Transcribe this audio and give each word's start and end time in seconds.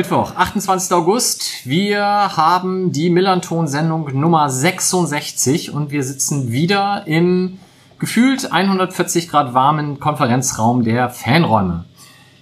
Mittwoch, 0.00 0.34
28. 0.34 0.92
August. 0.96 1.66
Wir 1.66 2.02
haben 2.02 2.90
die 2.90 3.10
Millanton-Sendung 3.10 4.18
Nummer 4.18 4.48
66 4.48 5.74
und 5.74 5.90
wir 5.90 6.02
sitzen 6.04 6.50
wieder 6.50 7.02
im 7.06 7.58
gefühlt 7.98 8.50
140 8.50 9.28
Grad 9.28 9.52
warmen 9.52 10.00
Konferenzraum 10.00 10.84
der 10.84 11.10
Fanräume. 11.10 11.84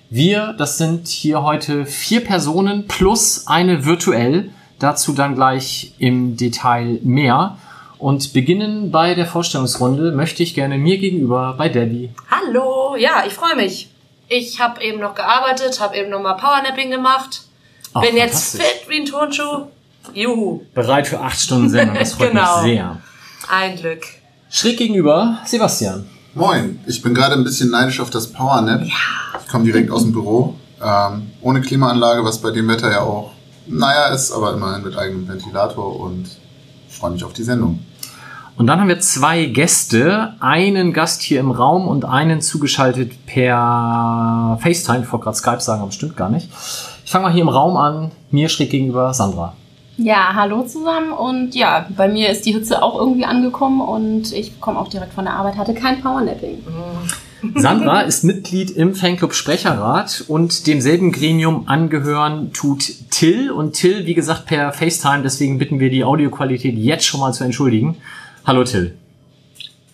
Wir, 0.09 0.55
das 0.57 0.79
sind 0.79 1.09
hier 1.09 1.43
heute 1.43 1.85
vier 1.85 2.23
Personen 2.23 2.87
plus 2.87 3.49
eine 3.49 3.85
virtuell. 3.85 4.53
Dazu 4.79 5.13
dann 5.13 5.35
gleich 5.35 5.95
im 5.99 6.37
Detail 6.37 7.01
mehr. 7.03 7.59
Und 7.99 8.35
beginnen 8.35 8.93
bei 8.93 9.17
der 9.17 9.27
Vorstellungsrunde 9.27 10.13
möchte 10.13 10.45
ich 10.45 10.55
gerne 10.55 10.79
mir 10.79 10.99
gegenüber 10.99 11.57
bei 11.59 11.69
Debbie. 11.69 12.11
Hallo, 12.31 12.95
ja, 12.95 13.25
ich 13.27 13.35
freue 13.35 13.57
mich. 13.57 13.91
Ich 14.29 14.61
habe 14.61 14.81
eben 14.81 15.01
noch 15.01 15.17
gearbeitet, 15.17 15.81
habe 15.81 15.97
eben 15.97 16.11
noch 16.11 16.23
mal 16.23 16.35
Powernapping 16.35 16.93
gemacht. 16.93 17.48
Ach, 17.99 18.03
Bin 18.03 18.17
jetzt 18.17 18.57
fit 18.57 18.89
wie 18.89 19.01
ein 19.01 19.05
Turnschuh. 19.07 19.67
Juhu, 20.15 20.63
Bereit 20.75 21.07
für 21.07 21.21
acht 21.21 21.39
Stunden 21.39 21.69
Sendung, 21.69 21.97
das 21.99 22.15
freut 22.15 22.31
Genau. 22.33 22.63
mich 22.63 22.73
sehr. 22.73 22.97
ein 23.51 23.77
Glück. 23.77 24.03
Schräg 24.51 24.79
gegenüber 24.79 25.39
Sebastian. 25.45 26.07
Moin, 26.35 26.79
ich 26.87 27.03
bin 27.03 27.15
gerade 27.15 27.35
ein 27.35 27.45
bisschen 27.45 27.71
neidisch 27.71 28.01
auf 28.01 28.11
das 28.11 28.33
Powernap. 28.33 28.83
Ich 28.83 29.49
komme 29.51 29.65
direkt 29.65 29.91
aus 29.91 30.03
dem 30.03 30.13
Büro. 30.13 30.55
Ähm, 30.83 31.31
ohne 31.43 31.61
Klimaanlage, 31.61 32.25
was 32.25 32.39
bei 32.41 32.51
dem 32.53 32.69
Wetter 32.69 32.91
ja 32.91 33.01
auch, 33.01 33.33
naja, 33.67 34.07
ist, 34.07 34.33
aber 34.33 34.55
immerhin 34.55 34.83
mit 34.85 34.97
eigenem 34.97 35.27
Ventilator 35.29 35.99
und 36.01 36.27
freue 36.89 37.11
mich 37.11 37.25
auf 37.25 37.33
die 37.35 37.43
Sendung. 37.43 37.81
Und 38.57 38.67
dann 38.67 38.81
haben 38.81 38.89
wir 38.89 38.99
zwei 39.01 39.45
Gäste, 39.45 40.35
einen 40.41 40.93
Gast 40.93 41.23
hier 41.23 41.39
im 41.41 41.51
Raum 41.51 41.87
und 41.87 42.05
einen 42.05 42.41
zugeschaltet 42.41 43.27
per 43.27 44.59
FaceTime. 44.63 45.05
Ich 45.05 45.13
wollte 45.13 45.25
gerade 45.25 45.37
Skype 45.37 45.61
sagen, 45.61 45.83
aber 45.83 45.93
stimmt 45.93 46.17
gar 46.17 46.29
nicht. 46.31 46.49
Ich 47.09 47.13
fange 47.13 47.25
mal 47.25 47.33
hier 47.33 47.41
im 47.41 47.49
Raum 47.49 47.79
an, 47.79 48.13
mir 48.31 48.51
schräg 48.51 48.69
gegenüber 48.69 49.15
Sandra. 49.15 49.57
Ja, 49.97 50.35
hallo 50.35 50.65
zusammen 50.65 51.11
und 51.11 51.55
ja, 51.55 51.89
bei 51.97 52.07
mir 52.07 52.29
ist 52.29 52.45
die 52.45 52.53
Hitze 52.53 52.83
auch 52.83 52.99
irgendwie 53.01 53.25
angekommen 53.25 53.81
und 53.81 54.31
ich 54.35 54.61
komme 54.61 54.79
auch 54.79 54.89
direkt 54.89 55.15
von 55.15 55.25
der 55.25 55.33
Arbeit, 55.33 55.57
hatte 55.57 55.73
kein 55.73 56.03
Powernapping. 56.03 56.63
Sandra 57.55 58.03
ist 58.03 58.25
Mitglied 58.25 58.73
im 58.73 58.95
Fanclub 58.95 59.33
Sprecherrat 59.33 60.25
und 60.29 60.67
demselben 60.67 61.11
Gremium 61.11 61.67
angehören 61.67 62.53
tut 62.53 62.85
Till. 63.11 63.53
Und 63.53 63.73
Till, 63.73 64.05
wie 64.05 64.13
gesagt, 64.13 64.45
per 64.45 64.75
FaceTime, 64.75 65.23
deswegen 65.23 65.57
bitten 65.57 65.81
wir 65.81 65.89
die 65.89 66.05
Audioqualität 66.05 66.77
jetzt 66.77 67.07
schon 67.07 67.21
mal 67.21 67.33
zu 67.33 67.43
entschuldigen. 67.43 67.97
Hallo 68.47 68.65
Till. 68.65 68.95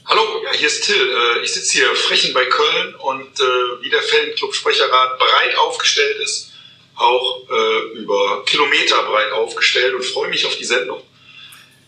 Hallo, 0.04 0.20
ja, 0.44 0.58
hier 0.58 0.66
ist 0.66 0.84
Till. 0.84 0.96
Äh, 0.96 1.44
Ich 1.44 1.54
sitze 1.54 1.74
hier 1.74 1.94
Frechen 1.94 2.34
bei 2.34 2.44
Köln 2.46 2.94
und 2.96 3.38
äh, 3.38 3.84
wie 3.84 3.90
der 3.90 4.02
Fanclub 4.02 4.52
Sprecherrat 4.52 5.16
breit 5.20 5.56
aufgestellt 5.64 6.16
ist, 6.24 6.53
auch 6.96 7.40
äh, 7.48 7.98
über 7.98 8.44
Kilometer 8.46 8.96
breit 9.08 9.32
aufgestellt 9.32 9.94
und 9.94 10.04
freue 10.04 10.28
mich 10.28 10.46
auf 10.46 10.56
die 10.56 10.64
Sendung. 10.64 10.98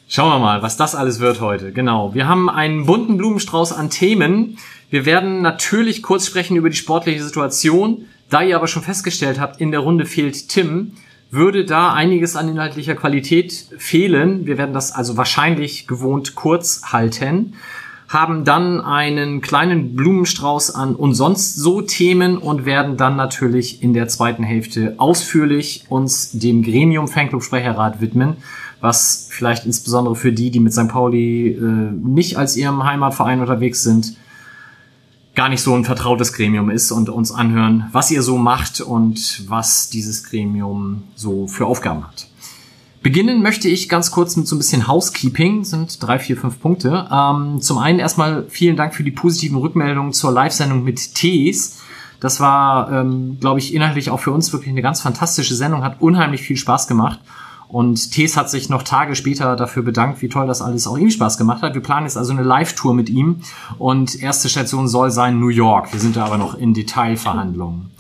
Schauen 0.08 0.30
wir 0.30 0.38
mal, 0.38 0.62
was 0.62 0.76
das 0.76 0.94
alles 0.94 1.18
wird 1.18 1.40
heute. 1.40 1.72
Genau. 1.72 2.14
Wir 2.14 2.28
haben 2.28 2.48
einen 2.48 2.86
bunten 2.86 3.16
Blumenstrauß 3.16 3.72
an 3.72 3.90
Themen. 3.90 4.58
Wir 4.88 5.04
werden 5.04 5.42
natürlich 5.42 6.02
kurz 6.02 6.26
sprechen 6.26 6.56
über 6.56 6.70
die 6.70 6.76
sportliche 6.76 7.22
Situation. 7.24 8.06
Da 8.30 8.42
ihr 8.42 8.56
aber 8.56 8.68
schon 8.68 8.82
festgestellt 8.82 9.40
habt, 9.40 9.60
in 9.60 9.72
der 9.72 9.80
Runde 9.80 10.06
fehlt 10.06 10.48
Tim, 10.48 10.92
würde 11.30 11.64
da 11.64 11.92
einiges 11.92 12.36
an 12.36 12.48
inhaltlicher 12.48 12.94
Qualität 12.94 13.66
fehlen. 13.78 14.46
Wir 14.46 14.58
werden 14.58 14.72
das 14.72 14.92
also 14.92 15.16
wahrscheinlich 15.16 15.88
gewohnt 15.88 16.36
kurz 16.36 16.82
halten. 16.92 17.54
Haben 18.08 18.44
dann 18.44 18.80
einen 18.80 19.40
kleinen 19.40 19.96
Blumenstrauß 19.96 20.74
an 20.74 20.94
und 20.94 21.14
sonst 21.14 21.56
so 21.56 21.82
Themen 21.82 22.38
und 22.38 22.64
werden 22.64 22.96
dann 22.96 23.16
natürlich 23.16 23.82
in 23.82 23.94
der 23.94 24.08
zweiten 24.08 24.44
Hälfte 24.44 24.94
ausführlich 24.98 25.84
uns 25.88 26.30
dem 26.32 26.62
Gremium 26.62 27.08
Fanclub 27.08 27.42
Sprecherrat 27.42 28.00
widmen 28.00 28.36
was 28.80 29.28
vielleicht 29.30 29.66
insbesondere 29.66 30.16
für 30.16 30.32
die, 30.32 30.50
die 30.50 30.60
mit 30.60 30.72
St. 30.72 30.88
Pauli 30.88 31.48
äh, 31.48 31.60
nicht 31.60 32.36
als 32.36 32.56
ihrem 32.56 32.84
Heimatverein 32.84 33.40
unterwegs 33.40 33.82
sind, 33.82 34.16
gar 35.34 35.48
nicht 35.48 35.62
so 35.62 35.74
ein 35.74 35.84
vertrautes 35.84 36.32
Gremium 36.32 36.70
ist 36.70 36.90
und 36.90 37.08
uns 37.08 37.30
anhören, 37.30 37.88
was 37.92 38.10
ihr 38.10 38.22
so 38.22 38.38
macht 38.38 38.80
und 38.80 39.44
was 39.48 39.90
dieses 39.90 40.24
Gremium 40.24 41.04
so 41.14 41.46
für 41.46 41.66
Aufgaben 41.66 42.04
hat. 42.06 42.28
Beginnen 43.06 43.40
möchte 43.40 43.68
ich 43.68 43.88
ganz 43.88 44.10
kurz 44.10 44.34
mit 44.34 44.48
so 44.48 44.56
ein 44.56 44.58
bisschen 44.58 44.88
Housekeeping, 44.88 45.62
sind 45.62 46.02
drei, 46.02 46.18
vier, 46.18 46.36
fünf 46.36 46.60
Punkte. 46.60 47.06
Ähm, 47.08 47.60
zum 47.60 47.78
einen 47.78 48.00
erstmal 48.00 48.46
vielen 48.48 48.74
Dank 48.74 48.96
für 48.96 49.04
die 49.04 49.12
positiven 49.12 49.58
Rückmeldungen 49.58 50.12
zur 50.12 50.32
Live-Sendung 50.32 50.82
mit 50.82 51.14
Tees. 51.14 51.78
Das 52.18 52.40
war, 52.40 52.90
ähm, 52.90 53.38
glaube 53.38 53.60
ich, 53.60 53.72
inhaltlich 53.72 54.10
auch 54.10 54.18
für 54.18 54.32
uns 54.32 54.52
wirklich 54.52 54.70
eine 54.70 54.82
ganz 54.82 55.02
fantastische 55.02 55.54
Sendung, 55.54 55.84
hat 55.84 56.00
unheimlich 56.00 56.42
viel 56.42 56.56
Spaß 56.56 56.88
gemacht. 56.88 57.20
Und 57.68 58.10
Tees 58.10 58.36
hat 58.36 58.50
sich 58.50 58.70
noch 58.70 58.82
Tage 58.82 59.14
später 59.14 59.54
dafür 59.54 59.84
bedankt, 59.84 60.20
wie 60.20 60.28
toll 60.28 60.48
das 60.48 60.60
alles 60.60 60.88
auch 60.88 60.98
ihm 60.98 61.12
Spaß 61.12 61.38
gemacht 61.38 61.62
hat. 61.62 61.74
Wir 61.74 61.82
planen 61.82 62.06
jetzt 62.06 62.16
also 62.16 62.32
eine 62.32 62.42
Live-Tour 62.42 62.92
mit 62.92 63.08
ihm 63.08 63.36
und 63.78 64.20
erste 64.20 64.48
Station 64.48 64.88
soll 64.88 65.12
sein 65.12 65.38
New 65.38 65.50
York. 65.50 65.92
Wir 65.92 66.00
sind 66.00 66.16
da 66.16 66.24
aber 66.24 66.38
noch 66.38 66.54
in 66.58 66.74
Detailverhandlungen. 66.74 67.92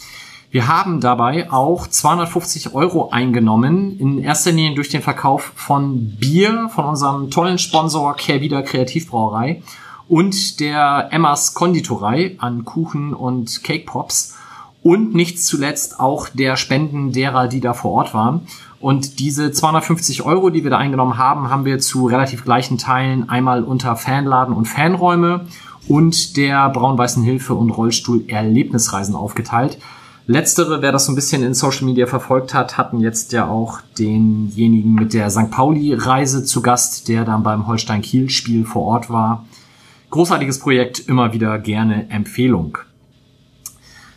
Wir 0.56 0.68
haben 0.68 1.02
dabei 1.02 1.52
auch 1.52 1.86
250 1.86 2.72
Euro 2.74 3.10
eingenommen, 3.10 3.98
in 3.98 4.16
erster 4.16 4.52
Linie 4.52 4.74
durch 4.74 4.88
den 4.88 5.02
Verkauf 5.02 5.52
von 5.54 6.16
Bier 6.16 6.70
von 6.74 6.86
unserem 6.86 7.30
tollen 7.30 7.58
Sponsor 7.58 8.16
Kehrwieder 8.16 8.62
Kreativbrauerei 8.62 9.62
und 10.08 10.58
der 10.60 11.08
Emmas 11.10 11.52
Konditorei 11.52 12.36
an 12.38 12.64
Kuchen 12.64 13.12
und 13.12 13.64
Cake 13.64 13.84
Pops 13.84 14.38
und 14.82 15.14
nicht 15.14 15.44
zuletzt 15.44 16.00
auch 16.00 16.30
der 16.30 16.56
Spenden 16.56 17.12
derer, 17.12 17.48
die 17.48 17.60
da 17.60 17.74
vor 17.74 17.92
Ort 17.92 18.14
waren. 18.14 18.46
Und 18.80 19.20
diese 19.20 19.52
250 19.52 20.22
Euro, 20.22 20.48
die 20.48 20.64
wir 20.64 20.70
da 20.70 20.78
eingenommen 20.78 21.18
haben, 21.18 21.50
haben 21.50 21.66
wir 21.66 21.80
zu 21.80 22.06
relativ 22.06 22.46
gleichen 22.46 22.78
Teilen 22.78 23.28
einmal 23.28 23.62
unter 23.62 23.94
Fanladen 23.94 24.54
und 24.54 24.64
Fanräume 24.64 25.48
und 25.86 26.38
der 26.38 26.70
Braun-Weißen 26.70 27.22
Hilfe 27.22 27.52
und 27.52 27.68
Rollstuhl 27.68 28.24
Erlebnisreisen 28.28 29.14
aufgeteilt. 29.14 29.76
Letztere, 30.28 30.82
wer 30.82 30.90
das 30.90 31.06
so 31.06 31.12
ein 31.12 31.14
bisschen 31.14 31.44
in 31.44 31.54
Social 31.54 31.84
Media 31.84 32.06
verfolgt 32.06 32.52
hat, 32.52 32.76
hatten 32.76 32.98
jetzt 32.98 33.32
ja 33.32 33.46
auch 33.48 33.80
denjenigen 33.96 34.94
mit 34.94 35.14
der 35.14 35.30
St. 35.30 35.52
Pauli-Reise 35.52 36.44
zu 36.44 36.62
Gast, 36.62 37.06
der 37.06 37.24
dann 37.24 37.44
beim 37.44 37.68
Holstein-Kiel-Spiel 37.68 38.64
vor 38.64 38.82
Ort 38.82 39.08
war. 39.08 39.46
Großartiges 40.10 40.58
Projekt, 40.58 40.98
immer 40.98 41.32
wieder 41.32 41.60
gerne 41.60 42.10
Empfehlung. 42.10 42.78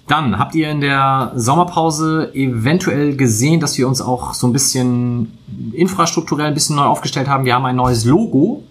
Dann 0.08 0.40
habt 0.40 0.56
ihr 0.56 0.72
in 0.72 0.82
der 0.82 1.32
Sommerpause 1.36 2.32
eventuell 2.34 3.16
gesehen, 3.16 3.60
dass 3.60 3.78
wir 3.78 3.88
uns 3.88 4.02
auch 4.02 4.34
so 4.34 4.48
ein 4.48 4.54
bisschen 4.54 5.38
infrastrukturell 5.74 6.48
ein 6.48 6.56
bisschen 6.56 6.78
neu 6.78 6.86
aufgestellt 6.86 7.28
haben. 7.28 7.46
Wir 7.46 7.54
haben 7.54 7.66
ein 7.66 7.76
neues 7.76 8.06
Logo, 8.06 8.64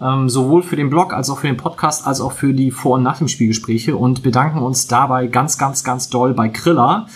ähm, 0.00 0.28
sowohl 0.28 0.62
für 0.62 0.76
den 0.76 0.90
Blog 0.90 1.12
als 1.12 1.30
auch 1.30 1.38
für 1.38 1.46
den 1.46 1.56
Podcast, 1.56 2.06
als 2.06 2.20
auch 2.20 2.32
für 2.32 2.52
die 2.52 2.70
Vor- 2.70 2.96
und 2.96 3.02
Nach 3.02 3.18
dem 3.18 3.28
Spielgespräche 3.28 3.96
und 3.96 4.22
bedanken 4.22 4.60
uns 4.60 4.86
dabei 4.86 5.26
ganz, 5.26 5.58
ganz, 5.58 5.84
ganz 5.84 6.08
doll 6.08 6.34
bei 6.34 6.48
Kriller, 6.48 7.06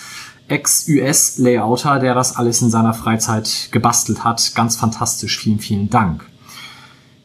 Ex-US-Layouter, 0.48 1.98
der 1.98 2.14
das 2.14 2.36
alles 2.36 2.60
in 2.62 2.70
seiner 2.70 2.94
Freizeit 2.94 3.68
gebastelt 3.70 4.24
hat. 4.24 4.52
Ganz 4.54 4.76
fantastisch. 4.76 5.38
Vielen, 5.38 5.58
vielen 5.60 5.88
Dank. 5.88 6.26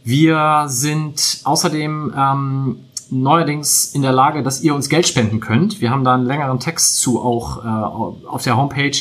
Wir 0.03 0.65
sind 0.67 1.41
außerdem 1.43 2.13
ähm, 2.15 2.77
neuerdings 3.09 3.93
in 3.93 4.01
der 4.01 4.13
Lage, 4.13 4.43
dass 4.43 4.61
ihr 4.61 4.73
uns 4.73 4.89
Geld 4.89 5.07
spenden 5.07 5.39
könnt. 5.39 5.81
Wir 5.81 5.91
haben 5.91 6.03
da 6.03 6.13
einen 6.13 6.25
längeren 6.25 6.59
Text 6.59 6.99
zu 6.99 7.21
auch 7.21 7.63
äh, 7.63 7.67
auf 8.27 8.43
der 8.43 8.55
Homepage, 8.55 8.97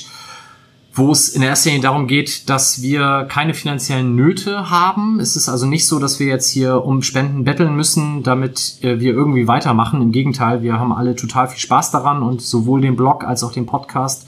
wo 0.97 1.13
es 1.13 1.29
in 1.29 1.43
erster 1.43 1.71
Linie 1.71 1.83
darum 1.83 2.07
geht, 2.07 2.49
dass 2.49 2.81
wir 2.81 3.27
keine 3.29 3.53
finanziellen 3.53 4.17
Nöte 4.17 4.71
haben. 4.71 5.21
Es 5.21 5.37
ist 5.37 5.49
also 5.49 5.67
nicht 5.67 5.87
so, 5.87 5.99
dass 5.99 6.19
wir 6.19 6.27
jetzt 6.27 6.51
hier 6.51 6.85
um 6.85 7.03
Spenden 7.03 7.45
betteln 7.45 7.77
müssen, 7.77 8.23
damit 8.23 8.79
äh, 8.83 8.99
wir 8.99 9.13
irgendwie 9.13 9.47
weitermachen. 9.47 10.01
Im 10.01 10.11
Gegenteil, 10.11 10.63
wir 10.63 10.79
haben 10.79 10.93
alle 10.93 11.15
total 11.15 11.49
viel 11.49 11.61
Spaß 11.61 11.91
daran 11.91 12.23
und 12.23 12.41
sowohl 12.41 12.81
den 12.81 12.97
Blog 12.97 13.25
als 13.25 13.45
auch 13.45 13.53
den 13.53 13.67
Podcast 13.67 14.27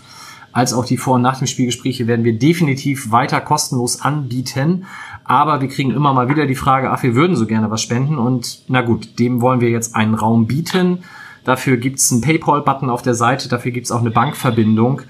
als 0.51 0.73
auch 0.73 0.85
die 0.85 0.97
Vor- 0.97 1.17
und 1.17 1.23
Nach 1.23 1.39
dem 1.39 1.47
Spielgespräche 1.47 2.07
werden 2.07 2.25
wir 2.25 2.39
definitiv 2.39 3.13
weiter 3.13 3.41
kostenlos 3.41 4.01
anbieten. 4.01 4.87
Aber 5.25 5.61
wir 5.61 5.69
kriegen 5.69 5.91
immer 5.93 6.13
mal 6.15 6.29
wieder 6.29 6.47
die 6.47 6.55
Frage, 6.55 6.91
ach, 6.91 7.03
wir 7.03 7.15
würden 7.15 7.37
so 7.37 7.47
gerne 7.47 7.71
was 7.71 7.83
spenden. 7.83 8.19
Und 8.19 8.63
na 8.67 8.81
gut, 8.81 9.19
dem 9.19 9.41
wollen 9.41 9.61
wir 9.61 9.71
jetzt 9.71 9.95
einen 9.95 10.15
Raum 10.15 10.47
bieten. 10.47 11.05
Dafür 11.45 11.77
gibt's 11.77 12.11
einen 12.11 12.23
PayPal-Button 12.23 12.91
auf 12.91 13.03
der 13.03 13.15
Seite, 13.15 13.49
dafür 13.49 13.73
gibt's 13.73 13.93
auch 13.93 14.01
eine 14.01 14.11
Bankverbindung. 14.11 15.03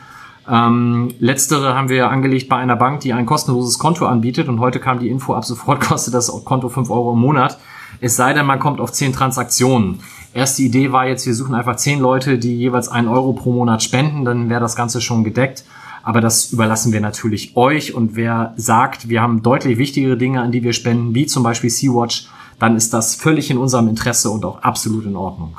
Ähm, 0.50 1.14
letztere 1.18 1.74
haben 1.74 1.88
wir 1.88 2.10
angelegt 2.10 2.48
bei 2.48 2.56
einer 2.56 2.76
Bank, 2.76 3.00
die 3.00 3.12
ein 3.12 3.26
kostenloses 3.26 3.78
Konto 3.78 4.06
anbietet. 4.06 4.48
Und 4.48 4.60
heute 4.60 4.80
kam 4.80 4.98
die 4.98 5.08
Info, 5.08 5.34
ab 5.34 5.44
sofort 5.44 5.80
kostet 5.88 6.14
das 6.14 6.32
Konto 6.44 6.68
5 6.68 6.90
Euro 6.90 7.12
im 7.12 7.20
Monat. 7.20 7.58
Es 8.00 8.16
sei 8.16 8.32
denn, 8.32 8.46
man 8.46 8.60
kommt 8.60 8.80
auf 8.80 8.92
10 8.92 9.12
Transaktionen. 9.12 10.00
Erste 10.34 10.62
Idee 10.62 10.92
war 10.92 11.06
jetzt, 11.06 11.26
wir 11.26 11.34
suchen 11.34 11.54
einfach 11.54 11.76
10 11.76 12.00
Leute, 12.00 12.38
die 12.38 12.56
jeweils 12.56 12.88
einen 12.88 13.08
Euro 13.08 13.32
pro 13.32 13.52
Monat 13.52 13.82
spenden, 13.82 14.24
dann 14.24 14.48
wäre 14.48 14.60
das 14.60 14.76
Ganze 14.76 15.00
schon 15.00 15.24
gedeckt. 15.24 15.64
Aber 16.02 16.20
das 16.20 16.52
überlassen 16.52 16.92
wir 16.92 17.00
natürlich 17.00 17.56
euch. 17.56 17.94
Und 17.94 18.14
wer 18.14 18.54
sagt, 18.56 19.08
wir 19.08 19.20
haben 19.20 19.42
deutlich 19.42 19.78
wichtigere 19.78 20.16
Dinge, 20.16 20.40
an 20.40 20.52
die 20.52 20.62
wir 20.62 20.72
spenden, 20.72 21.14
wie 21.14 21.26
zum 21.26 21.42
Beispiel 21.42 21.70
Sea-Watch, 21.70 22.28
dann 22.58 22.76
ist 22.76 22.94
das 22.94 23.14
völlig 23.14 23.50
in 23.50 23.58
unserem 23.58 23.88
Interesse 23.88 24.30
und 24.30 24.44
auch 24.44 24.62
absolut 24.62 25.04
in 25.04 25.16
Ordnung. 25.16 25.58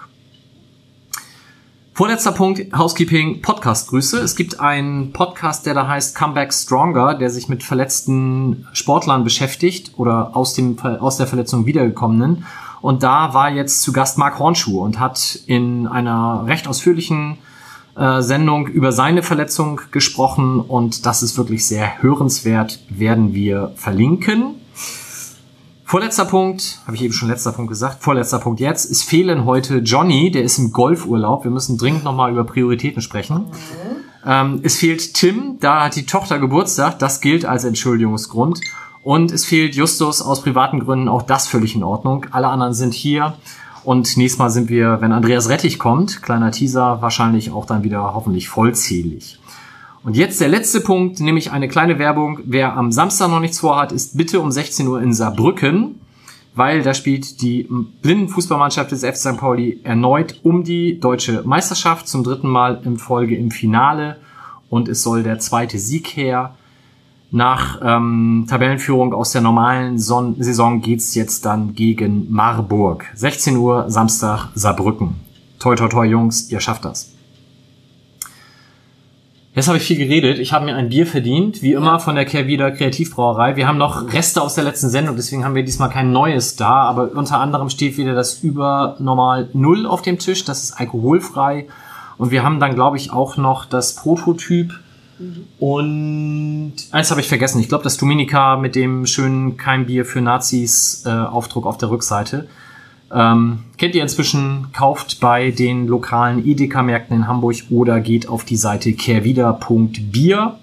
Vorletzter 2.00 2.32
Punkt, 2.32 2.62
Housekeeping, 2.74 3.42
Podcast-Grüße. 3.42 4.22
Es 4.22 4.38
gibt 4.38 4.62
einen 4.62 5.12
Podcast, 5.12 5.66
der 5.66 5.74
da 5.74 5.86
heißt 5.86 6.16
Comeback 6.16 6.54
Stronger, 6.54 7.14
der 7.14 7.30
sich 7.30 7.50
mit 7.50 7.62
verletzten 7.62 8.66
Sportlern 8.72 9.26
beschäftigt 9.26 9.92
oder 9.98 10.34
aus, 10.34 10.54
dem, 10.54 10.80
aus 10.80 11.18
der 11.18 11.28
Verletzung 11.28 11.66
wiedergekommenen. 11.66 12.46
Und 12.80 13.04
da 13.04 13.34
war 13.34 13.52
jetzt 13.52 13.82
zu 13.82 13.92
Gast 13.92 14.18
Mark 14.18 14.40
Hornschuh 14.40 14.82
und 14.82 14.98
hat 14.98 15.42
in 15.46 15.88
einer 15.88 16.46
recht 16.48 16.70
ausführlichen 16.70 17.38
äh, 17.98 18.22
Sendung 18.22 18.68
über 18.68 18.94
seine 18.94 19.22
Verletzung 19.22 19.82
gesprochen 19.92 20.62
und 20.62 21.06
das 21.06 21.22
ist 21.22 21.38
wirklich 21.38 21.66
sehr 21.66 22.02
hörenswert, 22.02 22.80
werden 22.88 23.34
wir 23.34 23.74
verlinken. 23.76 24.56
Vorletzter 25.90 26.26
Punkt, 26.26 26.82
habe 26.86 26.96
ich 26.96 27.02
eben 27.02 27.16
schon 27.16 27.30
letzter 27.30 27.52
Punkt 27.52 27.72
gesagt, 27.72 28.04
vorletzter 28.04 28.38
Punkt 28.38 28.60
jetzt, 28.60 28.92
es 28.92 29.02
fehlen 29.02 29.46
heute 29.46 29.78
Johnny, 29.80 30.30
der 30.30 30.44
ist 30.44 30.60
im 30.60 30.72
Golfurlaub. 30.72 31.46
Wir 31.46 31.50
müssen 31.50 31.80
dringend 31.80 32.04
nochmal 32.04 32.32
über 32.32 32.44
Prioritäten 32.44 33.02
sprechen. 33.02 33.46
Ähm, 34.24 34.60
es 34.62 34.76
fehlt 34.76 35.16
Tim, 35.16 35.58
da 35.60 35.86
hat 35.86 35.96
die 35.96 36.06
Tochter 36.06 36.38
Geburtstag, 36.38 37.00
das 37.00 37.22
gilt 37.22 37.44
als 37.44 37.64
Entschuldigungsgrund. 37.64 38.62
Und 39.02 39.32
es 39.32 39.46
fehlt 39.46 39.74
Justus 39.74 40.22
aus 40.22 40.44
privaten 40.44 40.80
Gründen, 40.80 41.08
auch 41.08 41.24
das 41.24 41.48
völlig 41.48 41.74
in 41.74 41.84
Ordnung. 41.84 42.28
Alle 42.30 42.50
anderen 42.50 42.76
sind 42.76 42.94
hier. 42.94 43.34
Und 43.84 44.16
nächstes 44.16 44.38
Mal 44.38 44.52
sind 44.52 44.70
wir, 44.70 45.02
wenn 45.02 45.12
Andreas 45.12 45.50
Rettich 45.50 45.80
kommt, 45.80 46.22
kleiner 46.22 46.52
Teaser, 46.52 47.02
wahrscheinlich 47.02 47.50
auch 47.50 47.66
dann 47.66 47.84
wieder 47.84 48.14
hoffentlich 48.14 48.48
vollzählig. 48.48 49.39
Und 50.04 50.16
jetzt 50.16 50.40
der 50.40 50.48
letzte 50.48 50.80
Punkt, 50.80 51.20
nämlich 51.20 51.52
eine 51.52 51.68
kleine 51.68 52.00
Werbung. 52.00 52.40
Wer 52.46 52.76
am 52.78 52.92
Samstag 52.92 53.30
noch 53.30 53.42
nichts 53.42 53.60
vorhat, 53.60 53.92
ist 53.92 54.18
bitte 54.18 54.40
um 54.40 54.50
16 54.52 54.88
Uhr 54.88 55.02
in 55.02 55.14
Saarbrücken, 55.14 56.00
weil 56.56 56.84
da 56.84 56.94
spielt 56.94 57.42
die 57.42 57.68
Blindenfußballmannschaft 58.02 58.92
des 58.92 59.04
FC 59.04 59.18
St. 59.18 59.38
Pauli 59.38 59.82
erneut 59.84 60.40
um 60.44 60.64
die 60.64 61.00
deutsche 61.00 61.44
Meisterschaft 61.44 62.08
zum 62.08 62.24
dritten 62.24 62.48
Mal 62.48 62.82
in 62.86 62.98
Folge 62.98 63.36
im 63.36 63.52
Finale 63.52 64.18
und 64.70 64.88
es 64.88 65.04
soll 65.04 65.24
der 65.24 65.40
zweite 65.40 65.78
Sieg 65.78 66.08
her. 66.16 66.56
Nach 67.32 67.80
ähm, 67.84 68.48
Tabellenführung 68.50 69.14
aus 69.14 69.34
der 69.34 69.42
normalen 69.42 70.00
Son 70.00 70.36
Saison 70.40 70.82
geht's 70.82 71.14
jetzt 71.14 71.46
dann 71.46 71.76
gegen 71.76 72.32
Marburg. 72.32 73.06
16 73.14 73.56
Uhr 73.56 73.86
Samstag 73.88 74.50
Saarbrücken. 74.56 75.16
Toi 75.60 75.76
toi 75.76 75.90
toi 75.90 76.06
Jungs, 76.06 76.50
ihr 76.50 76.60
schafft 76.60 76.86
das. 76.86 77.19
Jetzt 79.60 79.68
habe 79.68 79.78
ich 79.78 79.84
viel 79.84 79.98
geredet. 79.98 80.40
Ich 80.40 80.54
habe 80.54 80.64
mir 80.64 80.78
ein 80.78 80.88
Bier 80.88 81.06
verdient, 81.06 81.62
wie 81.62 81.74
immer 81.74 82.00
von 82.00 82.16
der 82.16 82.24
Kehrwieder 82.24 82.72
Kreativbrauerei. 82.72 83.58
Wir 83.58 83.68
haben 83.68 83.78
noch 83.78 84.14
Reste 84.14 84.42
aus 84.42 84.56
der 84.56 84.64
letzten 84.64 84.88
Sendung, 84.88 85.18
deswegen 85.18 85.44
haben 85.44 85.54
wir 85.54 85.66
diesmal 85.66 85.90
kein 85.90 86.14
neues 86.14 86.56
da. 86.56 86.84
Aber 86.84 87.12
unter 87.12 87.42
anderem 87.42 87.70
steht 87.70 87.98
wieder 87.98 88.16
das 88.16 88.42
Übernormal 88.42 89.50
Null 89.52 89.86
auf 89.86 90.02
dem 90.02 90.18
Tisch. 90.18 90.46
Das 90.46 90.64
ist 90.64 90.80
alkoholfrei. 90.80 91.68
Und 92.18 92.32
wir 92.32 92.42
haben 92.42 92.62
dann, 92.62 92.74
glaube 92.74 92.96
ich, 92.96 93.12
auch 93.12 93.36
noch 93.36 93.66
das 93.66 93.98
Prototyp. 93.98 94.80
Und 95.60 96.76
eins 96.92 97.12
habe 97.12 97.20
ich 97.20 97.28
vergessen. 97.28 97.60
Ich 97.60 97.68
glaube, 97.68 97.84
das 97.84 97.98
Dominica 97.98 98.56
mit 98.56 98.76
dem 98.76 99.06
schönen 99.06 99.58
Kein 99.58 99.88
Bier 99.88 100.06
für 100.06 100.22
Nazis 100.22 101.04
äh, 101.06 101.10
Aufdruck 101.10 101.66
auf 101.66 101.78
der 101.78 101.90
Rückseite. 101.90 102.48
Ähm, 103.12 103.60
kennt 103.78 103.96
ihr 103.96 104.04
inzwischen, 104.04 104.68
kauft 104.72 105.20
bei 105.20 105.52
den 105.52 105.88
lokalen 105.88 106.46
Edeka-Märkten 106.46 107.16
in 107.16 107.28
Hamburg 107.28 107.58
oder 107.70 108.00
geht 108.00 108.30
auf 108.30 108.46
die 108.46 108.56
Seite 108.56 108.94
kehrwieder.bier. 108.94 110.56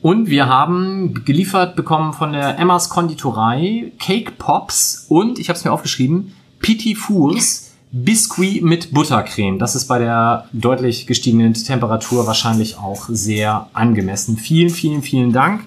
Und 0.00 0.28
wir 0.28 0.48
haben 0.48 1.24
geliefert 1.24 1.76
bekommen 1.76 2.12
von 2.12 2.32
der 2.32 2.58
Emmas 2.58 2.90
Konditorei 2.90 3.92
Cake 3.98 4.32
Pops 4.38 5.06
und, 5.08 5.38
ich 5.38 5.48
habe 5.48 5.58
es 5.58 5.64
mir 5.64 5.72
aufgeschrieben, 5.72 6.32
Petit 6.60 6.96
Fours 6.98 7.72
Biscuit 7.90 8.60
mit 8.62 8.92
Buttercreme. 8.92 9.58
Das 9.58 9.76
ist 9.76 9.86
bei 9.86 10.00
der 10.00 10.48
deutlich 10.52 11.06
gestiegenen 11.06 11.54
Temperatur 11.54 12.26
wahrscheinlich 12.26 12.76
auch 12.76 13.04
sehr 13.08 13.68
angemessen. 13.72 14.36
Vielen, 14.36 14.70
vielen, 14.70 15.02
vielen 15.02 15.32
Dank. 15.32 15.60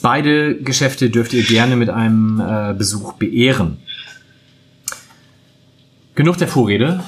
Beide 0.00 0.56
Geschäfte 0.56 1.10
dürft 1.10 1.34
ihr 1.34 1.44
gerne 1.44 1.76
mit 1.76 1.90
einem 1.90 2.40
äh, 2.40 2.74
Besuch 2.76 3.12
beehren. 3.12 3.76
Genug 6.14 6.36
der 6.36 6.48
Vorrede. 6.48 7.00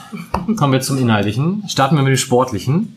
Kommen 0.57 0.73
wir 0.73 0.81
zum 0.81 0.97
Inhaltlichen. 0.99 1.65
Starten 1.69 1.97
wir 1.97 2.03
mit 2.03 2.13
dem 2.13 2.17
Sportlichen. 2.17 2.97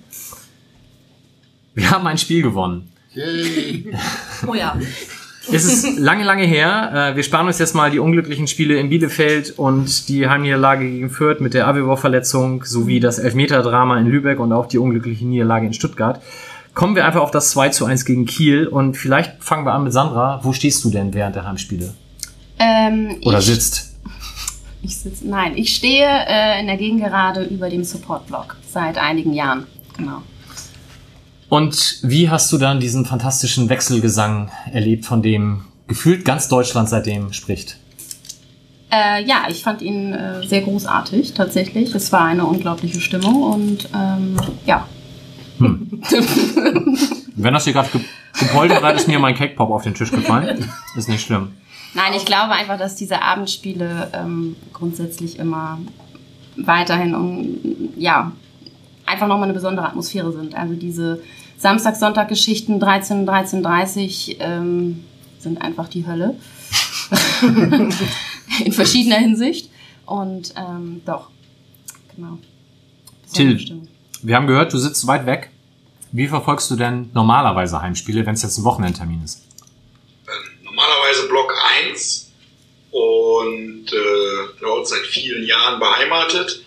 Wir 1.75 1.92
haben 1.92 2.07
ein 2.07 2.18
Spiel 2.18 2.42
gewonnen. 2.42 2.89
Yay. 3.13 3.94
Oh 4.48 4.54
ja. 4.54 4.77
Es 5.51 5.65
ist 5.65 5.98
lange, 5.98 6.24
lange 6.24 6.44
her. 6.44 7.12
Äh, 7.12 7.15
Wir 7.15 7.24
sparen 7.24 7.48
uns 7.48 7.59
jetzt 7.59 7.74
mal 7.75 7.89
die 7.89 8.00
unglücklichen 8.00 8.48
Spiele 8.48 8.77
in 8.77 8.89
Bielefeld 8.89 9.51
und 9.57 10.09
die 10.09 10.27
Heimniederlage 10.27 10.89
gegen 10.89 11.09
Fürth 11.09 11.39
mit 11.39 11.54
der 11.54 11.68
Avivor-Verletzung 11.68 12.63
sowie 12.65 13.00
das 13.00 13.19
Elfmeter-Drama 13.19 13.98
in 13.98 14.07
Lübeck 14.07 14.39
und 14.39 14.51
auch 14.51 14.65
die 14.65 14.77
unglückliche 14.77 15.25
Niederlage 15.25 15.68
in 15.68 15.74
Stuttgart. 15.74 16.21
Kommen 16.74 16.95
wir 16.95 17.06
einfach 17.06 17.21
auf 17.21 17.31
das 17.31 17.51
2 17.51 17.69
zu 17.69 17.86
1 17.86 18.06
gegen 18.06 18.25
Kiel 18.25 18.68
und 18.68 18.95
vielleicht 18.95 19.44
fangen 19.44 19.65
wir 19.65 19.74
an 19.74 19.83
mit 19.83 19.94
Sandra. 19.94 20.42
Wo 20.44 20.54
stehst 20.54 20.83
du 20.83 20.89
denn 20.89 21.13
während 21.13 21.36
der 21.36 21.45
Heimspiele? 21.45 21.94
Ähm, 22.59 23.15
Oder 23.24 23.39
ich, 23.39 23.45
sitzt? 23.45 23.87
Ich 24.82 24.98
sitze, 24.98 25.28
nein, 25.28 25.54
ich 25.56 25.76
stehe 25.76 26.08
äh, 26.08 26.60
in 26.60 26.68
der 26.68 26.78
Gegengerade 26.78 27.44
über 27.44 27.70
dem 27.70 27.84
Support-Block 27.84 28.58
seit 28.68 28.98
einigen 28.98 29.34
Jahren. 29.34 29.68
Genau. 29.98 30.22
Und 31.50 32.00
wie 32.04 32.30
hast 32.30 32.52
du 32.52 32.58
dann 32.58 32.80
diesen 32.80 33.06
fantastischen 33.06 33.70
Wechselgesang 33.70 34.52
erlebt, 34.72 35.06
von 35.06 35.22
dem 35.22 35.66
gefühlt 35.88 36.26
ganz 36.26 36.50
Deutschland 36.50 36.90
seitdem 36.90 37.34
spricht? 37.34 37.78
Äh, 38.92 39.24
ja, 39.26 39.46
ich 39.50 39.64
fand 39.64 39.82
ihn 39.82 40.14
äh, 40.14 40.46
sehr 40.46 40.62
großartig, 40.62 41.34
tatsächlich. 41.34 41.94
Es 41.94 42.12
war 42.12 42.26
eine 42.26 42.46
unglaubliche 42.46 43.02
Stimmung 43.02 43.44
und 43.44 43.90
ähm, 43.96 44.38
ja. 44.66 44.88
Wenn 45.60 47.54
das 47.54 47.64
hier 47.64 47.74
gerade 47.74 47.90
ge 47.90 48.02
gepoltert 48.40 48.84
hat, 48.84 48.96
ist 48.96 49.08
mir 49.08 49.18
mein 49.18 49.34
Cake 49.34 49.56
Pop 49.56 49.72
auf 49.72 49.82
den 49.84 49.96
Tisch 49.96 50.12
gefallen. 50.12 50.69
Ist 50.96 51.10
nicht 51.10 51.26
schlimm. 51.26 51.54
Nein, 51.94 52.14
ich 52.16 52.26
glaube 52.26 52.54
einfach, 52.54 52.78
dass 52.78 52.96
diese 52.96 53.22
Abendspiele 53.22 54.12
ähm, 54.14 54.56
grundsätzlich 54.74 55.40
immer 55.40 55.80
weiterhin 56.56 57.16
um, 57.16 57.58
ja, 57.96 58.32
einfach 59.06 59.28
nochmal 59.28 59.46
eine 59.46 59.54
besondere 59.54 59.88
Atmosphäre 59.88 60.32
sind. 60.32 60.56
Also 60.56 60.76
diese 60.76 61.22
Samstag-Sonntag-Geschichten 61.58 62.80
13, 62.80 63.26
13, 63.26 63.64
30 63.64 64.38
ähm, 64.40 65.04
sind 65.40 65.62
einfach 65.62 65.88
die 65.88 66.06
Hölle. 66.06 66.36
In 68.64 68.72
verschiedener 68.72 69.18
Hinsicht. 69.18 69.70
Und 70.06 70.54
ähm, 70.56 71.02
doch, 71.06 71.30
genau. 72.16 72.38
Till. 73.34 73.82
Wir 74.22 74.36
haben 74.36 74.48
gehört, 74.48 74.74
du 74.74 74.78
sitzt 74.78 75.06
weit 75.08 75.26
weg. 75.26 75.52
Wie 76.12 76.28
verfolgst 76.28 76.72
du 76.72 76.76
denn 76.76 77.10
normalerweise 77.14 77.82
Heimspiele, 77.82 78.26
wenn 78.26 78.34
es 78.34 78.42
jetzt 78.42 78.58
ein 78.58 78.64
Wochenendtermin 78.64 79.22
ist? 79.24 79.46
Normalerweise 81.18 81.28
Block 81.28 81.54
1 81.88 82.31
und 82.92 83.92
äh, 83.92 84.59
dort 84.59 84.88
seit 84.88 85.06
vielen 85.06 85.45
Jahren 85.45 85.80
beheimatet. 85.80 86.64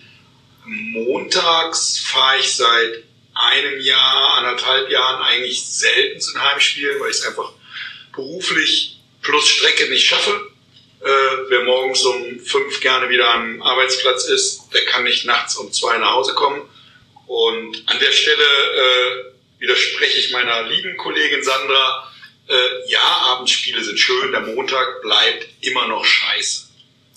Montags 0.65 1.99
fahre 1.99 2.39
ich 2.39 2.55
seit 2.55 3.03
einem 3.33 3.79
Jahr, 3.79 4.35
anderthalb 4.35 4.89
Jahren 4.89 5.23
eigentlich 5.23 5.65
selten 5.65 6.19
zu 6.19 6.39
Heimspielen, 6.39 6.99
weil 6.99 7.09
ich 7.09 7.17
es 7.17 7.25
einfach 7.25 7.51
beruflich 8.13 8.99
plus 9.21 9.47
Strecke 9.47 9.89
nicht 9.89 10.07
schaffe. 10.07 10.51
Äh, 11.01 11.05
wer 11.49 11.63
morgens 11.63 12.03
um 12.03 12.39
fünf 12.39 12.79
gerne 12.81 13.09
wieder 13.09 13.27
am 13.33 13.61
Arbeitsplatz 13.61 14.25
ist, 14.25 14.69
der 14.73 14.85
kann 14.85 15.03
nicht 15.03 15.25
nachts 15.25 15.55
um 15.55 15.71
zwei 15.71 15.97
nach 15.97 16.13
Hause 16.13 16.35
kommen. 16.35 16.61
Und 17.25 17.83
an 17.87 17.99
der 17.99 18.11
Stelle 18.11 18.43
äh, 18.43 19.61
widerspreche 19.61 20.19
ich 20.19 20.31
meiner 20.31 20.63
lieben 20.63 20.97
Kollegin 20.97 21.43
Sandra. 21.43 22.10
Äh, 22.51 22.91
ja, 22.91 22.99
Abendspiele 23.33 23.81
sind 23.81 23.97
schön, 23.97 24.31
der 24.33 24.41
Montag 24.41 25.01
bleibt 25.01 25.47
immer 25.61 25.87
noch 25.87 26.03
scheiße. 26.03 26.65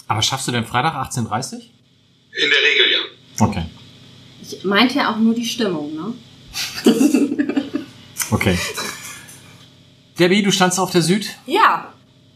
Aber 0.06 0.22
schaffst 0.22 0.46
du 0.46 0.52
denn 0.52 0.64
Freitag 0.64 0.94
18.30 0.94 1.54
In 1.54 2.50
der 2.50 2.62
Regel 2.62 2.92
ja. 2.92 3.44
Okay. 3.44 3.64
Ich 4.40 4.62
meinte 4.62 4.98
ja 4.98 5.10
auch 5.10 5.16
nur 5.16 5.34
die 5.34 5.44
Stimmung, 5.44 5.92
ne? 5.94 6.14
Okay. 8.30 8.58
Debbie, 10.18 10.42
du 10.42 10.52
standst 10.52 10.78
auf 10.78 10.90
der 10.90 11.02
Süd. 11.02 11.26
Ja. 11.46 11.92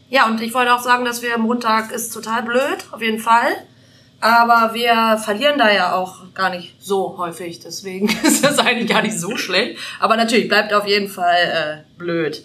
Ja, 0.09 0.27
und 0.27 0.41
ich 0.41 0.53
wollte 0.53 0.73
auch 0.73 0.81
sagen, 0.81 1.05
dass 1.05 1.21
wir 1.21 1.37
Montag 1.37 1.91
ist 1.91 2.13
total 2.13 2.43
blöd, 2.43 2.77
auf 2.91 3.01
jeden 3.01 3.19
Fall. 3.19 3.65
Aber 4.19 4.73
wir 4.73 5.17
verlieren 5.23 5.57
da 5.57 5.71
ja 5.71 5.93
auch 5.93 6.33
gar 6.33 6.49
nicht 6.49 6.75
so 6.79 7.17
häufig, 7.17 7.59
deswegen 7.59 8.09
ist 8.23 8.43
das 8.43 8.59
eigentlich 8.59 8.89
gar 8.89 9.01
nicht 9.01 9.17
so 9.17 9.37
schlecht. 9.37 9.79
Aber 9.99 10.17
natürlich 10.17 10.49
bleibt 10.49 10.73
auf 10.73 10.85
jeden 10.85 11.07
Fall 11.09 11.83
äh, 11.87 11.97
blöd. 11.97 12.43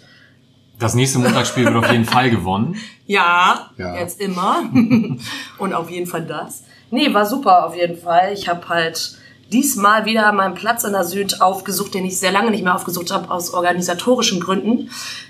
Das 0.79 0.93
nächste 0.93 1.19
Montagsspiel 1.19 1.65
wird 1.65 1.75
auf 1.75 1.91
jeden 1.91 2.05
Fall 2.05 2.29
gewonnen. 2.29 2.75
Ja, 3.07 3.69
Ja. 3.77 3.99
jetzt 3.99 4.19
immer. 4.19 4.63
und 5.59 5.73
auf 5.75 5.91
jeden 5.91 6.07
Fall 6.07 6.25
das. 6.25 6.63
Nee, 6.89 7.13
war 7.13 7.27
super 7.27 7.67
auf 7.67 7.75
jeden 7.75 7.97
Fall. 8.01 8.31
Ich 8.33 8.47
habe 8.49 8.67
halt 8.67 9.19
diesmal 9.53 10.05
wieder 10.05 10.31
meinen 10.31 10.55
Platz 10.55 10.83
in 10.83 10.93
der 10.93 11.03
Süd 11.03 11.39
aufgesucht, 11.39 11.93
den 11.93 12.03
ich 12.03 12.17
sehr 12.19 12.31
lange 12.31 12.49
nicht 12.49 12.63
mehr 12.63 12.73
aufgesucht 12.73 13.11
habe, 13.11 13.29
aus 13.29 13.53
organisatorischen 13.53 14.39
Gründen. 14.39 14.89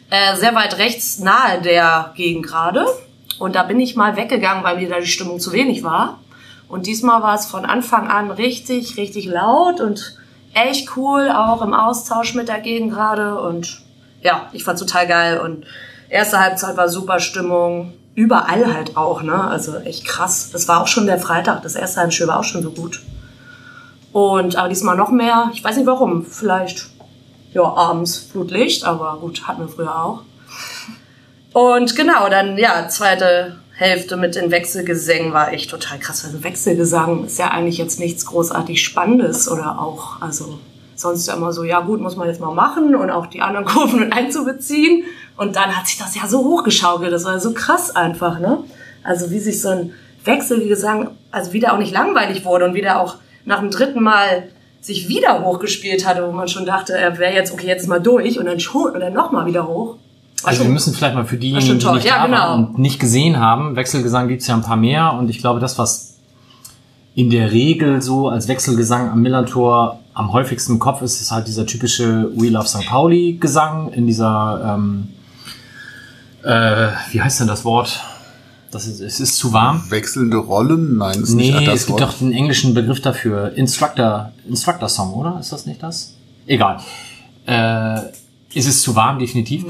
Äh, 0.10 0.38
sehr 0.38 0.56
weit 0.56 0.78
rechts 0.78 1.20
nahe 1.20 1.62
der 1.62 2.14
Gegend 2.16 2.48
gerade. 2.48 2.86
Und 3.40 3.56
da 3.56 3.64
bin 3.64 3.82
ich 3.82 3.98
mal 3.98 4.16
weggegangen, 4.16 4.64
weil 4.64 4.78
mir 4.78 4.88
da 4.88 5.02
die 5.02 5.06
Stimmung 5.08 5.42
zu 5.42 5.52
wenig 5.52 5.84
war. 5.84 6.20
Und 6.70 6.88
diesmal 6.88 7.22
war 7.24 7.36
es 7.36 7.46
von 7.46 7.66
Anfang 7.66 8.08
an 8.08 8.32
richtig, 8.32 8.96
richtig 8.96 9.26
laut 9.26 9.82
und 9.82 10.18
echt 10.54 10.96
cool, 10.96 11.30
auch 11.30 11.62
im 11.62 11.74
Austausch 11.74 12.36
mit 12.36 12.48
der 12.48 12.62
Gegend 12.62 12.94
gerade. 12.94 13.38
Und 13.42 13.82
ja, 14.26 14.50
ich 14.52 14.64
fand's 14.64 14.82
total 14.82 15.08
geil. 15.08 15.40
Und 15.40 15.66
erste 16.10 16.40
Halbzeit 16.40 16.76
war 16.76 16.90
super 16.90 17.20
Stimmung. 17.20 17.94
Überall 18.16 18.74
halt 18.74 18.98
auch, 18.98 19.22
ne? 19.22 19.44
Also 19.44 19.78
echt 19.78 20.06
krass. 20.06 20.50
Das 20.52 20.68
war 20.68 20.82
auch 20.82 20.88
schon 20.88 21.06
der 21.06 21.20
Freitag. 21.20 21.62
Das 21.62 21.76
erste 21.76 22.02
Heimspiel 22.02 22.28
war 22.28 22.40
auch 22.40 22.44
schon 22.44 22.64
so 22.64 22.72
gut. 22.72 23.02
Und 24.12 24.56
aber 24.56 24.70
diesmal 24.70 24.96
noch 24.96 25.12
mehr. 25.12 25.52
Ich 25.54 25.64
weiß 25.64 25.78
nicht 25.78 25.86
warum. 25.86 26.26
Vielleicht 26.26 26.88
ja 27.54 27.64
abends 27.64 28.18
Flutlicht, 28.18 28.84
aber 28.84 29.18
gut, 29.20 29.48
hatten 29.48 29.62
wir 29.62 29.68
früher 29.68 29.96
auch. 29.96 30.22
Und 31.54 31.96
genau, 31.96 32.28
dann 32.30 32.58
ja, 32.58 32.88
zweite 32.90 33.58
Hälfte 33.74 34.18
mit 34.18 34.36
den 34.36 34.52
Wechselgesängen 34.52 35.34
war 35.34 35.54
echt 35.54 35.70
total 35.70 36.00
krass. 36.00 36.26
Also 36.26 36.44
Wechselgesang 36.44 37.26
ist 37.26 37.38
ja 37.38 37.50
eigentlich 37.50 37.78
jetzt 37.78 38.00
nichts 38.00 38.26
großartig 38.26 38.84
Spannendes 38.84 39.50
oder 39.50 39.80
auch, 39.80 40.22
also 40.22 40.60
sonst 41.06 41.28
ja 41.28 41.36
immer 41.36 41.54
so, 41.54 41.64
ja 41.64 41.80
gut, 41.80 42.02
muss 42.02 42.16
man 42.16 42.28
jetzt 42.28 42.42
mal 42.42 42.54
machen 42.54 42.96
und 42.96 43.10
auch 43.10 43.28
die 43.28 43.42
anderen 43.42 43.66
Kurven 43.74 44.02
mit 44.02 44.14
einzubeziehen. 44.14 45.04
Und 45.38 45.56
dann 45.56 45.76
hat 45.76 45.88
sich 45.88 45.98
das 45.98 46.16
ja 46.16 46.28
so 46.28 46.40
hochgeschaukelt, 46.40 47.12
das 47.12 47.26
war 47.26 47.40
so 47.40 47.54
krass 47.54 47.96
einfach, 47.96 48.40
ne? 48.40 48.60
Also 49.04 49.32
wie 49.32 49.40
sich 49.40 49.62
so 49.62 49.70
ein 49.70 49.94
Wechselgesang, 50.24 51.12
also 51.32 51.54
wieder 51.54 51.74
auch 51.74 51.78
nicht 51.78 51.94
langweilig 51.94 52.46
wurde 52.46 52.66
und 52.66 52.74
wieder 52.74 53.00
auch 53.00 53.16
nach 53.46 53.60
dem 53.60 53.70
dritten 53.70 54.02
Mal 54.02 54.50
sich 54.82 55.08
wieder 55.08 55.44
hochgespielt 55.44 56.08
hatte, 56.08 56.26
wo 56.28 56.32
man 56.32 56.48
schon 56.48 56.66
dachte, 56.66 56.94
er 56.94 57.18
wäre 57.18 57.34
jetzt, 57.34 57.52
okay, 57.52 57.68
jetzt 57.68 57.84
ist 57.84 57.88
mal 57.88 58.02
durch 58.02 58.40
und 58.40 58.46
dann 58.46 58.60
schon 58.60 58.92
und 58.92 59.00
dann 59.00 59.14
nochmal 59.14 59.46
wieder 59.46 59.68
hoch. 59.68 59.98
War 60.42 60.50
also 60.50 60.64
wir 60.64 60.70
müssen 60.70 60.94
vielleicht 60.94 61.16
mal 61.16 61.26
für 61.26 61.38
diejenigen, 61.38 61.80
die 61.80 61.92
nicht 61.92 62.06
ja, 62.06 62.26
genau. 62.26 62.56
und 62.56 62.78
nicht 62.78 63.00
gesehen 63.00 63.40
haben, 63.40 63.76
Wechselgesang 63.76 64.28
gibt's 64.28 64.48
ja 64.48 64.56
ein 64.56 64.62
paar 64.62 64.78
mehr 64.78 65.14
und 65.14 65.30
ich 65.30 65.40
glaube, 65.40 65.60
das, 65.60 65.78
was 65.78 66.18
in 67.16 67.30
der 67.30 67.52
Regel 67.52 68.02
so 68.02 68.28
als 68.28 68.48
Wechselgesang 68.48 69.10
am 69.10 69.22
Millantor 69.22 70.00
am 70.16 70.34
häufigsten 70.34 70.74
im 70.74 70.80
Kopf 70.80 71.02
ist, 71.02 71.22
ist 71.22 71.32
halt 71.32 71.48
dieser 71.48 71.66
typische 71.66 72.32
We 72.36 72.50
Love 72.50 72.68
St. 72.68 72.86
Pauli 72.88 73.34
Gesang 73.40 73.90
in 73.90 74.08
dieser, 74.08 74.76
ähm, 74.76 75.10
äh, 76.44 76.88
wie 77.12 77.22
heißt 77.22 77.42
denn 77.42 77.48
das 77.48 77.66
Wort? 77.66 78.02
Das 78.72 78.88
ist, 78.88 79.00
es 79.00 79.20
ist 79.20 79.38
zu 79.38 79.54
warm. 79.54 79.84
Wechselnde 79.90 80.38
Rollen? 80.38 80.98
Nein, 80.98 81.22
ist 81.22 81.30
Nee, 81.30 81.52
nicht 81.52 81.68
das 81.68 81.82
es 81.82 81.86
gibt 81.86 82.00
Wort. 82.02 82.12
doch 82.14 82.18
den 82.18 82.34
englischen 82.34 82.74
Begriff 82.74 83.02
dafür. 83.02 83.54
Instructor, 83.56 84.32
Instructor 84.48 84.90
Song, 84.90 85.14
oder? 85.14 85.38
Ist 85.40 85.52
das 85.52 85.66
nicht 85.66 85.82
das? 85.84 86.16
Egal. 86.48 86.80
Äh, 87.46 88.00
ist 88.54 88.68
es 88.68 88.82
zu 88.82 88.96
warm, 88.96 89.20
definitiv. 89.20 89.66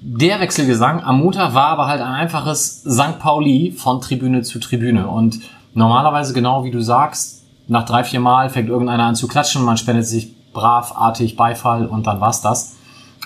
Der 0.00 0.40
Wechselgesang 0.40 1.02
am 1.04 1.18
Montag 1.20 1.54
war 1.54 1.68
aber 1.68 1.86
halt 1.86 2.00
ein 2.00 2.12
einfaches 2.12 2.82
St. 2.82 3.18
Pauli 3.20 3.72
von 3.76 4.00
Tribüne 4.00 4.42
zu 4.42 4.58
Tribüne. 4.58 5.06
Und 5.08 5.40
normalerweise, 5.74 6.32
genau 6.32 6.64
wie 6.64 6.70
du 6.72 6.80
sagst, 6.80 7.41
nach 7.68 7.84
drei, 7.84 8.04
vier 8.04 8.20
Mal 8.20 8.50
fängt 8.50 8.68
irgendeiner 8.68 9.04
an 9.04 9.14
zu 9.14 9.28
klatschen, 9.28 9.64
man 9.64 9.76
spendet 9.76 10.06
sich 10.06 10.34
bravartig 10.52 11.36
Beifall 11.36 11.86
und 11.86 12.06
dann 12.06 12.20
war's 12.20 12.40
das. 12.40 12.76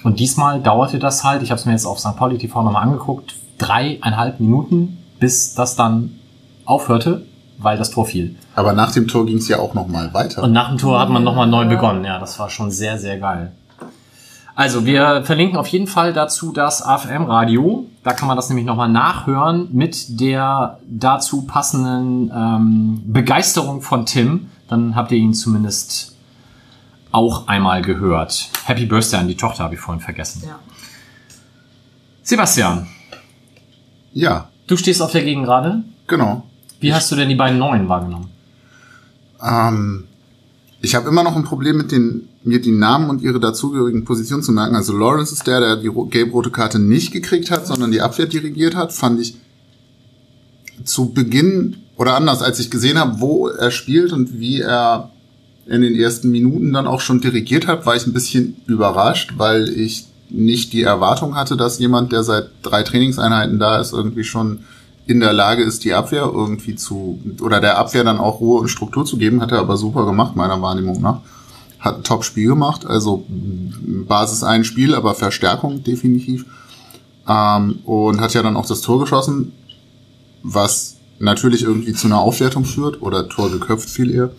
Und 0.04 0.20
diesmal 0.20 0.60
dauerte 0.60 0.98
das 0.98 1.24
halt, 1.24 1.42
ich 1.42 1.50
habe 1.50 1.58
es 1.58 1.66
mir 1.66 1.72
jetzt 1.72 1.86
auf 1.86 1.98
St. 1.98 2.16
Pauli 2.16 2.38
TV 2.38 2.62
nochmal 2.62 2.82
angeguckt, 2.82 3.34
dreieinhalb 3.58 4.40
Minuten, 4.40 4.98
bis 5.18 5.54
das 5.54 5.76
dann 5.76 6.18
aufhörte, 6.64 7.26
weil 7.58 7.78
das 7.78 7.90
Tor 7.90 8.06
fiel. 8.06 8.36
Aber 8.54 8.72
nach 8.72 8.92
dem 8.92 9.08
Tor 9.08 9.26
ging 9.26 9.38
es 9.38 9.48
ja 9.48 9.58
auch 9.58 9.74
noch 9.74 9.88
mal 9.88 10.12
weiter. 10.12 10.42
Und 10.42 10.52
nach 10.52 10.68
dem 10.68 10.78
Tor 10.78 11.00
hat 11.00 11.08
man 11.08 11.24
nochmal 11.24 11.46
neu 11.46 11.66
begonnen. 11.66 12.04
Ja, 12.04 12.18
das 12.18 12.38
war 12.38 12.50
schon 12.50 12.70
sehr, 12.70 12.98
sehr 12.98 13.18
geil. 13.18 13.52
Also, 14.56 14.86
wir 14.86 15.22
verlinken 15.24 15.58
auf 15.58 15.66
jeden 15.68 15.86
Fall 15.86 16.14
dazu 16.14 16.50
das 16.50 16.82
AFM-Radio. 16.82 17.84
Da 18.02 18.14
kann 18.14 18.26
man 18.26 18.36
das 18.36 18.48
nämlich 18.48 18.64
nochmal 18.64 18.88
nachhören 18.88 19.68
mit 19.72 20.18
der 20.18 20.78
dazu 20.88 21.42
passenden 21.42 22.32
ähm, 22.34 23.02
Begeisterung 23.06 23.82
von 23.82 24.06
Tim. 24.06 24.50
Dann 24.66 24.96
habt 24.96 25.12
ihr 25.12 25.18
ihn 25.18 25.34
zumindest 25.34 26.16
auch 27.12 27.48
einmal 27.48 27.82
gehört. 27.82 28.48
Happy 28.64 28.86
Birthday 28.86 29.20
an 29.20 29.28
die 29.28 29.36
Tochter, 29.36 29.64
habe 29.64 29.74
ich 29.74 29.80
vorhin 29.80 30.02
vergessen. 30.02 30.42
Ja. 30.46 30.58
Sebastian, 32.22 32.88
ja, 34.14 34.48
du 34.66 34.76
stehst 34.78 35.02
auf 35.02 35.12
der 35.12 35.22
Gegend 35.22 35.44
gerade. 35.44 35.84
genau. 36.06 36.44
Wie 36.80 36.92
hast 36.92 37.10
du 37.10 37.16
denn 37.16 37.28
die 37.28 37.34
beiden 37.34 37.58
Neuen 37.58 37.88
wahrgenommen? 37.88 38.30
Ähm, 39.42 40.08
ich 40.82 40.94
habe 40.94 41.08
immer 41.08 41.22
noch 41.22 41.36
ein 41.36 41.44
Problem 41.44 41.76
mit 41.78 41.90
den, 41.90 42.28
mir 42.44 42.60
die 42.60 42.72
Namen 42.72 43.10
und 43.10 43.22
ihre 43.22 43.40
dazugehörigen 43.40 44.04
Positionen 44.04 44.42
zu 44.42 44.52
merken. 44.52 44.76
Also 44.76 44.96
Lawrence 44.96 45.32
ist 45.32 45.46
der, 45.46 45.60
der 45.60 45.76
die 45.76 45.88
ro- 45.88 46.04
gelb-rote 46.04 46.50
Karte 46.50 46.78
nicht 46.78 47.12
gekriegt 47.12 47.50
hat, 47.50 47.66
sondern 47.66 47.90
die 47.90 48.02
Abwehr 48.02 48.26
dirigiert 48.26 48.76
hat. 48.76 48.92
Fand 48.92 49.20
ich 49.20 49.36
zu 50.84 51.12
Beginn 51.12 51.78
oder 51.96 52.14
anders, 52.14 52.42
als 52.42 52.60
ich 52.60 52.70
gesehen 52.70 52.98
habe, 52.98 53.20
wo 53.20 53.48
er 53.48 53.70
spielt 53.70 54.12
und 54.12 54.38
wie 54.38 54.60
er 54.60 55.10
in 55.66 55.80
den 55.80 55.96
ersten 55.96 56.30
Minuten 56.30 56.72
dann 56.72 56.86
auch 56.86 57.00
schon 57.00 57.20
dirigiert 57.20 57.66
hat, 57.66 57.86
war 57.86 57.96
ich 57.96 58.06
ein 58.06 58.12
bisschen 58.12 58.56
überrascht, 58.66 59.32
weil 59.36 59.68
ich 59.68 60.06
nicht 60.28 60.72
die 60.72 60.82
Erwartung 60.82 61.34
hatte, 61.34 61.56
dass 61.56 61.78
jemand, 61.78 62.12
der 62.12 62.22
seit 62.22 62.50
drei 62.62 62.82
Trainingseinheiten 62.82 63.58
da 63.58 63.80
ist, 63.80 63.92
irgendwie 63.92 64.24
schon 64.24 64.60
in 65.06 65.20
der 65.20 65.32
Lage 65.32 65.62
ist, 65.62 65.84
die 65.84 65.94
Abwehr 65.94 66.30
irgendwie 66.32 66.74
zu, 66.74 67.20
oder 67.40 67.60
der 67.60 67.78
Abwehr 67.78 68.04
dann 68.04 68.18
auch 68.18 68.40
Ruhe 68.40 68.60
und 68.60 68.68
Struktur 68.68 69.04
zu 69.04 69.16
geben, 69.16 69.40
hat 69.40 69.52
er 69.52 69.60
aber 69.60 69.76
super 69.76 70.04
gemacht, 70.04 70.34
meiner 70.34 70.60
Wahrnehmung 70.60 71.00
nach. 71.00 71.20
Hat 71.78 71.98
ein 71.98 72.02
Top-Spiel 72.02 72.48
gemacht, 72.48 72.84
also 72.86 73.24
Basis 73.28 74.42
ein 74.42 74.64
Spiel, 74.64 74.94
aber 74.94 75.14
Verstärkung 75.14 75.84
definitiv. 75.84 76.44
Ähm, 77.28 77.78
und 77.84 78.20
hat 78.20 78.34
ja 78.34 78.42
dann 78.42 78.56
auch 78.56 78.66
das 78.66 78.80
Tor 78.80 78.98
geschossen, 79.00 79.52
was 80.42 80.96
natürlich 81.18 81.62
irgendwie 81.62 81.92
zu 81.92 82.08
einer 82.08 82.18
Aufwertung 82.18 82.64
führt, 82.64 83.00
oder 83.02 83.28
Tor 83.28 83.50
geköpft 83.50 83.88
viel 83.88 84.10
eher. 84.10 84.30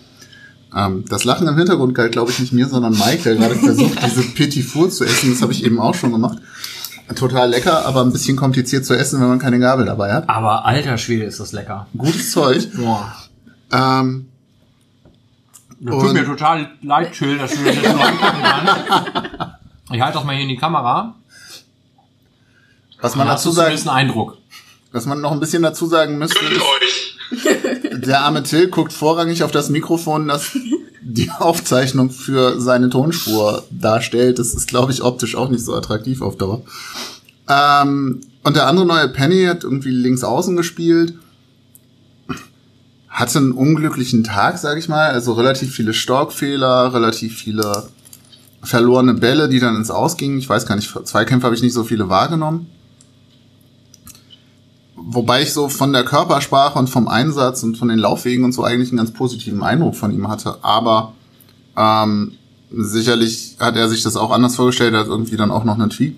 Ähm, 0.75 1.05
das 1.07 1.23
Lachen 1.23 1.47
im 1.47 1.57
Hintergrund 1.57 1.95
galt, 1.95 2.11
glaube 2.11 2.31
ich, 2.31 2.39
nicht 2.39 2.51
mir, 2.51 2.67
sondern 2.67 2.93
Mike, 2.93 3.23
der 3.23 3.35
gerade 3.35 3.55
versucht, 3.55 4.03
diese 4.05 4.23
Petit 4.23 4.65
Four 4.65 4.89
zu 4.89 5.05
essen. 5.05 5.31
Das 5.31 5.41
habe 5.41 5.53
ich 5.53 5.63
eben 5.63 5.79
auch 5.79 5.95
schon 5.95 6.11
gemacht. 6.11 6.39
Total 7.15 7.49
lecker, 7.49 7.85
aber 7.85 8.01
ein 8.01 8.11
bisschen 8.11 8.35
kompliziert 8.35 8.85
zu 8.85 8.93
essen, 8.97 9.21
wenn 9.21 9.29
man 9.29 9.39
keine 9.39 9.59
Gabel 9.59 9.85
dabei 9.85 10.13
hat. 10.13 10.27
Aber 10.29 10.65
alter 10.65 10.97
Schwede 10.97 11.23
ist 11.25 11.39
das 11.39 11.51
lecker. 11.53 11.87
Gutes 11.97 12.31
Zeug. 12.31 12.67
Boah. 12.75 13.13
Ähm, 13.71 14.27
Das 15.79 15.95
tut 16.03 16.13
mir 16.13 16.25
total 16.25 16.69
leid, 16.81 17.13
Chill, 17.13 17.37
dass 17.37 17.51
du 17.51 17.63
das 17.63 17.75
jetzt 17.75 17.93
nur 17.93 18.05
angucken 18.05 18.41
kannst. 18.43 18.75
Ich 19.93 20.01
halte 20.01 20.17
das 20.17 20.23
mal 20.25 20.33
hier 20.35 20.43
in 20.43 20.49
die 20.49 20.57
Kamera. 20.57 21.15
was 22.99 23.15
man 23.15 23.27
dazu 23.27 23.51
sagen, 23.51 23.67
zumindest 23.67 23.87
einen 23.87 23.97
Eindruck. 24.09 24.37
was 24.91 25.05
man 25.05 25.21
noch 25.21 25.31
ein 25.31 25.39
bisschen 25.39 25.63
dazu 25.63 25.85
sagen 25.85 26.17
müsste, 26.17 26.43
ist, 26.45 26.61
euch. 26.61 28.01
der 28.01 28.21
arme 28.21 28.43
Till 28.43 28.67
guckt 28.69 28.91
vorrangig 28.91 29.43
auf 29.43 29.51
das 29.51 29.69
Mikrofon, 29.69 30.27
das 30.27 30.57
die 31.09 31.31
Aufzeichnung 31.39 32.09
für 32.09 32.59
seine 32.59 32.89
Tonspur 32.89 33.63
darstellt. 33.71 34.39
Das 34.39 34.53
ist, 34.53 34.67
glaube 34.67 34.91
ich, 34.91 35.01
optisch 35.03 35.35
auch 35.35 35.49
nicht 35.49 35.63
so 35.63 35.73
attraktiv 35.73 36.21
auf 36.21 36.37
Dauer. 36.37 36.63
Ähm, 37.47 38.21
und 38.43 38.55
der 38.55 38.67
andere 38.67 38.85
neue 38.85 39.07
Penny 39.07 39.45
hat 39.45 39.63
irgendwie 39.63 39.91
links 39.91 40.23
außen 40.23 40.55
gespielt. 40.57 41.13
Hatte 43.07 43.39
einen 43.39 43.53
unglücklichen 43.53 44.23
Tag, 44.23 44.57
sage 44.57 44.79
ich 44.79 44.89
mal. 44.89 45.11
Also 45.11 45.33
relativ 45.33 45.73
viele 45.73 45.93
Storkfehler, 45.93 46.93
relativ 46.93 47.37
viele 47.37 47.87
verlorene 48.61 49.13
Bälle, 49.13 49.47
die 49.47 49.59
dann 49.59 49.77
ins 49.77 49.91
Aus 49.91 50.17
gingen. 50.17 50.37
Ich 50.39 50.49
weiß 50.49 50.65
gar 50.65 50.75
nicht, 50.75 50.93
Zweikämpfe 51.05 51.45
habe 51.45 51.55
ich 51.55 51.61
nicht 51.61 51.73
so 51.73 51.85
viele 51.85 52.09
wahrgenommen. 52.09 52.67
Wobei 54.99 55.43
ich 55.43 55.53
so 55.53 55.69
von 55.69 55.93
der 55.93 56.03
Körpersprache 56.03 56.79
und 56.79 56.89
vom 56.89 57.07
Einsatz 57.07 57.61
und 57.61 57.77
von 57.77 57.87
den 57.87 57.99
Laufwegen 57.99 58.43
und 58.43 58.51
so 58.51 58.63
eigentlich 58.63 58.89
einen 58.89 58.97
ganz 58.97 59.11
positiven 59.13 59.61
Eindruck 59.61 59.95
von 59.95 60.11
ihm 60.11 60.27
hatte. 60.27 60.57
Aber 60.63 61.13
ähm, 61.77 62.33
sicherlich 62.71 63.55
hat 63.59 63.75
er 63.75 63.89
sich 63.89 64.01
das 64.01 64.17
auch 64.17 64.31
anders 64.31 64.55
vorgestellt. 64.55 64.93
Er 64.93 65.01
hat 65.01 65.07
irgendwie 65.07 65.37
dann 65.37 65.51
auch 65.51 65.63
noch 65.63 65.77
einen 65.77 65.91
Tweet 65.91 66.15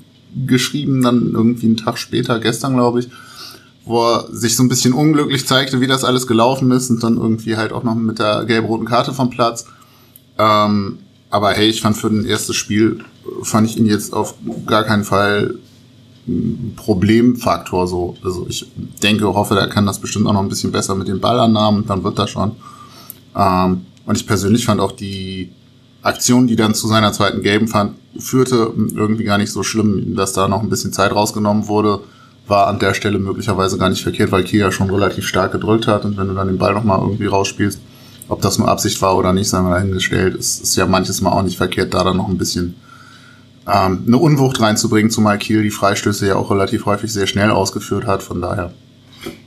geschrieben, 0.47 1.01
dann 1.01 1.31
irgendwie 1.33 1.65
einen 1.65 1.77
Tag 1.77 1.97
später, 1.97 2.39
gestern 2.39 2.75
glaube 2.75 3.01
ich, 3.01 3.09
wo 3.83 4.03
er 4.03 4.27
sich 4.31 4.55
so 4.55 4.63
ein 4.63 4.69
bisschen 4.69 4.93
unglücklich 4.93 5.47
zeigte, 5.47 5.81
wie 5.81 5.87
das 5.87 6.03
alles 6.03 6.27
gelaufen 6.27 6.71
ist 6.71 6.89
und 6.89 7.03
dann 7.03 7.17
irgendwie 7.17 7.57
halt 7.57 7.73
auch 7.73 7.83
noch 7.83 7.95
mit 7.95 8.19
der 8.19 8.45
gelb-roten 8.45 8.85
Karte 8.85 9.13
vom 9.13 9.29
Platz. 9.29 9.65
Ähm, 10.37 10.99
aber 11.29 11.51
hey, 11.51 11.67
ich 11.67 11.81
fand 11.81 11.97
für 11.97 12.07
ein 12.07 12.25
erstes 12.25 12.55
Spiel, 12.55 13.03
fand 13.43 13.69
ich 13.69 13.77
ihn 13.77 13.85
jetzt 13.85 14.13
auf 14.13 14.35
gar 14.65 14.83
keinen 14.83 15.03
Fall 15.03 15.55
Problemfaktor 16.75 17.87
so. 17.87 18.15
Also 18.23 18.45
ich 18.49 18.65
denke, 19.01 19.25
hoffe, 19.25 19.55
er 19.55 19.67
kann 19.67 19.85
das 19.85 19.99
bestimmt 19.99 20.27
auch 20.27 20.33
noch 20.33 20.41
ein 20.41 20.49
bisschen 20.49 20.71
besser 20.71 20.95
mit 20.95 21.07
den 21.07 21.19
Ballannahmen, 21.19 21.85
dann 21.85 22.03
wird 22.03 22.19
das 22.19 22.29
schon. 22.29 22.51
Ähm, 23.35 23.85
und 24.05 24.17
ich 24.17 24.25
persönlich 24.25 24.65
fand 24.65 24.81
auch 24.81 24.91
die 24.91 25.51
Aktion, 26.01 26.47
die 26.47 26.55
dann 26.55 26.73
zu 26.73 26.87
seiner 26.87 27.11
zweiten 27.11 27.41
Gelben 27.41 27.67
fand, 27.67 27.95
führte, 28.17 28.73
irgendwie 28.95 29.25
gar 29.25 29.37
nicht 29.37 29.51
so 29.51 29.63
schlimm, 29.63 30.15
dass 30.15 30.33
da 30.33 30.47
noch 30.47 30.61
ein 30.61 30.69
bisschen 30.69 30.93
Zeit 30.93 31.11
rausgenommen 31.11 31.67
wurde, 31.67 31.99
war 32.47 32.67
an 32.67 32.79
der 32.79 32.93
Stelle 32.93 33.19
möglicherweise 33.19 33.77
gar 33.77 33.89
nicht 33.89 34.01
verkehrt, 34.01 34.31
weil 34.31 34.43
Kia 34.43 34.71
schon 34.71 34.89
relativ 34.89 35.27
stark 35.27 35.51
gedrückt 35.51 35.87
hat 35.87 36.05
und 36.05 36.17
wenn 36.17 36.27
du 36.27 36.33
dann 36.33 36.47
den 36.47 36.57
Ball 36.57 36.73
nochmal 36.73 36.99
irgendwie 36.99 37.27
rausspielst, 37.27 37.79
Ob 38.29 38.41
das 38.41 38.59
nur 38.59 38.67
Absicht 38.69 39.01
war 39.01 39.17
oder 39.17 39.33
nicht, 39.33 39.49
sei 39.49 39.59
mal 39.59 39.71
dahingestellt. 39.71 40.35
Es 40.35 40.59
ist 40.59 40.75
ja 40.75 40.85
manches 40.85 41.19
Mal 41.21 41.31
auch 41.31 41.41
nicht 41.41 41.57
verkehrt, 41.57 41.95
da 41.95 42.03
dann 42.03 42.17
noch 42.17 42.27
ein 42.27 42.37
bisschen 42.37 42.75
ähm, 43.67 44.03
eine 44.07 44.17
Unwucht 44.17 44.59
reinzubringen, 44.61 45.11
zumal 45.11 45.37
Kiel 45.37 45.63
die 45.63 45.69
Freistöße 45.71 46.27
ja 46.27 46.35
auch 46.35 46.51
relativ 46.51 46.85
häufig 46.85 47.11
sehr 47.11 47.27
schnell 47.27 47.51
ausgeführt 47.51 48.05
hat. 48.07 48.23
Von 48.23 48.41
daher 48.41 48.73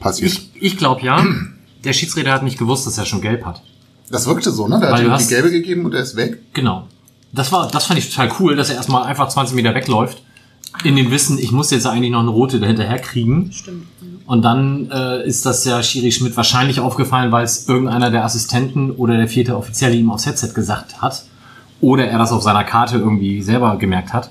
passiert. 0.00 0.32
Ich, 0.32 0.50
ich 0.54 0.76
glaube 0.76 1.02
ja. 1.04 1.24
Der 1.84 1.92
Schiedsrichter 1.92 2.32
hat 2.32 2.44
nicht 2.44 2.58
gewusst, 2.58 2.86
dass 2.86 2.96
er 2.96 3.06
schon 3.06 3.20
gelb 3.20 3.44
hat. 3.44 3.60
Das 4.08 4.26
wirkte 4.26 4.52
so, 4.52 4.68
ne? 4.68 4.78
Der 4.78 4.88
Weil 4.90 4.92
hat 4.92 5.00
du 5.00 5.06
ihm 5.06 5.10
hast- 5.12 5.28
die 5.30 5.34
gelbe 5.34 5.50
gegeben 5.50 5.84
und 5.84 5.94
er 5.94 6.02
ist 6.02 6.14
weg. 6.14 6.38
Genau. 6.52 6.86
Das 7.32 7.50
war, 7.50 7.68
das 7.68 7.86
fand 7.86 7.98
ich 7.98 8.10
total 8.10 8.30
cool, 8.38 8.54
dass 8.54 8.68
er 8.70 8.76
erstmal 8.76 9.02
einfach 9.04 9.28
20 9.28 9.56
Meter 9.56 9.74
wegläuft. 9.74 10.22
In 10.84 10.94
dem 10.96 11.10
Wissen, 11.10 11.38
ich 11.38 11.50
muss 11.50 11.70
jetzt 11.70 11.86
eigentlich 11.86 12.10
noch 12.12 12.20
eine 12.20 12.30
rote 12.30 12.60
dahinterher 12.60 12.98
kriegen. 13.00 13.50
Stimmt. 13.52 13.86
Und 14.26 14.42
dann 14.42 14.90
äh, 14.92 15.26
ist 15.26 15.44
das 15.44 15.64
ja 15.64 15.82
Schiri 15.82 16.12
Schmidt 16.12 16.36
wahrscheinlich 16.36 16.78
aufgefallen, 16.78 17.32
weil 17.32 17.44
es 17.44 17.68
irgendeiner 17.68 18.10
der 18.10 18.24
Assistenten 18.24 18.90
oder 18.92 19.16
der 19.16 19.26
vierte 19.28 19.56
Offizielle 19.56 19.96
ihm 19.96 20.10
aufs 20.10 20.24
Headset 20.26 20.52
gesagt 20.54 21.02
hat. 21.02 21.24
Oder 21.82 22.06
er 22.08 22.18
das 22.18 22.32
auf 22.32 22.42
seiner 22.42 22.64
Karte 22.64 22.96
irgendwie 22.96 23.42
selber 23.42 23.76
gemerkt 23.76 24.14
hat. 24.14 24.30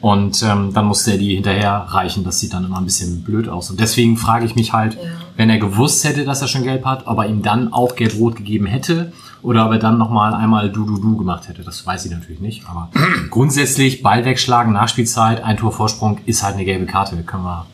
Und 0.00 0.42
ähm, 0.42 0.72
dann 0.72 0.86
musste 0.86 1.12
er 1.12 1.18
die 1.18 1.34
hinterher 1.34 1.86
reichen. 1.88 2.22
Das 2.22 2.38
sieht 2.38 2.52
dann 2.52 2.64
immer 2.64 2.78
ein 2.78 2.84
bisschen 2.84 3.24
blöd 3.24 3.48
aus. 3.48 3.70
Und 3.70 3.80
deswegen 3.80 4.16
frage 4.16 4.44
ich 4.44 4.54
mich 4.54 4.72
halt, 4.72 4.96
wenn 5.36 5.50
er 5.50 5.58
gewusst 5.58 6.04
hätte, 6.04 6.24
dass 6.24 6.42
er 6.42 6.48
schon 6.48 6.62
gelb 6.62 6.84
hat, 6.84 7.06
ob 7.06 7.18
er 7.18 7.26
ihm 7.26 7.42
dann 7.42 7.72
auch 7.72 7.96
gelb-rot 7.96 8.36
gegeben 8.36 8.66
hätte 8.66 9.12
oder 9.42 9.66
ob 9.66 9.72
er 9.72 9.78
dann 9.78 9.98
nochmal 9.98 10.34
einmal 10.34 10.70
du-du-du 10.70 11.16
gemacht 11.16 11.48
hätte. 11.48 11.62
Das 11.62 11.84
weiß 11.86 12.04
ich 12.04 12.12
natürlich 12.12 12.40
nicht. 12.40 12.68
Aber 12.68 12.90
grundsätzlich 13.30 14.02
Ball 14.02 14.24
wegschlagen, 14.24 14.72
Nachspielzeit, 14.74 15.42
ein 15.42 15.56
Tor 15.56 15.72
Vorsprung 15.72 16.20
ist 16.26 16.42
halt 16.42 16.54
eine 16.54 16.64
gelbe 16.64 16.86
Karte. 16.86 17.16
Können 17.22 17.44
wir, 17.44 17.66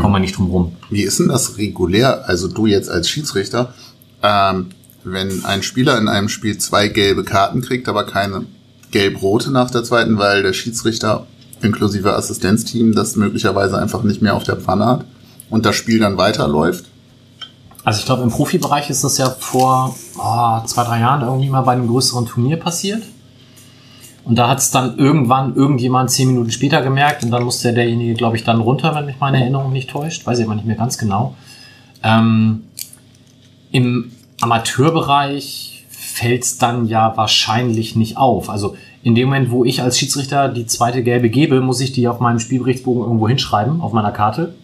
kommen 0.00 0.14
wir 0.14 0.18
nicht 0.18 0.38
drum 0.38 0.50
rum. 0.50 0.72
Wie 0.88 1.02
ist 1.02 1.20
denn 1.20 1.28
das 1.28 1.58
regulär? 1.58 2.24
Also 2.26 2.48
du 2.48 2.66
jetzt 2.66 2.90
als 2.90 3.08
Schiedsrichter, 3.10 3.74
ähm, 4.22 4.70
wenn 5.06 5.44
ein 5.44 5.62
Spieler 5.62 5.96
in 5.98 6.08
einem 6.08 6.28
Spiel 6.28 6.58
zwei 6.58 6.88
gelbe 6.88 7.22
Karten 7.24 7.62
kriegt, 7.62 7.88
aber 7.88 8.04
keine 8.04 8.44
gelb-rote 8.90 9.52
nach 9.52 9.70
der 9.70 9.84
zweiten, 9.84 10.18
weil 10.18 10.42
der 10.42 10.52
Schiedsrichter 10.52 11.26
inklusive 11.62 12.14
Assistenzteam 12.14 12.94
das 12.94 13.16
möglicherweise 13.16 13.78
einfach 13.78 14.02
nicht 14.02 14.20
mehr 14.20 14.34
auf 14.34 14.44
der 14.44 14.56
Pfanne 14.56 14.86
hat 14.86 15.04
und 15.48 15.64
das 15.64 15.76
Spiel 15.76 16.00
dann 16.00 16.16
weiterläuft. 16.16 16.86
Also 17.84 18.00
ich 18.00 18.06
glaube, 18.06 18.24
im 18.24 18.30
Profibereich 18.30 18.90
ist 18.90 19.04
das 19.04 19.16
ja 19.16 19.30
vor 19.30 19.94
oh, 20.18 20.66
zwei, 20.66 20.82
drei 20.82 21.00
Jahren 21.00 21.22
irgendwie 21.22 21.50
mal 21.50 21.62
bei 21.62 21.72
einem 21.72 21.86
größeren 21.86 22.26
Turnier 22.26 22.56
passiert. 22.56 23.02
Und 24.24 24.34
da 24.34 24.48
hat 24.48 24.58
es 24.58 24.72
dann 24.72 24.98
irgendwann 24.98 25.54
irgendjemand 25.54 26.10
zehn 26.10 26.26
Minuten 26.26 26.50
später 26.50 26.82
gemerkt 26.82 27.22
und 27.22 27.30
dann 27.30 27.44
musste 27.44 27.72
derjenige, 27.72 28.14
glaube 28.14 28.36
ich, 28.36 28.42
dann 28.42 28.60
runter, 28.60 28.92
wenn 28.96 29.06
mich 29.06 29.20
meine 29.20 29.40
Erinnerung 29.40 29.72
nicht 29.72 29.88
täuscht. 29.88 30.26
Weiß 30.26 30.40
ich 30.40 30.46
aber 30.46 30.56
nicht 30.56 30.66
mehr 30.66 30.74
ganz 30.74 30.98
genau. 30.98 31.36
Ähm, 32.02 32.64
Im 33.70 34.10
Amateurbereich 34.40 35.84
fällt 35.88 36.44
es 36.44 36.58
dann 36.58 36.86
ja 36.86 37.16
wahrscheinlich 37.16 37.96
nicht 37.96 38.16
auf. 38.16 38.50
Also 38.50 38.76
in 39.02 39.14
dem 39.14 39.28
Moment, 39.28 39.50
wo 39.50 39.64
ich 39.64 39.82
als 39.82 39.98
Schiedsrichter 39.98 40.48
die 40.48 40.66
zweite 40.66 41.02
gelbe 41.02 41.30
gebe, 41.30 41.60
muss 41.60 41.80
ich 41.80 41.92
die 41.92 42.08
auf 42.08 42.20
meinem 42.20 42.40
Spielberichtsbogen 42.40 43.02
irgendwo 43.02 43.28
hinschreiben, 43.28 43.80
auf 43.80 43.92
meiner 43.92 44.12
Karte. 44.12 44.54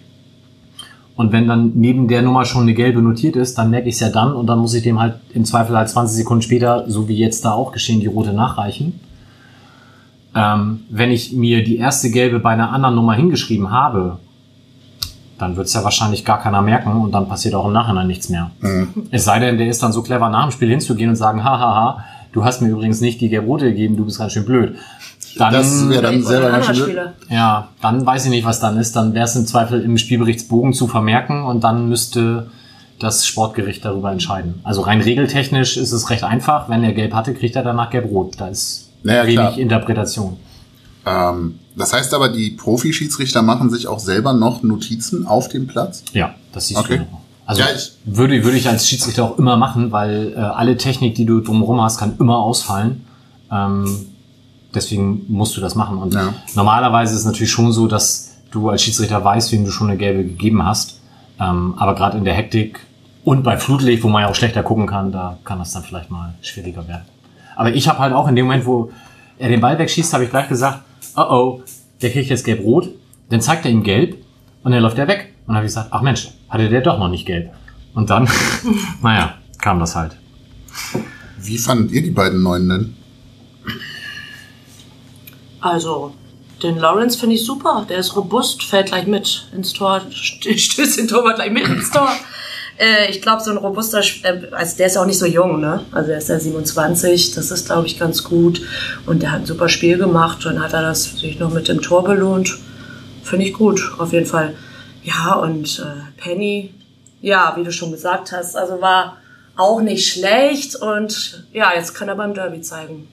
Und 1.15 1.31
wenn 1.31 1.47
dann 1.47 1.73
neben 1.75 2.09
der 2.09 2.23
Nummer 2.23 2.45
schon 2.45 2.63
eine 2.63 2.75
gelbe 2.75 3.03
notiert 3.03 3.37
ist, 3.37 3.59
dann 3.59 3.71
merke 3.71 3.89
ich 3.89 3.97
es 3.97 4.01
ja 4.01 4.09
dann 4.09 4.33
und 4.33 4.47
dann 4.47 4.59
muss 4.59 4.75
ich 4.75 4.83
dem 4.83 4.99
halt 4.99 5.17
im 5.35 5.45
Zweifel 5.45 5.77
halt 5.77 5.89
20 5.89 6.17
Sekunden 6.17 6.43
später, 6.43 6.91
so 6.91 7.09
wie 7.09 7.17
jetzt 7.17 7.45
da 7.45 7.53
auch 7.53 7.73
geschehen, 7.73 8.01
die 8.01 8.07
rote 8.07 8.33
nachreichen. 8.33 8.99
Ähm, 10.35 10.81
wenn 10.89 11.11
ich 11.11 11.33
mir 11.33 11.63
die 11.63 11.77
erste 11.77 12.11
gelbe 12.11 12.41
bei 12.41 12.51
einer 12.51 12.73
anderen 12.73 12.95
Nummer 12.95 13.13
hingeschrieben 13.15 13.71
habe, 13.71 14.19
dann 15.43 15.57
wird 15.57 15.67
es 15.67 15.75
ja 15.75 15.85
wahrscheinlich 15.85 16.25
gar 16.25 16.41
keiner 16.41 16.63
merken 16.63 16.93
und 17.03 17.13
dann 17.13 17.29
passiert 17.29 17.55
auch 17.55 17.67
im 17.67 17.73
Nachhinein 17.73 18.07
nichts 18.07 18.29
mehr. 18.29 18.51
Es 19.11 19.25
sei 19.25 19.39
denn, 19.41 19.59
der 19.59 19.67
ist 19.67 19.83
dann 19.83 19.93
so 19.93 20.03
clever, 20.03 20.29
nach 20.31 20.45
dem 20.45 20.53
Spiel 20.53 20.71
hinzugehen 20.71 21.11
und 21.11 21.17
sagen, 21.17 21.45
hahaha, 21.45 22.05
du 22.33 22.45
hast 22.45 22.63
mir 22.63 22.69
übrigens 22.69 23.01
nicht 23.01 23.21
die 23.21 23.29
gelb-rote 23.29 23.67
gegeben, 23.67 23.97
du 23.97 24.05
bist 24.05 24.19
ganz 24.19 24.33
schön 24.33 24.45
blöd. 24.47 24.77
Dann, 25.37 25.53
Das 25.53 25.89
wäre 25.89 26.03
dann 26.03 26.23
selber 26.23 26.51
ganz 26.51 26.67
schön 26.67 26.77
blöd. 26.93 26.99
Ja, 27.29 27.69
dann 27.81 28.05
weiß 28.07 28.25
ich 28.27 28.31
nicht, 28.31 28.45
was 28.45 28.61
dann 28.61 28.79
ist. 28.79 28.95
Dann 28.97 29.15
wäre 29.15 29.25
es 29.25 29.35
im 29.35 29.47
Zweifel 29.47 29.81
im 29.83 29.97
Spielberichtsbogen 29.99 30.73
zu 30.75 30.87
vermerken 30.89 31.43
und 31.45 31.65
dann 31.65 31.89
müsste 31.89 32.51
das 32.99 33.27
Sportgericht 33.27 33.85
darüber 33.85 34.13
entscheiden. 34.13 34.61
Also 34.63 34.83
rein 34.83 35.01
regeltechnisch 35.01 35.77
ist 35.77 35.91
es 35.93 36.11
recht 36.11 36.23
einfach. 36.23 36.69
Wenn 36.69 36.85
er 36.85 36.93
gelb 36.93 37.15
hatte, 37.15 37.35
kriegt 37.35 37.57
er 37.57 37.63
danach 37.65 37.91
gelb-rot. 37.91 38.35
Da 38.39 38.49
ist 38.49 38.91
Naja, 39.03 39.23
wenig 39.25 39.35
klar. 39.37 39.59
Interpretation. 39.59 40.37
Ähm, 41.07 41.59
das 41.77 41.93
heißt 41.93 42.13
aber, 42.15 42.29
die 42.29 42.51
Profi-Schiedsrichter 42.51 43.43
machen 43.43 43.71
sich 43.71 43.87
auch 43.87 43.99
selber 43.99 44.33
noch 44.33 44.63
Notizen 44.63 45.27
auf 45.27 45.49
dem 45.49 45.67
Platz. 45.67 46.03
Ja, 46.13 46.35
das 46.53 46.69
siehst 46.69 46.81
Okay. 46.81 46.99
du. 46.99 47.05
Also 47.47 47.63
Ja, 47.63 47.69
ich- 47.75 47.93
würde, 48.05 48.45
würde 48.45 48.57
ich 48.57 48.69
als 48.69 48.89
Schiedsrichter 48.89 49.25
auch 49.25 49.39
immer 49.39 49.57
machen, 49.57 49.91
weil 49.93 50.33
äh, 50.37 50.39
alle 50.39 50.77
Technik, 50.77 51.15
die 51.17 51.25
du 51.27 51.41
drumherum 51.41 51.81
hast, 51.81 51.99
kann 51.99 52.15
immer 52.19 52.39
ausfallen. 52.39 53.05
Ähm, 53.51 54.07
deswegen 54.75 55.25
musst 55.29 55.57
du 55.57 55.61
das 55.61 55.75
machen. 55.75 55.99
Und 55.99 56.15
Ja. 56.15 56.35
normalerweise 56.55 57.15
ist 57.15 57.21
es 57.21 57.27
natürlich 57.27 57.51
schon 57.51 57.73
so, 57.73 57.87
dass 57.89 58.31
du 58.51 58.69
als 58.69 58.83
Schiedsrichter 58.83 59.23
weißt, 59.25 59.51
wem 59.53 59.65
du 59.65 59.71
schon 59.71 59.89
eine 59.89 59.97
gelbe 59.99 60.25
gegeben 60.25 60.65
hast. 60.65 61.01
Ähm, 61.41 61.75
aber 61.79 61.95
gerade 61.95 62.17
in 62.19 62.25
der 62.25 62.35
Hektik 62.35 62.81
und 63.25 63.43
bei 63.43 63.57
Flutlicht, 63.57 64.03
wo 64.05 64.09
man 64.09 64.23
ja 64.23 64.29
auch 64.29 64.35
schlechter 64.35 64.63
gucken 64.63 64.87
kann, 64.87 65.11
da 65.13 65.39
kann 65.45 65.59
das 65.59 65.73
dann 65.73 65.83
vielleicht 65.83 66.11
mal 66.11 66.35
schwieriger 66.43 66.87
werden. 66.87 67.05
Aber 67.57 67.75
ich 67.75 67.89
habe 67.89 67.99
halt 67.99 68.13
auch 68.15 68.29
in 68.29 68.37
dem 68.37 68.47
Moment, 68.47 68.67
wo 68.67 68.91
er 69.39 69.49
den 69.49 69.61
Ball 69.61 69.79
wegschießt, 69.79 70.13
habe 70.15 70.25
ich 70.25 70.31
gleich 70.31 70.49
gesagt, 70.49 70.81
oh 71.17 71.23
oh, 71.23 71.63
der 72.01 72.11
kriegt 72.11 72.31
jetzt 72.31 72.45
gelb-rot. 72.45 72.91
Dann 73.31 73.41
zeigt 73.41 73.65
er 73.65 73.71
ihm 73.71 73.83
gelb 73.83 74.17
und 74.63 74.73
dann 74.73 74.83
läuft 74.83 74.99
er 74.99 75.09
weg. 75.09 75.33
Und 75.43 75.49
dann 75.49 75.57
habe 75.57 75.67
ich 75.67 75.71
gesagt, 75.71 75.89
ach 75.93 76.03
Mensch, 76.03 76.29
hatte 76.49 76.69
der 76.69 76.81
doch 76.83 76.99
noch 76.99 77.09
nicht 77.09 77.27
gelb. 77.27 77.53
Und 77.95 78.11
dann, 78.11 78.29
naja, 79.03 79.35
kam 79.59 79.79
das 79.81 79.95
halt. 79.97 80.17
Wie 81.41 81.59
fandet 81.59 81.93
ihr 81.93 82.03
die 82.03 82.11
beiden 82.11 82.43
Neuen 82.43 82.69
denn? 82.69 82.97
Also, 85.61 86.15
den 86.63 86.77
Lawrence 86.79 87.19
finde 87.19 87.37
ich 87.37 87.45
super. 87.45 87.87
Der 87.89 87.99
ist 87.99 88.17
robust, 88.17 88.63
fällt 88.63 88.87
gleich 88.87 89.07
mit 89.07 89.49
ins 89.55 89.73
Tor, 89.73 90.03
st- 90.11 90.57
stößt 90.59 90.99
den 90.99 91.09
Torwart 91.09 91.37
gleich 91.37 91.53
mit 91.53 91.67
ins 91.67 91.91
Tor. 91.91 92.11
Äh, 92.79 93.11
ich 93.11 93.21
glaube, 93.21 93.43
so 93.43 93.51
ein 93.51 93.57
robuster, 93.57 94.01
äh, 94.01 94.47
also 94.53 94.77
der 94.77 94.87
ist 94.87 94.97
auch 94.97 95.07
nicht 95.07 95.19
so 95.19 95.27
jung, 95.27 95.61
ne? 95.61 95.85
Also 95.93 96.11
er 96.11 96.19
ist 96.19 96.29
ja 96.29 96.39
27, 96.39 97.35
das 97.35 97.51
ist, 97.51 97.67
glaube 97.67 97.87
ich, 97.87 97.99
ganz 97.99 98.25
gut. 98.25 98.63
Und 99.07 99.23
der 99.23 99.33
hat 99.33 99.41
ein 99.41 99.47
super 99.47 99.69
Spiel 99.69 99.99
gemacht. 99.99 100.45
Dann 100.45 100.63
hat 100.63 100.73
er 100.73 100.83
das 100.83 101.05
sich 101.05 101.39
noch 101.39 101.53
mit 101.53 101.69
dem 101.69 101.83
Tor 101.83 102.05
belohnt. 102.05 102.57
Finde 103.23 103.47
ich 103.47 103.53
gut, 103.53 103.93
auf 103.99 104.13
jeden 104.13 104.27
Fall. 104.27 104.55
Ja, 105.03 105.35
und 105.35 105.79
äh, 105.79 106.21
Penny, 106.21 106.75
ja, 107.21 107.55
wie 107.57 107.65
du 107.65 107.73
schon 107.73 107.93
gesagt 107.93 108.33
hast, 108.33 108.57
also 108.57 108.81
war 108.81 109.19
auch 109.57 109.81
nicht 109.81 110.13
schlecht. 110.13 110.77
Und 110.77 111.47
ja, 111.53 111.73
jetzt 111.75 111.95
kann 111.95 112.09
er 112.09 112.17
beim 112.17 112.35
Derby 112.35 112.61
zeigen. 112.61 113.09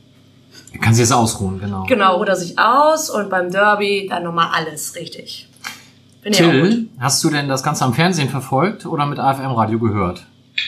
Er 0.74 0.80
kann 0.80 0.93
sich 0.93 1.04
jetzt 1.04 1.13
ausruhen, 1.13 1.60
genau. 1.60 1.86
Genau, 1.88 2.17
ruht 2.17 2.28
er 2.28 2.36
sich 2.36 2.58
aus 2.58 3.10
und 3.10 3.30
beim 3.30 3.52
Derby 3.52 4.08
dann 4.10 4.24
nochmal 4.24 4.50
alles 4.54 4.95
richtig. 4.95 5.48
Bin. 6.21 6.34
Till, 6.34 6.88
hast 6.99 7.23
du 7.23 7.29
denn 7.29 7.47
das 7.47 7.63
Ganze 7.63 7.86
am 7.86 7.93
Fernsehen 7.93 8.29
verfolgt 8.29 8.86
oder 8.86 9.05
mit 9.05 9.19
AFM-Radio 9.19 9.79
gehört? 9.79 10.21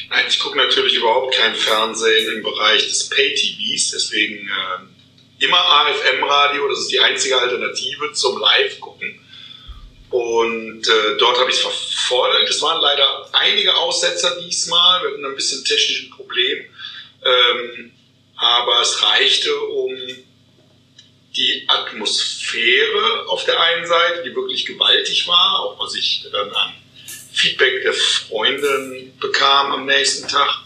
Nein, 0.10 0.26
ich 0.28 0.40
gucke 0.40 0.58
natürlich 0.58 0.96
überhaupt 0.96 1.36
kein 1.36 1.54
Fernsehen 1.54 2.38
im 2.38 2.44
Bereich 2.44 2.88
des 2.88 3.10
Pay-TVs, 3.10 3.92
deswegen 3.92 4.48
äh, 4.48 5.46
immer 5.46 5.58
AFM-Radio, 5.58 6.68
das 6.70 6.80
ist 6.80 6.92
die 6.92 7.00
einzige 7.00 7.38
Alternative 7.38 8.14
zum 8.14 8.40
Live-Gucken. 8.40 9.20
Und 10.10 10.88
äh, 10.88 11.18
dort 11.18 11.40
habe 11.40 11.50
ich 11.50 11.56
es 11.56 11.62
verfolgt. 11.62 12.50
Es 12.50 12.62
waren 12.62 12.82
leider 12.82 13.30
einige 13.34 13.74
Aussetzer 13.76 14.38
diesmal, 14.42 15.02
wir 15.02 15.12
hatten 15.12 15.26
ein 15.26 15.36
bisschen 15.36 15.64
technischen 15.64 16.10
Problem. 16.12 16.66
Ähm, 17.24 17.92
aber 18.36 18.82
es 18.82 19.02
reichte, 19.04 19.56
um 19.58 19.96
die 21.36 21.64
Atmosphäre 21.68 23.28
auf 23.28 23.46
der 23.46 23.60
einen 23.60 23.86
Seite, 23.86 24.24
die 24.24 24.36
wirklich 24.36 24.66
gewaltig 24.66 25.28
war, 25.28 25.60
auch 25.60 25.80
was 25.80 25.96
ich 25.96 26.26
dann 26.32 26.52
an 26.52 26.74
Feedback 27.32 27.82
der 27.84 27.94
Freundin 27.94 29.14
bekam 29.20 29.72
am 29.72 29.86
nächsten 29.86 30.28
Tag, 30.28 30.64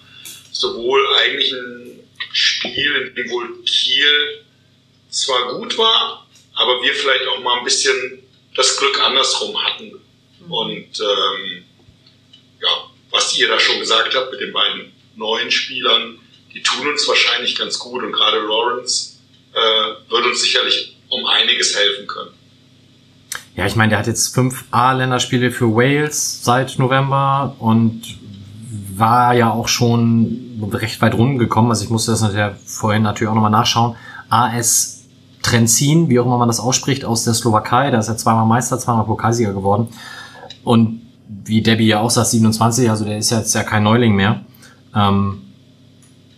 sowohl 0.52 1.16
eigentlich 1.18 1.52
ein 1.52 2.00
Spiel, 2.32 2.96
in 2.96 3.16
dem 3.16 3.30
wohl 3.30 3.64
Kiel 3.64 4.44
zwar 5.10 5.54
gut 5.54 5.78
war, 5.78 6.28
aber 6.56 6.82
wir 6.82 6.94
vielleicht 6.94 7.28
auch 7.28 7.40
mal 7.40 7.60
ein 7.60 7.64
bisschen 7.64 8.24
das 8.56 8.78
Glück 8.78 9.00
andersrum 9.02 9.64
hatten. 9.64 9.94
Und 10.50 11.00
ähm, 11.00 11.66
ja, 12.62 12.90
was 13.12 13.38
ihr 13.38 13.48
da 13.48 13.60
schon 13.60 13.80
gesagt 13.80 14.16
habt 14.16 14.32
mit 14.32 14.42
den 14.42 14.54
beiden 14.54 14.92
neuen 15.16 15.52
Spielern, 15.52 16.20
die 16.54 16.64
tun 16.64 16.88
uns 16.88 17.08
wahrscheinlich 17.08 17.56
ganz 17.56 17.78
gut 17.80 18.04
und 18.04 18.12
gerade 18.12 18.40
Lawrence 18.40 19.15
äh, 19.56 20.12
wird 20.12 20.26
uns 20.26 20.42
sicherlich 20.42 20.98
um 21.10 21.26
einiges 21.26 21.76
helfen 21.76 22.08
können. 22.08 22.32
Ja, 23.56 23.66
ich 23.66 23.76
meine, 23.76 23.92
der 23.92 24.00
hat 24.00 24.08
jetzt 24.08 24.34
fünf 24.34 24.66
A-Länderspiele 24.72 25.50
für 25.52 25.74
Wales 25.74 26.44
seit 26.44 26.78
November 26.78 27.56
und 27.60 28.02
war 28.98 29.34
ja 29.34 29.52
auch 29.52 29.68
schon 29.68 30.62
recht 30.74 31.02
weit 31.02 31.14
rumgekommen. 31.14 31.72
Also 31.72 31.86
ich 31.86 31.90
musste 31.90 32.12
das 32.12 32.22
natürlich 32.22 32.56
vorhin 32.66 33.04
natürlich 33.04 33.30
auch 33.30 33.36
nochmal 33.36 33.52
nachschauen. 33.52 33.96
AS 34.30 35.04
Trenzin, 35.42 36.10
wie 36.10 36.20
auch 36.20 36.26
immer 36.26 36.38
man 36.38 36.48
das 36.48 36.60
ausspricht, 36.60 37.06
aus 37.06 37.24
der 37.24 37.34
Slowakei. 37.34 37.92
Da 37.92 38.00
ist 38.00 38.08
er 38.08 38.18
zweimal 38.18 38.46
Meister, 38.46 38.80
zweimal 38.80 39.06
Pokalsieger 39.06 39.54
geworden. 39.54 39.88
Und 40.64 41.02
wie 41.28 41.62
Debbie 41.62 41.88
ja 41.88 42.00
auch 42.00 42.10
sagt, 42.10 42.28
27, 42.28 42.90
also 42.90 43.06
der 43.06 43.20
ist 43.20 43.30
ja 43.30 43.40
jetzt 43.40 43.54
ja 43.54 43.64
kein 43.64 43.84
Neuling 43.84 44.16
mehr. 44.16 44.44
Ähm, 44.96 45.44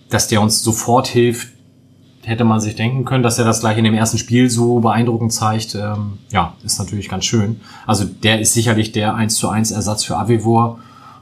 dass 0.09 0.27
der 0.27 0.41
uns 0.41 0.61
sofort 0.61 1.07
hilft, 1.07 1.49
hätte 2.27 2.43
man 2.43 2.59
sich 2.59 2.75
denken 2.75 3.05
können, 3.05 3.23
dass 3.23 3.39
er 3.39 3.45
das 3.45 3.61
gleich 3.61 3.77
in 3.77 3.85
dem 3.85 3.93
ersten 3.93 4.17
Spiel 4.17 4.49
so 4.49 4.81
beeindruckend 4.81 5.31
zeigt. 5.31 5.75
Ähm, 5.75 6.17
ja, 6.29 6.55
ist 6.61 6.77
natürlich 6.77 7.07
ganz 7.07 7.23
schön. 7.23 7.61
Also 7.85 8.03
der 8.03 8.41
ist 8.41 8.53
sicherlich 8.53 8.91
der 8.91 9.15
1 9.15 9.35
zu 9.35 9.47
1 9.47 9.71
Ersatz 9.71 10.03
für 10.03 10.17
Avivor. 10.17 10.79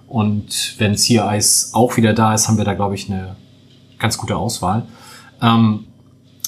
Und 0.07 0.73
wenn 0.79 0.97
Sea 0.97 1.31
auch 1.73 1.97
wieder 1.97 2.13
da 2.13 2.33
ist, 2.33 2.47
haben 2.47 2.57
wir 2.57 2.65
da, 2.65 2.73
glaube 2.73 2.95
ich, 2.95 3.07
eine 3.07 3.35
ganz 3.99 4.17
gute 4.17 4.35
Auswahl. 4.35 4.87
Ähm, 5.43 5.85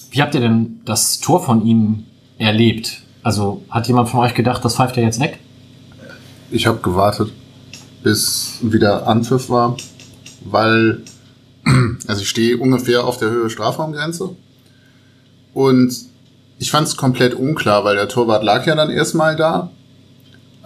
wie 0.09 0.23
habt 0.23 0.33
ihr 0.33 0.41
denn 0.41 0.81
das 0.85 1.19
Tor 1.19 1.43
von 1.43 1.63
ihm 1.63 2.05
erlebt? 2.39 3.03
Also 3.21 3.61
hat 3.69 3.87
jemand 3.87 4.09
von 4.09 4.21
euch 4.21 4.33
gedacht, 4.33 4.65
das 4.65 4.75
pfeift 4.75 4.97
er 4.97 5.03
jetzt 5.03 5.19
weg? 5.19 5.37
Ich 6.49 6.65
habe 6.65 6.79
gewartet, 6.79 7.31
bis 8.01 8.57
wieder 8.63 9.05
Anpfiff 9.05 9.51
war, 9.51 9.77
weil 10.45 11.03
also 12.07 12.23
ich 12.23 12.29
stehe 12.29 12.57
ungefähr 12.57 13.05
auf 13.05 13.19
der 13.19 13.29
Höhe 13.29 13.51
Strafraumgrenze 13.51 14.35
und 15.57 15.91
ich 16.59 16.69
fand 16.69 16.87
es 16.87 16.97
komplett 16.97 17.33
unklar, 17.33 17.83
weil 17.83 17.95
der 17.95 18.07
Torwart 18.07 18.43
lag 18.43 18.67
ja 18.67 18.75
dann 18.75 18.91
erstmal 18.91 19.35
da 19.35 19.71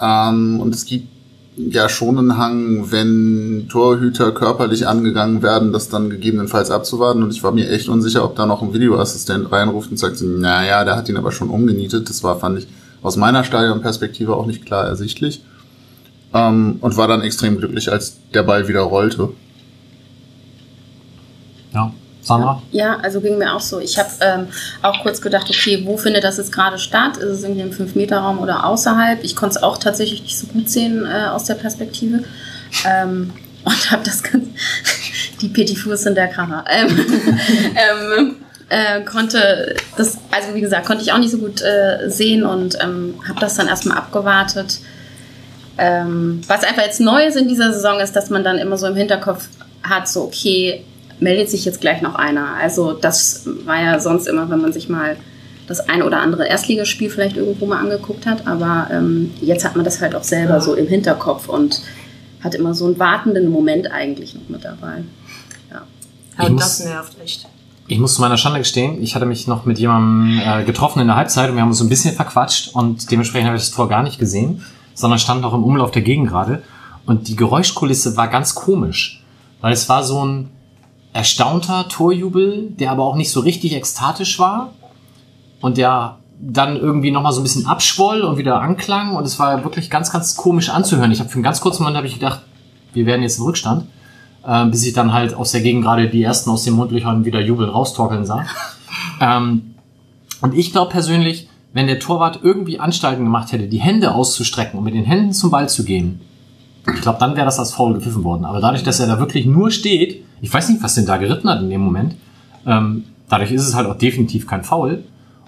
ähm, 0.01 0.59
und 0.59 0.75
es 0.75 0.83
gibt 0.83 1.07
ja 1.55 1.87
schon 1.87 2.17
einen 2.17 2.37
Hang, 2.37 2.91
wenn 2.91 3.67
Torhüter 3.69 4.33
körperlich 4.33 4.87
angegangen 4.87 5.41
werden, 5.41 5.71
das 5.71 5.87
dann 5.87 6.09
gegebenenfalls 6.09 6.71
abzuwarten. 6.71 7.23
Und 7.23 7.31
ich 7.31 7.41
war 7.41 7.53
mir 7.53 7.69
echt 7.69 7.87
unsicher, 7.87 8.25
ob 8.25 8.35
da 8.35 8.45
noch 8.45 8.61
ein 8.61 8.73
Videoassistent 8.73 9.49
reinruft 9.51 9.91
und 9.91 9.97
sagt, 9.97 10.21
naja, 10.21 10.83
der 10.83 10.97
hat 10.97 11.07
ihn 11.07 11.17
aber 11.17 11.31
schon 11.31 11.49
umgenietet. 11.49 12.09
Das 12.09 12.23
war, 12.23 12.39
fand 12.39 12.59
ich, 12.59 12.67
aus 13.01 13.15
meiner 13.15 13.43
Stadionperspektive 13.45 14.35
auch 14.35 14.45
nicht 14.45 14.65
klar 14.65 14.85
ersichtlich. 14.85 15.41
Ähm, 16.33 16.77
und 16.81 16.97
war 16.97 17.07
dann 17.07 17.21
extrem 17.21 17.57
glücklich, 17.57 17.91
als 17.91 18.17
der 18.33 18.43
Ball 18.43 18.67
wieder 18.67 18.81
rollte. 18.81 19.29
Ja. 21.73 21.93
Sandra? 22.21 22.61
Ja, 22.71 22.97
also 22.97 23.19
ging 23.19 23.37
mir 23.37 23.53
auch 23.53 23.61
so. 23.61 23.79
Ich 23.79 23.97
habe 23.97 24.09
ähm, 24.21 24.47
auch 24.81 25.01
kurz 25.01 25.21
gedacht, 25.21 25.49
okay, 25.49 25.81
wo 25.85 25.97
findet 25.97 26.23
das 26.23 26.37
jetzt 26.37 26.51
gerade 26.51 26.77
statt? 26.77 27.17
Ist 27.17 27.29
es 27.29 27.43
irgendwie 27.43 27.61
im 27.61 27.71
5-Meter-Raum 27.71 28.39
oder 28.39 28.65
außerhalb? 28.65 29.23
Ich 29.23 29.35
konnte 29.35 29.57
es 29.57 29.63
auch 29.63 29.77
tatsächlich 29.77 30.21
nicht 30.21 30.37
so 30.37 30.47
gut 30.47 30.69
sehen 30.69 31.05
äh, 31.05 31.27
aus 31.27 31.45
der 31.45 31.55
Perspektive. 31.55 32.23
Ähm, 32.87 33.33
und 33.63 33.91
habe 33.91 34.03
das 34.03 34.23
ganz. 34.23 34.47
die 35.41 35.49
Petit 35.49 35.77
Fuß 35.77 36.03
sind 36.03 36.15
der 36.15 36.27
Kracher. 36.27 36.63
Ähm, 36.69 36.89
ähm, 37.75 38.35
äh, 38.69 39.01
konnte 39.01 39.75
das, 39.97 40.17
also 40.31 40.53
wie 40.53 40.61
gesagt, 40.61 40.85
konnte 40.85 41.03
ich 41.03 41.11
auch 41.11 41.17
nicht 41.17 41.31
so 41.31 41.39
gut 41.39 41.61
äh, 41.61 42.09
sehen 42.09 42.45
und 42.45 42.77
ähm, 42.81 43.15
habe 43.27 43.39
das 43.39 43.55
dann 43.55 43.67
erstmal 43.67 43.97
abgewartet. 43.97 44.79
Ähm, 45.77 46.41
was 46.47 46.63
einfach 46.63 46.83
jetzt 46.83 47.01
neu 47.01 47.25
ist 47.25 47.35
in 47.35 47.47
dieser 47.47 47.73
Saison 47.73 47.99
ist, 47.99 48.15
dass 48.15 48.29
man 48.29 48.43
dann 48.43 48.57
immer 48.59 48.77
so 48.77 48.87
im 48.87 48.95
Hinterkopf 48.95 49.47
hat, 49.83 50.07
so 50.07 50.23
okay, 50.23 50.85
meldet 51.21 51.49
sich 51.49 51.63
jetzt 51.63 51.79
gleich 51.79 52.01
noch 52.01 52.15
einer. 52.15 52.55
Also 52.59 52.93
das 52.93 53.47
war 53.65 53.81
ja 53.81 53.99
sonst 53.99 54.27
immer, 54.27 54.49
wenn 54.49 54.59
man 54.59 54.73
sich 54.73 54.89
mal 54.89 55.15
das 55.67 55.87
eine 55.87 56.05
oder 56.05 56.19
andere 56.19 56.47
Erstligaspiel 56.47 57.09
vielleicht 57.09 57.37
irgendwo 57.37 57.65
mal 57.65 57.79
angeguckt 57.79 58.25
hat, 58.25 58.45
aber 58.47 58.87
ähm, 58.91 59.31
jetzt 59.39 59.63
hat 59.63 59.75
man 59.75 59.85
das 59.85 60.01
halt 60.01 60.15
auch 60.15 60.23
selber 60.23 60.55
ja. 60.55 60.61
so 60.61 60.73
im 60.73 60.87
Hinterkopf 60.87 61.47
und 61.47 61.81
hat 62.43 62.55
immer 62.55 62.73
so 62.73 62.87
einen 62.87 62.99
wartenden 62.99 63.49
Moment 63.49 63.89
eigentlich 63.89 64.33
noch 64.33 64.49
mit 64.49 64.65
dabei. 64.65 65.03
Ja, 65.69 65.83
ja 66.39 66.45
und 66.45 66.59
das 66.59 66.83
nervt 66.83 67.15
echt. 67.23 67.47
Ich 67.87 67.99
muss 67.99 68.15
zu 68.15 68.21
meiner 68.21 68.37
Schande 68.37 68.59
gestehen, 68.59 69.01
ich 69.01 69.15
hatte 69.15 69.25
mich 69.25 69.47
noch 69.47 69.65
mit 69.65 69.77
jemandem 69.77 70.41
äh, 70.43 70.63
getroffen 70.63 71.01
in 71.01 71.07
der 71.07 71.15
Halbzeit 71.15 71.49
und 71.49 71.55
wir 71.55 71.61
haben 71.61 71.69
uns 71.69 71.77
so 71.77 71.85
ein 71.85 71.89
bisschen 71.89 72.15
verquatscht 72.15 72.73
und 72.73 73.11
dementsprechend 73.11 73.47
habe 73.47 73.57
ich 73.57 73.63
das 73.63 73.71
Tor 73.71 73.87
gar 73.87 74.01
nicht 74.01 74.17
gesehen, 74.17 74.63
sondern 74.95 75.19
stand 75.19 75.41
noch 75.41 75.53
im 75.53 75.63
Umlauf 75.63 75.91
der 75.91 76.01
Gegend 76.01 76.29
gerade 76.29 76.63
und 77.05 77.27
die 77.27 77.35
Geräuschkulisse 77.35 78.17
war 78.17 78.27
ganz 78.27 78.55
komisch, 78.55 79.23
weil 79.61 79.73
es 79.73 79.87
war 79.87 80.03
so 80.03 80.25
ein 80.25 80.49
erstaunter 81.13 81.87
Torjubel, 81.89 82.69
der 82.71 82.91
aber 82.91 83.03
auch 83.03 83.15
nicht 83.15 83.31
so 83.31 83.41
richtig 83.41 83.75
ekstatisch 83.75 84.39
war 84.39 84.73
und 85.61 85.77
der 85.77 86.17
dann 86.41 86.75
irgendwie 86.75 87.11
nochmal 87.11 87.33
so 87.33 87.41
ein 87.41 87.43
bisschen 87.43 87.67
abschwoll 87.67 88.21
und 88.21 88.37
wieder 88.37 88.61
anklang 88.61 89.15
und 89.15 89.25
es 89.25 89.37
war 89.37 89.63
wirklich 89.63 89.89
ganz, 89.89 90.11
ganz 90.11 90.35
komisch 90.35 90.69
anzuhören. 90.69 91.11
Ich 91.11 91.19
habe 91.19 91.29
für 91.29 91.35
einen 91.35 91.43
ganz 91.43 91.61
kurzen 91.61 91.83
Moment 91.83 91.97
habe 91.97 92.07
ich 92.07 92.15
gedacht, 92.15 92.41
wir 92.93 93.05
werden 93.05 93.21
jetzt 93.21 93.37
im 93.37 93.45
Rückstand, 93.45 93.85
äh, 94.45 94.65
bis 94.65 94.83
ich 94.85 94.93
dann 94.93 95.13
halt 95.13 95.35
aus 95.35 95.51
der 95.51 95.61
Gegend 95.61 95.83
gerade 95.83 96.09
die 96.09 96.23
ersten 96.23 96.49
aus 96.49 96.63
den 96.63 96.73
Mundlöchern 96.73 97.25
wieder 97.25 97.39
jubeln 97.41 97.69
raustorkeln 97.69 98.25
sah. 98.25 98.45
ähm, 99.21 99.75
und 100.41 100.55
ich 100.55 100.71
glaube 100.71 100.91
persönlich, 100.91 101.47
wenn 101.73 101.87
der 101.87 101.99
Torwart 101.99 102.39
irgendwie 102.41 102.79
Anstalten 102.79 103.23
gemacht 103.23 103.51
hätte, 103.51 103.67
die 103.67 103.79
Hände 103.79 104.13
auszustrecken 104.13 104.79
und 104.79 104.85
mit 104.85 104.95
den 104.95 105.05
Händen 105.05 105.33
zum 105.33 105.51
Ball 105.51 105.69
zu 105.69 105.85
gehen, 105.85 106.21
ich 106.87 107.01
glaube, 107.01 107.19
dann 107.19 107.35
wäre 107.35 107.45
das 107.45 107.59
als 107.59 107.73
faul 107.73 107.93
gepfiffen 107.93 108.23
worden. 108.23 108.45
Aber 108.45 108.59
dadurch, 108.59 108.83
dass 108.83 108.99
er 108.99 109.07
da 109.07 109.19
wirklich 109.19 109.45
nur 109.45 109.71
steht, 109.71 110.23
ich 110.41 110.53
weiß 110.53 110.69
nicht, 110.69 110.83
was 110.83 110.95
den 110.95 111.05
da 111.05 111.17
geritten 111.17 111.49
hat 111.49 111.61
in 111.61 111.69
dem 111.69 111.81
Moment, 111.81 112.15
ähm, 112.65 113.03
dadurch 113.29 113.51
ist 113.51 113.67
es 113.67 113.75
halt 113.75 113.87
auch 113.87 113.97
definitiv 113.97 114.47
kein 114.47 114.63
Foul. 114.63 115.03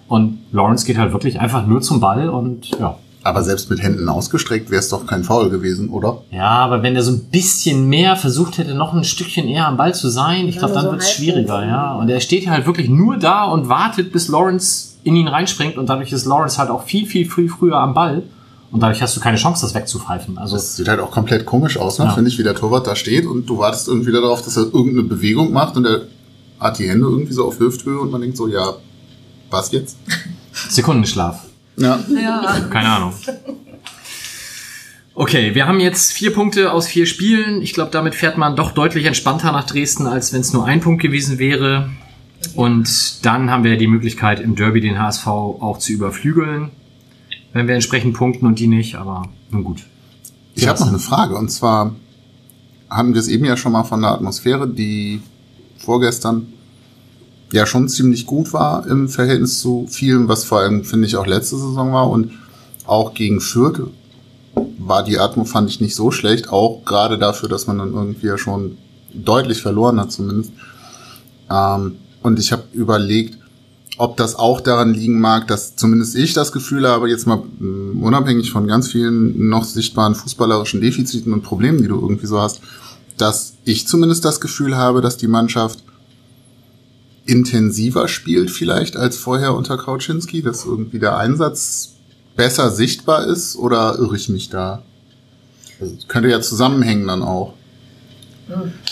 Und 0.08 0.39
Lawrence 0.52 0.86
geht 0.86 0.98
halt 0.98 1.13
wirklich 1.13 1.39
einfach 1.39 1.65
nur 1.65 1.82
zum 1.82 2.00
Ball 2.00 2.30
und 2.30 2.69
ja. 2.80 2.98
Aber 3.26 3.41
selbst 3.41 3.69
mit 3.69 3.82
Händen 3.82 4.10
ausgestreckt 4.10 4.69
wäre 4.69 4.82
es 4.82 4.89
doch 4.89 5.08
kein 5.08 5.24
Foul 5.24 5.50
gewesen, 5.50 5.89
oder? 5.89 6.24
Ja, 6.30 6.50
aber 6.50 6.84
wenn 6.84 6.93
er 6.93 7.04
so 7.04 7.13
ein 7.13 7.30
bisschen 7.32 7.88
mehr 7.88 8.17
versucht 8.17 8.58
hätte, 8.58 8.76
noch 8.76 8.93
ein 8.93 9.06
Stückchen 9.06 9.48
eher 9.48 9.65
am 9.65 9.78
Ball 9.78 9.96
zu 9.96 10.10
sein, 10.10 10.50
ich 10.50 10.58
glaube, 10.58 10.74
dann 10.74 10.86
so 10.86 10.91
wird 10.91 11.02
es 11.02 11.12
schwieriger, 11.12 11.65
ja. 11.65 11.93
Und 11.96 12.10
er 12.10 12.19
steht 12.19 12.50
halt 12.50 12.65
wirklich 12.65 12.89
nur 12.89 13.15
da 13.15 13.46
und 13.46 13.69
wartet, 13.69 14.12
bis 14.12 14.28
Lawrence 14.28 14.96
in 15.06 15.15
ihn 15.15 15.30
reinspringt 15.30 15.78
und 15.78 15.88
dadurch 15.88 16.12
ist 16.12 16.26
Lawrence 16.26 16.58
halt 16.58 16.69
auch 16.69 16.84
viel, 16.84 17.06
viel, 17.06 17.30
viel 17.30 17.48
früher 17.48 17.78
am 17.78 17.93
Ball. 17.93 18.24
Und 18.74 18.80
dadurch 18.80 19.04
hast 19.04 19.16
du 19.16 19.20
keine 19.20 19.38
Chance, 19.38 19.62
das 19.62 19.76
wegzupfeifen. 19.76 20.40
Also 20.40 20.56
das 20.56 20.76
sieht 20.76 20.88
halt 20.88 21.00
auch 21.00 21.12
komplett 21.12 21.46
komisch 21.46 21.78
aus, 21.78 22.00
ne? 22.00 22.06
Ja. 22.06 22.12
finde 22.12 22.32
ich, 22.32 22.40
wie 22.40 22.44
der 22.44 22.56
Torwart 22.56 22.88
da 22.88 22.96
steht 22.96 23.28
und 23.28 23.46
du 23.46 23.60
wartest 23.60 23.88
irgendwie 23.88 24.12
darauf, 24.12 24.42
dass 24.42 24.58
er 24.58 24.64
irgendeine 24.64 25.04
Bewegung 25.04 25.54
macht 25.54 25.78
und 25.78 25.86
er 25.86 26.08
hat 26.60 26.80
die 26.80 26.90
Hände 26.90 27.06
irgendwie 27.06 27.34
so 27.34 27.46
auf 27.46 27.60
Hüfthöhe 27.60 28.00
und 28.00 28.10
man 28.10 28.22
denkt 28.22 28.36
so, 28.36 28.48
ja, 28.48 28.74
was 29.52 29.72
jetzt? 29.72 29.98
Sekundenschlaf. 30.70 31.46
Ja. 31.78 32.00
ja. 32.20 32.62
Keine 32.72 32.90
Ahnung. 32.90 33.14
Okay, 35.14 35.54
wir 35.54 35.68
haben 35.68 35.80
jetzt 35.80 36.12
vier 36.12 36.34
Punkte 36.34 36.72
aus 36.72 36.88
vier 36.88 37.06
Spielen. 37.06 37.62
Ich 37.62 37.74
glaube, 37.74 37.92
damit 37.92 38.16
fährt 38.16 38.40
man 38.40 38.56
doch 38.56 38.72
deutlich 38.72 39.06
entspannter 39.06 39.52
nach 39.52 39.68
Dresden, 39.68 40.08
als 40.08 40.34
wenn 40.34 40.42
es 40.42 40.52
nur 40.52 40.66
ein 40.66 40.82
Punkt 40.82 41.04
gewesen 41.04 41.38
wäre. 41.38 41.92
Und 42.56 43.24
dann 43.24 43.52
haben 43.52 43.64
wir 43.64 43.78
die 43.78 43.86
Möglichkeit, 43.86 44.40
im 44.40 44.56
Derby 44.56 44.82
den 44.82 44.98
HSV 44.98 45.28
auch 45.28 45.78
zu 45.78 45.92
überflügeln 45.92 46.72
wenn 47.54 47.68
wir 47.68 47.76
entsprechend 47.76 48.16
punkten 48.16 48.46
und 48.46 48.60
die 48.60 48.68
nicht, 48.68 48.96
aber 48.96 49.30
nun 49.50 49.63
gut. 49.63 49.84
Ich 50.56 50.68
habe 50.68 50.80
noch 50.80 50.88
eine 50.88 51.00
Frage 51.00 51.36
und 51.36 51.50
zwar 51.50 51.96
haben 52.89 53.13
wir 53.13 53.20
es 53.20 53.28
eben 53.28 53.46
ja 53.46 53.58
schon 53.58 53.72
mal 53.72 53.84
von 53.84 54.02
der 54.02 54.12
Atmosphäre, 54.12 54.68
die 54.68 55.22
vorgestern 55.78 56.48
ja 57.52 57.66
schon 57.66 57.89
ziemlich 57.89 58.26
gut 58.26 58.54
war 58.54 58.86
im 58.88 59.10
Verhältnis 59.10 59.60
zu 59.60 59.88
vielen, 59.89 60.28
was 60.28 60.44
vor 60.44 60.60
allem 60.60 60.84
finde 60.84 61.08
ich 61.08 61.16
auch 61.16 61.26
letzte 61.26 61.58
Saison 61.58 61.94
war 61.94 62.10
und 62.10 62.32
auch 62.86 63.13
gegen 63.13 63.39
Fürth 63.39 63.82
war 64.78 65.04
die 65.04 65.20
Atmo 65.20 65.46
fand 65.46 65.70
ich 65.70 65.82
nicht 65.82 65.96
so 65.96 66.12
schlecht, 66.12 66.50
auch 66.50 66.84
gerade 66.86 67.18
dafür, 67.18 67.50
dass 67.50 67.68
man 67.68 67.78
dann 67.78 67.94
irgendwie 67.94 68.28
ja 68.28 68.38
schon 68.38 68.78
deutlich 69.13 69.62
verloren 69.62 70.00
hat 70.00 70.12
zumindest. 70.12 70.52
Ähm, 71.50 71.96
und 72.22 72.39
ich 72.39 72.52
habe 72.52 72.63
überlegt, 72.74 73.38
ob 74.04 74.18
das 74.18 74.36
auch 74.36 74.60
daran 74.60 74.94
liegen 74.94 75.22
mag, 75.22 75.48
dass 75.48 75.78
zumindest 75.78 76.16
ich 76.16 76.34
das 76.34 76.52
Gefühl 76.52 76.86
habe, 76.86 77.10
jetzt 77.10 77.26
mal 77.26 77.38
mm, 77.38 78.04
unabhängig 78.04 78.52
von 78.52 78.68
ganz 78.68 78.92
vielen 78.92 79.48
noch 79.48 79.63
sichtbaren 79.63 80.13
fußballerischen 80.13 80.82
Defiziten 80.82 81.32
und 81.32 81.42
Problemen, 81.42 81.78
die 81.78 81.88
du 81.88 82.02
irgendwie 82.02 82.26
so 82.26 82.42
hast, 82.42 82.60
dass 83.18 83.54
ich 83.63 83.88
zumindest 83.88 84.26
das 84.26 84.42
Gefühl 84.42 84.76
habe, 84.76 85.00
dass 85.00 85.16
die 85.16 85.30
Mannschaft 85.30 85.80
intensiver 87.26 88.10
spielt 88.10 88.52
vielleicht 88.52 88.98
als 88.98 89.16
vorher 89.16 89.54
unter 89.54 89.78
Kauczynski, 89.78 90.42
dass 90.42 90.66
irgendwie 90.66 91.00
der 91.00 91.16
Einsatz 91.16 91.94
besser 92.36 92.72
sichtbar 92.72 93.26
ist 93.26 93.56
oder 93.56 93.96
irre 94.00 94.18
ich 94.18 94.28
mich 94.28 94.50
da? 94.50 94.84
Also, 95.80 95.96
könnte 96.10 96.28
ja 96.28 96.42
zusammenhängen 96.42 97.08
dann 97.08 97.24
auch. 97.24 97.54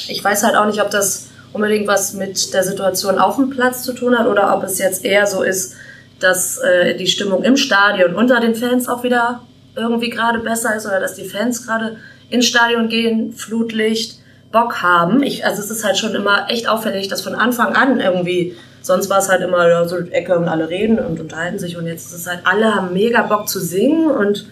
Ich 0.08 0.24
weiß 0.24 0.44
halt 0.44 0.56
auch 0.56 0.68
nicht, 0.68 0.82
ob 0.82 0.90
das 0.90 1.31
unbedingt 1.54 1.88
was 1.88 2.14
mit 2.14 2.54
der 2.54 2.64
Situation 2.64 3.20
auf 3.20 3.36
dem 3.36 3.50
Platz 3.50 3.84
zu 3.84 3.94
tun 3.94 4.18
hat 4.18 4.28
oder 4.28 4.56
ob 4.56 4.64
es 4.64 4.80
jetzt 4.80 5.04
eher 5.04 5.28
so 5.28 5.44
ist, 5.44 5.76
dass 6.20 6.58
äh, 6.60 6.96
die 6.96 7.08
Stimmung 7.08 7.44
im 7.44 7.58
Stadion 7.58 8.16
unter 8.16 8.40
den 8.40 8.56
Fans 8.56 8.88
auch 8.88 9.04
wieder 9.04 9.42
irgendwie 9.76 10.10
gerade 10.10 10.40
besser 10.40 10.76
ist 10.76 10.86
oder 10.86 11.00
dass 11.00 11.16
die 11.16 11.26
Fans 11.26 11.66
gerade 11.66 11.98
ins 12.30 12.46
Stadion 12.46 12.90
gehen, 12.90 13.34
Flutlicht, 13.34 14.20
Bock 14.52 14.82
haben. 14.82 15.24
Ich, 15.24 15.46
also 15.46 15.62
es 15.62 15.72
ist 15.72 15.86
halt 15.86 15.98
schon 15.98 16.14
immer 16.14 16.48
echt 16.50 16.68
auffällig, 16.68 17.08
dass 17.08 17.22
von 17.22 17.36
Anfang 17.36 17.74
an 17.74 18.00
irgendwie, 18.00 18.56
sonst 18.82 19.10
war 19.10 19.20
es 19.20 19.30
halt 19.30 19.42
immer 19.42 19.88
so 19.88 19.98
Ecke 19.98 20.38
und 20.38 20.48
alle 20.48 20.70
reden 20.70 21.00
und 21.00 21.20
unterhalten 21.20 21.60
sich 21.60 21.78
und 21.78 21.88
jetzt 21.88 22.08
ist 22.08 22.20
es 22.20 22.28
halt, 22.28 22.42
alle 22.44 22.76
haben 22.76 22.94
mega 22.94 23.22
Bock 23.24 23.48
zu 23.48 23.60
singen 23.60 24.10
und 24.12 24.46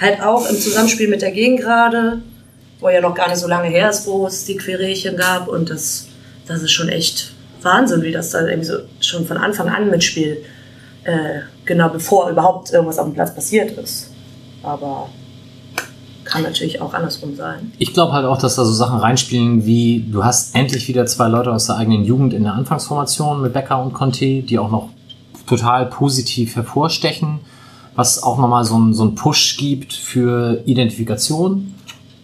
halt 0.00 0.22
auch 0.22 0.48
im 0.48 0.56
Zusammenspiel 0.56 1.08
mit 1.08 1.22
der 1.22 1.32
Gegend 1.32 1.60
gerade, 1.60 2.20
wo 2.80 2.88
ja 2.88 3.00
noch 3.00 3.14
gar 3.14 3.28
nicht 3.28 3.38
so 3.38 3.48
lange 3.48 3.68
her 3.68 3.90
ist, 3.90 4.06
wo 4.06 4.26
es 4.26 4.44
die 4.44 4.56
Querelchen 4.56 5.16
gab 5.16 5.48
und 5.48 5.70
das 5.70 6.06
das 6.46 6.62
ist 6.62 6.72
schon 6.72 6.88
echt 6.88 7.32
Wahnsinn, 7.62 8.02
wie 8.02 8.12
das 8.12 8.30
da 8.30 8.46
irgendwie 8.46 8.68
so 8.68 8.78
schon 9.00 9.26
von 9.26 9.36
Anfang 9.36 9.68
an 9.68 9.90
mitspielt. 9.90 10.38
Äh, 11.04 11.40
genau 11.64 11.88
bevor 11.88 12.30
überhaupt 12.30 12.72
irgendwas 12.72 12.98
auf 12.98 13.06
dem 13.06 13.14
Platz 13.14 13.34
passiert 13.34 13.72
ist. 13.72 14.10
Aber 14.62 15.08
kann 16.24 16.42
natürlich 16.42 16.80
auch 16.80 16.94
andersrum 16.94 17.34
sein. 17.34 17.72
Ich 17.78 17.92
glaube 17.92 18.12
halt 18.12 18.24
auch, 18.26 18.38
dass 18.38 18.54
da 18.54 18.64
so 18.64 18.72
Sachen 18.72 18.98
reinspielen 18.98 19.66
wie, 19.66 20.06
du 20.10 20.24
hast 20.24 20.54
endlich 20.54 20.88
wieder 20.88 21.04
zwei 21.06 21.28
Leute 21.28 21.52
aus 21.52 21.66
der 21.66 21.76
eigenen 21.76 22.04
Jugend 22.04 22.32
in 22.32 22.44
der 22.44 22.54
Anfangsformation 22.54 23.42
mit 23.42 23.52
Becker 23.52 23.82
und 23.82 23.92
Conte, 23.92 24.42
die 24.42 24.58
auch 24.58 24.70
noch 24.70 24.90
total 25.46 25.86
positiv 25.86 26.54
hervorstechen, 26.56 27.40
was 27.94 28.22
auch 28.22 28.38
nochmal 28.38 28.64
so 28.64 28.76
einen 28.76 28.94
so 28.94 29.02
einen 29.02 29.14
Push 29.14 29.56
gibt 29.56 29.92
für 29.92 30.62
Identifikation. 30.64 31.74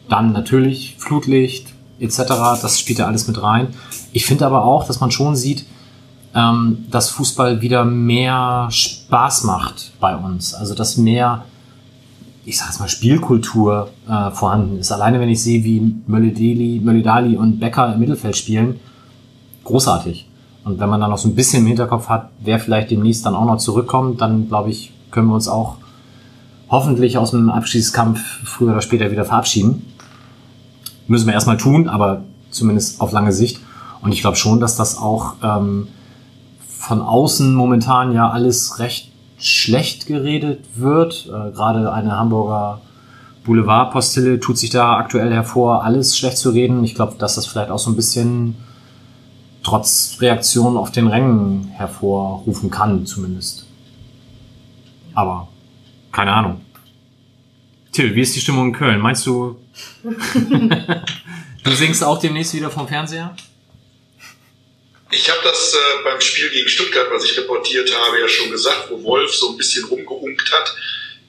Dann 0.09 0.33
natürlich 0.33 0.96
Flutlicht 0.98 1.66
etc., 2.00 2.22
das 2.62 2.78
spielt 2.78 3.00
ja 3.00 3.07
alles 3.07 3.26
mit 3.26 3.42
rein. 3.42 3.68
Ich 4.12 4.27
finde 4.27 4.47
aber 4.47 4.64
auch, 4.64 4.87
dass 4.87 5.01
man 5.01 5.11
schon 5.11 5.37
sieht, 5.37 5.66
ähm, 6.35 6.87
dass 6.90 7.11
Fußball 7.11 7.61
wieder 7.61 7.85
mehr 7.85 8.68
Spaß 8.71 9.44
macht 9.44 9.92
bei 10.01 10.16
uns. 10.16 10.55
Also 10.55 10.75
dass 10.75 10.97
mehr, 10.97 11.44
ich 12.44 12.59
sag's 12.59 12.79
mal, 12.81 12.88
Spielkultur 12.88 13.90
äh, 14.09 14.31
vorhanden 14.31 14.79
ist. 14.79 14.92
Alleine 14.92 15.21
wenn 15.21 15.29
ich 15.29 15.42
sehe, 15.42 15.64
wie 15.64 15.94
Möllidali 16.07 17.37
und 17.37 17.61
Becker 17.61 17.92
im 17.92 18.01
Mittelfeld 18.01 18.37
spielen, 18.37 18.81
großartig. 19.64 20.27
Und 20.64 20.81
wenn 20.81 20.88
man 20.88 21.01
dann 21.01 21.11
noch 21.11 21.18
so 21.18 21.29
ein 21.29 21.35
bisschen 21.35 21.62
im 21.62 21.66
Hinterkopf 21.66 22.09
hat, 22.09 22.31
wer 22.40 22.59
vielleicht 22.59 22.90
demnächst 22.90 23.25
dann 23.25 23.35
auch 23.35 23.47
noch 23.47 23.59
zurückkommt, 23.59 24.21
dann 24.21 24.49
glaube 24.49 24.71
ich, 24.71 24.92
können 25.11 25.29
wir 25.29 25.35
uns 25.35 25.49
auch 25.49 25.77
hoffentlich 26.68 27.16
aus 27.16 27.31
dem 27.31 27.49
Abschießkampf 27.49 28.21
früher 28.44 28.73
oder 28.73 28.83
später 28.83 29.11
wieder 29.11 29.25
verabschieden. 29.25 29.87
Müssen 31.07 31.27
wir 31.27 31.33
erstmal 31.33 31.57
tun, 31.57 31.88
aber 31.88 32.23
zumindest 32.51 33.01
auf 33.01 33.12
lange 33.12 33.33
Sicht. 33.33 33.61
Und 34.01 34.13
ich 34.13 34.21
glaube 34.21 34.37
schon, 34.37 34.61
dass 34.61 34.77
das 34.77 34.97
auch 34.97 35.35
ähm, 35.43 35.89
von 36.67 37.01
außen 37.01 37.55
momentan 37.55 38.13
ja 38.13 38.31
alles 38.31 38.79
recht 38.79 39.13
schlecht 39.39 40.07
geredet 40.07 40.65
wird. 40.75 41.27
Äh, 41.27 41.53
Gerade 41.53 41.93
eine 41.93 42.19
Hamburger 42.19 42.81
Boulevardpostille 43.45 44.41
tut 44.41 44.59
sich 44.59 44.71
da 44.71 44.97
aktuell 44.97 45.33
hervor, 45.33 45.85
alles 45.85 46.19
schlecht 46.19 46.39
zu 46.39 46.51
reden. 46.51 46.85
Ich 46.85 46.95
glaube, 46.95 47.17
dass 47.19 47.35
das 47.35 47.47
vielleicht 47.47 47.71
auch 47.71 47.79
so 47.79 47.91
ein 47.91 47.97
bisschen 47.97 48.57
trotz 49.63 50.19
Reaktion 50.21 50.77
auf 50.77 50.93
den 50.93 51.07
Rängen 51.07 51.69
hervorrufen 51.69 52.71
kann, 52.71 53.07
zumindest. 53.07 53.67
Aber 55.15 55.49
keine 56.13 56.33
Ahnung. 56.33 56.61
Till, 57.93 58.15
wie 58.15 58.21
ist 58.21 58.37
die 58.37 58.41
Stimmung 58.41 58.69
in 58.69 58.73
Köln? 58.73 59.01
Meinst 59.01 59.27
du, 59.27 59.57
du 61.65 61.71
singst 61.71 62.05
auch 62.05 62.19
demnächst 62.19 62.55
wieder 62.55 62.71
vom 62.71 62.87
Fernseher? 62.87 63.35
Ich 65.11 65.31
habe 65.31 65.40
das 65.42 65.73
äh, 65.73 66.03
beim 66.05 66.21
Spiel 66.21 66.51
gegen 66.51 66.68
Stuttgart, 66.68 67.11
was 67.11 67.25
ich 67.25 67.37
reportiert 67.38 67.94
habe, 67.94 68.21
ja 68.21 68.29
schon 68.29 68.51
gesagt, 68.51 68.90
wo 68.90 69.03
Wolf 69.05 69.35
so 69.35 69.51
ein 69.51 69.57
bisschen 69.57 69.85
rumgeunkt 69.87 70.53
hat. 70.53 70.75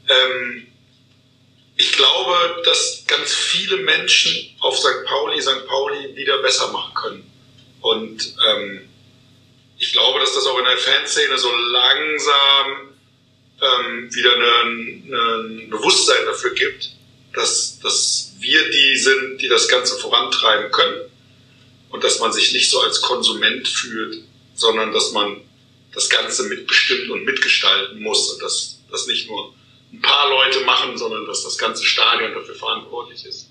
Ähm, 0.10 0.68
ich 1.78 1.94
glaube, 1.94 2.62
dass 2.66 3.06
ganz 3.08 3.34
viele 3.34 3.78
Menschen 3.78 4.54
auf 4.60 4.78
St. 4.78 5.06
Pauli 5.06 5.42
St. 5.42 5.66
Pauli 5.66 6.14
wieder 6.16 6.42
besser 6.42 6.68
machen 6.74 6.94
können. 6.94 7.32
Und 7.80 8.36
ähm, 8.50 8.90
ich 9.78 9.94
glaube, 9.94 10.20
dass 10.20 10.34
das 10.34 10.46
auch 10.46 10.60
in 10.60 10.66
der 10.66 10.78
Fanszene 10.78 11.38
so 11.38 11.50
langsam 11.56 12.96
ähm, 13.62 14.14
wieder 14.14 14.32
ein 14.64 15.70
Bewusstsein 15.70 16.26
dafür 16.26 16.54
gibt, 16.54 16.92
dass, 17.34 17.80
dass 17.80 18.34
wir 18.40 18.70
die 18.72 18.98
sind, 18.98 19.42
die 19.42 19.48
das 19.48 19.70
Ganze 19.70 19.98
vorantreiben 20.00 20.70
können 20.72 21.09
und 21.90 22.04
dass 22.04 22.20
man 22.20 22.32
sich 22.32 22.54
nicht 22.54 22.70
so 22.70 22.82
als 22.82 23.02
Konsument 23.02 23.68
fühlt, 23.68 24.24
sondern 24.56 24.94
dass 24.94 25.12
man 25.12 25.42
das 25.94 26.10
Ganze 26.10 26.44
mitbestimmt 26.44 27.10
und 27.10 27.26
mitgestalten 27.26 28.02
muss 28.02 28.32
und 28.32 28.42
dass 28.42 28.80
das 28.92 29.08
nicht 29.08 29.28
nur 29.28 29.54
ein 29.92 30.02
paar 30.02 30.30
Leute 30.30 30.62
machen, 30.62 30.98
sondern 30.98 31.26
dass 31.26 31.44
das 31.44 31.58
ganze 31.58 31.86
Stadion 31.86 32.34
dafür 32.34 32.56
verantwortlich 32.56 33.26
ist. 33.26 33.50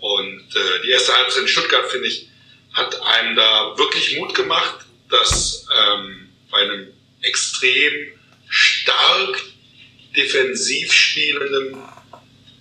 Und 0.00 0.44
äh, 0.54 0.82
die 0.84 0.90
erste 0.90 1.16
Halbzeit 1.16 1.42
in 1.42 1.48
Stuttgart, 1.48 1.90
finde 1.90 2.08
ich, 2.08 2.28
hat 2.72 3.00
einem 3.02 3.36
da 3.36 3.76
wirklich 3.76 4.18
Mut 4.18 4.34
gemacht, 4.34 4.86
dass 5.08 5.66
ähm, 5.76 6.28
bei 6.50 6.58
einem 6.58 6.88
extrem 7.22 8.12
stark 8.48 9.42
defensiv 10.16 10.92
spielenden 10.92 11.74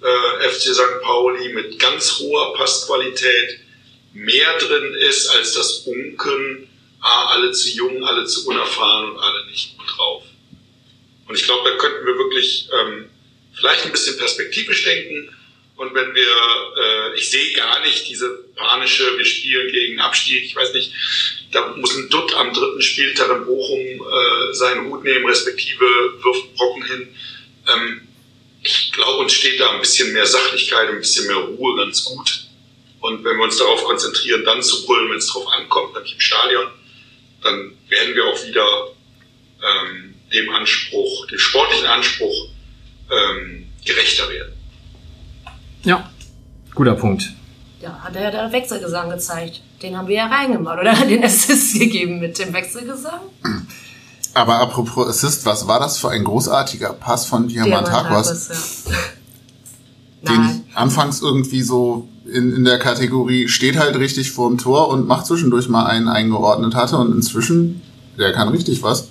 äh, 0.01 0.49
FC 0.49 0.73
St. 0.73 1.01
Pauli 1.01 1.53
mit 1.53 1.79
ganz 1.79 2.19
hoher 2.19 2.53
Passqualität 2.53 3.59
mehr 4.17 4.57
drin 4.57 4.93
ist 4.95 5.27
als 5.27 5.53
das 5.53 5.83
Unken, 5.85 6.67
ah, 7.01 7.27
alle 7.27 7.51
zu 7.51 7.69
jung, 7.69 8.03
alle 8.03 8.25
zu 8.25 8.47
unerfahren 8.47 9.11
und 9.11 9.19
alle 9.19 9.45
nicht 9.45 9.77
gut 9.77 9.85
drauf. 9.95 10.23
Und 11.27 11.35
ich 11.37 11.43
glaube, 11.43 11.69
da 11.69 11.77
könnten 11.77 12.05
wir 12.05 12.17
wirklich 12.17 12.67
ähm, 12.73 13.05
vielleicht 13.53 13.85
ein 13.85 13.91
bisschen 13.91 14.17
perspektivisch 14.17 14.83
denken. 14.83 15.29
Und 15.75 15.93
wenn 15.93 16.15
wir, 16.15 16.23
äh, 16.23 17.15
ich 17.17 17.29
sehe 17.29 17.53
gar 17.53 17.81
nicht 17.81 18.09
diese 18.09 18.29
panische, 18.55 19.15
wir 19.17 19.25
spielen 19.25 19.71
gegen 19.71 19.99
Abstieg, 19.99 20.45
ich 20.45 20.55
weiß 20.55 20.73
nicht, 20.73 20.91
da 21.51 21.75
muss 21.75 21.95
ein 21.95 22.09
Dutt 22.09 22.33
am 22.33 22.53
dritten 22.53 22.81
Spieltag 22.81 23.29
in 23.29 23.45
Bochum 23.45 23.79
äh, 23.79 24.53
seinen 24.53 24.89
Hut 24.89 25.03
nehmen, 25.03 25.27
respektive 25.27 25.85
wirft 26.23 26.55
Brocken 26.55 26.83
hin. 26.85 27.15
Ähm, 27.67 28.01
ich 28.63 28.91
glaube, 28.93 29.19
uns 29.19 29.33
steht 29.33 29.59
da 29.59 29.71
ein 29.71 29.79
bisschen 29.79 30.11
mehr 30.13 30.25
Sachlichkeit, 30.25 30.89
ein 30.89 30.99
bisschen 30.99 31.27
mehr 31.27 31.35
Ruhe 31.35 31.77
ganz 31.77 32.03
gut. 32.03 32.46
Und 33.07 33.23
wenn 33.23 33.37
wir 33.37 33.45
uns 33.45 33.57
darauf 33.57 33.85
konzentrieren, 33.85 34.43
dann 34.43 34.61
zu 34.61 34.85
brüllen, 34.85 35.09
wenn 35.09 35.17
es 35.17 35.27
drauf 35.27 35.45
ankommt, 35.57 35.93
nämlich 35.93 36.13
im 36.13 36.19
Stadion, 36.19 36.65
dann 37.41 37.71
werden 37.87 38.15
wir 38.15 38.25
auch 38.25 38.45
wieder 38.45 38.65
ähm, 39.63 40.13
dem 40.33 40.49
Anspruch, 40.53 41.25
dem 41.27 41.39
sportlichen 41.39 41.87
Anspruch 41.87 42.49
ähm, 43.09 43.67
gerechter 43.85 44.29
werden. 44.29 44.53
Ja, 45.83 46.11
guter 46.75 46.95
Punkt. 46.95 47.31
Ja, 47.79 47.97
hat 48.03 48.13
er 48.17 48.29
der 48.29 48.51
Wechselgesang 48.51 49.09
gezeigt. 49.09 49.61
Den 49.81 49.97
haben 49.97 50.09
wir 50.09 50.15
ja 50.15 50.27
reingemacht, 50.27 50.79
oder? 50.79 50.93
Den 51.07 51.23
Assist 51.23 51.79
gegeben 51.79 52.19
mit 52.19 52.37
dem 52.37 52.51
Wechselgesang. 52.51 53.21
Aber 54.33 54.59
apropos 54.59 55.07
Assist, 55.07 55.45
was 55.45 55.65
war 55.65 55.79
das 55.79 55.97
für 55.97 56.09
ein 56.09 56.25
großartiger 56.25 56.91
Pass 56.91 57.25
von 57.25 57.47
Diamantakos? 57.47 58.83
ja. 58.89 58.97
Den 60.27 60.41
Nein. 60.41 60.65
ich 60.67 60.75
anfangs 60.75 61.21
irgendwie 61.21 61.61
so 61.61 62.09
in, 62.33 62.55
in 62.55 62.63
der 62.65 62.79
Kategorie 62.79 63.47
steht 63.47 63.77
halt 63.77 63.95
richtig 63.97 64.31
vorm 64.31 64.57
Tor 64.57 64.89
und 64.89 65.07
macht 65.07 65.25
zwischendurch 65.25 65.69
mal 65.69 65.85
einen 65.85 66.07
eingeordnet 66.07 66.75
hatte 66.75 66.97
und 66.97 67.13
inzwischen, 67.13 67.81
der 68.17 68.31
kann 68.33 68.49
richtig 68.49 68.81
was. 68.83 69.09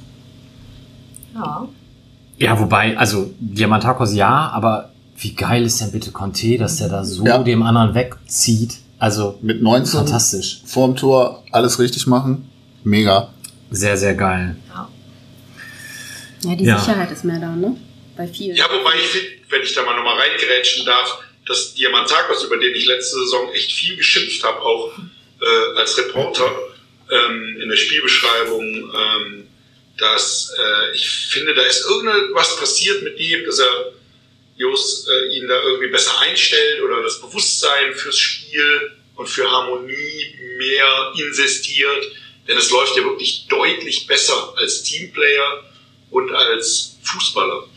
Ja. 1.34 1.68
Ja, 2.38 2.60
wobei, 2.60 2.96
also 2.98 3.30
Diamantakos 3.40 4.12
ja, 4.14 4.50
aber 4.50 4.90
wie 5.18 5.34
geil 5.34 5.64
ist 5.64 5.80
denn 5.80 5.90
bitte 5.92 6.10
Conte, 6.12 6.58
dass 6.58 6.76
der 6.76 6.88
da 6.88 7.04
so 7.04 7.24
Ja. 7.24 7.38
dem 7.38 7.62
anderen 7.62 7.94
wegzieht? 7.94 8.76
Also 8.98 9.38
Mit 9.42 9.62
19 9.62 10.00
fantastisch. 10.00 10.62
vorm 10.66 10.96
Tor 10.96 11.42
alles 11.52 11.78
richtig 11.78 12.06
machen. 12.06 12.48
Mega. 12.84 13.28
Sehr, 13.70 13.96
sehr 13.96 14.14
geil. 14.14 14.56
ja. 14.74 14.88
Ja, 16.44 16.54
die 16.56 16.64
Ja. 16.64 16.78
Sicherheit 16.78 17.10
ist 17.10 17.24
mehr 17.24 17.40
da, 17.40 17.56
ne? 17.56 17.76
Bei 18.16 18.26
vielen. 18.28 18.56
Ja, 18.56 18.64
wobei 18.66 18.92
ich 18.98 19.06
finde, 19.08 19.26
wenn 19.50 19.62
ich 19.62 19.74
da 19.74 19.82
mal 19.84 19.96
nochmal 19.96 20.14
reingerätschen 20.18 20.86
darf, 20.86 21.18
dass 21.46 21.74
Diamantakos, 21.74 22.44
über 22.44 22.56
den 22.58 22.74
ich 22.74 22.86
letzte 22.86 23.16
Saison 23.20 23.52
echt 23.52 23.72
viel 23.72 23.96
geschimpft 23.96 24.42
habe, 24.42 24.60
auch 24.60 24.92
äh, 25.40 25.78
als 25.78 25.96
Reporter 25.96 26.50
ähm, 27.10 27.60
in 27.62 27.68
der 27.68 27.76
Spielbeschreibung, 27.76 28.64
ähm, 28.64 29.48
dass 29.96 30.52
äh, 30.58 30.94
ich 30.94 31.08
finde, 31.08 31.54
da 31.54 31.62
ist 31.62 31.86
irgendwas 31.88 32.56
passiert 32.56 33.02
mit 33.02 33.18
ihm, 33.18 33.44
dass 33.44 33.60
er 33.60 33.92
Jos 34.56 35.06
äh, 35.08 35.36
ihn 35.36 35.48
da 35.48 35.62
irgendwie 35.62 35.88
besser 35.88 36.18
einstellt 36.20 36.82
oder 36.82 37.02
das 37.02 37.20
Bewusstsein 37.20 37.94
fürs 37.94 38.18
Spiel 38.18 38.92
und 39.14 39.28
für 39.28 39.50
Harmonie 39.50 40.34
mehr 40.58 41.12
insistiert. 41.16 42.12
Denn 42.48 42.56
es 42.56 42.70
läuft 42.70 42.96
ja 42.96 43.04
wirklich 43.04 43.46
deutlich 43.48 44.06
besser 44.06 44.54
als 44.56 44.82
Teamplayer 44.82 45.64
und 46.10 46.32
als 46.32 46.96
Fußballer. 47.02 47.68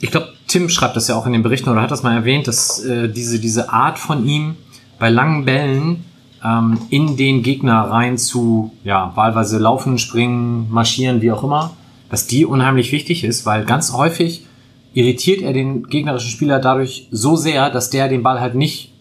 Ich 0.00 0.10
glaube, 0.10 0.35
Tim 0.48 0.68
schreibt 0.68 0.96
das 0.96 1.08
ja 1.08 1.16
auch 1.16 1.26
in 1.26 1.32
den 1.32 1.42
Berichten 1.42 1.70
oder 1.70 1.82
hat 1.82 1.90
das 1.90 2.02
mal 2.02 2.14
erwähnt, 2.14 2.46
dass 2.46 2.84
äh, 2.84 3.08
diese, 3.08 3.40
diese 3.40 3.72
Art 3.72 3.98
von 3.98 4.26
ihm 4.26 4.56
bei 4.98 5.10
langen 5.10 5.44
Bällen 5.44 6.04
ähm, 6.44 6.78
in 6.90 7.16
den 7.16 7.42
Gegner 7.42 7.82
rein 7.82 8.18
zu, 8.18 8.72
ja, 8.84 9.12
wahlweise 9.14 9.58
laufen, 9.58 9.98
springen, 9.98 10.70
marschieren, 10.70 11.20
wie 11.20 11.32
auch 11.32 11.42
immer, 11.42 11.72
dass 12.10 12.26
die 12.26 12.46
unheimlich 12.46 12.92
wichtig 12.92 13.24
ist, 13.24 13.46
weil 13.46 13.64
ganz 13.64 13.92
häufig 13.92 14.46
irritiert 14.94 15.42
er 15.42 15.52
den 15.52 15.88
gegnerischen 15.88 16.30
Spieler 16.30 16.58
dadurch 16.58 17.08
so 17.10 17.36
sehr, 17.36 17.68
dass 17.70 17.90
der 17.90 18.08
den 18.08 18.22
Ball 18.22 18.40
halt 18.40 18.54
nicht 18.54 18.92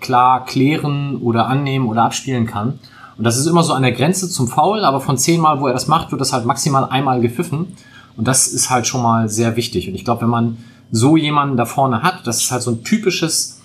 klar 0.00 0.44
klären 0.44 1.16
oder 1.16 1.46
annehmen 1.46 1.86
oder 1.86 2.04
abspielen 2.04 2.46
kann. 2.46 2.78
Und 3.16 3.24
das 3.24 3.38
ist 3.38 3.46
immer 3.46 3.62
so 3.62 3.72
an 3.72 3.82
der 3.82 3.92
Grenze 3.92 4.28
zum 4.28 4.48
Foul, 4.48 4.84
aber 4.84 5.00
von 5.00 5.16
zehnmal, 5.16 5.60
wo 5.60 5.68
er 5.68 5.72
das 5.72 5.86
macht, 5.86 6.10
wird 6.10 6.20
das 6.20 6.32
halt 6.32 6.46
maximal 6.46 6.86
einmal 6.86 7.20
gepfiffen. 7.20 7.76
Und 8.16 8.26
das 8.26 8.48
ist 8.48 8.70
halt 8.70 8.86
schon 8.86 9.02
mal 9.02 9.28
sehr 9.28 9.56
wichtig. 9.56 9.88
Und 9.88 9.94
ich 9.94 10.04
glaube, 10.04 10.22
wenn 10.22 10.28
man 10.28 10.58
so 10.90 11.16
jemanden 11.16 11.56
da 11.56 11.64
vorne 11.64 12.02
hat, 12.02 12.26
das 12.26 12.42
ist 12.42 12.50
halt 12.52 12.62
so 12.62 12.70
ein 12.70 12.84
typisches 12.84 13.60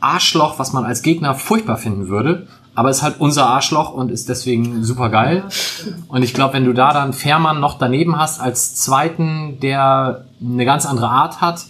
Arschloch, 0.00 0.58
was 0.58 0.72
man 0.72 0.84
als 0.84 1.02
Gegner 1.02 1.34
furchtbar 1.34 1.76
finden 1.76 2.08
würde. 2.08 2.46
Aber 2.76 2.90
ist 2.90 3.02
halt 3.02 3.20
unser 3.20 3.46
Arschloch 3.46 3.92
und 3.92 4.10
ist 4.10 4.28
deswegen 4.28 4.82
super 4.82 5.08
geil. 5.08 5.44
Und 6.08 6.24
ich 6.24 6.34
glaube, 6.34 6.54
wenn 6.54 6.64
du 6.64 6.72
da 6.72 6.92
dann 6.92 7.12
Fährmann 7.12 7.60
noch 7.60 7.78
daneben 7.78 8.18
hast 8.18 8.40
als 8.40 8.74
zweiten, 8.74 9.60
der 9.60 10.24
eine 10.42 10.64
ganz 10.64 10.84
andere 10.84 11.08
Art 11.08 11.40
hat, 11.40 11.66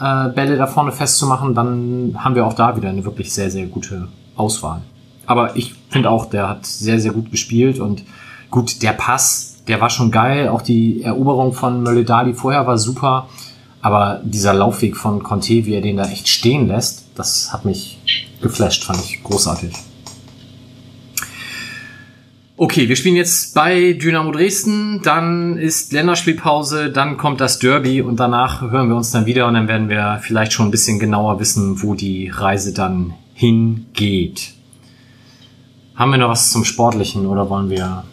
äh, 0.00 0.28
Bälle 0.30 0.56
da 0.56 0.66
vorne 0.66 0.90
festzumachen, 0.90 1.54
dann 1.54 2.16
haben 2.18 2.34
wir 2.34 2.46
auch 2.46 2.54
da 2.54 2.76
wieder 2.76 2.88
eine 2.88 3.04
wirklich 3.04 3.32
sehr, 3.32 3.50
sehr 3.50 3.66
gute 3.66 4.08
Auswahl. 4.34 4.82
Aber 5.26 5.56
ich 5.56 5.74
finde 5.88 6.10
auch, 6.10 6.26
der 6.26 6.48
hat 6.48 6.66
sehr, 6.66 6.98
sehr 6.98 7.12
gut 7.12 7.30
gespielt 7.30 7.78
und 7.78 8.02
gut, 8.50 8.82
der 8.82 8.92
Pass, 8.92 9.62
der 9.68 9.80
war 9.80 9.90
schon 9.90 10.10
geil. 10.10 10.48
Auch 10.48 10.62
die 10.62 11.02
Eroberung 11.02 11.52
von 11.52 11.82
Mölle-Dali 11.82 12.34
vorher 12.34 12.66
war 12.66 12.78
super. 12.78 13.28
Aber 13.82 14.20
dieser 14.24 14.52
Laufweg 14.52 14.96
von 14.96 15.22
Conte, 15.22 15.64
wie 15.64 15.74
er 15.74 15.80
den 15.80 15.96
da 15.96 16.04
echt 16.04 16.28
stehen 16.28 16.68
lässt, 16.68 17.04
das 17.14 17.52
hat 17.52 17.64
mich 17.64 17.98
geflasht, 18.42 18.84
fand 18.84 19.00
ich 19.04 19.22
großartig. 19.22 19.72
Okay, 22.62 22.90
wir 22.90 22.96
spielen 22.96 23.16
jetzt 23.16 23.54
bei 23.54 23.94
Dynamo 23.94 24.32
Dresden, 24.32 25.00
dann 25.02 25.56
ist 25.56 25.94
Länderspielpause, 25.94 26.90
dann 26.90 27.16
kommt 27.16 27.40
das 27.40 27.58
Derby 27.58 28.02
und 28.02 28.20
danach 28.20 28.60
hören 28.60 28.90
wir 28.90 28.96
uns 28.96 29.10
dann 29.12 29.24
wieder 29.24 29.46
und 29.46 29.54
dann 29.54 29.66
werden 29.66 29.88
wir 29.88 30.20
vielleicht 30.22 30.52
schon 30.52 30.68
ein 30.68 30.70
bisschen 30.70 30.98
genauer 30.98 31.40
wissen, 31.40 31.82
wo 31.82 31.94
die 31.94 32.28
Reise 32.28 32.74
dann 32.74 33.14
hingeht. 33.32 34.52
Haben 35.94 36.10
wir 36.10 36.18
noch 36.18 36.28
was 36.28 36.50
zum 36.50 36.66
Sportlichen 36.66 37.24
oder 37.24 37.48
wollen 37.48 37.70
wir 37.70 38.04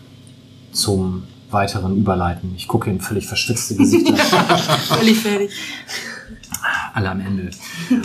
zum 0.72 1.24
weiteren 1.52 1.98
überleiten? 1.98 2.54
Ich 2.56 2.68
gucke 2.68 2.90
in 2.90 3.00
völlig 3.00 3.28
verschwitzte 3.28 3.76
Gesichter. 3.76 4.16
Völlig 4.96 5.20
fertig. 5.20 5.52
Alle 6.94 7.12
am 7.12 7.20
Ende. 7.20 7.52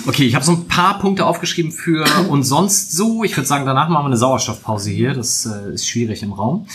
Okay, 0.06 0.24
ich 0.24 0.34
habe 0.34 0.44
so 0.44 0.52
ein 0.52 0.68
paar 0.68 0.98
Punkte 0.98 1.24
aufgeschrieben 1.24 1.72
für 1.72 2.04
und 2.28 2.42
sonst 2.42 2.92
so. 2.92 3.24
Ich 3.24 3.36
würde 3.36 3.46
sagen, 3.46 3.64
danach 3.64 3.88
machen 3.88 4.04
wir 4.04 4.08
eine 4.08 4.16
Sauerstoffpause 4.16 4.90
hier. 4.90 5.14
Das 5.14 5.46
äh, 5.46 5.74
ist 5.74 5.88
schwierig 5.88 6.22
im 6.22 6.32
Raum. 6.32 6.66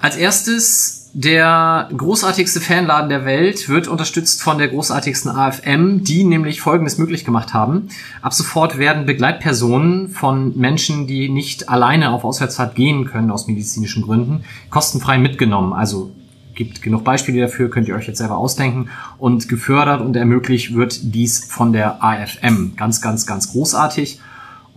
Als 0.00 0.16
erstes, 0.16 0.99
der 1.12 1.88
großartigste 1.96 2.60
Fanladen 2.60 3.08
der 3.08 3.24
Welt 3.24 3.68
wird 3.68 3.88
unterstützt 3.88 4.42
von 4.42 4.58
der 4.58 4.68
großartigsten 4.68 5.30
AFM, 5.30 6.04
die 6.04 6.24
nämlich 6.24 6.60
Folgendes 6.60 6.98
möglich 6.98 7.24
gemacht 7.24 7.52
haben. 7.52 7.88
Ab 8.22 8.32
sofort 8.32 8.78
werden 8.78 9.06
Begleitpersonen 9.06 10.08
von 10.08 10.56
Menschen, 10.56 11.06
die 11.06 11.28
nicht 11.28 11.68
alleine 11.68 12.10
auf 12.10 12.24
Auswärtsfahrt 12.24 12.74
gehen 12.74 13.06
können 13.06 13.30
aus 13.30 13.48
medizinischen 13.48 14.02
Gründen, 14.02 14.44
kostenfrei 14.70 15.18
mitgenommen. 15.18 15.72
Also 15.72 16.12
gibt 16.54 16.82
genug 16.82 17.04
Beispiele 17.04 17.40
dafür, 17.40 17.70
könnt 17.70 17.88
ihr 17.88 17.96
euch 17.96 18.06
jetzt 18.06 18.18
selber 18.18 18.36
ausdenken. 18.36 18.90
Und 19.18 19.48
gefördert 19.48 20.00
und 20.00 20.14
ermöglicht 20.14 20.74
wird 20.74 21.14
dies 21.14 21.44
von 21.44 21.72
der 21.72 22.04
AFM. 22.04 22.74
Ganz, 22.76 23.00
ganz, 23.00 23.26
ganz 23.26 23.50
großartig. 23.50 24.20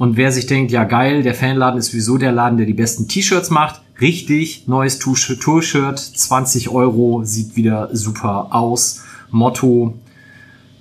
Und 0.03 0.17
wer 0.17 0.33
sich 0.33 0.47
denkt, 0.47 0.73
ja 0.73 0.83
geil, 0.83 1.23
der 1.23 1.33
Fanladen 1.33 1.79
ist 1.79 1.91
sowieso 1.91 2.17
der 2.17 2.33
Laden, 2.33 2.57
der 2.57 2.65
die 2.65 2.73
besten 2.73 3.07
T-Shirts 3.07 3.49
macht. 3.49 3.79
Richtig, 4.01 4.67
neues 4.67 4.99
Tour-Shirt, 4.99 5.97
20 5.97 6.67
Euro, 6.67 7.23
sieht 7.23 7.55
wieder 7.55 7.87
super 7.95 8.53
aus. 8.53 9.01
Motto, 9.31 9.97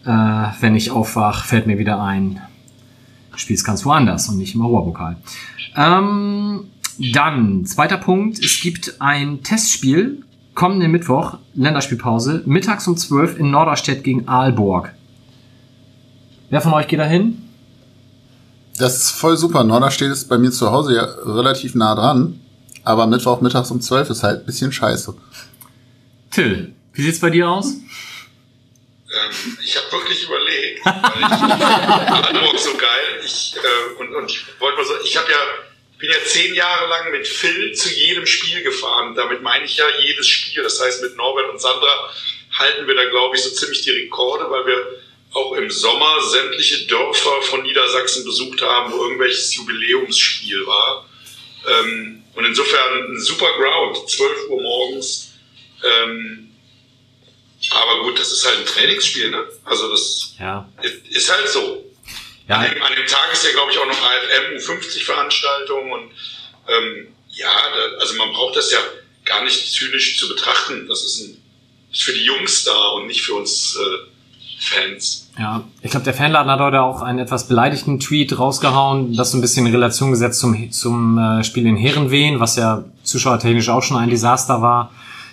äh, 0.05 0.09
wenn 0.09 0.75
ich 0.75 0.91
aufwach, 0.91 1.45
fällt 1.45 1.69
mir 1.69 1.79
wieder 1.79 2.03
ein, 2.03 2.41
spielst 3.37 3.65
ganz 3.65 3.85
woanders 3.85 4.29
und 4.29 4.39
nicht 4.39 4.57
im 4.57 4.63
Europapokal. 4.63 5.17
Ähm, 5.77 6.65
dann, 6.99 7.65
zweiter 7.65 7.99
Punkt, 7.99 8.45
es 8.45 8.61
gibt 8.61 8.97
ein 8.99 9.45
Testspiel 9.45 10.25
kommenden 10.55 10.91
Mittwoch, 10.91 11.39
Länderspielpause, 11.55 12.43
mittags 12.45 12.89
um 12.89 12.97
12 12.97 13.39
in 13.39 13.53
Norderstedt 13.53 14.03
gegen 14.03 14.27
Aalborg. 14.27 14.93
Wer 16.51 16.61
von 16.61 16.75
euch 16.75 16.89
geht 16.89 16.99
da 16.99 17.05
hin? 17.05 17.39
Das 18.83 18.97
ist 18.97 19.11
voll 19.12 19.37
super. 19.37 19.62
Norderstedt 19.62 20.11
ist 20.11 20.29
bei 20.29 20.38
mir 20.38 20.51
zu 20.51 20.73
Hause 20.73 20.97
ja 20.97 21.05
relativ 21.25 21.77
nah 21.77 21.95
dran. 21.95 22.40
Aber 22.83 23.07
Mittwoch 23.07 23.40
mittags 23.40 23.71
um 23.71 23.81
12 23.81 24.11
ist 24.11 24.25
halt 24.25 24.40
ein 24.40 24.47
bisschen 24.47 24.73
scheiße. 24.73 25.14
Till, 26.33 26.75
wie 26.92 27.03
sieht's 27.03 27.21
bei 27.21 27.31
dir 27.31 27.49
aus? 27.49 27.66
Ähm, 27.66 29.59
ich 29.62 29.77
habe 29.77 29.92
wirklich 29.92 30.25
überlegt, 30.25 30.85
weil 30.85 30.92
ich 30.92 31.29
Hamburg 32.40 32.59
so 32.59 32.77
geil. 32.77 33.23
Ich, 33.25 33.55
äh, 33.55 34.01
und, 34.01 34.16
und 34.16 34.29
ich 34.29 34.45
wollte 34.59 34.79
mal 34.79 34.85
so, 34.85 34.95
ich 35.05 35.16
habe 35.16 35.31
ja, 35.31 35.38
bin 36.01 36.11
ja 36.11 36.16
zehn 36.27 36.53
Jahre 36.53 36.88
lang 36.88 37.12
mit 37.12 37.25
Phil 37.29 37.73
zu 37.75 37.88
jedem 37.88 38.27
Spiel 38.27 38.64
gefahren. 38.64 39.14
Damit 39.14 39.42
meine 39.42 39.64
ich 39.64 39.77
ja 39.77 39.85
jedes 40.05 40.27
Spiel. 40.27 40.61
Das 40.61 40.81
heißt, 40.83 41.03
mit 41.03 41.16
Norbert 41.16 41.51
und 41.51 41.61
Sandra 41.61 42.11
halten 42.59 42.88
wir 42.88 42.97
da, 42.97 43.05
glaube 43.05 43.37
ich, 43.37 43.45
so 43.45 43.51
ziemlich 43.51 43.83
die 43.83 43.90
Rekorde, 43.90 44.51
weil 44.51 44.66
wir 44.66 45.02
auch 45.33 45.53
im 45.55 45.71
Sommer 45.71 46.21
sämtliche 46.31 46.87
Dörfer 46.87 47.42
von 47.42 47.62
Niedersachsen 47.62 48.25
besucht 48.25 48.61
haben, 48.62 48.92
wo 48.92 49.03
irgendwelches 49.05 49.55
Jubiläumsspiel 49.55 50.66
war. 50.66 51.09
Ähm, 51.68 52.23
und 52.35 52.45
insofern 52.45 53.12
ein 53.14 53.21
super 53.21 53.51
Ground, 53.59 54.09
12 54.11 54.49
Uhr 54.49 54.61
morgens. 54.62 55.33
Ähm, 55.85 56.51
aber 57.71 58.03
gut, 58.03 58.18
das 58.18 58.33
ist 58.33 58.45
halt 58.47 58.59
ein 58.59 58.66
Trainingsspiel, 58.66 59.31
ne? 59.31 59.45
Also 59.64 59.90
das 59.90 60.35
Ja. 60.38 60.68
ist 61.11 61.31
halt 61.31 61.49
so. 61.49 61.85
Ja, 62.49 62.57
An, 62.57 62.71
dem, 62.71 62.83
an 62.83 62.95
dem 62.95 63.07
Tag 63.07 63.33
ist 63.33 63.45
ja, 63.45 63.53
glaube 63.53 63.71
ich, 63.71 63.79
auch 63.79 63.87
noch 63.87 64.03
AFM, 64.03 64.59
50 64.59 65.05
Veranstaltungen 65.05 65.92
und 65.92 66.12
ähm, 66.68 67.14
ja, 67.31 67.49
da, 67.75 67.99
also 67.99 68.14
man 68.14 68.33
braucht 68.33 68.57
das 68.57 68.71
ja 68.73 68.81
gar 69.25 69.45
nicht 69.45 69.73
zynisch 69.73 70.18
zu 70.18 70.29
betrachten. 70.29 70.87
Das 70.88 71.05
ist, 71.05 71.21
ein, 71.21 71.42
ist 71.92 72.03
für 72.03 72.12
die 72.12 72.25
Jungs 72.25 72.64
da 72.64 72.88
und 72.88 73.07
nicht 73.07 73.23
für 73.23 73.35
uns 73.35 73.77
äh, 73.77 74.12
Fans. 74.62 75.31
Ja, 75.38 75.64
ich 75.81 75.90
glaube, 75.90 76.05
der 76.05 76.14
Fanladen 76.14 76.51
hat 76.51 76.61
heute 76.61 76.83
auch 76.83 77.03
einen 77.03 77.18
etwas 77.18 77.48
beleidigten 77.48 77.98
Tweet 77.98 78.38
rausgehauen, 78.38 79.16
das 79.16 79.33
so 79.33 79.38
ein 79.38 79.40
bisschen 79.40 79.66
in 79.66 79.72
Relation 79.72 80.11
gesetzt 80.11 80.38
zum, 80.38 80.70
zum 80.70 81.18
äh, 81.18 81.42
Spiel 81.42 81.66
in 81.66 81.77
Herrenwehen, 81.77 82.38
was 82.38 82.57
ja 82.57 82.85
zuschauertechnisch 83.03 83.68
auch 83.70 83.83
schon 83.83 83.96
ein 83.96 84.11
Desaster 84.11 84.62
war. 84.62 84.90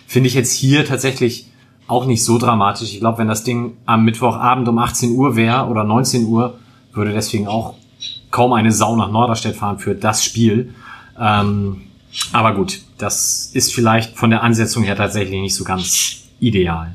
Finde 0.07 0.27
ich 0.27 0.33
jetzt 0.33 0.53
hier 0.53 0.85
tatsächlich 0.85 1.45
auch 1.87 2.05
nicht 2.05 2.23
so 2.23 2.37
dramatisch. 2.37 2.91
Ich 2.93 2.99
glaube, 2.99 3.19
wenn 3.19 3.27
das 3.27 3.43
Ding 3.43 3.77
am 3.85 4.03
Mittwochabend 4.03 4.67
um 4.67 4.77
18 4.77 5.11
Uhr 5.11 5.35
wäre 5.35 5.67
oder 5.67 5.83
19 5.83 6.25
Uhr, 6.25 6.57
würde 6.93 7.13
deswegen 7.13 7.47
auch 7.47 7.75
kaum 8.31 8.53
eine 8.53 8.71
Sau 8.71 8.95
nach 8.95 9.11
Norderstedt 9.11 9.55
fahren 9.55 9.79
für 9.79 9.95
das 9.95 10.23
Spiel. 10.23 10.73
Ähm, 11.19 11.81
aber 12.31 12.53
gut, 12.53 12.81
das 12.97 13.51
ist 13.53 13.73
vielleicht 13.73 14.17
von 14.17 14.29
der 14.29 14.43
Ansetzung 14.43 14.83
her 14.83 14.95
tatsächlich 14.95 15.39
nicht 15.39 15.55
so 15.55 15.63
ganz 15.63 16.23
ideal. 16.39 16.93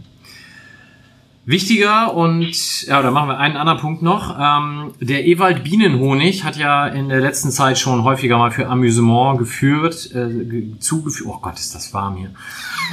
Wichtiger 1.47 2.15
und 2.15 2.83
ja, 2.87 3.03
da 3.03 3.11
machen 3.11 3.29
wir 3.29 3.39
einen 3.39 3.59
anderen 3.59 3.79
Punkt 3.79 4.01
noch. 4.03 4.35
Ähm, 4.41 4.95
der 5.01 5.27
Ewald 5.27 5.63
Bienenhonig 5.63 6.43
hat 6.43 6.57
ja 6.57 6.87
in 6.87 7.11
der 7.11 7.21
letzten 7.21 7.51
Zeit 7.51 7.79
schon 7.79 8.03
häufiger 8.03 8.39
mal 8.39 8.51
für 8.51 8.67
Amüsement 8.69 9.39
geführt, 9.39 10.11
äh, 10.15 10.27
ge- 10.45 10.79
zugeführt. 10.81 11.29
Oh 11.31 11.39
Gott, 11.43 11.59
ist 11.59 11.75
das 11.75 11.93
warm 11.93 12.17
hier. 12.17 12.31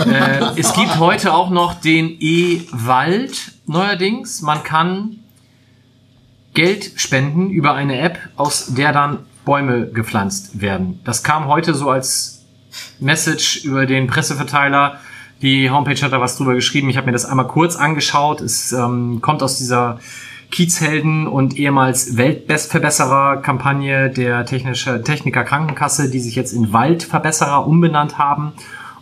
äh, 0.06 0.60
es 0.60 0.74
gibt 0.74 1.00
heute 1.00 1.34
auch 1.34 1.50
noch 1.50 1.76
den 1.76 2.18
E-Wald 2.20 3.54
neuerdings. 3.68 4.42
Man 4.42 4.64
kann 4.64 5.20
Geld 6.54 6.92
spenden 6.98 7.50
über 7.52 7.74
eine 7.74 8.00
App, 8.00 8.20
aus 8.36 8.74
der 8.74 8.92
dann 8.92 9.20
Bäume 9.46 9.88
gepflanzt 9.88 10.60
werden. 10.60 11.00
Das 11.06 11.24
kam 11.24 11.46
heute 11.48 11.74
so 11.74 11.90
als 11.90 12.44
Message 13.00 13.64
über 13.64 13.86
den 13.86 14.08
Presseverteiler. 14.08 15.00
Die 15.41 15.71
Homepage 15.71 15.99
hat 15.99 16.12
da 16.12 16.21
was 16.21 16.38
drüber 16.38 16.54
geschrieben. 16.54 16.89
Ich 16.89 16.97
habe 16.97 17.08
mir 17.08 17.13
das 17.13 17.25
einmal 17.25 17.47
kurz 17.47 17.75
angeschaut. 17.75 18.41
Es 18.41 18.71
ähm, 18.73 19.21
kommt 19.21 19.41
aus 19.41 19.58
dieser 19.58 19.99
Kiezhelden 20.51 21.25
und 21.27 21.58
ehemals 21.58 22.15
Weltbestverbesserer-Kampagne 22.15 24.12
der 24.12 24.45
Technische 24.45 25.01
Techniker 25.01 25.43
Krankenkasse, 25.43 26.12
die 26.12 26.19
sich 26.19 26.36
jetzt 26.36 26.54
in 26.54 26.73
Waldverbesserer 26.73 27.65
umbenannt 27.65 28.19
haben. 28.19 28.51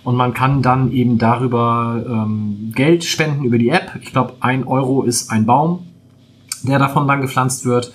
Und 0.06 0.16
man 0.16 0.34
kann 0.34 0.62
dann 0.62 0.94
eben 0.94 1.18
darüber 1.18 2.06
ähm, 2.08 2.72
Geld 2.74 3.04
spenden 3.04 3.44
über 3.44 3.58
die 3.58 3.70
App. 3.70 4.00
Ich 4.02 4.14
glaube, 4.14 4.36
ein 4.40 4.66
Euro 4.66 5.04
ist 5.04 5.32
ein 5.32 5.46
Baum, 5.46 5.88
der 6.64 6.80
davon 6.80 7.06
dann 7.06 7.20
gepflanzt 7.20 7.66
wird. 7.66 7.94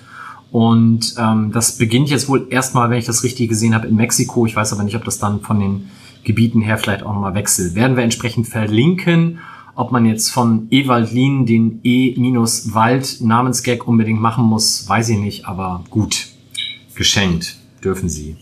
Und 0.51 1.15
ähm, 1.17 1.51
das 1.51 1.77
beginnt 1.77 2.11
jetzt 2.11 2.29
wohl 2.29 2.45
erstmal, 2.51 2.91
wenn 2.91 2.99
ich 2.99 3.05
das 3.05 3.23
richtig 3.23 3.49
gesehen 3.49 3.73
habe, 3.73 3.87
in 3.87 3.95
Mexiko. 3.95 4.45
Ich 4.45 4.55
weiß 4.55 4.71
aber 4.73 4.83
nicht, 4.83 4.95
ob 4.95 5.03
das 5.03 5.17
dann 5.17 5.41
von 5.41 5.59
den 5.59 5.89
Gebieten 6.25 6.61
her 6.61 6.77
vielleicht 6.77 7.03
auch 7.03 7.13
nochmal 7.13 7.35
wechselt. 7.35 7.75
Werden 7.75 7.95
wir 7.95 8.03
entsprechend 8.03 8.47
verlinken. 8.47 9.39
Ob 9.75 9.91
man 9.91 10.05
jetzt 10.05 10.29
von 10.29 10.67
Ewaldlin 10.71 11.45
den 11.45 11.79
E-Wald 11.83 13.17
Namensgag 13.21 13.87
unbedingt 13.87 14.21
machen 14.21 14.45
muss, 14.45 14.87
weiß 14.87 15.09
ich 15.09 15.17
nicht, 15.17 15.45
aber 15.45 15.83
gut. 15.89 16.27
Geschenkt 16.95 17.57
dürfen 17.83 18.09
sie. 18.09 18.35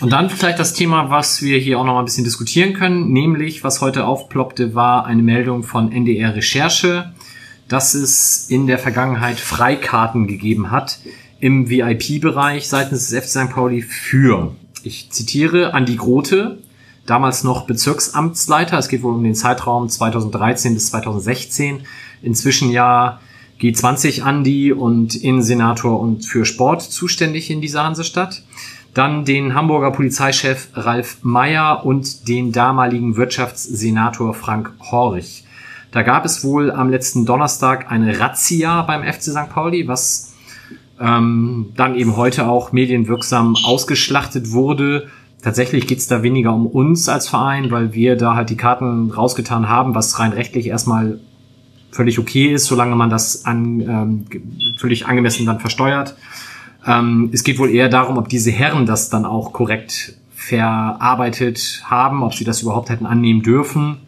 Und 0.00 0.12
dann 0.12 0.30
vielleicht 0.30 0.60
das 0.60 0.74
Thema, 0.74 1.10
was 1.10 1.42
wir 1.42 1.58
hier 1.58 1.80
auch 1.80 1.84
noch 1.84 1.94
mal 1.94 2.00
ein 2.00 2.04
bisschen 2.04 2.22
diskutieren 2.22 2.72
können, 2.72 3.12
nämlich 3.12 3.64
was 3.64 3.80
heute 3.80 4.06
aufploppte, 4.06 4.76
war 4.76 5.06
eine 5.06 5.22
Meldung 5.22 5.64
von 5.64 5.90
NDR 5.90 6.36
Recherche, 6.36 7.12
dass 7.66 7.94
es 7.94 8.48
in 8.48 8.68
der 8.68 8.78
Vergangenheit 8.78 9.40
Freikarten 9.40 10.28
gegeben 10.28 10.70
hat 10.70 11.00
im 11.40 11.68
VIP-Bereich 11.68 12.68
seitens 12.68 13.10
des 13.10 13.24
FC 13.24 13.28
St. 13.28 13.50
Pauli 13.50 13.82
für, 13.82 14.54
ich 14.84 15.10
zitiere, 15.10 15.74
Andi 15.74 15.96
Grote, 15.96 16.58
damals 17.08 17.42
noch 17.42 17.66
Bezirksamtsleiter, 17.66 18.78
es 18.78 18.88
geht 18.88 19.02
wohl 19.02 19.14
um 19.14 19.24
den 19.24 19.34
Zeitraum 19.34 19.88
2013 19.88 20.74
bis 20.74 20.90
2016, 20.90 21.80
inzwischen 22.22 22.70
ja 22.70 23.20
G20 23.60 24.22
Andi 24.22 24.72
und 24.72 25.16
Innensenator 25.16 25.98
und 25.98 26.24
für 26.24 26.44
Sport 26.44 26.82
zuständig 26.82 27.50
in 27.50 27.60
dieser 27.60 27.84
Hansestadt. 27.84 28.42
Dann 28.94 29.24
den 29.24 29.54
Hamburger 29.54 29.90
Polizeichef 29.90 30.68
Ralf 30.74 31.18
Meyer 31.22 31.84
und 31.84 32.28
den 32.28 32.52
damaligen 32.52 33.16
Wirtschaftssenator 33.16 34.34
Frank 34.34 34.72
Horch. 34.90 35.44
Da 35.90 36.02
gab 36.02 36.24
es 36.24 36.44
wohl 36.44 36.70
am 36.70 36.90
letzten 36.90 37.24
Donnerstag 37.24 37.90
eine 37.90 38.20
Razzia 38.20 38.82
beim 38.82 39.02
FC 39.02 39.22
St. 39.22 39.48
Pauli, 39.50 39.88
was 39.88 40.34
ähm, 41.00 41.72
dann 41.76 41.94
eben 41.94 42.16
heute 42.16 42.46
auch 42.46 42.72
medienwirksam 42.72 43.56
ausgeschlachtet 43.64 44.52
wurde. 44.52 45.08
Tatsächlich 45.42 45.86
geht's 45.86 46.08
da 46.08 46.22
weniger 46.22 46.52
um 46.52 46.66
uns 46.66 47.08
als 47.08 47.28
Verein, 47.28 47.70
weil 47.70 47.94
wir 47.94 48.16
da 48.16 48.34
halt 48.34 48.50
die 48.50 48.56
Karten 48.56 49.10
rausgetan 49.10 49.68
haben, 49.68 49.94
was 49.94 50.18
rein 50.18 50.32
rechtlich 50.32 50.66
erstmal 50.66 51.20
völlig 51.90 52.18
okay 52.18 52.52
ist, 52.52 52.66
solange 52.66 52.96
man 52.96 53.08
das 53.08 53.44
an, 53.44 53.80
ähm, 53.80 54.24
völlig 54.76 55.06
angemessen 55.06 55.46
dann 55.46 55.60
versteuert. 55.60 56.16
Ähm, 56.86 57.30
es 57.32 57.44
geht 57.44 57.58
wohl 57.58 57.70
eher 57.70 57.88
darum, 57.88 58.18
ob 58.18 58.28
diese 58.28 58.50
Herren 58.50 58.84
das 58.84 59.10
dann 59.10 59.24
auch 59.24 59.52
korrekt 59.52 60.18
verarbeitet 60.34 61.82
haben, 61.84 62.22
ob 62.22 62.34
sie 62.34 62.44
das 62.44 62.62
überhaupt 62.62 62.90
hätten 62.90 63.06
annehmen 63.06 63.42
dürfen. 63.42 63.98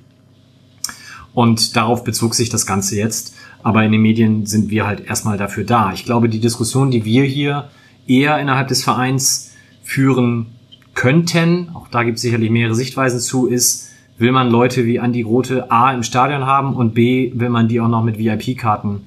Und 1.32 1.76
darauf 1.76 2.02
bezog 2.02 2.34
sich 2.34 2.48
das 2.48 2.66
Ganze 2.66 2.96
jetzt. 2.96 3.34
Aber 3.62 3.84
in 3.84 3.92
den 3.92 4.02
Medien 4.02 4.46
sind 4.46 4.70
wir 4.70 4.86
halt 4.86 5.00
erstmal 5.00 5.36
dafür 5.36 5.64
da. 5.64 5.92
Ich 5.92 6.04
glaube, 6.04 6.28
die 6.28 6.40
Diskussion, 6.40 6.90
die 6.90 7.04
wir 7.04 7.24
hier 7.24 7.68
eher 8.06 8.38
innerhalb 8.38 8.68
des 8.68 8.82
Vereins 8.82 9.52
führen 9.82 10.46
könnten, 10.94 11.70
auch 11.74 11.88
da 11.88 12.02
gibt 12.02 12.16
es 12.16 12.22
sicherlich 12.22 12.50
mehrere 12.50 12.74
Sichtweisen 12.74 13.20
zu, 13.20 13.46
ist, 13.46 13.90
will 14.18 14.32
man 14.32 14.50
Leute 14.50 14.84
wie 14.84 15.00
Andi 15.00 15.22
Grote 15.22 15.70
A 15.70 15.92
im 15.92 16.02
Stadion 16.02 16.44
haben 16.46 16.74
und 16.74 16.94
B 16.94 17.32
will 17.34 17.48
man 17.48 17.68
die 17.68 17.80
auch 17.80 17.88
noch 17.88 18.04
mit 18.04 18.18
VIP-Karten 18.18 19.06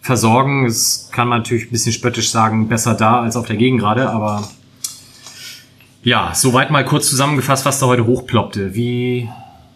versorgen. 0.00 0.64
Das 0.64 1.10
kann 1.12 1.28
man 1.28 1.40
natürlich 1.40 1.66
ein 1.66 1.70
bisschen 1.70 1.92
spöttisch 1.92 2.30
sagen, 2.30 2.68
besser 2.68 2.94
da 2.94 3.20
als 3.20 3.36
auf 3.36 3.46
der 3.46 3.56
Gegengrade, 3.56 4.10
aber 4.10 4.48
ja, 6.02 6.32
soweit 6.34 6.70
mal 6.70 6.84
kurz 6.84 7.08
zusammengefasst, 7.08 7.64
was 7.64 7.78
da 7.78 7.86
heute 7.86 8.06
hochploppte. 8.06 8.74
Wie 8.74 9.28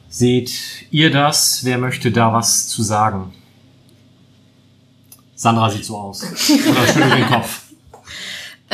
seht 0.08 0.86
ihr 0.90 1.10
das? 1.10 1.64
Wer 1.64 1.78
möchte 1.78 2.10
da 2.10 2.32
was 2.32 2.68
zu 2.68 2.82
sagen? 2.82 3.32
Sandra 5.34 5.70
sieht 5.70 5.84
so 5.84 5.96
aus. 5.96 6.22
Oder 6.22 6.86
schüttelt 6.86 7.18
den 7.18 7.26
Kopf. 7.26 7.62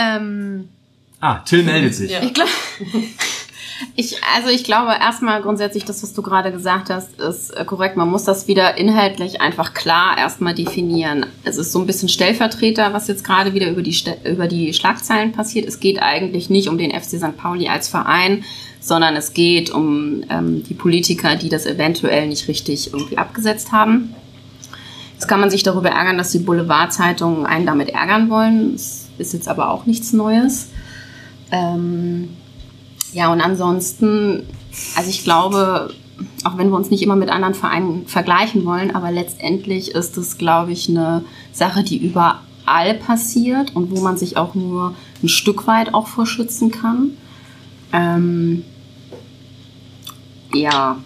Ähm, 0.00 0.68
Ah, 1.20 1.38
Till 1.38 1.64
meldet 1.64 1.94
sich. 1.94 2.10
Ja. 2.12 2.22
ich 2.22 2.32
glaube, 2.32 2.50
ich, 3.96 4.16
also 4.36 4.50
ich 4.50 4.62
glaube 4.62 4.92
erstmal 4.92 5.42
grundsätzlich, 5.42 5.84
das, 5.84 6.02
was 6.02 6.14
du 6.14 6.22
gerade 6.22 6.52
gesagt 6.52 6.90
hast, 6.90 7.20
ist 7.20 7.50
äh, 7.50 7.64
korrekt. 7.64 7.96
Man 7.96 8.08
muss 8.08 8.24
das 8.24 8.46
wieder 8.46 8.78
inhaltlich 8.78 9.40
einfach 9.40 9.74
klar 9.74 10.16
erstmal 10.16 10.54
definieren. 10.54 11.26
Es 11.44 11.56
ist 11.56 11.72
so 11.72 11.80
ein 11.80 11.86
bisschen 11.86 12.08
Stellvertreter, 12.08 12.92
was 12.92 13.08
jetzt 13.08 13.24
gerade 13.24 13.52
wieder 13.52 13.68
über 13.68 13.82
die, 13.82 13.96
über 14.24 14.46
die 14.46 14.72
Schlagzeilen 14.72 15.32
passiert. 15.32 15.66
Es 15.66 15.80
geht 15.80 16.00
eigentlich 16.00 16.50
nicht 16.50 16.68
um 16.68 16.78
den 16.78 16.92
FC 16.92 17.18
St. 17.18 17.36
Pauli 17.36 17.68
als 17.68 17.88
Verein, 17.88 18.44
sondern 18.80 19.16
es 19.16 19.34
geht 19.34 19.70
um 19.70 20.22
ähm, 20.30 20.62
die 20.62 20.74
Politiker, 20.74 21.34
die 21.34 21.48
das 21.48 21.66
eventuell 21.66 22.28
nicht 22.28 22.46
richtig 22.46 22.92
irgendwie 22.92 23.18
abgesetzt 23.18 23.72
haben. 23.72 24.14
Jetzt 25.14 25.26
kann 25.26 25.40
man 25.40 25.50
sich 25.50 25.64
darüber 25.64 25.90
ärgern, 25.90 26.16
dass 26.16 26.30
die 26.30 26.38
Boulevardzeitungen 26.38 27.44
einen 27.44 27.66
damit 27.66 27.88
ärgern 27.88 28.30
wollen. 28.30 28.72
Das 28.74 29.08
ist 29.18 29.32
jetzt 29.32 29.48
aber 29.48 29.70
auch 29.70 29.84
nichts 29.84 30.12
Neues. 30.12 30.68
Ähm, 31.50 32.30
ja, 33.12 33.32
und 33.32 33.40
ansonsten, 33.40 34.42
also 34.96 35.08
ich 35.08 35.24
glaube, 35.24 35.94
auch 36.44 36.58
wenn 36.58 36.70
wir 36.70 36.76
uns 36.76 36.90
nicht 36.90 37.02
immer 37.02 37.16
mit 37.16 37.30
anderen 37.30 37.54
Vereinen 37.54 38.06
vergleichen 38.06 38.64
wollen, 38.64 38.94
aber 38.94 39.10
letztendlich 39.10 39.92
ist 39.92 40.16
es, 40.16 40.38
glaube 40.38 40.72
ich, 40.72 40.88
eine 40.88 41.24
Sache, 41.52 41.82
die 41.82 41.98
überall 41.98 42.94
passiert 42.94 43.74
und 43.74 43.90
wo 43.90 44.00
man 44.00 44.16
sich 44.16 44.36
auch 44.36 44.54
nur 44.54 44.94
ein 45.22 45.28
Stück 45.28 45.66
weit 45.66 45.94
auch 45.94 46.06
vorschützen 46.06 46.70
kann. 46.70 47.10
Ähm, 47.92 48.64
ja, 50.52 50.98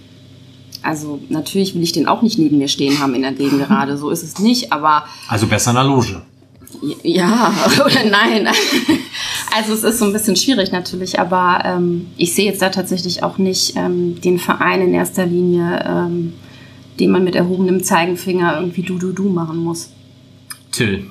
also 0.82 1.20
natürlich 1.28 1.74
will 1.74 1.82
ich 1.82 1.92
den 1.92 2.08
auch 2.08 2.22
nicht 2.22 2.38
neben 2.38 2.58
mir 2.58 2.68
stehen 2.68 2.98
haben 2.98 3.14
in 3.14 3.22
der 3.22 3.32
Gegend 3.32 3.66
gerade, 3.66 3.96
so 3.96 4.10
ist 4.10 4.22
es 4.22 4.38
nicht, 4.38 4.72
aber 4.72 5.04
Also 5.28 5.46
besser 5.46 5.70
in 5.70 5.76
der 5.76 5.84
Loge. 5.84 6.22
Ja, 7.02 7.54
oder 7.84 8.04
nein. 8.04 8.48
Also 9.54 9.74
es 9.74 9.84
ist 9.84 9.98
so 9.98 10.06
ein 10.06 10.14
bisschen 10.14 10.34
schwierig 10.34 10.72
natürlich, 10.72 11.20
aber 11.20 11.62
ähm, 11.66 12.10
ich 12.16 12.34
sehe 12.34 12.46
jetzt 12.46 12.62
da 12.62 12.70
tatsächlich 12.70 13.22
auch 13.22 13.36
nicht 13.36 13.76
ähm, 13.76 14.18
den 14.18 14.38
Verein 14.38 14.80
in 14.80 14.94
erster 14.94 15.26
Linie, 15.26 15.84
ähm, 15.86 16.32
den 16.98 17.10
man 17.10 17.22
mit 17.22 17.34
erhobenem 17.34 17.84
Zeigenfinger 17.84 18.58
irgendwie 18.58 18.80
du 18.80 18.96
du 18.96 19.12
du 19.12 19.24
machen 19.28 19.58
muss. 19.58 19.90
Till. 20.70 21.06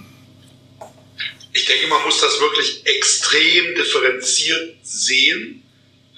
Ich 1.53 1.65
denke, 1.65 1.85
man 1.87 2.01
muss 2.03 2.19
das 2.19 2.39
wirklich 2.39 2.81
extrem 2.83 3.75
differenziert 3.75 4.77
sehen, 4.81 5.61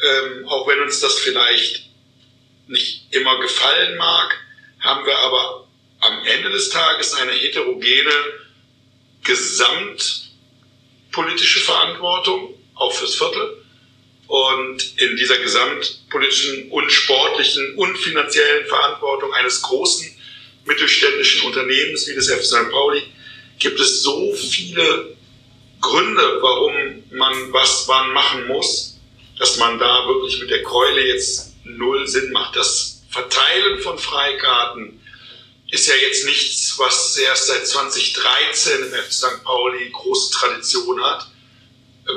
ähm, 0.01 0.47
auch 0.47 0.65
wenn 0.65 0.79
uns 0.79 1.01
das 1.01 1.19
vielleicht 1.19 1.89
nicht 2.67 3.07
immer 3.11 3.37
gefallen 3.41 3.97
mag, 3.97 4.33
haben 4.79 5.05
wir 5.05 5.17
aber 5.17 5.67
am 5.99 6.19
Ende 6.25 6.51
des 6.51 6.69
Tages 6.69 7.13
eine 7.15 7.33
heterogene 7.33 8.11
gesamtpolitische 9.23 11.61
Verantwortung, 11.61 12.53
auch 12.75 12.91
fürs 12.91 13.15
Viertel. 13.15 13.63
Und 14.27 14.99
in 14.99 15.15
dieser 15.17 15.37
gesamtpolitischen 15.37 16.69
und 16.71 16.91
sportlichen 16.91 17.75
und 17.75 17.97
finanziellen 17.97 18.65
Verantwortung 18.65 19.33
eines 19.33 19.61
großen 19.61 20.17
mittelständischen 20.65 21.43
Unternehmens 21.43 22.07
wie 22.07 22.15
des 22.15 22.31
FC 22.31 22.43
St. 22.43 22.71
Pauli 22.71 23.03
gibt 23.59 23.79
es 23.79 24.01
so 24.01 24.33
viele 24.33 25.15
Gründe, 25.81 26.39
warum 26.41 27.03
man 27.11 27.53
was 27.53 27.87
wann 27.87 28.11
machen 28.13 28.47
muss, 28.47 28.99
dass 29.37 29.57
man 29.57 29.77
da 29.77 30.07
wirklich 30.07 30.39
mit 30.39 30.49
der 30.49 30.63
Keule 30.63 31.05
jetzt 31.05 31.53
null 31.65 32.07
Sinn 32.07 32.31
macht. 32.31 32.55
Das 32.55 33.03
Verteilen 33.09 33.77
von 33.79 33.99
Freikarten 33.99 35.02
ist 35.73 35.87
ja 35.87 35.95
jetzt 35.95 36.23
nichts, 36.25 36.77
was 36.77 37.17
erst 37.17 37.47
seit 37.47 37.65
2013 37.65 38.83
im 38.83 38.93
FC 38.93 39.11
St. 39.11 39.43
Pauli 39.43 39.89
große 39.89 40.31
Tradition 40.31 41.03
hat, 41.03 41.25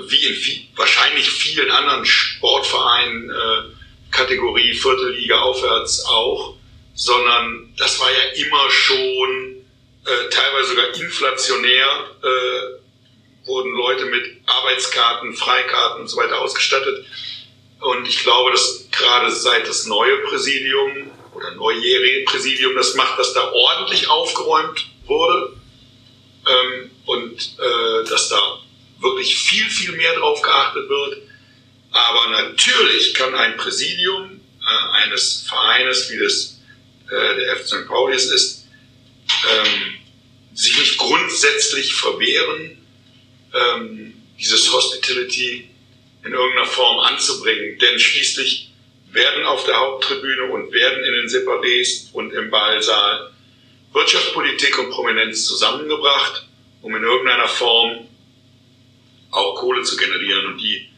wie 0.08 0.26
in 0.26 0.34
viel, 0.34 0.68
wahrscheinlich 0.76 1.30
vielen 1.30 1.70
anderen 1.70 2.04
Sportvereinen, 2.04 3.30
äh, 3.30 4.10
Kategorie 4.10 4.74
Viertelliga 4.74 5.38
aufwärts 5.38 6.04
auch, 6.04 6.56
sondern 6.94 7.72
das 7.78 7.98
war 7.98 8.10
ja 8.12 8.44
immer 8.44 8.70
schon 8.70 9.64
äh, 10.04 10.28
teilweise 10.28 10.68
sogar 10.68 10.94
inflationär, 10.94 12.10
äh, 12.22 13.46
wurden 13.48 13.72
Leute 13.72 14.04
mit 14.04 14.42
Arbeitskarten, 14.44 15.32
Freikarten 15.32 16.02
und 16.02 16.08
so 16.08 16.18
weiter 16.18 16.42
ausgestattet. 16.42 17.06
Und 17.80 18.06
ich 18.06 18.18
glaube, 18.18 18.50
dass 18.50 18.86
gerade 18.90 19.30
seit 19.30 19.66
das 19.66 19.86
neue 19.86 20.18
Präsidium 20.24 21.10
oder 21.36 21.54
neujährige 21.54 22.24
Präsidium 22.24 22.74
das 22.74 22.94
macht, 22.94 23.18
dass 23.18 23.34
da 23.34 23.52
ordentlich 23.52 24.08
aufgeräumt 24.08 24.86
wurde 25.04 25.56
ähm, 26.46 26.90
und 27.04 27.38
äh, 27.58 28.08
dass 28.08 28.30
da 28.30 28.58
wirklich 29.00 29.36
viel, 29.36 29.68
viel 29.68 29.92
mehr 29.92 30.14
drauf 30.14 30.40
geachtet 30.40 30.88
wird. 30.88 31.22
Aber 31.90 32.30
natürlich 32.30 33.14
kann 33.14 33.34
ein 33.34 33.56
Präsidium 33.58 34.40
äh, 34.60 34.96
eines 34.96 35.44
Vereines, 35.46 36.10
wie 36.10 36.18
das 36.18 36.58
äh, 37.10 37.36
der 37.36 37.56
FC 37.56 37.66
St. 37.66 37.86
Pauli 37.86 38.16
ist, 38.16 38.66
ähm, 39.50 39.94
sich 40.54 40.78
nicht 40.78 40.96
grundsätzlich 40.96 41.92
verwehren, 41.92 42.78
ähm, 43.52 44.14
dieses 44.40 44.72
Hospitality 44.72 45.68
in 46.24 46.32
irgendeiner 46.32 46.66
Form 46.66 46.98
anzubringen. 47.00 47.78
Denn 47.78 47.98
schließlich 47.98 48.70
werden 49.16 49.44
auf 49.44 49.64
der 49.64 49.76
Haupttribüne 49.76 50.44
und 50.44 50.72
werden 50.72 51.02
in 51.04 51.12
den 51.12 51.26
Separés 51.26 52.12
und 52.12 52.32
im 52.32 52.50
Ballsaal 52.50 53.32
Wirtschaftspolitik 53.92 54.78
und 54.78 54.90
Prominenz 54.90 55.46
zusammengebracht, 55.46 56.46
um 56.82 56.94
in 56.94 57.02
irgendeiner 57.02 57.48
Form 57.48 58.06
auch 59.30 59.54
Kohle 59.56 59.82
zu 59.82 59.96
generieren. 59.96 60.46
Und 60.46 60.58
die 60.58 60.88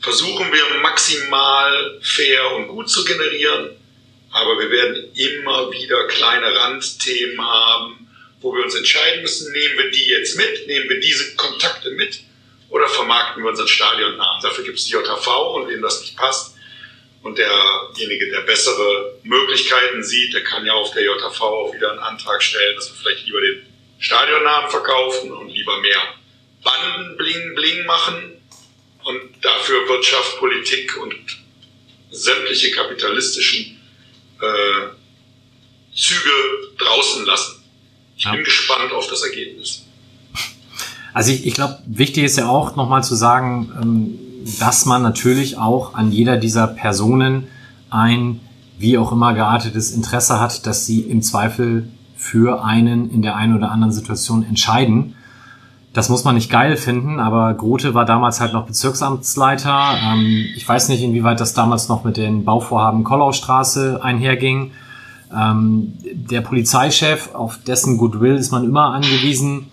versuchen 0.00 0.52
wir 0.52 0.80
maximal 0.82 1.98
fair 2.02 2.54
und 2.56 2.68
gut 2.68 2.90
zu 2.90 3.04
generieren. 3.04 3.70
Aber 4.30 4.58
wir 4.58 4.70
werden 4.70 5.12
immer 5.14 5.70
wieder 5.72 6.06
kleine 6.08 6.54
Randthemen 6.54 7.40
haben, 7.40 8.08
wo 8.40 8.54
wir 8.54 8.64
uns 8.64 8.74
entscheiden 8.74 9.22
müssen, 9.22 9.52
nehmen 9.52 9.78
wir 9.78 9.90
die 9.90 10.06
jetzt 10.06 10.36
mit, 10.36 10.66
nehmen 10.66 10.88
wir 10.88 11.00
diese 11.00 11.36
Kontakte 11.36 11.90
mit 11.92 12.20
oder 12.70 12.88
vermarkten 12.88 13.42
wir 13.42 13.50
unseren 13.50 13.68
Stadionnamen. 13.68 14.42
Dafür 14.42 14.64
gibt 14.64 14.78
es 14.78 14.84
die 14.84 14.92
JV 14.92 15.54
und 15.54 15.68
wem 15.68 15.82
das 15.82 16.00
nicht 16.00 16.16
passt 16.16 16.51
und 17.22 17.38
derjenige, 17.38 18.30
der 18.30 18.40
bessere 18.40 19.18
Möglichkeiten 19.22 20.02
sieht, 20.02 20.34
der 20.34 20.42
kann 20.44 20.66
ja 20.66 20.72
auf 20.72 20.90
der 20.92 21.04
JV 21.04 21.40
auch 21.40 21.72
wieder 21.74 21.90
einen 21.90 22.00
Antrag 22.00 22.42
stellen, 22.42 22.74
dass 22.76 22.90
wir 22.90 22.96
vielleicht 23.00 23.26
lieber 23.26 23.40
den 23.40 23.66
Stadionnamen 23.98 24.70
verkaufen 24.70 25.32
und 25.32 25.48
lieber 25.48 25.80
mehr 25.80 26.00
Banden 26.64 27.16
bling 27.16 27.54
bling 27.54 27.86
machen 27.86 28.32
und 29.04 29.20
dafür 29.44 29.88
Wirtschaft, 29.88 30.38
Politik 30.38 30.96
und 31.00 31.14
sämtliche 32.10 32.70
kapitalistischen 32.72 33.80
äh, 34.40 35.96
Züge 35.96 36.30
draußen 36.78 37.24
lassen. 37.24 37.62
Ich 38.16 38.24
Ja. 38.24 38.32
bin 38.32 38.44
gespannt 38.44 38.92
auf 38.92 39.08
das 39.08 39.22
Ergebnis. 39.22 39.84
Also 41.14 41.32
ich, 41.32 41.46
ich 41.46 41.54
glaube, 41.54 41.78
wichtig 41.86 42.24
ist 42.24 42.38
ja 42.38 42.48
auch 42.48 42.76
nochmal 42.76 43.04
zu 43.04 43.14
sagen, 43.14 43.72
ähm, 43.80 44.18
dass 44.60 44.86
man 44.86 45.02
natürlich 45.02 45.58
auch 45.58 45.94
an 45.94 46.12
jeder 46.12 46.36
dieser 46.36 46.66
Personen 46.66 47.44
ein 47.90 48.40
wie 48.78 48.98
auch 48.98 49.12
immer 49.12 49.32
geartetes 49.32 49.92
Interesse 49.92 50.40
hat, 50.40 50.66
dass 50.66 50.86
sie 50.86 51.00
im 51.00 51.22
Zweifel 51.22 51.88
für 52.16 52.64
einen 52.64 53.10
in 53.10 53.22
der 53.22 53.36
einen 53.36 53.56
oder 53.56 53.70
anderen 53.70 53.92
Situation 53.92 54.44
entscheiden. 54.44 55.14
Das 55.92 56.08
muss 56.08 56.24
man 56.24 56.34
nicht 56.34 56.50
geil 56.50 56.76
finden, 56.76 57.20
aber 57.20 57.52
Grote 57.54 57.94
war 57.94 58.04
damals 58.04 58.40
halt 58.40 58.54
noch 58.54 58.66
Bezirksamtsleiter. 58.66 59.98
Ähm, 60.02 60.46
ich 60.56 60.66
weiß 60.66 60.88
nicht, 60.88 61.02
inwieweit 61.02 61.38
das 61.38 61.52
damals 61.52 61.88
noch 61.88 62.04
mit 62.04 62.16
den 62.16 62.44
Bauvorhaben 62.44 63.04
Kollaustraße 63.04 64.02
einherging. 64.02 64.70
Ähm, 65.34 65.92
der 66.12 66.40
Polizeichef, 66.40 67.34
auf 67.34 67.58
dessen 67.58 67.98
Goodwill 67.98 68.36
ist 68.36 68.52
man 68.52 68.64
immer 68.64 68.94
angewiesen 68.94 69.66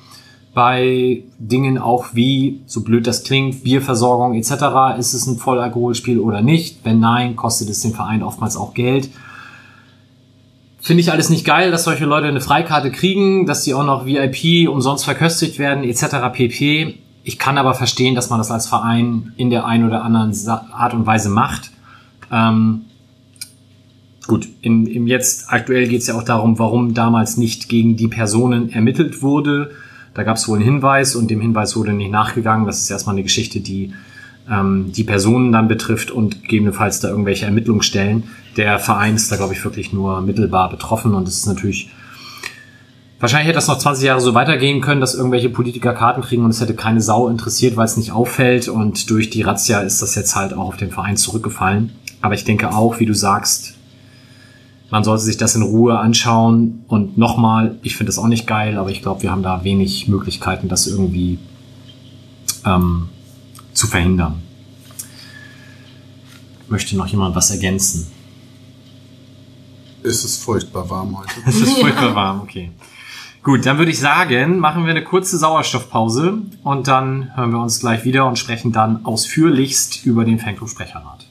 bei 0.59 1.23
Dingen 1.39 1.77
auch 1.77 2.07
wie, 2.11 2.59
so 2.65 2.83
blöd 2.83 3.07
das 3.07 3.23
klingt, 3.23 3.63
Bierversorgung 3.63 4.33
etc. 4.33 4.97
Ist 4.99 5.13
es 5.13 5.25
ein 5.25 5.37
Vollalkoholspiel 5.37 6.19
oder 6.19 6.41
nicht? 6.41 6.79
Wenn 6.83 6.99
nein, 6.99 7.37
kostet 7.37 7.69
es 7.69 7.79
den 7.79 7.93
Verein 7.93 8.23
oftmals 8.23 8.57
auch 8.57 8.73
Geld. 8.73 9.09
Finde 10.81 10.99
ich 10.99 11.13
alles 11.13 11.29
nicht 11.29 11.45
geil, 11.45 11.71
dass 11.71 11.85
solche 11.85 12.03
Leute 12.03 12.27
eine 12.27 12.41
Freikarte 12.41 12.91
kriegen, 12.91 13.45
dass 13.45 13.63
sie 13.63 13.73
auch 13.73 13.85
noch 13.85 14.05
VIP 14.05 14.67
umsonst 14.67 15.05
verköstigt 15.05 15.59
werden 15.59 15.85
etc. 15.85 16.27
pp. 16.33 16.95
Ich 17.23 17.39
kann 17.39 17.57
aber 17.57 17.73
verstehen, 17.73 18.13
dass 18.13 18.29
man 18.29 18.37
das 18.39 18.51
als 18.51 18.67
Verein 18.67 19.31
in 19.37 19.49
der 19.51 19.65
einen 19.65 19.87
oder 19.87 20.03
anderen 20.03 20.33
Art 20.73 20.93
und 20.93 21.05
Weise 21.05 21.29
macht. 21.29 21.71
Ähm, 22.33 22.81
gut, 24.27 24.49
im, 24.61 24.87
im 24.87 25.07
jetzt 25.07 25.53
aktuell 25.53 25.87
geht 25.87 26.01
es 26.01 26.07
ja 26.07 26.17
auch 26.17 26.23
darum, 26.23 26.59
warum 26.59 26.93
damals 26.93 27.37
nicht 27.37 27.69
gegen 27.69 27.95
die 27.95 28.09
Personen 28.09 28.73
ermittelt 28.73 29.21
wurde. 29.21 29.71
Da 30.19 30.25
gab 30.25 30.35
es 30.35 30.49
wohl 30.49 30.57
einen 30.57 30.65
Hinweis 30.65 31.15
und 31.15 31.31
dem 31.31 31.39
Hinweis 31.39 31.77
wurde 31.77 31.93
nicht 31.93 32.11
nachgegangen. 32.11 32.65
Das 32.65 32.81
ist 32.81 32.91
erstmal 32.91 33.15
eine 33.15 33.23
Geschichte, 33.23 33.61
die 33.61 33.93
ähm, 34.51 34.91
die 34.91 35.05
Personen 35.05 35.53
dann 35.53 35.69
betrifft 35.69 36.11
und 36.11 36.41
gegebenenfalls 36.41 36.99
da 36.99 37.07
irgendwelche 37.07 37.45
Ermittlungsstellen. 37.45 38.23
Der 38.57 38.79
Verein 38.79 39.15
ist 39.15 39.31
da, 39.31 39.37
glaube 39.37 39.53
ich, 39.53 39.63
wirklich 39.63 39.93
nur 39.93 40.19
mittelbar 40.19 40.69
betroffen 40.69 41.13
und 41.13 41.25
es 41.25 41.37
ist 41.37 41.45
natürlich 41.47 41.89
Wahrscheinlich 43.21 43.47
hätte 43.47 43.55
das 43.55 43.69
noch 43.69 43.77
20 43.77 44.05
Jahre 44.05 44.19
so 44.19 44.33
weitergehen 44.33 44.81
können, 44.81 44.99
dass 44.99 45.15
irgendwelche 45.15 45.49
Politiker 45.49 45.93
Karten 45.93 46.21
kriegen 46.21 46.43
und 46.43 46.51
es 46.51 46.59
hätte 46.59 46.73
keine 46.73 46.99
Sau 46.99 47.29
interessiert, 47.29 47.77
weil 47.77 47.85
es 47.85 47.95
nicht 47.95 48.11
auffällt. 48.11 48.67
Und 48.67 49.09
durch 49.09 49.29
die 49.29 49.41
Razzia 49.41 49.79
ist 49.79 50.01
das 50.01 50.15
jetzt 50.15 50.35
halt 50.35 50.53
auch 50.53 50.67
auf 50.67 50.77
den 50.77 50.91
Verein 50.91 51.15
zurückgefallen. 51.15 51.91
Aber 52.21 52.33
ich 52.33 52.43
denke 52.43 52.73
auch, 52.73 52.99
wie 52.99 53.05
du 53.05 53.13
sagst, 53.13 53.75
man 54.91 55.03
sollte 55.03 55.23
sich 55.23 55.37
das 55.37 55.55
in 55.55 55.61
Ruhe 55.61 55.99
anschauen. 55.99 56.83
Und 56.87 57.17
nochmal, 57.17 57.77
ich 57.83 57.95
finde 57.95 58.09
das 58.09 58.17
auch 58.17 58.27
nicht 58.27 58.47
geil, 58.47 58.77
aber 58.77 58.89
ich 58.89 59.01
glaube, 59.01 59.21
wir 59.23 59.31
haben 59.31 59.43
da 59.43 59.63
wenig 59.63 60.07
Möglichkeiten, 60.07 60.67
das 60.67 60.87
irgendwie 60.87 61.39
ähm, 62.65 63.09
zu 63.73 63.87
verhindern. 63.87 64.41
Möchte 66.67 66.95
noch 66.95 67.07
jemand 67.07 67.35
was 67.35 67.51
ergänzen? 67.51 68.07
Es 70.03 70.23
ist 70.23 70.43
furchtbar 70.43 70.89
warm 70.89 71.17
heute. 71.17 71.33
Es 71.45 71.59
ist 71.59 71.77
furchtbar 71.77 72.15
warm, 72.15 72.41
okay. 72.41 72.71
Gut, 73.41 73.65
dann 73.65 73.77
würde 73.77 73.91
ich 73.91 73.99
sagen, 73.99 74.59
machen 74.59 74.83
wir 74.83 74.91
eine 74.91 75.03
kurze 75.03 75.37
Sauerstoffpause 75.37 76.41
und 76.63 76.87
dann 76.87 77.35
hören 77.35 77.51
wir 77.51 77.59
uns 77.59 77.79
gleich 77.79 78.03
wieder 78.03 78.27
und 78.27 78.37
sprechen 78.37 78.71
dann 78.71 79.05
ausführlichst 79.05 80.05
über 80.05 80.25
den 80.25 80.39
Fanclub-Sprecherrat. 80.39 81.28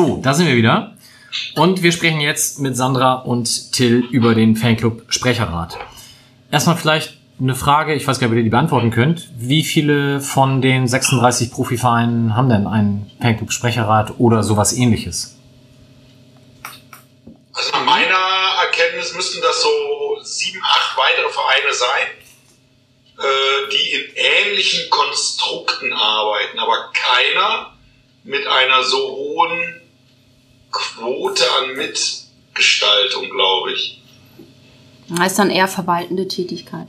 So, 0.00 0.18
da 0.22 0.32
sind 0.32 0.46
wir 0.46 0.56
wieder. 0.56 0.96
Und 1.56 1.82
wir 1.82 1.92
sprechen 1.92 2.22
jetzt 2.22 2.58
mit 2.58 2.74
Sandra 2.74 3.16
und 3.16 3.72
Till 3.72 3.98
über 4.10 4.34
den 4.34 4.56
Fanclub 4.56 5.02
Sprecherrat. 5.12 5.76
Erstmal 6.50 6.78
vielleicht 6.78 7.18
eine 7.38 7.54
Frage, 7.54 7.92
ich 7.92 8.06
weiß 8.06 8.18
gar 8.18 8.28
nicht, 8.28 8.32
ob 8.32 8.38
ihr 8.38 8.44
die 8.44 8.48
beantworten 8.48 8.90
könnt. 8.92 9.28
Wie 9.36 9.62
viele 9.62 10.22
von 10.22 10.62
den 10.62 10.88
36 10.88 11.50
Profivereinen 11.50 12.34
haben 12.34 12.48
denn 12.48 12.66
einen 12.66 13.10
Fanclub 13.20 13.52
Sprecherrat 13.52 14.14
oder 14.16 14.42
sowas 14.42 14.72
ähnliches? 14.72 15.36
Also 17.52 17.70
nach 17.72 17.84
meiner 17.84 18.64
Erkenntnis 18.64 19.14
müssten 19.14 19.42
das 19.42 19.60
so 19.60 19.68
sieben, 20.22 20.62
acht 20.64 20.96
weitere 20.96 21.28
Vereine 21.28 21.74
sein, 21.74 22.06
äh, 23.18 23.70
die 23.70 23.90
in 23.96 24.46
ähnlichen 24.46 24.88
Konstrukten 24.88 25.92
arbeiten, 25.92 26.58
aber 26.58 26.90
keiner 26.94 27.74
mit 28.24 28.46
einer 28.46 28.82
so 28.82 28.96
hohen 28.96 29.79
Quote 30.70 31.42
an 31.60 31.76
Mitgestaltung, 31.76 33.30
glaube 33.30 33.72
ich. 33.72 34.00
Das 35.08 35.32
ist 35.32 35.38
dann 35.38 35.50
eher 35.50 35.68
verwaltende 35.68 36.28
Tätigkeit. 36.28 36.86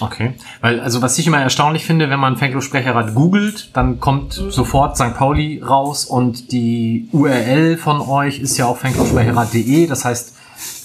Okay, 0.00 0.34
weil 0.60 0.80
also 0.80 1.02
was 1.02 1.18
ich 1.18 1.26
immer 1.26 1.38
erstaunlich 1.38 1.84
finde, 1.84 2.10
wenn 2.10 2.18
man 2.18 2.36
Fanclub-Sprecherrat 2.36 3.14
googelt, 3.14 3.70
dann 3.74 4.00
kommt 4.00 4.40
mhm. 4.40 4.50
sofort 4.50 4.96
St. 4.96 5.14
Pauli 5.14 5.62
raus 5.62 6.04
und 6.04 6.50
die 6.50 7.08
URL 7.12 7.76
von 7.76 8.00
euch 8.00 8.40
ist 8.40 8.56
ja 8.56 8.66
auch 8.66 8.76
fanclubsprecherrat.de. 8.78 9.86
Das 9.86 10.04
heißt, 10.04 10.36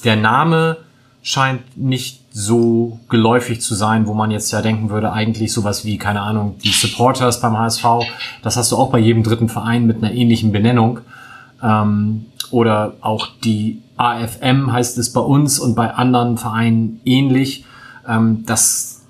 der 0.04 0.16
Name 0.16 0.78
scheint 1.24 1.76
nicht 1.76 2.20
so 2.32 3.00
geläufig 3.10 3.62
zu 3.62 3.74
sein, 3.74 4.06
wo 4.06 4.14
man 4.14 4.30
jetzt 4.30 4.52
ja 4.52 4.62
denken 4.62 4.92
würde, 4.92 5.12
eigentlich 5.12 5.52
sowas 5.52 5.86
wie, 5.86 5.98
keine 5.98 6.22
Ahnung, 6.22 6.58
die 6.64 6.72
Supporters 6.72 7.42
beim 7.42 7.58
HSV, 7.58 7.84
das 8.44 8.58
hast 8.58 8.72
du 8.72 8.78
auch 8.78 8.92
bei 8.92 9.00
jedem 9.00 9.24
dritten 9.24 9.50
Verein 9.50 9.88
mit 9.88 9.98
einer 9.98 10.14
ähnlichen 10.14 10.52
Benennung. 10.52 11.02
Ähm, 11.62 12.26
oder 12.52 12.96
auch 13.02 13.28
die 13.44 13.82
AFM 13.98 14.72
heißt 14.72 14.98
es 14.98 15.14
bei 15.14 15.22
uns 15.22 15.60
und 15.60 15.76
bei 15.76 15.94
anderen 15.94 16.38
Vereinen 16.38 17.02
ähnlich. 17.06 17.66
Ähm, 18.08 18.44
das 18.46 19.02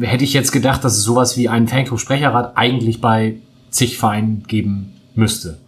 hätte 0.00 0.24
ich 0.24 0.32
jetzt 0.32 0.52
gedacht, 0.52 0.84
dass 0.84 0.96
es 0.96 1.02
sowas 1.02 1.36
wie 1.36 1.48
einen 1.48 1.68
Fanclub-Sprecherrat 1.68 2.56
eigentlich 2.56 3.00
bei 3.00 3.36
zig 3.70 3.98
Vereinen 3.98 4.44
geben 4.46 4.94
müsste. 5.14 5.58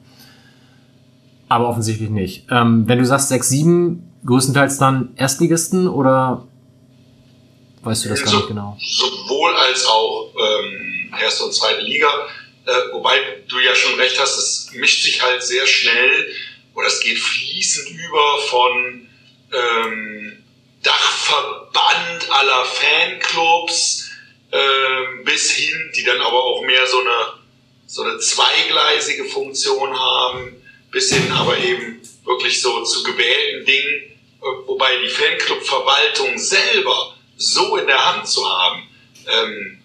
Aber 1.49 1.68
offensichtlich 1.68 2.11
nicht. 2.11 2.47
Ähm, 2.51 2.87
wenn 2.87 2.99
du 2.99 3.07
sagst 3.07 3.31
6, 3.31 3.49
7, 3.49 4.12
größtenteils 4.26 4.79
dann 4.79 5.11
Erstligisten 5.16 5.89
oder 5.89 6.45
weißt 7.83 8.05
du 8.05 8.09
das 8.11 8.22
gar 8.22 8.35
nicht 8.35 8.49
genau? 8.49 8.76
Sowohl 8.79 9.53
als 9.68 9.87
auch 9.87 10.31
ähm, 10.37 11.14
erste 11.22 11.45
und 11.45 11.55
zweite 11.55 11.83
Liga. 11.83 12.07
Äh, 12.69 12.93
wobei 12.93 13.19
du 13.49 13.59
ja 13.61 13.75
schon 13.75 13.95
recht 13.95 14.21
hast, 14.21 14.37
es 14.37 14.71
mischt 14.73 15.03
sich 15.03 15.23
halt 15.23 15.43
sehr 15.43 15.66
schnell 15.66 16.31
oder 16.75 16.89
es 16.89 17.01
geht 17.01 17.19
fließend 17.19 17.99
über 17.99 18.39
von 18.41 19.09
ähm, 19.55 20.45
Dachverband 20.83 22.31
aller 22.31 22.66
Fanclubs 22.66 24.11
ähm, 24.53 25.25
bis 25.25 25.53
hin, 25.53 25.93
die 25.97 26.05
dann 26.05 26.21
aber 26.21 26.45
auch 26.45 26.61
mehr 26.61 26.87
so 26.87 27.01
eine, 27.01 27.33
so 27.87 28.03
eine 28.03 28.19
zweigleisige 28.19 29.25
Funktion 29.25 29.99
haben, 29.99 30.62
bis 30.91 31.11
hin 31.11 31.33
aber 31.33 31.57
eben 31.57 32.03
wirklich 32.27 32.61
so 32.61 32.85
zu 32.85 33.03
gewählten 33.03 33.64
Dingen, 33.64 33.95
äh, 34.43 34.66
wobei 34.66 34.95
die 34.99 35.09
Fanclub-Verwaltung 35.09 36.37
selber 36.37 37.14
so 37.39 37.79
in 37.79 37.87
der 37.87 38.05
Hand 38.05 38.29
zu 38.29 38.47
haben, 38.47 38.87
ähm, 39.27 39.83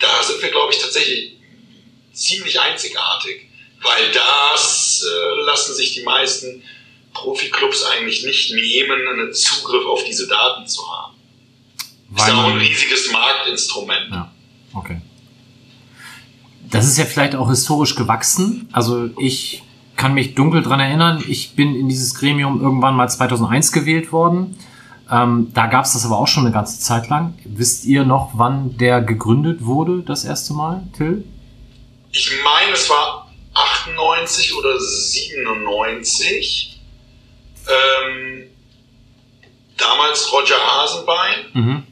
da 0.00 0.24
sind 0.24 0.42
wir, 0.42 0.50
glaube 0.50 0.72
ich, 0.72 0.80
tatsächlich 0.80 1.39
ziemlich 2.20 2.60
einzigartig, 2.60 3.48
weil 3.82 4.12
das 4.12 5.02
äh, 5.02 5.40
lassen 5.46 5.74
sich 5.74 5.94
die 5.94 6.02
meisten 6.02 6.62
Profiklubs 7.14 7.84
eigentlich 7.84 8.24
nicht 8.24 8.52
nehmen, 8.52 9.08
einen 9.08 9.32
Zugriff 9.32 9.86
auf 9.86 10.04
diese 10.04 10.28
Daten 10.28 10.66
zu 10.66 10.82
haben. 10.88 11.16
Weil 12.10 12.28
ist 12.28 12.34
auch 12.34 12.44
ein 12.44 12.58
riesiges 12.58 13.10
Marktinstrument. 13.10 14.10
Ja, 14.10 14.32
okay. 14.74 15.00
Das 16.70 16.86
ist 16.86 16.98
ja 16.98 17.04
vielleicht 17.04 17.34
auch 17.34 17.48
historisch 17.48 17.96
gewachsen. 17.96 18.68
Also 18.72 19.10
ich 19.18 19.62
kann 19.96 20.14
mich 20.14 20.34
dunkel 20.34 20.62
dran 20.62 20.80
erinnern. 20.80 21.22
Ich 21.26 21.56
bin 21.56 21.74
in 21.74 21.88
dieses 21.88 22.14
Gremium 22.14 22.60
irgendwann 22.60 22.94
mal 22.94 23.08
2001 23.08 23.72
gewählt 23.72 24.12
worden. 24.12 24.56
Ähm, 25.10 25.50
da 25.52 25.66
gab 25.66 25.84
es 25.84 25.94
das 25.94 26.06
aber 26.06 26.18
auch 26.18 26.28
schon 26.28 26.44
eine 26.44 26.52
ganze 26.52 26.78
Zeit 26.78 27.08
lang. 27.08 27.34
Wisst 27.44 27.84
ihr 27.86 28.04
noch, 28.04 28.30
wann 28.34 28.76
der 28.76 29.00
gegründet 29.00 29.64
wurde, 29.64 30.02
das 30.02 30.24
erste 30.24 30.52
Mal, 30.52 30.84
Till? 30.96 31.24
Ich 32.12 32.30
meine, 32.42 32.72
es 32.72 32.88
war 32.88 33.30
98 33.54 34.54
oder 34.54 34.80
97. 34.80 36.80
Ähm, 37.68 38.50
damals 39.76 40.32
Roger 40.32 40.58
Hasenbein 40.58 41.50
mhm. 41.52 41.86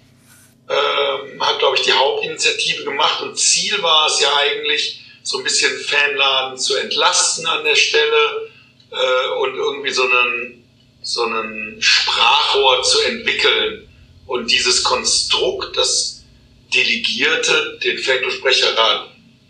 ähm, 0.69 1.41
hat, 1.41 1.59
glaube 1.59 1.77
ich, 1.77 1.83
die 1.83 1.93
Hauptinitiative 1.93 2.85
gemacht 2.85 3.21
und 3.23 3.39
Ziel 3.39 3.83
war 3.83 4.07
es 4.07 4.21
ja 4.21 4.35
eigentlich, 4.37 5.03
so 5.23 5.39
ein 5.39 5.45
bisschen 5.45 5.79
Fanladen 5.81 6.59
zu 6.59 6.77
entlasten 6.77 7.47
an 7.47 7.65
der 7.65 7.77
Stelle, 7.77 8.51
äh, 8.91 9.29
und 9.41 9.55
irgendwie 9.55 9.91
so 9.91 10.03
einen, 10.03 10.65
so 11.03 11.25
einen 11.25 11.81
Sprachrohr 11.81 12.83
zu 12.83 13.01
entwickeln 13.03 13.89
und 14.27 14.51
dieses 14.51 14.83
Konstrukt, 14.83 15.77
das 15.77 16.25
Delegierte 16.75 17.79
den 17.83 17.99
Fanclub-Sprecherrat 17.99 19.09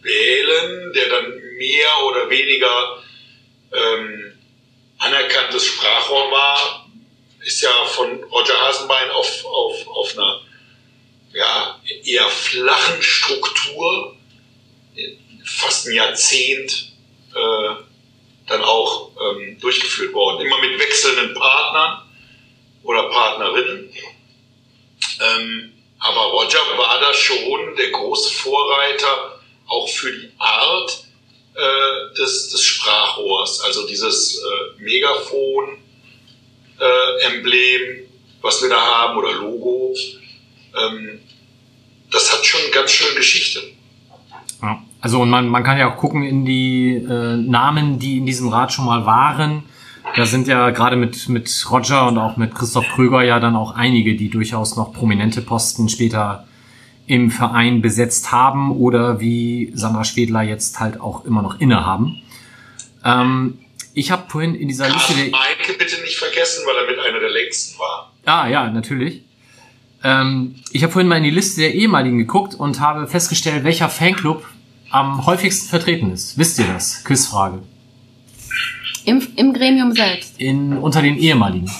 wählen, 0.08 0.92
der 0.92 1.08
dann 1.08 1.40
mehr 1.56 2.04
oder 2.06 2.30
weniger 2.30 3.02
ähm, 3.72 4.32
anerkanntes 4.98 5.66
Sprachrohr 5.66 6.30
war, 6.30 6.88
ist 7.44 7.62
ja 7.62 7.70
von 7.86 8.24
Roger 8.24 8.60
Hasenbein 8.60 9.10
auf, 9.10 9.44
auf, 9.44 9.86
auf 9.86 10.18
einer 10.18 10.40
ja, 11.32 11.80
eher 12.04 12.28
flachen 12.28 13.02
Struktur 13.02 14.18
fast 15.48 15.86
ein 15.86 15.94
Jahrzehnt 15.94 16.92
äh, 17.34 17.74
dann 18.46 18.62
auch 18.62 19.10
ähm, 19.20 19.58
durchgeführt 19.60 20.12
worden. 20.12 20.46
Immer 20.46 20.60
mit 20.60 20.78
wechselnden 20.78 21.34
Partnern 21.34 22.02
oder 22.82 23.04
Partnerinnen. 23.10 23.92
Ähm, 25.20 25.72
aber 25.98 26.20
Roger 26.26 26.60
war 26.76 27.00
da 27.00 27.12
schon 27.12 27.76
der 27.76 27.90
große 27.90 28.30
Vorreiter 28.30 29.27
auch 29.68 29.88
für 29.88 30.10
die 30.10 30.30
Art 30.38 31.04
äh, 31.54 32.14
des, 32.16 32.50
des 32.50 32.60
Sprachrohrs, 32.62 33.60
also 33.64 33.86
dieses 33.86 34.38
äh, 34.38 34.82
Megafon-Emblem, 34.82 37.82
äh, 37.82 38.04
was 38.42 38.60
wir 38.62 38.70
da 38.70 38.80
haben, 38.80 39.18
oder 39.18 39.34
Logo. 39.34 39.94
Ähm, 40.76 41.20
das 42.10 42.32
hat 42.32 42.46
schon 42.46 42.60
ganz 42.72 42.90
schön 42.90 43.14
Geschichte. 43.16 43.60
Ja. 44.62 44.82
Also 45.00 45.20
und 45.20 45.30
man, 45.30 45.48
man 45.48 45.62
kann 45.62 45.78
ja 45.78 45.92
auch 45.92 45.96
gucken 45.96 46.24
in 46.24 46.44
die 46.44 46.94
äh, 46.94 47.36
Namen, 47.36 47.98
die 47.98 48.18
in 48.18 48.26
diesem 48.26 48.48
Rat 48.48 48.72
schon 48.72 48.86
mal 48.86 49.06
waren. 49.06 49.64
Da 50.16 50.24
sind 50.24 50.48
ja 50.48 50.70
gerade 50.70 50.96
mit, 50.96 51.28
mit 51.28 51.66
Roger 51.70 52.08
und 52.08 52.18
auch 52.18 52.36
mit 52.36 52.54
Christoph 52.54 52.86
Kröger 52.94 53.22
ja 53.22 53.40
dann 53.40 53.54
auch 53.54 53.74
einige, 53.74 54.16
die 54.16 54.30
durchaus 54.30 54.76
noch 54.76 54.92
prominente 54.92 55.42
Posten 55.42 55.88
später 55.88 56.47
im 57.08 57.30
Verein 57.30 57.82
besetzt 57.82 58.30
haben 58.30 58.70
oder 58.70 59.18
wie 59.18 59.72
Sandra 59.74 60.04
Schwedler 60.04 60.42
jetzt 60.42 60.78
halt 60.78 61.00
auch 61.00 61.24
immer 61.24 61.42
noch 61.42 61.58
innehaben. 61.58 62.22
Ähm, 63.04 63.58
ich 63.94 64.10
habe 64.10 64.24
vorhin 64.28 64.54
in 64.54 64.68
dieser 64.68 64.88
Liste... 64.88 65.14
Der 65.14 65.30
Maike 65.30 65.72
bitte 65.78 66.00
nicht 66.02 66.16
vergessen, 66.16 66.64
weil 66.66 66.76
er 66.84 66.90
mit 66.90 66.98
einer 67.00 67.18
der 67.18 67.30
längsten 67.30 67.78
war. 67.78 68.12
Ah 68.26 68.46
ja, 68.46 68.70
natürlich. 68.70 69.24
Ähm, 70.04 70.56
ich 70.70 70.82
habe 70.82 70.92
vorhin 70.92 71.08
mal 71.08 71.16
in 71.16 71.24
die 71.24 71.30
Liste 71.30 71.62
der 71.62 71.74
ehemaligen 71.74 72.18
geguckt 72.18 72.54
und 72.54 72.78
habe 72.78 73.08
festgestellt, 73.08 73.64
welcher 73.64 73.88
Fanclub 73.88 74.46
am 74.90 75.26
häufigsten 75.26 75.68
vertreten 75.68 76.12
ist. 76.12 76.38
Wisst 76.38 76.58
ihr 76.58 76.66
das? 76.66 77.02
Quizfrage. 77.04 77.62
Im, 79.04 79.26
im 79.36 79.54
Gremium 79.54 79.92
selbst. 79.92 80.38
In, 80.38 80.76
unter 80.76 81.00
den 81.00 81.16
ehemaligen. 81.16 81.70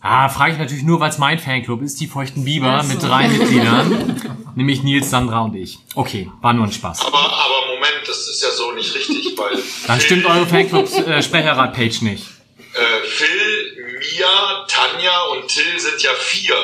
Ah, 0.00 0.28
frage 0.28 0.52
ich 0.52 0.58
natürlich 0.58 0.84
nur, 0.84 1.00
weil 1.00 1.10
es 1.10 1.18
mein 1.18 1.38
Fanclub 1.38 1.82
ist, 1.82 2.00
die 2.00 2.06
Feuchten 2.06 2.44
Biber 2.44 2.82
so. 2.82 2.88
mit 2.92 3.02
drei 3.02 3.28
Mitgliedern, 3.28 4.20
nämlich 4.54 4.82
Nils, 4.84 5.10
Sandra 5.10 5.40
und 5.40 5.56
ich. 5.56 5.78
Okay, 5.94 6.30
war 6.40 6.52
nur 6.52 6.66
ein 6.66 6.72
Spaß. 6.72 7.04
Aber, 7.04 7.18
aber 7.18 7.66
Moment, 7.74 8.06
das 8.06 8.28
ist 8.28 8.42
ja 8.42 8.50
so 8.50 8.70
nicht 8.72 8.94
richtig, 8.94 9.36
weil... 9.36 9.58
Dann 9.88 10.00
stimmt 10.00 10.24
eure 10.24 10.46
Fanclub-Sprecherrat-Page 10.46 12.02
äh, 12.02 12.04
nicht. 12.04 12.26
Äh, 12.74 13.06
Phil, 13.08 13.98
Mia, 13.98 14.66
Tanja 14.68 15.20
und 15.32 15.48
Till 15.48 15.80
sind 15.80 16.00
ja 16.00 16.10
vier. 16.16 16.54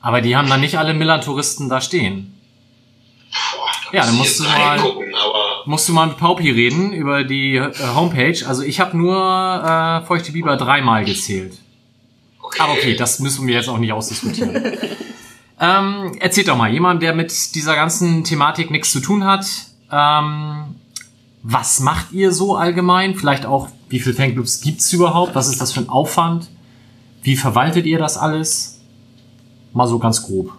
Aber 0.00 0.20
die 0.20 0.36
haben 0.36 0.48
dann 0.48 0.60
nicht 0.60 0.78
alle 0.78 0.94
Miller-Touristen 0.94 1.68
da 1.68 1.80
stehen. 1.80 2.32
Boah, 3.30 3.70
da 3.92 3.98
ja, 3.98 4.06
dann 4.06 4.16
musst 4.16 4.40
du 4.40 4.44
mal, 4.44 4.78
gucken, 4.80 5.14
musst 5.66 5.88
du 5.88 5.92
mal 5.92 6.06
mit 6.06 6.16
Paupi 6.16 6.50
reden 6.50 6.92
über 6.92 7.22
die 7.22 7.56
äh, 7.56 7.72
Homepage. 7.94 8.44
Also 8.48 8.62
ich 8.62 8.80
habe 8.80 8.96
nur 8.96 9.14
äh, 9.14 10.06
Feuchte 10.06 10.32
Biber 10.32 10.56
dreimal 10.56 11.04
gezählt. 11.04 11.58
Aber 12.58 12.72
okay, 12.72 12.94
das 12.96 13.18
müssen 13.20 13.46
wir 13.46 13.54
jetzt 13.54 13.68
auch 13.68 13.78
nicht 13.78 13.92
ausdiskutieren. 13.92 14.78
ähm, 15.60 16.16
erzählt 16.20 16.48
doch 16.48 16.56
mal, 16.56 16.72
jemand, 16.72 17.02
der 17.02 17.14
mit 17.14 17.54
dieser 17.54 17.74
ganzen 17.74 18.24
Thematik 18.24 18.70
nichts 18.70 18.92
zu 18.92 19.00
tun 19.00 19.24
hat, 19.24 19.46
ähm, 19.90 20.76
was 21.42 21.80
macht 21.80 22.12
ihr 22.12 22.32
so 22.32 22.56
allgemein? 22.56 23.14
Vielleicht 23.14 23.46
auch, 23.46 23.68
wie 23.88 24.00
viele 24.00 24.14
Fanclubs 24.14 24.60
gibt's 24.60 24.92
überhaupt? 24.92 25.34
Was 25.34 25.48
ist 25.48 25.60
das 25.60 25.72
für 25.72 25.80
ein 25.80 25.88
Aufwand? 25.88 26.48
Wie 27.22 27.36
verwaltet 27.36 27.86
ihr 27.86 27.98
das 27.98 28.16
alles? 28.16 28.80
Mal 29.72 29.86
so 29.86 29.98
ganz 29.98 30.22
grob. 30.22 30.52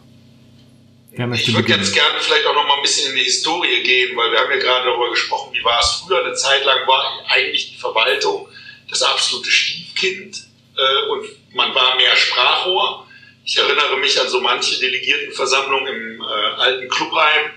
Wer 1.12 1.28
möchte 1.28 1.50
ich 1.50 1.58
würde 1.58 1.72
jetzt 1.72 1.93
gerne 1.93 2.20
vielleicht 2.20 2.45
auch 2.45 2.54
noch 2.54 2.68
mal 2.68 2.76
ein 2.76 2.84
bisschen 2.84 3.10
in 3.10 3.18
die 3.18 3.24
Historie 3.24 3.82
gehen, 3.84 4.16
weil 4.16 4.32
wir 4.32 4.39
haben 4.39 4.52
ja 4.52 4.58
gerade 4.58 4.86
darüber 4.86 5.10
gesprochen, 5.10 5.52
wie 5.52 5.64
war 5.64 5.80
es 5.80 6.04
früher. 6.06 6.24
Eine 6.24 6.34
Zeit 6.36 6.64
lang 6.64 6.88
war 6.88 7.04
eigentlich 7.28 7.72
die 7.72 7.78
Verwaltung 7.78 8.48
das 8.89 9.02
absolute 9.02 9.50
Stiefkind 9.50 10.48
äh, 10.78 11.12
und 11.12 11.26
man 11.58 11.74
war 11.76 11.95
mehr 11.95 12.16
Sprachrohr. 12.16 13.08
Ich 13.43 13.58
erinnere 13.58 13.97
mich 13.97 14.20
an 14.22 14.30
so 14.30 14.39
manche 14.39 14.80
Delegiertenversammlungen 14.80 15.88
im 15.88 16.22
äh, 16.22 16.26
alten 16.26 16.88
Clubheim. 16.88 17.51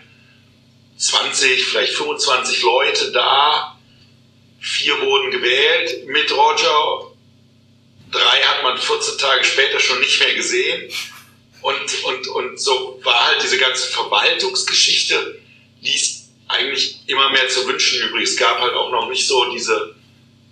20, 0.97 1.65
vielleicht 1.65 1.93
25 1.95 2.63
Leute 2.63 3.13
da. 3.13 3.79
Vier 4.59 5.01
wurden 5.01 5.31
gewählt 5.31 6.07
mit 6.09 6.33
Roger. 6.33 7.13
Drei 8.11 8.43
hat 8.43 8.63
man 8.63 8.77
14 8.77 9.19
Tage 9.19 9.45
später 9.45 9.79
schon 9.79 10.01
nicht 10.01 10.19
mehr 10.21 10.35
gesehen. 10.35 10.93
Und, 11.63 12.05
und, 12.05 12.29
und 12.29 12.61
so 12.61 13.01
war 13.05 13.27
halt 13.27 13.43
diese 13.43 13.59
ganze 13.59 13.87
Verwaltungsgeschichte, 13.89 15.41
ließ 15.83 16.29
eigentlich 16.49 17.01
immer 17.07 17.31
mehr 17.31 17.49
zu 17.49 17.67
wünschen 17.67 18.09
übrig. 18.09 18.25
Es 18.25 18.37
gab 18.37 18.61
halt 18.61 18.75
auch 18.75 18.91
noch 18.91 19.09
nicht 19.09 19.27
so 19.27 19.53
diese 19.53 19.95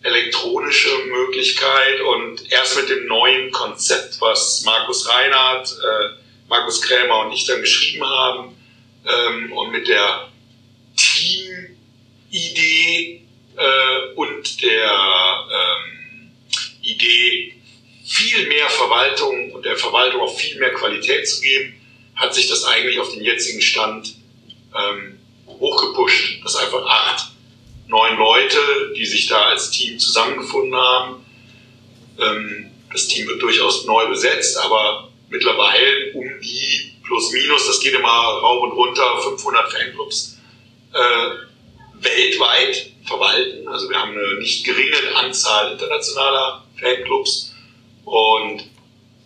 elektronische 0.02 0.96
Möglichkeit 1.06 2.00
und 2.00 2.50
erst 2.52 2.76
mit 2.76 2.88
dem 2.88 3.06
neuen 3.06 3.50
Konzept, 3.50 4.20
was 4.20 4.62
Markus 4.64 5.08
Reinhardt, 5.08 5.72
äh, 5.72 6.10
Markus 6.48 6.80
Krämer 6.82 7.26
und 7.26 7.32
ich 7.32 7.44
dann 7.44 7.60
geschrieben 7.60 8.04
haben 8.04 8.56
ähm, 9.06 9.52
und 9.52 9.70
mit 9.72 9.88
der 9.88 10.28
Team-Idee 10.96 12.58
äh, 13.56 14.14
und 14.14 14.62
der 14.62 15.46
ähm, 15.52 16.30
Idee, 16.82 17.54
viel 18.04 18.46
mehr 18.48 18.68
Verwaltung 18.70 19.52
und 19.52 19.64
der 19.64 19.76
Verwaltung 19.76 20.22
auch 20.22 20.34
viel 20.38 20.58
mehr 20.58 20.72
Qualität 20.72 21.28
zu 21.28 21.40
geben, 21.42 21.74
hat 22.14 22.34
sich 22.34 22.48
das 22.48 22.64
eigentlich 22.64 22.98
auf 22.98 23.10
den 23.12 23.22
jetzigen 23.22 23.60
Stand 23.60 24.14
ähm, 24.74 25.18
hochgepusht, 25.46 26.42
dass 26.42 26.56
einfach 26.56 26.86
acht, 26.86 27.32
neun 27.86 28.16
Leute, 28.16 28.58
die 28.98 29.06
sich 29.06 29.28
da 29.28 29.46
als 29.46 29.70
Team 29.70 29.98
zusammengefunden 29.98 30.74
haben, 30.74 31.24
ähm, 32.18 32.70
das 32.92 33.06
Team 33.06 33.28
wird 33.28 33.40
durchaus 33.40 33.84
neu 33.86 34.08
besetzt, 34.08 34.58
aber 34.58 35.08
mittlerweile 35.28 36.12
um 36.14 36.24
die 36.40 36.92
plus 37.06 37.30
minus, 37.32 37.66
das 37.66 37.80
geht 37.80 37.94
immer 37.94 38.08
rauf 38.08 38.62
und 38.64 38.72
runter, 38.72 39.20
500 39.22 39.72
Fanclubs 39.72 40.38
äh, 40.92 42.04
weltweit 42.04 42.90
verwalten. 43.04 43.68
Also 43.68 43.88
wir 43.88 43.98
haben 43.98 44.12
eine 44.12 44.38
nicht 44.38 44.64
geringe 44.64 45.16
Anzahl 45.16 45.72
internationaler 45.72 46.64
Fanclubs. 46.78 47.54
Und 48.04 48.64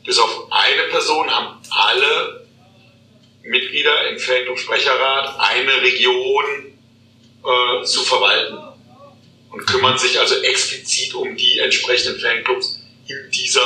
bis 0.04 0.18
auf 0.18 0.46
eine 0.50 0.82
Person 0.90 1.30
haben 1.30 1.58
alle 1.70 2.46
Mitglieder 3.44 4.08
im 4.08 4.18
Fanclub-Sprecherrat 4.18 5.38
eine 5.38 5.82
Region 5.82 6.44
äh, 7.44 7.84
zu 7.84 8.02
verwalten 8.02 8.71
und 9.52 9.66
kümmern 9.66 9.98
sich 9.98 10.18
also 10.18 10.34
explizit 10.36 11.14
um 11.14 11.36
die 11.36 11.58
entsprechenden 11.58 12.20
Fanclubs 12.20 12.80
in 13.06 13.30
dieser 13.30 13.60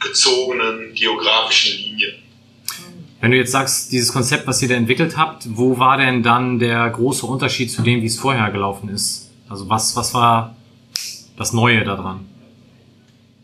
gezogenen 0.00 0.94
geografischen 0.94 1.76
Linie. 1.76 2.18
Wenn 3.20 3.30
du 3.30 3.36
jetzt 3.36 3.52
sagst, 3.52 3.92
dieses 3.92 4.12
Konzept, 4.12 4.46
was 4.46 4.60
ihr 4.62 4.68
da 4.68 4.74
entwickelt 4.74 5.16
habt, 5.16 5.44
wo 5.46 5.78
war 5.78 5.96
denn 5.96 6.22
dann 6.22 6.58
der 6.58 6.88
große 6.90 7.24
Unterschied 7.24 7.70
zu 7.70 7.82
dem, 7.82 8.02
wie 8.02 8.06
es 8.06 8.18
vorher 8.18 8.50
gelaufen 8.50 8.88
ist? 8.88 9.30
Also 9.48 9.68
was, 9.68 9.96
was 9.96 10.12
war 10.12 10.56
das 11.36 11.52
Neue 11.52 11.84
daran? 11.84 12.28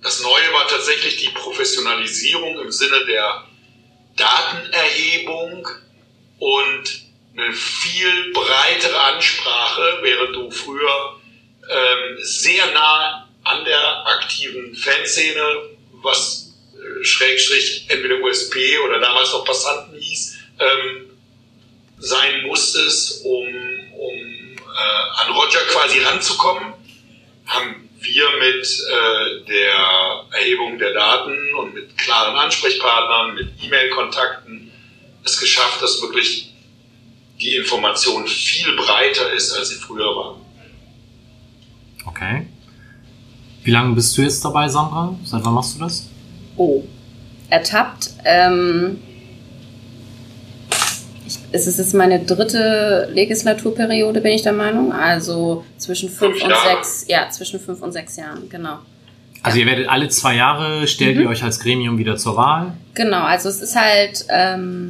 Das 0.03 0.20
Neue 0.22 0.53
war 0.53 0.66
tatsächlich 0.68 1.18
die 1.18 1.30
Professionalisierung 1.30 2.59
im 2.59 2.70
Sinne 2.70 3.05
der 3.07 3.45
Datenerhebung 4.16 5.66
und 6.38 7.03
eine 7.36 7.53
viel 7.53 8.32
breitere 8.32 9.01
Ansprache, 9.14 10.01
während 10.03 10.34
du 10.34 10.51
früher 10.51 11.21
ähm, 11.72 12.18
sehr 12.20 12.66
nah 12.72 13.28
an 13.44 13.64
der 13.64 14.06
aktiven 14.06 14.74
Fanszene, 14.74 15.70
was 16.02 16.54
äh, 16.74 17.04
Schrägstrich 17.04 17.86
entweder 17.88 18.20
USP 18.22 18.78
oder 18.78 19.00
damals 19.00 19.32
noch 19.32 19.44
Passanten 19.44 19.98
hieß, 19.98 20.38
ähm, 20.58 21.10
sein 21.98 22.42
musstest, 22.46 23.24
um, 23.24 23.46
um 23.46 24.56
äh, 24.56 25.20
an 25.22 25.32
Roger 25.32 25.60
quasi 25.70 26.00
ranzukommen, 26.00 26.74
haben 27.46 27.88
wir 28.00 28.30
mit 28.38 28.66
äh, 28.66 29.44
der 29.48 30.26
Erhebung 30.32 30.78
der 30.78 30.92
Daten 30.92 31.54
und 31.54 31.74
mit 31.74 31.96
klaren 31.96 32.36
Ansprechpartnern, 32.36 33.34
mit 33.34 33.48
E-Mail-Kontakten 33.62 34.72
es 35.24 35.38
geschafft, 35.38 35.80
dass 35.82 36.02
wirklich 36.02 36.52
die 37.40 37.56
Information 37.56 38.26
viel 38.26 38.74
breiter 38.76 39.32
ist, 39.32 39.52
als 39.52 39.70
sie 39.70 39.76
früher 39.76 40.16
war. 40.16 40.41
Okay. 42.07 42.46
Wie 43.64 43.70
lange 43.70 43.94
bist 43.94 44.16
du 44.18 44.22
jetzt 44.22 44.44
dabei, 44.44 44.68
Sandra? 44.68 45.14
Seit 45.24 45.44
wann 45.44 45.55
machst 45.55 45.76
du 45.76 45.80
das? 45.80 46.09
Oh, 46.57 46.82
ertappt. 47.48 48.11
Ähm, 48.24 48.98
ich, 51.26 51.38
es 51.53 51.66
ist 51.66 51.78
jetzt 51.78 51.94
meine 51.94 52.24
dritte 52.24 53.09
Legislaturperiode, 53.12 54.20
bin 54.20 54.32
ich 54.32 54.42
der 54.42 54.53
Meinung. 54.53 54.92
Also 54.92 55.64
zwischen 55.78 56.09
fünf 56.09 56.32
Fünf 56.32 56.44
und 56.44 56.50
Jahre. 56.50 56.76
sechs, 56.76 57.05
ja, 57.09 57.30
zwischen 57.30 57.61
fünf 57.61 57.80
und 57.82 57.92
sechs 57.92 58.16
Jahren, 58.16 58.48
genau. 58.48 58.78
Also 59.44 59.59
ihr 59.59 59.66
werdet 59.66 59.88
alle 59.88 60.09
zwei 60.09 60.36
Jahre, 60.36 60.86
stellt 60.86 61.16
ihr 61.18 61.28
euch 61.28 61.42
als 61.42 61.59
Gremium 61.59 61.98
wieder 61.98 62.16
zur 62.16 62.36
Wahl. 62.36 62.74
Genau, 62.94 63.22
also 63.22 63.48
es 63.48 63.61
ist 63.61 63.74
halt, 63.74 64.24
ähm, 64.28 64.88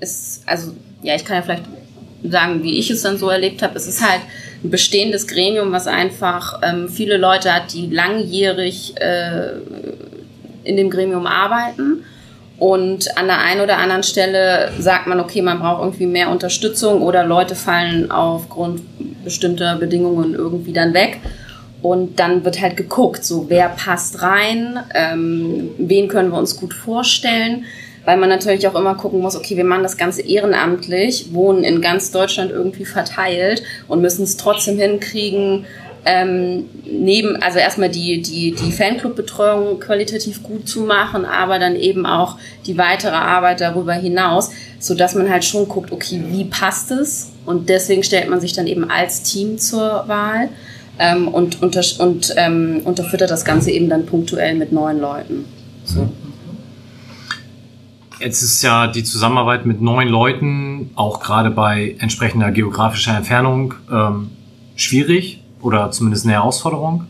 ist, 0.00 0.42
also 0.46 0.74
ja, 1.02 1.14
ich 1.14 1.24
kann 1.24 1.36
ja 1.36 1.42
vielleicht 1.42 1.64
sagen, 2.24 2.62
wie 2.62 2.78
ich 2.78 2.90
es 2.90 3.02
dann 3.02 3.18
so 3.18 3.28
erlebt 3.28 3.62
habe. 3.62 3.76
Es 3.76 3.86
ist 3.86 4.02
halt 4.02 4.20
ein 4.62 4.70
bestehendes 4.70 5.26
Gremium, 5.26 5.72
was 5.72 5.86
einfach 5.86 6.60
ähm, 6.62 6.88
viele 6.88 7.16
Leute 7.16 7.52
hat, 7.52 7.72
die 7.72 7.88
langjährig 7.88 8.94
äh, 9.00 9.52
in 10.64 10.76
dem 10.76 10.90
Gremium 10.90 11.26
arbeiten. 11.26 12.04
Und 12.58 13.16
an 13.18 13.26
der 13.26 13.40
einen 13.40 13.60
oder 13.60 13.78
anderen 13.78 14.04
Stelle 14.04 14.70
sagt 14.78 15.06
man, 15.06 15.20
okay, 15.20 15.42
man 15.42 15.58
braucht 15.58 15.82
irgendwie 15.82 16.06
mehr 16.06 16.30
Unterstützung 16.30 17.02
oder 17.02 17.24
Leute 17.24 17.56
fallen 17.56 18.10
aufgrund 18.10 18.82
bestimmter 19.24 19.76
Bedingungen 19.76 20.34
irgendwie 20.34 20.72
dann 20.72 20.94
weg. 20.94 21.20
Und 21.82 22.18
dann 22.18 22.44
wird 22.44 22.62
halt 22.62 22.78
geguckt, 22.78 23.24
so 23.24 23.50
wer 23.50 23.68
passt 23.68 24.22
rein, 24.22 24.78
ähm, 24.94 25.70
wen 25.76 26.08
können 26.08 26.30
wir 26.30 26.38
uns 26.38 26.56
gut 26.56 26.72
vorstellen, 26.72 27.66
weil 28.04 28.16
man 28.16 28.28
natürlich 28.28 28.66
auch 28.68 28.74
immer 28.74 28.94
gucken 28.94 29.20
muss, 29.20 29.36
okay, 29.36 29.56
wir 29.56 29.64
machen 29.64 29.82
das 29.82 29.96
Ganze 29.96 30.22
ehrenamtlich, 30.22 31.32
wohnen 31.32 31.64
in 31.64 31.80
ganz 31.80 32.10
Deutschland 32.10 32.50
irgendwie 32.50 32.84
verteilt 32.84 33.62
und 33.88 34.00
müssen 34.00 34.24
es 34.24 34.36
trotzdem 34.36 34.78
hinkriegen, 34.78 35.66
ähm, 36.06 36.66
neben, 36.84 37.36
also 37.42 37.58
erstmal 37.58 37.88
die, 37.88 38.20
die, 38.20 38.52
die 38.52 38.72
Fanclub-Betreuung 38.72 39.80
qualitativ 39.80 40.42
gut 40.42 40.68
zu 40.68 40.82
machen, 40.82 41.24
aber 41.24 41.58
dann 41.58 41.76
eben 41.76 42.04
auch 42.04 42.36
die 42.66 42.76
weitere 42.76 43.14
Arbeit 43.14 43.60
darüber 43.60 43.94
hinaus, 43.94 44.50
so 44.78 44.94
dass 44.94 45.14
man 45.14 45.30
halt 45.30 45.44
schon 45.44 45.66
guckt, 45.66 45.92
okay, 45.92 46.22
wie 46.28 46.44
passt 46.44 46.90
es? 46.90 47.30
Und 47.46 47.68
deswegen 47.68 48.02
stellt 48.02 48.28
man 48.28 48.40
sich 48.40 48.52
dann 48.52 48.66
eben 48.66 48.90
als 48.90 49.22
Team 49.22 49.58
zur 49.58 50.04
Wahl 50.06 50.50
ähm, 50.98 51.28
und, 51.28 51.62
unter, 51.62 51.82
und 51.98 52.34
ähm, 52.36 52.82
unterfüttert 52.84 53.30
das 53.30 53.44
Ganze 53.44 53.70
eben 53.70 53.88
dann 53.88 54.04
punktuell 54.04 54.54
mit 54.54 54.72
neuen 54.72 55.00
Leuten. 55.00 55.46
So. 55.84 56.08
Jetzt 58.24 58.40
ist 58.40 58.62
ja 58.62 58.86
die 58.86 59.04
Zusammenarbeit 59.04 59.66
mit 59.66 59.82
neun 59.82 60.08
Leuten, 60.08 60.90
auch 60.94 61.20
gerade 61.20 61.50
bei 61.50 61.94
entsprechender 61.98 62.50
geografischer 62.52 63.14
Entfernung, 63.14 63.74
ähm, 63.92 64.30
schwierig 64.76 65.42
oder 65.60 65.90
zumindest 65.90 66.24
eine 66.24 66.32
Herausforderung. 66.32 67.04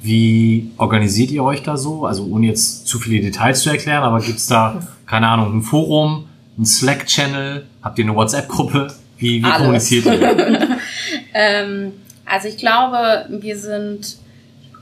Wie 0.00 0.70
organisiert 0.78 1.30
ihr 1.32 1.44
euch 1.44 1.62
da 1.62 1.76
so? 1.76 2.06
Also 2.06 2.24
ohne 2.24 2.46
jetzt 2.46 2.86
zu 2.86 2.98
viele 2.98 3.20
Details 3.20 3.60
zu 3.60 3.68
erklären, 3.68 4.04
aber 4.04 4.20
gibt's 4.20 4.46
da, 4.46 4.80
keine 5.04 5.28
Ahnung, 5.28 5.58
ein 5.58 5.62
Forum, 5.62 6.28
ein 6.58 6.64
Slack-Channel? 6.64 7.66
Habt 7.82 7.98
ihr 7.98 8.06
eine 8.06 8.14
WhatsApp-Gruppe? 8.14 8.88
Wie, 9.18 9.42
wie 9.42 9.44
Alles. 9.44 9.58
kommuniziert 9.58 10.06
ihr? 10.06 10.68
Ähm, 11.36 11.90
also 12.24 12.46
ich 12.46 12.56
glaube, 12.56 13.26
wir 13.28 13.58
sind 13.58 14.18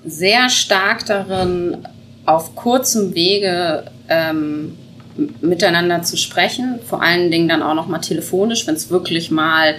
sehr 0.04 0.50
stark 0.50 1.06
darin, 1.06 1.78
auf 2.26 2.54
kurzem 2.54 3.14
Wege 3.14 3.90
ähm, 4.10 4.76
miteinander 5.40 6.02
zu 6.02 6.16
sprechen. 6.16 6.78
Vor 6.86 7.02
allen 7.02 7.30
Dingen 7.30 7.48
dann 7.48 7.62
auch 7.62 7.74
nochmal 7.74 8.00
telefonisch, 8.00 8.66
wenn 8.66 8.74
es 8.74 8.90
wirklich 8.90 9.30
mal 9.30 9.74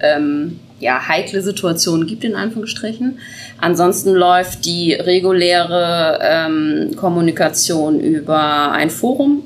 ähm, 0.00 0.58
ja, 0.78 1.06
heikle 1.08 1.42
Situationen 1.42 2.06
gibt, 2.06 2.24
in 2.24 2.34
Anführungsstrichen. 2.34 3.18
Ansonsten 3.60 4.14
läuft 4.14 4.64
die 4.64 4.94
reguläre 4.94 6.18
ähm, 6.22 6.96
Kommunikation 6.96 8.00
über 8.00 8.72
ein 8.72 8.88
Forum, 8.90 9.42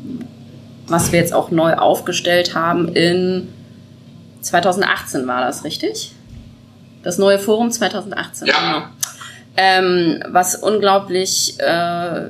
was 0.86 1.10
wir 1.12 1.18
jetzt 1.18 1.32
auch 1.34 1.50
neu 1.50 1.74
aufgestellt 1.74 2.54
haben 2.54 2.88
in 2.94 3.48
2018 4.42 5.26
war 5.26 5.40
das, 5.44 5.64
richtig? 5.64 6.12
Das 7.02 7.18
neue 7.18 7.38
Forum 7.38 7.70
2018, 7.70 8.46
Ja. 8.48 8.54
genau. 8.54 8.86
Ähm, 9.56 10.22
was 10.28 10.56
unglaublich, 10.56 11.54
äh, 11.60 12.28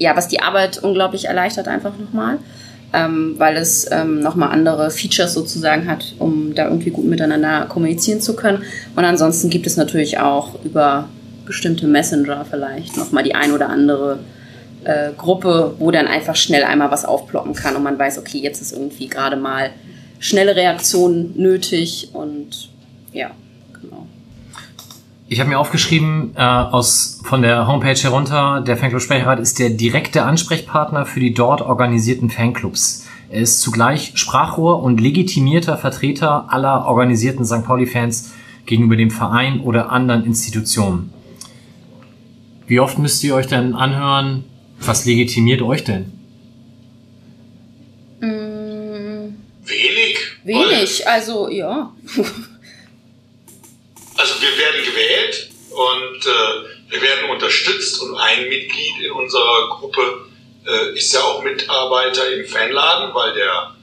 ja, 0.00 0.16
was 0.16 0.26
die 0.28 0.40
Arbeit 0.40 0.82
unglaublich 0.82 1.26
erleichtert 1.26 1.68
einfach 1.68 1.92
nochmal, 1.98 2.38
ähm, 2.92 3.34
weil 3.38 3.56
es 3.56 3.88
ähm, 3.92 4.20
nochmal 4.20 4.50
andere 4.50 4.90
Features 4.90 5.34
sozusagen 5.34 5.88
hat, 5.88 6.14
um 6.18 6.54
da 6.54 6.64
irgendwie 6.64 6.90
gut 6.90 7.04
miteinander 7.04 7.66
kommunizieren 7.66 8.20
zu 8.20 8.34
können. 8.34 8.64
Und 8.96 9.04
ansonsten 9.04 9.50
gibt 9.50 9.66
es 9.66 9.76
natürlich 9.76 10.18
auch 10.18 10.64
über 10.64 11.08
bestimmte 11.44 11.86
Messenger 11.86 12.46
vielleicht 12.48 12.96
nochmal 12.96 13.24
die 13.24 13.34
ein 13.34 13.52
oder 13.52 13.68
andere 13.68 14.20
äh, 14.84 15.10
Gruppe, 15.16 15.74
wo 15.78 15.90
dann 15.90 16.06
einfach 16.06 16.34
schnell 16.34 16.64
einmal 16.64 16.90
was 16.90 17.04
aufploppen 17.04 17.54
kann 17.54 17.76
und 17.76 17.82
man 17.82 17.98
weiß, 17.98 18.18
okay, 18.18 18.38
jetzt 18.38 18.62
ist 18.62 18.72
irgendwie 18.72 19.08
gerade 19.08 19.36
mal 19.36 19.70
schnelle 20.18 20.56
Reaktion 20.56 21.32
nötig 21.36 22.10
und 22.14 22.70
ja. 23.12 23.30
Ich 25.32 25.38
habe 25.38 25.48
mir 25.48 25.60
aufgeschrieben, 25.60 26.32
äh, 26.34 26.40
aus, 26.40 27.20
von 27.22 27.42
der 27.42 27.68
Homepage 27.68 27.94
herunter, 27.94 28.62
der 28.66 28.76
Fanclub 28.76 29.00
Sprecherrat 29.00 29.38
ist 29.38 29.60
der 29.60 29.70
direkte 29.70 30.24
Ansprechpartner 30.24 31.06
für 31.06 31.20
die 31.20 31.32
dort 31.32 31.60
organisierten 31.60 32.30
Fanclubs. 32.30 33.06
Er 33.28 33.42
ist 33.42 33.60
zugleich 33.60 34.10
Sprachrohr 34.16 34.82
und 34.82 35.00
legitimierter 35.00 35.78
Vertreter 35.78 36.52
aller 36.52 36.84
organisierten 36.84 37.44
St. 37.44 37.62
Pauli-Fans 37.64 38.32
gegenüber 38.66 38.96
dem 38.96 39.12
Verein 39.12 39.60
oder 39.60 39.92
anderen 39.92 40.24
Institutionen. 40.24 41.12
Wie 42.66 42.80
oft 42.80 42.98
müsst 42.98 43.22
ihr 43.22 43.36
euch 43.36 43.46
denn 43.46 43.76
anhören, 43.76 44.42
was 44.80 45.04
legitimiert 45.04 45.62
euch 45.62 45.84
denn? 45.84 46.06
Mm, 48.18 49.36
Wenig. 49.64 50.18
wenig, 50.42 51.06
also 51.06 51.48
ja. 51.48 51.92
Also 54.20 54.34
wir 54.42 54.58
werden 54.58 54.84
gewählt 54.84 55.48
und 55.70 56.26
äh, 56.26 56.90
wir 56.90 57.00
werden 57.00 57.30
unterstützt 57.30 58.02
und 58.02 58.18
ein 58.18 58.50
Mitglied 58.50 59.00
in 59.02 59.12
unserer 59.12 59.70
Gruppe 59.70 60.26
äh, 60.66 60.94
ist 60.94 61.14
ja 61.14 61.22
auch 61.22 61.42
Mitarbeiter 61.42 62.30
im 62.30 62.44
Fanladen, 62.44 63.14
weil 63.14 63.32
der 63.32 63.74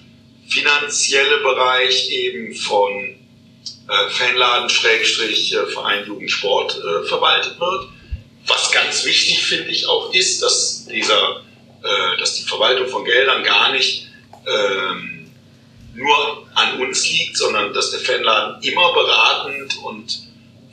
finanzielle 0.47 1.37
Bereich 1.37 2.11
eben 2.11 2.53
von 2.53 3.15
äh, 3.89 4.09
Fanladen 4.11 4.69
Schrägstrich 4.69 5.55
äh, 5.55 6.05
Jugendsport 6.05 6.77
äh, 6.77 7.07
verwaltet 7.07 7.59
wird. 7.59 7.87
Was 8.45 8.71
ganz 8.71 9.05
wichtig 9.05 9.43
finde 9.43 9.71
ich 9.71 9.87
auch 9.87 10.13
ist, 10.13 10.43
dass 10.43 10.85
dieser, 10.85 11.41
äh, 11.81 12.17
dass 12.19 12.35
die 12.35 12.43
Verwaltung 12.43 12.87
von 12.89 13.05
Geldern 13.05 13.43
gar 13.43 13.71
nicht 13.71 14.07
ähm, 14.45 15.31
nur 15.95 16.47
an 16.53 16.79
uns 16.79 17.09
liegt, 17.09 17.37
sondern 17.37 17.73
dass 17.73 17.89
der 17.89 17.99
Fanladen 17.99 18.61
immer 18.61 18.93
beratend 18.93 19.77
und 19.83 20.26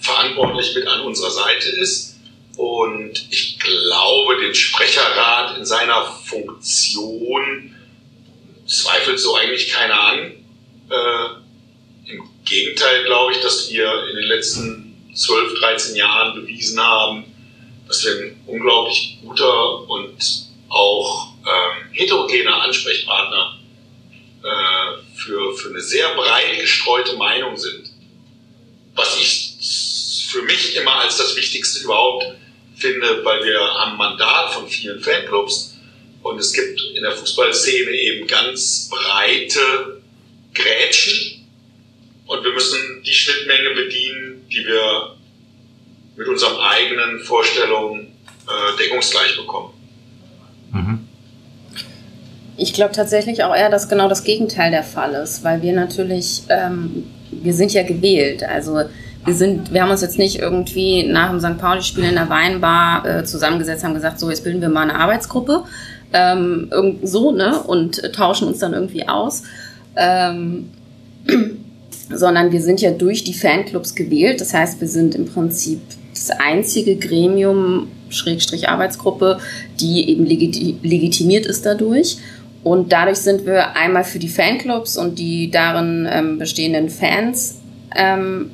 verantwortlich 0.04 0.74
mit 0.74 0.86
an 0.86 1.00
unserer 1.00 1.30
Seite 1.30 1.70
ist. 1.70 2.16
Und 2.56 3.26
ich 3.30 3.58
glaube, 3.58 4.36
den 4.40 4.54
Sprecherrat 4.54 5.58
in 5.58 5.64
seiner 5.64 6.04
Funktion 6.04 7.74
zweifelt 8.66 9.18
so 9.18 9.34
eigentlich 9.34 9.70
keiner 9.72 10.00
an. 10.00 10.18
Äh, 10.90 12.12
Im 12.12 12.22
Gegenteil 12.44 13.04
glaube 13.04 13.32
ich, 13.32 13.40
dass 13.40 13.70
wir 13.70 14.08
in 14.10 14.16
den 14.16 14.26
letzten 14.26 15.12
12, 15.14 15.58
13 15.58 15.96
Jahren 15.96 16.34
bewiesen 16.34 16.80
haben, 16.80 17.24
dass 17.88 18.04
wir 18.04 18.12
ein 18.12 18.40
unglaublich 18.46 19.18
guter 19.22 19.88
und 19.88 20.16
auch 20.68 21.34
ähm, 21.40 21.92
heterogener 21.92 22.62
Ansprechpartner 22.62 23.58
äh, 24.42 25.16
für, 25.16 25.54
für 25.54 25.70
eine 25.70 25.80
sehr 25.80 26.14
breit 26.14 26.58
gestreute 26.60 27.16
Meinung 27.16 27.56
sind. 27.56 27.90
Was 28.94 29.18
ich 29.18 29.53
für 30.34 30.42
mich 30.42 30.76
immer 30.76 30.96
als 30.96 31.16
das 31.16 31.36
Wichtigste 31.36 31.84
überhaupt 31.84 32.26
finde, 32.76 33.24
weil 33.24 33.44
wir 33.44 33.60
haben 33.60 33.96
Mandat 33.96 34.52
von 34.52 34.68
vielen 34.68 35.00
Fanclubs 35.00 35.76
und 36.22 36.38
es 36.38 36.52
gibt 36.52 36.80
in 36.94 37.02
der 37.02 37.12
Fußballszene 37.12 37.90
eben 37.90 38.26
ganz 38.26 38.90
breite 38.90 40.02
Grätschen 40.52 41.46
und 42.26 42.42
wir 42.42 42.52
müssen 42.52 43.02
die 43.06 43.12
Schnittmenge 43.12 43.70
bedienen, 43.70 44.46
die 44.50 44.66
wir 44.66 45.16
mit 46.16 46.26
unseren 46.26 46.56
eigenen 46.56 47.20
Vorstellungen 47.20 48.12
äh, 48.46 48.82
deckungsgleich 48.82 49.36
bekommen. 49.36 49.72
Mhm. 50.72 51.08
Ich 52.56 52.72
glaube 52.72 52.92
tatsächlich 52.92 53.44
auch 53.44 53.54
eher, 53.54 53.70
dass 53.70 53.88
genau 53.88 54.08
das 54.08 54.24
Gegenteil 54.24 54.70
der 54.70 54.84
Fall 54.84 55.14
ist, 55.14 55.44
weil 55.44 55.62
wir 55.62 55.72
natürlich, 55.72 56.42
ähm, 56.48 57.04
wir 57.30 57.52
sind 57.52 57.72
ja 57.72 57.82
gewählt. 57.82 58.42
Also 58.44 58.84
wir 59.24 59.34
sind, 59.34 59.72
wir 59.72 59.82
haben 59.82 59.90
uns 59.90 60.02
jetzt 60.02 60.18
nicht 60.18 60.38
irgendwie 60.38 61.04
nach 61.04 61.30
dem 61.30 61.40
St. 61.40 61.58
Pauli-Spiel 61.58 62.04
in 62.04 62.14
der 62.14 62.28
Weinbar 62.28 63.06
äh, 63.06 63.24
zusammengesetzt, 63.24 63.84
haben 63.84 63.94
gesagt, 63.94 64.20
so 64.20 64.28
jetzt 64.28 64.44
bilden 64.44 64.60
wir 64.60 64.68
mal 64.68 64.82
eine 64.82 64.96
Arbeitsgruppe, 64.96 65.64
ähm, 66.12 66.68
irgend 66.70 67.08
so 67.08 67.30
ne 67.30 67.60
und 67.62 68.02
äh, 68.02 68.12
tauschen 68.12 68.48
uns 68.48 68.58
dann 68.58 68.74
irgendwie 68.74 69.08
aus. 69.08 69.44
Ähm, 69.96 70.70
sondern 72.10 72.52
wir 72.52 72.60
sind 72.60 72.82
ja 72.82 72.90
durch 72.90 73.24
die 73.24 73.32
Fanclubs 73.32 73.94
gewählt. 73.94 74.40
Das 74.40 74.52
heißt, 74.52 74.80
wir 74.80 74.88
sind 74.88 75.14
im 75.14 75.26
Prinzip 75.26 75.80
das 76.12 76.30
einzige 76.30 76.96
Gremium, 76.96 77.88
Schrägstrich 78.10 78.68
Arbeitsgruppe, 78.68 79.38
die 79.80 80.08
eben 80.10 80.26
legiti 80.26 80.76
legitimiert 80.82 81.46
ist 81.46 81.64
dadurch. 81.64 82.18
Und 82.62 82.92
dadurch 82.92 83.18
sind 83.18 83.46
wir 83.46 83.76
einmal 83.76 84.04
für 84.04 84.18
die 84.18 84.28
Fanclubs 84.28 84.96
und 84.96 85.18
die 85.18 85.50
darin 85.50 86.08
ähm, 86.10 86.38
bestehenden 86.38 86.88
Fans 86.88 87.60
ähm, 87.94 88.50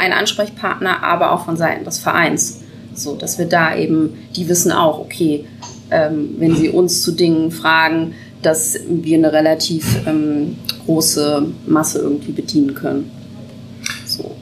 ein 0.00 0.12
Ansprechpartner, 0.12 1.02
aber 1.02 1.32
auch 1.32 1.44
von 1.44 1.56
Seiten 1.56 1.84
des 1.84 1.98
Vereins. 1.98 2.60
So, 2.94 3.16
dass 3.16 3.38
wir 3.38 3.46
da 3.46 3.76
eben, 3.76 4.14
die 4.34 4.48
wissen 4.48 4.72
auch, 4.72 4.98
okay, 4.98 5.44
ähm, 5.90 6.34
wenn 6.38 6.56
sie 6.56 6.70
uns 6.70 7.02
zu 7.02 7.12
Dingen 7.12 7.50
fragen, 7.50 8.14
dass 8.42 8.78
wir 8.88 9.18
eine 9.18 9.32
relativ 9.32 9.84
ähm, 10.06 10.56
große 10.86 11.46
Masse 11.66 11.98
irgendwie 12.00 12.32
bedienen 12.32 12.74
können. 12.74 13.10
So. 14.06 14.36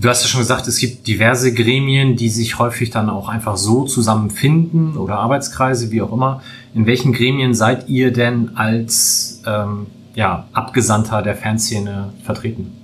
Du 0.00 0.08
hast 0.08 0.22
ja 0.22 0.28
schon 0.28 0.40
gesagt, 0.40 0.66
es 0.68 0.78
gibt 0.78 1.06
diverse 1.06 1.52
Gremien, 1.52 2.16
die 2.16 2.28
sich 2.28 2.58
häufig 2.58 2.90
dann 2.90 3.10
auch 3.10 3.28
einfach 3.28 3.56
so 3.56 3.84
zusammenfinden 3.84 4.96
oder 4.96 5.16
Arbeitskreise, 5.16 5.90
wie 5.90 6.02
auch 6.02 6.12
immer. 6.12 6.42
In 6.74 6.86
welchen 6.86 7.12
Gremien 7.12 7.54
seid 7.54 7.88
ihr 7.88 8.12
denn 8.12 8.56
als 8.56 9.42
ähm, 9.46 9.86
ja, 10.14 10.46
Abgesandter 10.52 11.22
der 11.22 11.36
Fanszene 11.36 12.12
vertreten? 12.24 12.77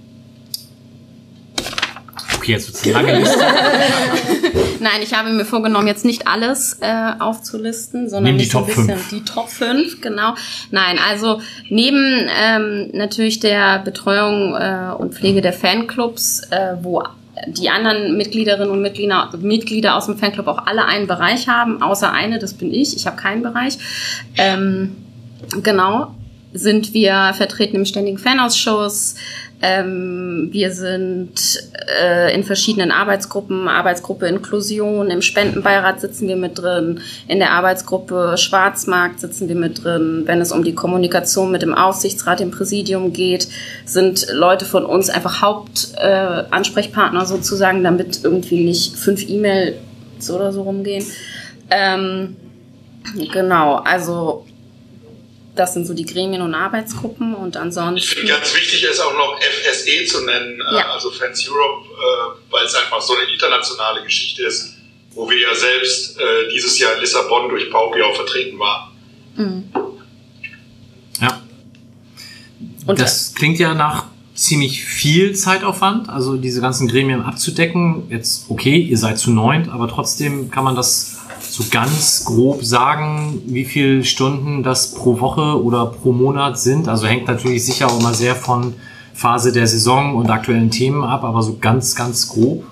Okay, 2.44 2.52
jetzt 2.52 2.68
wird's 2.68 2.84
eine 2.84 2.92
lange 2.92 3.20
Liste. 3.20 3.38
Nein, 4.80 5.00
ich 5.02 5.14
habe 5.14 5.30
mir 5.30 5.46
vorgenommen, 5.46 5.86
jetzt 5.86 6.04
nicht 6.04 6.28
alles 6.28 6.76
äh, 6.82 7.12
aufzulisten, 7.18 8.10
sondern 8.10 8.36
die 8.36 8.46
Top 8.46 8.68
ein 8.68 8.86
bisschen 8.86 9.00
die 9.10 9.24
Top 9.24 9.48
5, 9.48 10.02
genau. 10.02 10.34
Nein, 10.70 10.98
also 11.08 11.40
neben 11.70 12.28
ähm, 12.38 12.90
natürlich 12.92 13.40
der 13.40 13.78
Betreuung 13.78 14.54
äh, 14.56 14.92
und 14.98 15.14
Pflege 15.14 15.40
der 15.40 15.54
Fanclubs, 15.54 16.42
äh, 16.50 16.74
wo 16.82 17.02
die 17.46 17.70
anderen 17.70 18.18
Mitgliederinnen 18.18 18.70
und 18.70 18.82
Mitglieder, 18.82 19.30
Mitglieder 19.40 19.96
aus 19.96 20.04
dem 20.04 20.18
Fanclub 20.18 20.46
auch 20.46 20.66
alle 20.66 20.84
einen 20.84 21.06
Bereich 21.06 21.48
haben, 21.48 21.80
außer 21.80 22.12
eine, 22.12 22.38
das 22.38 22.52
bin 22.52 22.74
ich. 22.74 22.94
Ich 22.94 23.06
habe 23.06 23.16
keinen 23.16 23.42
Bereich. 23.42 23.78
Ähm, 24.36 24.96
genau, 25.62 26.14
sind 26.54 26.94
wir 26.94 27.32
vertreten 27.36 27.76
im 27.76 27.84
ständigen 27.84 28.16
Fanausschuss. 28.16 29.16
Ähm, 29.60 30.50
wir 30.52 30.72
sind 30.72 31.32
äh, 32.00 32.32
in 32.34 32.44
verschiedenen 32.44 32.92
Arbeitsgruppen, 32.92 33.66
Arbeitsgruppe 33.66 34.26
Inklusion, 34.26 35.10
im 35.10 35.20
Spendenbeirat 35.20 36.00
sitzen 36.00 36.28
wir 36.28 36.36
mit 36.36 36.58
drin, 36.58 37.00
in 37.28 37.38
der 37.38 37.50
Arbeitsgruppe 37.52 38.36
Schwarzmarkt 38.36 39.20
sitzen 39.20 39.48
wir 39.48 39.56
mit 39.56 39.82
drin. 39.82 40.22
Wenn 40.26 40.40
es 40.40 40.52
um 40.52 40.62
die 40.62 40.74
Kommunikation 40.74 41.50
mit 41.50 41.62
dem 41.62 41.74
Aufsichtsrat, 41.74 42.40
dem 42.40 42.52
Präsidium 42.52 43.12
geht, 43.12 43.48
sind 43.84 44.26
Leute 44.32 44.64
von 44.64 44.84
uns 44.84 45.10
einfach 45.10 45.42
Hauptansprechpartner 45.42 47.22
äh, 47.22 47.26
sozusagen, 47.26 47.82
damit 47.82 48.22
irgendwie 48.22 48.64
nicht 48.64 48.96
fünf 48.96 49.28
E-Mails 49.28 49.76
oder 50.30 50.52
so 50.52 50.62
rumgehen. 50.62 51.04
Ähm, 51.70 52.36
genau, 53.32 53.76
also 53.76 54.44
das 55.54 55.74
sind 55.74 55.86
so 55.86 55.94
die 55.94 56.04
Gremien 56.04 56.42
und 56.42 56.54
Arbeitsgruppen 56.54 57.34
und 57.34 57.54
Ich 57.56 57.60
ansonsten. 57.62 58.14
finde 58.16 58.32
ganz 58.32 58.54
wichtig 58.54 58.82
ist 58.84 59.00
auch 59.00 59.12
noch 59.14 59.38
FSE 59.40 60.04
zu 60.06 60.24
nennen, 60.24 60.60
äh, 60.60 60.74
Ja. 60.78 60.90
also 60.92 61.10
Fans 61.10 61.48
Europe, 61.48 61.86
äh, 61.88 62.52
weil 62.52 62.64
es 62.64 62.74
einfach 62.74 63.00
so 63.00 63.14
eine 63.14 63.30
internationale 63.32 64.02
Geschichte 64.02 64.44
ist, 64.44 64.74
wo 65.12 65.28
wir 65.30 65.40
ja 65.40 65.54
selbst 65.54 66.18
äh, 66.18 66.48
dieses 66.52 66.78
Jahr 66.78 66.94
in 66.94 67.00
Lissabon 67.00 67.48
durch 67.48 67.70
Paupi 67.70 68.02
auch 68.02 68.16
vertreten 68.16 68.58
waren. 68.58 68.90
Ja. 71.20 71.40
Und 72.86 72.98
das 73.00 73.34
klingt 73.34 73.58
ja 73.58 73.74
nach 73.74 74.06
ziemlich 74.34 74.84
viel 74.84 75.34
Zeitaufwand, 75.36 76.08
also 76.08 76.36
diese 76.36 76.60
ganzen 76.60 76.88
Gremien 76.88 77.22
abzudecken. 77.22 78.08
Jetzt, 78.10 78.46
okay, 78.48 78.76
ihr 78.78 78.98
seid 78.98 79.18
zu 79.18 79.30
neunt, 79.30 79.68
aber 79.68 79.88
trotzdem 79.88 80.50
kann 80.50 80.64
man 80.64 80.74
das 80.74 81.18
so 81.54 81.64
ganz 81.70 82.24
grob 82.24 82.64
sagen, 82.64 83.40
wie 83.46 83.64
viele 83.64 84.04
Stunden 84.04 84.64
das 84.64 84.92
pro 84.92 85.20
Woche 85.20 85.62
oder 85.62 85.86
pro 85.86 86.10
Monat 86.10 86.58
sind. 86.58 86.88
Also 86.88 87.06
hängt 87.06 87.28
natürlich 87.28 87.64
sicher 87.64 87.86
auch 87.86 88.00
immer 88.00 88.12
sehr 88.12 88.34
von 88.34 88.74
Phase 89.14 89.52
der 89.52 89.68
Saison 89.68 90.16
und 90.16 90.28
aktuellen 90.30 90.72
Themen 90.72 91.04
ab, 91.04 91.22
aber 91.22 91.42
so 91.44 91.58
ganz, 91.58 91.94
ganz 91.94 92.28
grob. 92.28 92.66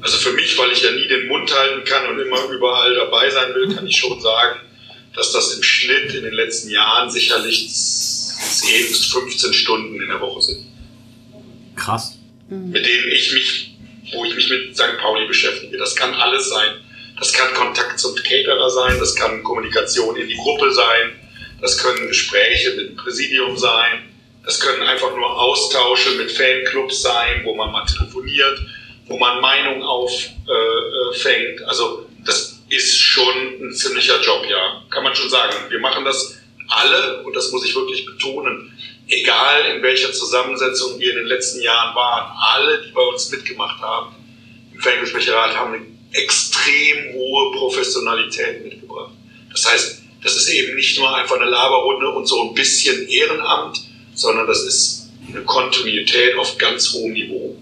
Also 0.00 0.18
für 0.18 0.32
mich, 0.34 0.56
weil 0.56 0.70
ich 0.70 0.82
ja 0.82 0.92
nie 0.92 1.08
den 1.08 1.26
Mund 1.26 1.52
halten 1.52 1.84
kann 1.84 2.06
und 2.06 2.20
immer 2.20 2.48
überall 2.54 2.94
dabei 2.94 3.28
sein 3.28 3.52
will, 3.54 3.74
kann 3.74 3.86
ich 3.88 3.96
schon 3.96 4.20
sagen, 4.20 4.60
dass 5.16 5.32
das 5.32 5.54
im 5.56 5.64
Schnitt 5.64 6.14
in 6.14 6.22
den 6.22 6.34
letzten 6.34 6.70
Jahren 6.70 7.10
sicherlich 7.10 7.68
10 7.68 8.88
bis 8.88 9.06
15 9.06 9.52
Stunden 9.52 10.00
in 10.00 10.06
der 10.06 10.20
Woche 10.20 10.42
sind, 10.42 10.64
Krass. 11.74 12.16
mit 12.48 12.86
denen 12.86 13.08
ich 13.12 13.32
mich, 13.32 13.69
wo 14.12 14.24
ich 14.24 14.34
mich 14.34 14.48
mit 14.50 14.76
St. 14.76 14.98
Pauli 15.00 15.26
beschäftige. 15.26 15.76
Das 15.78 15.94
kann 15.96 16.14
alles 16.14 16.48
sein. 16.48 16.80
Das 17.18 17.32
kann 17.34 17.52
Kontakt 17.52 18.00
zum 18.00 18.14
Caterer 18.16 18.70
sein, 18.70 18.98
das 18.98 19.14
kann 19.14 19.42
Kommunikation 19.42 20.16
in 20.16 20.26
die 20.26 20.36
Gruppe 20.36 20.72
sein, 20.72 21.20
das 21.60 21.76
können 21.76 22.08
Gespräche 22.08 22.70
mit 22.76 22.88
dem 22.88 22.96
Präsidium 22.96 23.58
sein, 23.58 24.08
das 24.42 24.58
können 24.58 24.82
einfach 24.82 25.14
nur 25.14 25.38
Austausche 25.38 26.12
mit 26.12 26.32
Fanclubs 26.32 27.02
sein, 27.02 27.42
wo 27.44 27.54
man 27.54 27.72
mal 27.72 27.84
telefoniert, 27.84 28.60
wo 29.06 29.18
man 29.18 29.38
Meinungen 29.42 29.82
auffängt. 29.82 30.34
Äh, 30.48 31.18
fängt. 31.18 31.62
also 31.66 32.06
das 32.24 32.60
ist 32.70 32.98
schon 32.98 33.34
ein 33.60 33.72
ziemlicher 33.74 34.20
Job, 34.22 34.46
ja, 34.48 34.82
kann 34.90 35.04
man 35.04 35.14
schon 35.14 35.28
sagen. 35.28 35.54
Wir 35.68 35.80
machen 35.80 36.04
das 36.04 36.38
alle, 36.68 37.22
und 37.24 37.34
das 37.34 37.50
muss 37.50 37.66
ich 37.66 37.74
wirklich 37.74 38.06
betonen, 38.06 38.72
egal 39.10 39.76
in 39.76 39.82
welcher 39.82 40.12
Zusammensetzung 40.12 40.98
wir 40.98 41.10
in 41.10 41.16
den 41.16 41.26
letzten 41.26 41.60
Jahren 41.60 41.94
waren, 41.94 42.32
alle, 42.36 42.82
die 42.86 42.92
bei 42.92 43.02
uns 43.02 43.30
mitgemacht 43.30 43.80
haben, 43.82 44.14
im 44.72 44.80
Fanclub-Sprecherrat 44.80 45.56
haben 45.56 45.74
eine 45.74 45.86
extrem 46.12 47.14
hohe 47.14 47.52
Professionalität 47.52 48.64
mitgebracht. 48.64 49.12
Das 49.50 49.70
heißt, 49.70 50.02
das 50.22 50.36
ist 50.36 50.48
eben 50.48 50.76
nicht 50.76 50.98
nur 50.98 51.14
einfach 51.14 51.36
eine 51.36 51.50
Laberrunde 51.50 52.10
und 52.10 52.26
so 52.26 52.48
ein 52.48 52.54
bisschen 52.54 53.08
Ehrenamt, 53.08 53.82
sondern 54.14 54.46
das 54.46 54.62
ist 54.62 55.10
eine 55.28 55.42
Kontinuität 55.42 56.36
auf 56.36 56.56
ganz 56.58 56.92
hohem 56.92 57.12
Niveau. 57.12 57.56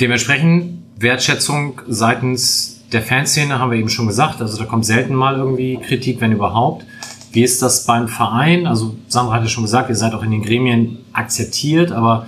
Dementsprechend 0.00 0.82
Wertschätzung 0.96 1.80
seitens 1.88 2.84
der 2.92 3.02
Fanszene 3.02 3.58
haben 3.58 3.70
wir 3.70 3.78
eben 3.78 3.88
schon 3.88 4.06
gesagt. 4.06 4.40
Also 4.40 4.58
da 4.58 4.64
kommt 4.64 4.86
selten 4.86 5.14
mal 5.14 5.36
irgendwie 5.36 5.78
Kritik, 5.78 6.20
wenn 6.20 6.32
überhaupt. 6.32 6.84
Wie 7.32 7.42
ist 7.42 7.60
das 7.60 7.84
beim 7.84 8.08
Verein? 8.08 8.66
Also 8.66 8.96
Sandra 9.08 9.34
hatte 9.34 9.48
schon 9.48 9.64
gesagt, 9.64 9.90
ihr 9.90 9.96
seid 9.96 10.14
auch 10.14 10.22
in 10.22 10.30
den 10.30 10.42
Gremien 10.42 11.04
akzeptiert, 11.12 11.92
aber 11.92 12.26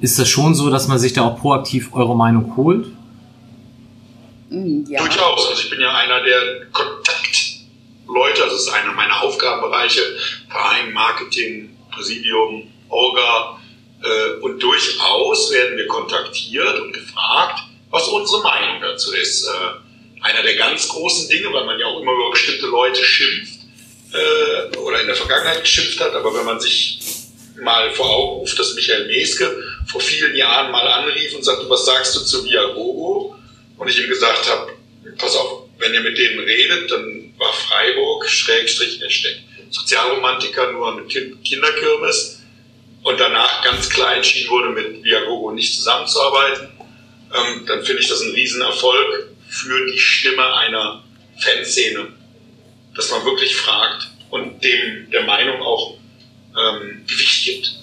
ist 0.00 0.18
das 0.18 0.28
schon 0.28 0.54
so, 0.54 0.70
dass 0.70 0.86
man 0.86 0.98
sich 0.98 1.12
da 1.12 1.22
auch 1.22 1.40
proaktiv 1.40 1.94
eure 1.94 2.14
Meinung 2.14 2.56
holt? 2.56 2.86
Ja. 4.50 5.00
Durchaus. 5.00 5.48
Also 5.48 5.62
ich 5.62 5.70
bin 5.70 5.80
ja 5.80 5.94
einer 5.94 6.22
der 6.22 6.66
Kontaktleute, 6.72 8.42
also 8.42 8.54
das 8.54 8.62
ist 8.62 8.68
einer 8.68 8.92
meiner 8.92 9.22
Aufgabenbereiche, 9.22 10.02
Verein, 10.48 10.92
Marketing, 10.92 11.76
Präsidium, 11.90 12.64
Orga. 12.88 13.58
Äh, 14.02 14.40
und 14.42 14.62
durchaus 14.62 15.52
werden 15.52 15.76
wir 15.76 15.86
kontaktiert 15.88 16.80
und 16.80 16.92
gefragt, 16.92 17.60
was 17.90 18.06
unsere 18.08 18.42
Meinung 18.42 18.80
dazu 18.80 19.12
ist. 19.14 19.46
Äh, 19.46 20.20
einer 20.20 20.42
der 20.42 20.56
ganz 20.56 20.88
großen 20.88 21.28
Dinge, 21.28 21.52
weil 21.52 21.64
man 21.64 21.78
ja 21.78 21.86
auch 21.86 22.00
immer 22.00 22.12
über 22.12 22.30
bestimmte 22.30 22.66
Leute 22.66 23.02
schimpft 23.02 23.57
äh, 24.12 24.76
oder 24.76 25.00
in 25.00 25.06
der 25.06 25.16
Vergangenheit 25.16 25.62
geschimpft 25.62 26.00
hat, 26.00 26.14
aber 26.14 26.34
wenn 26.34 26.44
man 26.44 26.60
sich 26.60 26.98
mal 27.60 27.90
vor 27.92 28.08
Augen 28.08 28.40
ruft, 28.40 28.58
dass 28.58 28.74
Michael 28.74 29.06
Meske 29.06 29.62
vor 29.86 30.00
vielen 30.00 30.36
Jahren 30.36 30.70
mal 30.70 30.86
anrief 30.86 31.34
und 31.34 31.44
sagte, 31.44 31.68
was 31.68 31.84
sagst 31.84 32.14
du 32.16 32.20
zu 32.20 32.44
Viagogo? 32.44 33.36
Und 33.76 33.88
ich 33.88 34.00
ihm 34.00 34.08
gesagt 34.08 34.48
habe, 34.48 34.72
pass 35.16 35.36
auf, 35.36 35.68
wenn 35.78 35.94
ihr 35.94 36.00
mit 36.00 36.18
denen 36.18 36.40
redet, 36.40 36.90
dann 36.90 37.32
war 37.38 37.52
Freiburg 37.52 38.28
Schrägstrich 38.28 39.00
Hashtag 39.00 39.36
Sozialromantiker 39.70 40.72
nur 40.72 40.94
mit 40.94 41.08
kind 41.08 41.44
Kinderkirmes. 41.44 42.40
Und 43.02 43.20
danach 43.20 43.62
ganz 43.62 43.88
klar 43.88 44.16
entschieden 44.16 44.50
wurde, 44.50 44.70
mit 44.70 45.04
Viagogo 45.04 45.52
nicht 45.52 45.74
zusammenzuarbeiten, 45.74 46.68
ähm, 47.34 47.64
dann 47.66 47.84
finde 47.84 48.02
ich 48.02 48.08
das 48.08 48.20
ein 48.22 48.32
Riesenerfolg 48.32 49.28
für 49.48 49.86
die 49.86 49.98
Stimme 49.98 50.54
einer 50.56 51.04
Fanszene, 51.38 52.08
dass 52.98 53.10
man 53.12 53.24
wirklich 53.24 53.54
fragt 53.56 54.10
und 54.30 54.62
dem 54.62 55.10
der 55.10 55.24
Meinung 55.24 55.62
auch 55.62 55.94
ähm, 56.50 57.02
Gewicht 57.06 57.44
gibt. 57.44 57.78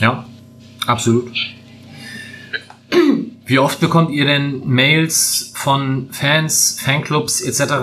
Ja, 0.00 0.26
absolut. 0.86 1.30
Wie 3.44 3.58
oft 3.58 3.78
bekommt 3.78 4.10
ihr 4.10 4.24
denn 4.24 4.66
Mails 4.66 5.52
von 5.54 6.08
Fans, 6.12 6.80
Fanclubs 6.82 7.42
etc., 7.42 7.74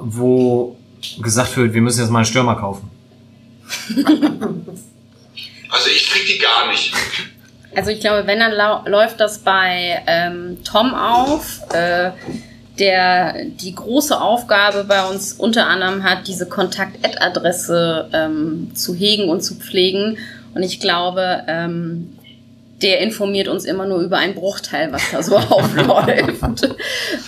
wo 0.00 0.76
gesagt 1.22 1.56
wird, 1.56 1.72
wir 1.72 1.82
müssen 1.82 2.00
jetzt 2.00 2.10
mal 2.10 2.18
einen 2.18 2.26
Stürmer 2.26 2.56
kaufen? 2.56 2.90
Also 5.72 5.88
ich 5.88 6.10
krieg 6.10 6.26
die 6.26 6.38
gar 6.38 6.66
nicht. 6.66 6.92
Also 7.76 7.92
ich 7.92 8.00
glaube, 8.00 8.26
wenn 8.26 8.40
dann 8.40 8.52
läuft 8.86 9.20
das 9.20 9.38
bei 9.38 10.02
ähm, 10.08 10.58
Tom 10.64 10.92
auf, 10.92 11.60
äh, 11.72 12.10
der 12.80 13.44
die 13.44 13.74
große 13.74 14.18
Aufgabe 14.18 14.84
bei 14.84 15.06
uns 15.06 15.34
unter 15.34 15.66
anderem 15.66 16.02
hat, 16.02 16.26
diese 16.26 16.48
Kontakt-Ad-Adresse 16.48 18.08
ähm, 18.12 18.72
zu 18.74 18.94
hegen 18.94 19.28
und 19.28 19.42
zu 19.42 19.54
pflegen. 19.54 20.18
Und 20.54 20.62
ich 20.62 20.80
glaube, 20.80 21.44
ähm, 21.46 22.16
der 22.82 23.00
informiert 23.00 23.48
uns 23.48 23.66
immer 23.66 23.86
nur 23.86 24.00
über 24.00 24.16
einen 24.16 24.34
Bruchteil, 24.34 24.90
was 24.92 25.10
da 25.10 25.22
so 25.22 25.36
aufläuft. 25.50 26.68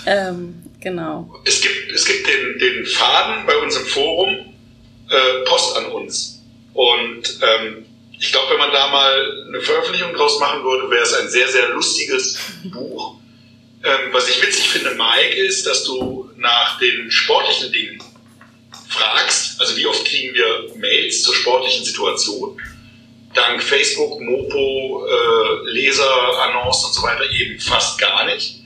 ähm, 0.07 0.63
genau. 0.81 1.31
Es 1.45 1.61
gibt, 1.61 1.93
es 1.95 2.07
gibt 2.07 2.27
den, 2.27 2.59
den 2.59 2.87
Faden 2.87 3.47
bei 3.47 3.57
uns 3.59 3.77
im 3.77 3.85
Forum, 3.85 4.31
äh, 5.11 5.45
Post 5.45 5.77
an 5.77 5.87
uns. 5.93 6.43
Und 6.73 7.23
ähm, 7.43 7.85
ich 8.19 8.33
glaube, 8.33 8.53
wenn 8.53 8.59
man 8.59 8.73
da 8.73 8.89
mal 8.89 9.45
eine 9.49 9.61
Veröffentlichung 9.61 10.15
draus 10.15 10.41
machen 10.41 10.63
würde, 10.63 10.91
wäre 10.91 11.03
es 11.03 11.13
ein 11.13 11.29
sehr, 11.29 11.49
sehr 11.49 11.69
lustiges 11.71 12.39
Buch. 12.65 13.17
Ähm, 13.85 14.13
was 14.13 14.29
ich 14.29 14.41
witzig 14.41 14.69
finde, 14.69 14.91
Mike, 14.91 15.35
ist, 15.35 15.67
dass 15.67 15.83
du 15.85 16.31
nach 16.37 16.79
den 16.79 17.11
sportlichen 17.11 17.73
Dingen 17.73 18.03
fragst. 18.89 19.61
Also 19.61 19.77
wie 19.77 19.87
oft 19.87 20.05
kriegen 20.05 20.35
wir 20.35 20.71
Mails 20.77 21.23
zur 21.23 21.35
sportlichen 21.35 21.85
Situation? 21.85 22.61
Dank 23.35 23.63
Facebook, 23.63 24.21
Mopo, 24.21 25.07
äh, 25.07 25.71
Leser, 25.71 26.39
Annons 26.43 26.85
und 26.85 26.93
so 26.93 27.03
weiter 27.03 27.29
eben 27.31 27.59
fast 27.59 27.99
gar 27.99 28.27
nicht. 28.27 28.61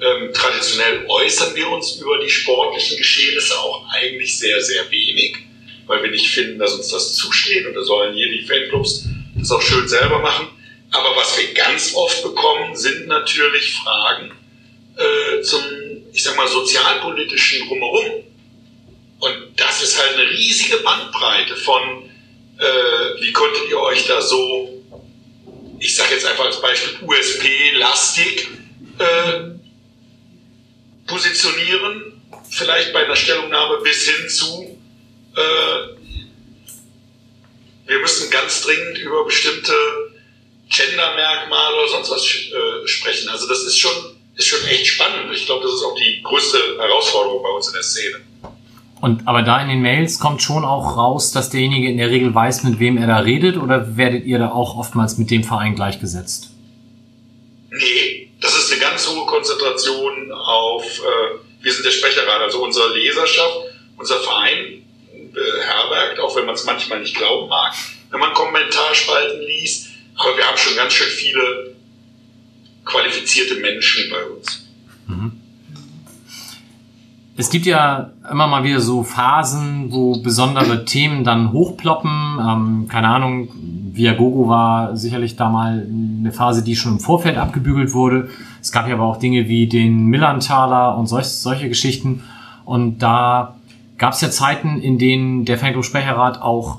Ähm, 0.00 0.32
traditionell 0.32 1.04
äußern 1.08 1.54
wir 1.54 1.68
uns 1.68 1.96
über 1.96 2.18
die 2.18 2.30
sportlichen 2.30 2.96
Geschehnisse 2.96 3.58
auch 3.58 3.86
eigentlich 3.92 4.38
sehr, 4.38 4.60
sehr 4.62 4.90
wenig, 4.90 5.36
weil 5.86 6.02
wir 6.02 6.10
nicht 6.10 6.28
finden, 6.28 6.58
dass 6.58 6.74
uns 6.74 6.88
das 6.88 7.14
zusteht 7.14 7.66
und 7.66 7.74
da 7.74 7.82
sollen 7.82 8.14
hier 8.14 8.30
die 8.30 8.46
Fanclubs 8.46 9.08
das 9.36 9.50
auch 9.50 9.62
schön 9.62 9.86
selber 9.86 10.20
machen. 10.20 10.48
Aber 10.90 11.16
was 11.16 11.36
wir 11.36 11.52
ganz 11.52 11.94
oft 11.94 12.22
bekommen, 12.22 12.76
sind 12.76 13.08
natürlich 13.08 13.74
Fragen 13.74 14.32
zum, 15.42 15.62
ich 16.12 16.22
sag 16.22 16.36
mal, 16.36 16.48
sozialpolitischen 16.48 17.68
Drumherum. 17.68 18.24
Und 19.20 19.36
das 19.56 19.82
ist 19.82 20.00
halt 20.00 20.16
eine 20.18 20.30
riesige 20.30 20.78
Bandbreite 20.78 21.56
von, 21.56 22.10
äh, 22.58 23.20
wie 23.20 23.32
konntet 23.32 23.68
ihr 23.68 23.80
euch 23.80 24.06
da 24.06 24.20
so, 24.20 24.82
ich 25.78 25.94
sage 25.96 26.14
jetzt 26.14 26.26
einfach 26.26 26.44
als 26.46 26.60
Beispiel 26.60 26.98
USP-lastig 27.02 28.48
äh, 28.98 29.54
positionieren, 31.06 32.22
vielleicht 32.50 32.92
bei 32.92 33.04
einer 33.04 33.16
Stellungnahme 33.16 33.78
bis 33.82 34.08
hin 34.08 34.28
zu, 34.28 34.78
äh, 35.36 35.94
wir 37.86 37.98
müssen 37.98 38.30
ganz 38.30 38.62
dringend 38.62 38.98
über 38.98 39.24
bestimmte 39.24 39.74
Gender-Merkmale 40.70 41.76
oder 41.76 41.88
sonst 41.88 42.10
was 42.10 42.24
äh, 42.24 42.88
sprechen. 42.88 43.28
Also 43.28 43.46
das 43.46 43.62
ist 43.64 43.78
schon, 43.78 44.13
ist 44.36 44.46
schon 44.46 44.66
echt 44.68 44.86
spannend. 44.86 45.32
Ich 45.32 45.46
glaube, 45.46 45.64
das 45.64 45.74
ist 45.74 45.84
auch 45.84 45.94
die 45.94 46.22
größte 46.22 46.58
Herausforderung 46.78 47.42
bei 47.42 47.50
uns 47.50 47.68
in 47.68 47.74
der 47.74 47.82
Szene. 47.82 48.20
Und 49.00 49.28
aber 49.28 49.42
da 49.42 49.60
in 49.60 49.68
den 49.68 49.82
Mails 49.82 50.18
kommt 50.18 50.42
schon 50.42 50.64
auch 50.64 50.96
raus, 50.96 51.30
dass 51.30 51.50
derjenige 51.50 51.88
in 51.88 51.98
der 51.98 52.10
Regel 52.10 52.34
weiß, 52.34 52.62
mit 52.64 52.78
wem 52.78 52.96
er 52.96 53.06
da 53.06 53.18
redet, 53.18 53.56
oder 53.56 53.96
werdet 53.96 54.24
ihr 54.24 54.38
da 54.38 54.50
auch 54.50 54.76
oftmals 54.76 55.18
mit 55.18 55.30
dem 55.30 55.44
Verein 55.44 55.74
gleichgesetzt? 55.74 56.50
Nee, 57.70 58.30
das 58.40 58.56
ist 58.56 58.72
eine 58.72 58.80
ganz 58.80 59.06
hohe 59.06 59.26
Konzentration 59.26 60.32
auf, 60.32 60.84
äh, 60.84 61.38
wir 61.60 61.72
sind 61.72 61.84
der 61.84 61.90
Sprecherrat, 61.90 62.40
also 62.40 62.62
unsere 62.62 62.94
Leserschaft, 62.94 63.56
unser 63.96 64.20
Verein 64.20 64.82
beherbergt, 65.32 66.20
auch 66.20 66.34
wenn 66.36 66.46
man 66.46 66.54
es 66.54 66.64
manchmal 66.64 67.00
nicht 67.00 67.16
glauben 67.16 67.48
mag, 67.48 67.74
wenn 68.10 68.20
man 68.20 68.32
Kommentarspalten 68.32 69.42
liest. 69.42 69.88
Aber 70.16 70.36
wir 70.36 70.46
haben 70.46 70.56
schon 70.56 70.76
ganz 70.76 70.92
schön 70.92 71.08
viele 71.08 71.73
qualifizierte 72.84 73.60
Menschen 73.60 74.10
bei 74.10 74.34
uns. 74.34 74.68
Mhm. 75.06 75.32
Es 77.36 77.50
gibt 77.50 77.66
ja 77.66 78.12
immer 78.30 78.46
mal 78.46 78.62
wieder 78.62 78.80
so 78.80 79.02
Phasen, 79.02 79.90
wo 79.90 80.20
besondere 80.22 80.84
Themen 80.86 81.24
dann 81.24 81.52
hochploppen. 81.52 82.38
Ähm, 82.40 82.88
keine 82.88 83.08
Ahnung, 83.08 83.48
Viagogo 83.92 84.48
war 84.48 84.96
sicherlich 84.96 85.36
da 85.36 85.48
mal 85.48 85.86
eine 85.88 86.32
Phase, 86.32 86.62
die 86.62 86.76
schon 86.76 86.92
im 86.92 87.00
Vorfeld 87.00 87.36
abgebügelt 87.36 87.92
wurde. 87.92 88.28
Es 88.60 88.70
gab 88.70 88.88
ja 88.88 88.94
aber 88.94 89.04
auch 89.04 89.18
Dinge 89.18 89.48
wie 89.48 89.66
den 89.66 90.06
Millantaler 90.06 90.96
und 90.96 91.06
solch, 91.06 91.26
solche 91.26 91.68
Geschichten. 91.68 92.22
Und 92.64 93.00
da 93.00 93.56
gab 93.98 94.12
es 94.12 94.20
ja 94.20 94.30
Zeiten, 94.30 94.80
in 94.80 94.98
denen 94.98 95.44
der 95.44 95.58
Fanclub 95.58 95.84
Sprecherrat 95.84 96.40
auch 96.40 96.78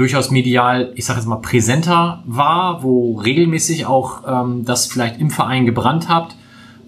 durchaus 0.00 0.30
medial, 0.30 0.92
ich 0.94 1.04
sage 1.04 1.20
jetzt 1.20 1.28
mal, 1.28 1.36
präsenter 1.36 2.22
war, 2.26 2.82
wo 2.82 3.18
regelmäßig 3.18 3.84
auch 3.84 4.22
ähm, 4.26 4.64
das 4.64 4.86
vielleicht 4.86 5.20
im 5.20 5.30
Verein 5.30 5.66
gebrannt 5.66 6.08
habt, 6.08 6.36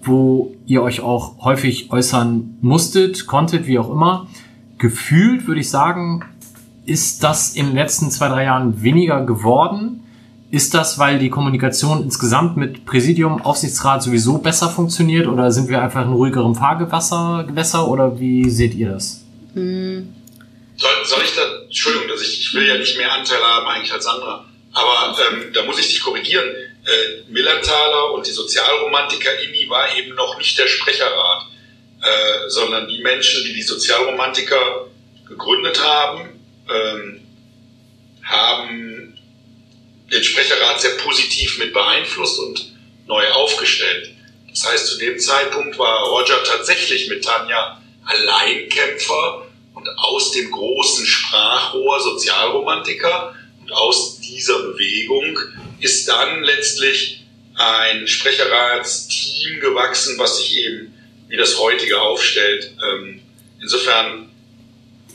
wo 0.01 0.55
ihr 0.65 0.81
euch 0.81 1.01
auch 1.01 1.43
häufig 1.45 1.91
äußern 1.91 2.57
musstet, 2.61 3.27
konntet, 3.27 3.67
wie 3.67 3.77
auch 3.77 3.91
immer. 3.91 4.27
Gefühlt 4.79 5.47
würde 5.47 5.61
ich 5.61 5.69
sagen, 5.69 6.25
ist 6.85 7.23
das 7.23 7.55
in 7.55 7.67
den 7.67 7.75
letzten 7.75 8.09
zwei, 8.09 8.29
drei 8.29 8.45
Jahren 8.45 8.81
weniger 8.81 9.23
geworden. 9.25 9.99
Ist 10.49 10.73
das, 10.73 10.97
weil 10.97 11.19
die 11.19 11.29
Kommunikation 11.29 12.03
insgesamt 12.03 12.57
mit 12.57 12.83
Präsidium, 12.85 13.41
Aufsichtsrat 13.41 14.01
sowieso 14.01 14.39
besser 14.39 14.69
funktioniert 14.69 15.27
oder 15.27 15.51
sind 15.51 15.69
wir 15.69 15.81
einfach 15.81 16.03
in 16.03 16.13
ruhigerem 16.13 16.55
Fahrgewässer 16.55 17.45
Gewässer, 17.47 17.87
oder 17.87 18.19
wie 18.19 18.49
seht 18.49 18.73
ihr 18.73 18.89
das? 18.89 19.23
Hm. 19.53 20.09
Soll, 20.75 20.91
soll 21.05 21.23
ich 21.23 21.35
da, 21.35 21.41
Entschuldigung, 21.73 22.07
dass 22.07 22.21
ich, 22.21 22.39
ich 22.39 22.53
will 22.53 22.67
ja 22.67 22.77
nicht 22.77 22.97
mehr 22.97 23.11
Anteil 23.11 23.41
haben 23.41 23.67
eigentlich 23.67 23.91
als 23.91 24.05
andere, 24.05 24.45
aber 24.73 25.17
ähm, 25.27 25.51
da 25.53 25.63
muss 25.63 25.79
ich 25.79 25.87
dich 25.87 26.01
korrigieren. 26.01 26.47
Äh, 26.47 27.31
Millertaler 27.31 28.11
und 28.11 28.27
die 28.27 28.31
Sozialromantiker 28.31 29.39
INI 29.39 29.67
war 29.69 29.97
eben 29.97 30.13
noch 30.13 30.37
nicht 30.37 30.55
der 30.59 30.67
Sprecherrat, 30.67 31.47
äh, 32.03 32.47
sondern 32.47 32.87
die 32.87 33.01
Menschen, 33.01 33.43
die 33.45 33.53
die 33.53 33.63
Sozialromantiker 33.63 34.85
gegründet 35.27 35.81
haben, 35.83 36.39
ähm, 36.69 37.21
haben 38.23 39.17
den 40.11 40.23
Sprecherrat 40.23 40.79
sehr 40.79 40.95
positiv 40.97 41.57
mit 41.57 41.73
beeinflusst 41.73 42.37
und 42.37 42.71
neu 43.07 43.27
aufgestellt. 43.31 44.11
Das 44.47 44.69
heißt, 44.69 44.87
zu 44.89 44.99
dem 44.99 45.17
Zeitpunkt 45.17 45.79
war 45.79 46.03
Roger 46.03 46.43
tatsächlich 46.43 47.09
mit 47.09 47.23
Tanja 47.23 47.81
Alleinkämpfer 48.05 49.42
und 49.83 49.97
aus 49.97 50.31
dem 50.31 50.49
großen 50.51 51.05
Sprachrohr 51.05 51.99
Sozialromantiker 51.99 53.35
und 53.61 53.71
aus 53.71 54.19
dieser 54.19 54.59
Bewegung 54.59 55.37
ist 55.79 56.07
dann 56.07 56.43
letztlich 56.43 57.25
ein 57.55 58.07
Sprecherratsteam 58.07 59.59
gewachsen, 59.59 60.17
was 60.17 60.37
sich 60.37 60.57
eben 60.57 60.93
wie 61.27 61.37
das 61.37 61.59
heutige 61.59 62.01
aufstellt. 62.01 62.73
Ähm, 62.91 63.21
insofern 63.61 64.29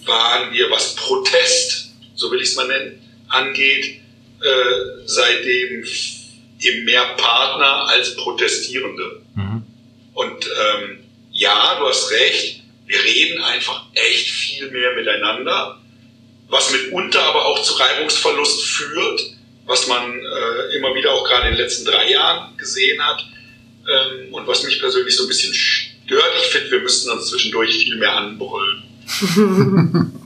waren 0.05 0.53
wir, 0.53 0.71
was 0.71 0.95
Protest, 0.97 1.95
so 2.15 2.31
will 2.31 2.41
ich 2.41 2.51
es 2.51 2.57
mal 2.57 2.69
nennen, 2.69 3.03
angeht, 3.29 4.01
äh, 4.41 5.03
seitdem 5.07 5.85
eben 6.61 6.85
mehr 6.85 7.05
Partner 7.17 7.89
als 7.89 8.15
Protestierende. 8.17 9.23
Mhm. 9.35 9.63
Und 10.15 10.47
ähm, 10.47 10.99
ja, 11.33 11.79
du 11.79 11.87
hast 11.87 12.11
recht, 12.11 12.63
wir 12.89 13.05
reden 13.05 13.41
einfach 13.43 13.85
echt 13.95 14.31
viel 14.31 14.71
mehr 14.71 14.95
miteinander, 14.95 15.79
was 16.49 16.73
mitunter 16.73 17.23
aber 17.23 17.45
auch 17.47 17.63
zu 17.63 17.75
Reibungsverlust 17.75 18.65
führt, 18.65 19.21
was 19.67 19.87
man 19.87 20.11
äh, 20.11 20.77
immer 20.77 20.95
wieder 20.95 21.13
auch 21.13 21.25
gerade 21.25 21.49
in 21.49 21.55
den 21.55 21.63
letzten 21.63 21.85
drei 21.85 22.11
Jahren 22.11 22.57
gesehen 22.57 23.01
hat 23.03 23.25
ähm, 23.87 24.33
und 24.33 24.47
was 24.47 24.63
mich 24.65 24.81
persönlich 24.81 25.15
so 25.15 25.25
ein 25.25 25.29
bisschen 25.29 25.53
stört. 25.55 26.33
Ich 26.43 26.49
finde, 26.49 26.71
wir 26.71 26.81
müssten 26.81 27.11
uns 27.11 27.27
zwischendurch 27.27 27.85
viel 27.85 27.97
mehr 27.97 28.17
anbrüllen. 28.17 28.83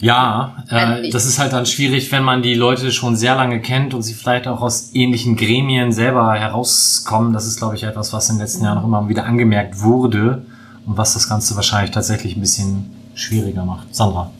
Ja, 0.00 0.64
äh, 0.70 1.10
das 1.10 1.26
ist 1.26 1.38
halt 1.38 1.52
dann 1.52 1.66
schwierig, 1.66 2.10
wenn 2.10 2.22
man 2.22 2.42
die 2.42 2.54
Leute 2.54 2.90
schon 2.90 3.16
sehr 3.16 3.34
lange 3.34 3.60
kennt 3.60 3.92
und 3.92 4.02
sie 4.02 4.14
vielleicht 4.14 4.48
auch 4.48 4.62
aus 4.62 4.90
ähnlichen 4.94 5.36
Gremien 5.36 5.92
selber 5.92 6.32
herauskommen. 6.34 7.34
Das 7.34 7.46
ist, 7.46 7.58
glaube 7.58 7.76
ich, 7.76 7.82
etwas, 7.82 8.12
was 8.12 8.30
in 8.30 8.36
den 8.36 8.42
letzten 8.42 8.64
Jahren 8.64 8.78
auch 8.78 8.84
immer 8.84 9.08
wieder 9.08 9.24
angemerkt 9.24 9.80
wurde 9.80 10.42
und 10.86 10.96
was 10.96 11.12
das 11.12 11.28
Ganze 11.28 11.54
wahrscheinlich 11.54 11.90
tatsächlich 11.90 12.34
ein 12.34 12.40
bisschen 12.40 12.90
schwieriger 13.14 13.64
macht. 13.64 13.94
Sandra. 13.94 14.30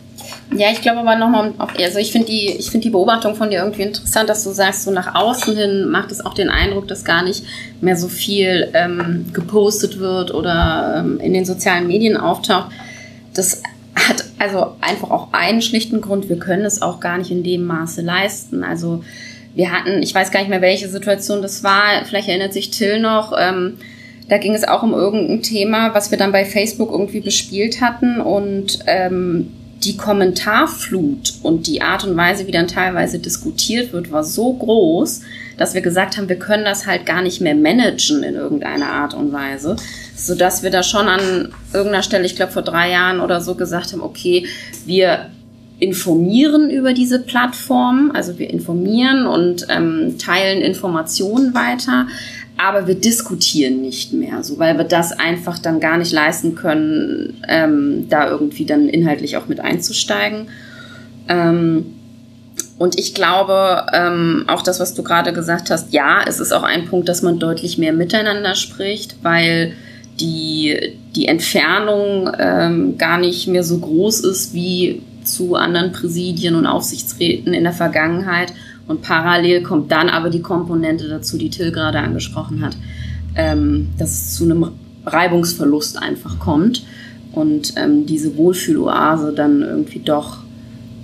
Ja, 0.56 0.70
ich 0.72 0.80
glaube 0.80 1.00
aber 1.00 1.16
nochmal, 1.16 1.52
also 1.58 1.98
ich 1.98 2.10
finde 2.10 2.28
die, 2.28 2.48
ich 2.58 2.70
finde 2.70 2.84
die 2.84 2.90
Beobachtung 2.90 3.34
von 3.34 3.50
dir 3.50 3.60
irgendwie 3.62 3.82
interessant, 3.82 4.28
dass 4.28 4.44
du 4.44 4.50
sagst, 4.50 4.84
so 4.84 4.90
nach 4.90 5.14
außen 5.14 5.56
hin 5.56 5.88
macht 5.90 6.10
es 6.10 6.24
auch 6.24 6.34
den 6.34 6.48
Eindruck, 6.48 6.88
dass 6.88 7.04
gar 7.04 7.22
nicht 7.22 7.44
mehr 7.80 7.96
so 7.96 8.08
viel 8.08 8.70
ähm, 8.74 9.26
gepostet 9.32 9.98
wird 9.98 10.32
oder 10.32 10.96
ähm, 10.98 11.20
in 11.20 11.34
den 11.34 11.44
sozialen 11.44 11.86
Medien 11.86 12.16
auftaucht. 12.16 12.70
Das 13.34 13.62
hat 13.94 14.24
also 14.38 14.76
einfach 14.80 15.10
auch 15.10 15.28
einen 15.32 15.62
schlichten 15.62 16.00
Grund, 16.00 16.28
wir 16.28 16.38
können 16.38 16.64
es 16.64 16.82
auch 16.82 17.00
gar 17.00 17.18
nicht 17.18 17.30
in 17.30 17.42
dem 17.42 17.64
Maße 17.64 18.02
leisten. 18.02 18.64
Also 18.64 19.04
wir 19.54 19.72
hatten, 19.72 20.02
ich 20.02 20.14
weiß 20.14 20.30
gar 20.30 20.40
nicht 20.40 20.48
mehr, 20.48 20.62
welche 20.62 20.88
Situation 20.88 21.42
das 21.42 21.64
war, 21.64 22.04
vielleicht 22.04 22.28
erinnert 22.28 22.52
sich 22.52 22.70
Till 22.70 23.00
noch, 23.00 23.32
ähm, 23.38 23.78
da 24.30 24.38
ging 24.38 24.54
es 24.54 24.66
auch 24.66 24.84
um 24.84 24.92
irgendein 24.92 25.42
Thema, 25.42 25.92
was 25.92 26.12
wir 26.12 26.18
dann 26.18 26.30
bei 26.30 26.44
Facebook 26.44 26.92
irgendwie 26.92 27.20
bespielt 27.20 27.80
hatten. 27.80 28.20
Und 28.20 28.78
ähm, 28.86 29.52
die 29.84 29.96
Kommentarflut 29.96 31.34
und 31.42 31.66
die 31.66 31.80
Art 31.80 32.04
und 32.04 32.16
Weise, 32.16 32.46
wie 32.46 32.52
dann 32.52 32.68
teilweise 32.68 33.18
diskutiert 33.18 33.92
wird, 33.92 34.12
war 34.12 34.24
so 34.24 34.52
groß, 34.52 35.22
dass 35.56 35.74
wir 35.74 35.80
gesagt 35.80 36.16
haben, 36.16 36.28
wir 36.28 36.38
können 36.38 36.64
das 36.64 36.86
halt 36.86 37.06
gar 37.06 37.22
nicht 37.22 37.40
mehr 37.40 37.54
managen 37.54 38.22
in 38.22 38.34
irgendeiner 38.34 38.90
Art 38.90 39.14
und 39.14 39.32
Weise, 39.32 39.76
so 40.16 40.34
dass 40.34 40.62
wir 40.62 40.70
da 40.70 40.82
schon 40.82 41.08
an 41.08 41.52
irgendeiner 41.72 42.02
Stelle, 42.02 42.26
ich 42.26 42.36
glaube 42.36 42.52
vor 42.52 42.62
drei 42.62 42.90
Jahren 42.90 43.20
oder 43.20 43.40
so 43.40 43.54
gesagt 43.54 43.92
haben, 43.92 44.02
okay, 44.02 44.46
wir 44.84 45.30
informieren 45.78 46.70
über 46.70 46.92
diese 46.92 47.20
Plattform, 47.20 48.10
also 48.14 48.38
wir 48.38 48.50
informieren 48.50 49.26
und 49.26 49.66
ähm, 49.70 50.16
teilen 50.18 50.60
Informationen 50.60 51.54
weiter, 51.54 52.06
aber 52.62 52.86
wir 52.86 52.94
diskutieren 52.94 53.80
nicht 53.80 54.12
mehr, 54.12 54.42
so 54.42 54.58
weil 54.58 54.76
wir 54.76 54.84
das 54.84 55.12
einfach 55.12 55.58
dann 55.58 55.80
gar 55.80 55.96
nicht 55.96 56.12
leisten 56.12 56.54
können, 56.54 57.42
ähm, 57.48 58.06
da 58.08 58.28
irgendwie 58.28 58.66
dann 58.66 58.88
inhaltlich 58.88 59.36
auch 59.36 59.48
mit 59.48 59.60
einzusteigen. 59.60 60.48
Ähm, 61.28 61.86
und 62.78 62.98
ich 62.98 63.14
glaube, 63.14 63.86
ähm, 63.92 64.44
auch 64.46 64.62
das, 64.62 64.80
was 64.80 64.94
du 64.94 65.02
gerade 65.02 65.32
gesagt 65.32 65.70
hast, 65.70 65.92
ja, 65.92 66.22
es 66.26 66.40
ist 66.40 66.52
auch 66.52 66.62
ein 66.62 66.86
Punkt, 66.86 67.08
dass 67.08 67.22
man 67.22 67.38
deutlich 67.38 67.78
mehr 67.78 67.92
miteinander 67.92 68.54
spricht, 68.54 69.16
weil 69.22 69.74
die, 70.18 70.96
die 71.14 71.26
Entfernung 71.26 72.30
ähm, 72.38 72.98
gar 72.98 73.18
nicht 73.18 73.48
mehr 73.48 73.64
so 73.64 73.78
groß 73.78 74.20
ist 74.20 74.54
wie 74.54 75.02
zu 75.24 75.54
anderen 75.54 75.92
Präsidien 75.92 76.54
und 76.54 76.66
Aufsichtsräten 76.66 77.54
in 77.54 77.64
der 77.64 77.72
Vergangenheit. 77.72 78.52
Und 78.90 79.02
parallel 79.02 79.62
kommt 79.62 79.92
dann 79.92 80.08
aber 80.08 80.30
die 80.30 80.42
Komponente 80.42 81.08
dazu, 81.08 81.38
die 81.38 81.48
Till 81.48 81.70
gerade 81.70 82.00
angesprochen 82.00 82.60
hat, 82.60 82.76
ähm, 83.36 83.90
dass 83.96 84.10
es 84.10 84.34
zu 84.34 84.42
einem 84.42 84.72
Reibungsverlust 85.06 86.02
einfach 86.02 86.40
kommt 86.40 86.84
und 87.30 87.74
ähm, 87.76 88.04
diese 88.04 88.36
Wohlfühloase 88.36 89.32
dann 89.32 89.62
irgendwie 89.62 90.00
doch 90.00 90.38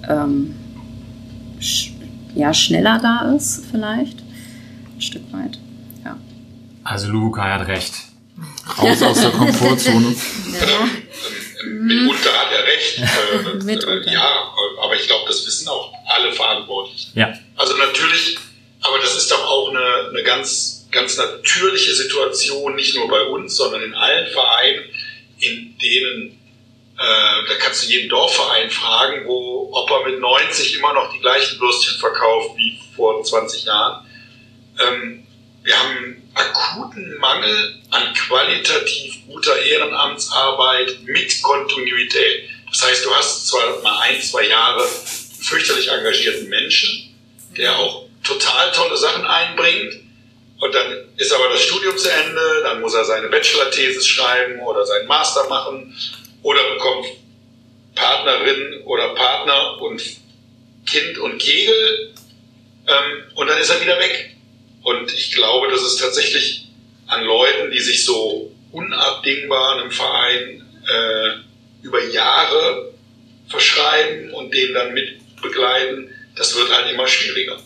ähm, 0.08 0.56
sch 1.60 1.92
ja, 2.34 2.52
schneller 2.52 2.98
da 3.00 3.32
ist, 3.36 3.64
vielleicht. 3.70 4.18
Ein 4.18 5.00
Stück 5.00 5.32
weit. 5.32 5.60
Ja. 6.04 6.16
Also 6.82 7.12
Luca 7.12 7.44
hat 7.44 7.68
recht. 7.68 7.94
Raus 8.82 9.00
aus 9.00 9.20
der 9.20 9.30
Komfortzone. 9.30 10.06
ja. 10.60 10.88
Mitunter 11.66 12.32
hat 12.32 12.52
er 12.52 12.64
recht. 12.64 12.98
Äh, 13.06 13.64
Mitunter. 13.64 14.10
ja, 14.10 14.52
aber 14.80 14.94
ich 14.94 15.06
glaube, 15.06 15.24
das 15.26 15.46
wissen 15.46 15.68
auch 15.68 15.92
alle 16.06 16.32
Verantwortlichen. 16.32 17.12
Ja. 17.14 17.32
Also 17.56 17.76
natürlich, 17.76 18.38
aber 18.80 18.98
das 18.98 19.16
ist 19.16 19.30
doch 19.30 19.44
auch 19.46 19.70
eine, 19.70 20.10
eine 20.10 20.22
ganz, 20.22 20.86
ganz 20.90 21.16
natürliche 21.16 21.94
Situation, 21.94 22.74
nicht 22.74 22.94
nur 22.94 23.08
bei 23.08 23.22
uns, 23.22 23.56
sondern 23.56 23.82
in 23.82 23.94
allen 23.94 24.26
Vereinen, 24.28 24.84
in 25.40 25.76
denen, 25.78 26.30
äh, 26.98 27.48
da 27.48 27.54
kannst 27.58 27.84
du 27.84 27.88
jeden 27.88 28.08
Dorfverein 28.08 28.70
fragen, 28.70 29.26
wo, 29.26 29.70
ob 29.72 29.90
er 29.90 30.10
mit 30.10 30.20
90 30.20 30.76
immer 30.78 30.92
noch 30.94 31.12
die 31.12 31.20
gleichen 31.20 31.60
Würstchen 31.60 31.98
verkauft 31.98 32.56
wie 32.56 32.78
vor 32.94 33.22
20 33.22 33.64
Jahren. 33.64 34.06
Ähm, 34.78 35.26
wir 35.62 35.78
haben 35.78 36.22
akuten 36.36 37.16
Mangel 37.18 37.80
an 37.90 38.14
qualitativ 38.14 39.26
guter 39.26 39.58
Ehrenamtsarbeit 39.62 40.98
mit 41.04 41.42
Kontinuität. 41.42 42.50
Das 42.70 42.84
heißt, 42.84 43.04
du 43.04 43.14
hast 43.14 43.48
zwar 43.48 43.80
mal 43.82 44.00
ein, 44.00 44.20
zwei 44.20 44.46
Jahre 44.46 44.86
fürchterlich 45.40 45.88
engagierten 45.88 46.48
Menschen, 46.48 47.14
der 47.56 47.76
auch 47.78 48.04
total 48.22 48.70
tolle 48.72 48.96
Sachen 48.96 49.24
einbringt. 49.24 49.94
Und 50.58 50.74
dann 50.74 51.04
ist 51.16 51.32
aber 51.32 51.48
das 51.48 51.62
Studium 51.62 51.96
zu 51.96 52.10
Ende, 52.10 52.62
dann 52.64 52.80
muss 52.80 52.94
er 52.94 53.04
seine 53.04 53.28
Bachelor-Thesis 53.28 54.06
schreiben 54.06 54.60
oder 54.60 54.84
seinen 54.84 55.06
Master 55.06 55.48
machen 55.48 55.94
oder 56.42 56.62
bekommt 56.74 57.06
Partnerin 57.94 58.82
oder 58.84 59.14
Partner 59.14 59.80
und 59.80 60.02
Kind 60.86 61.18
und 61.18 61.38
Kegel 61.38 62.14
ähm, 62.86 63.22
und 63.34 63.48
dann 63.48 63.58
ist 63.58 63.70
er 63.70 63.80
wieder 63.80 63.98
weg. 63.98 64.35
Und 64.86 65.12
ich 65.12 65.32
glaube, 65.32 65.66
dass 65.66 65.82
es 65.82 65.96
tatsächlich 65.96 66.68
an 67.08 67.24
Leuten, 67.24 67.72
die 67.72 67.80
sich 67.80 68.04
so 68.04 68.52
unabdingbar 68.70 69.80
einem 69.80 69.90
Verein 69.90 70.64
äh, 70.86 71.84
über 71.84 72.04
Jahre 72.04 72.94
verschreiben 73.48 74.32
und 74.32 74.54
den 74.54 74.74
dann 74.74 74.94
mit 74.94 75.18
begleiten, 75.42 76.14
das 76.36 76.54
wird 76.54 76.72
halt 76.72 76.88
immer 76.92 77.08
schwieriger. 77.08 77.60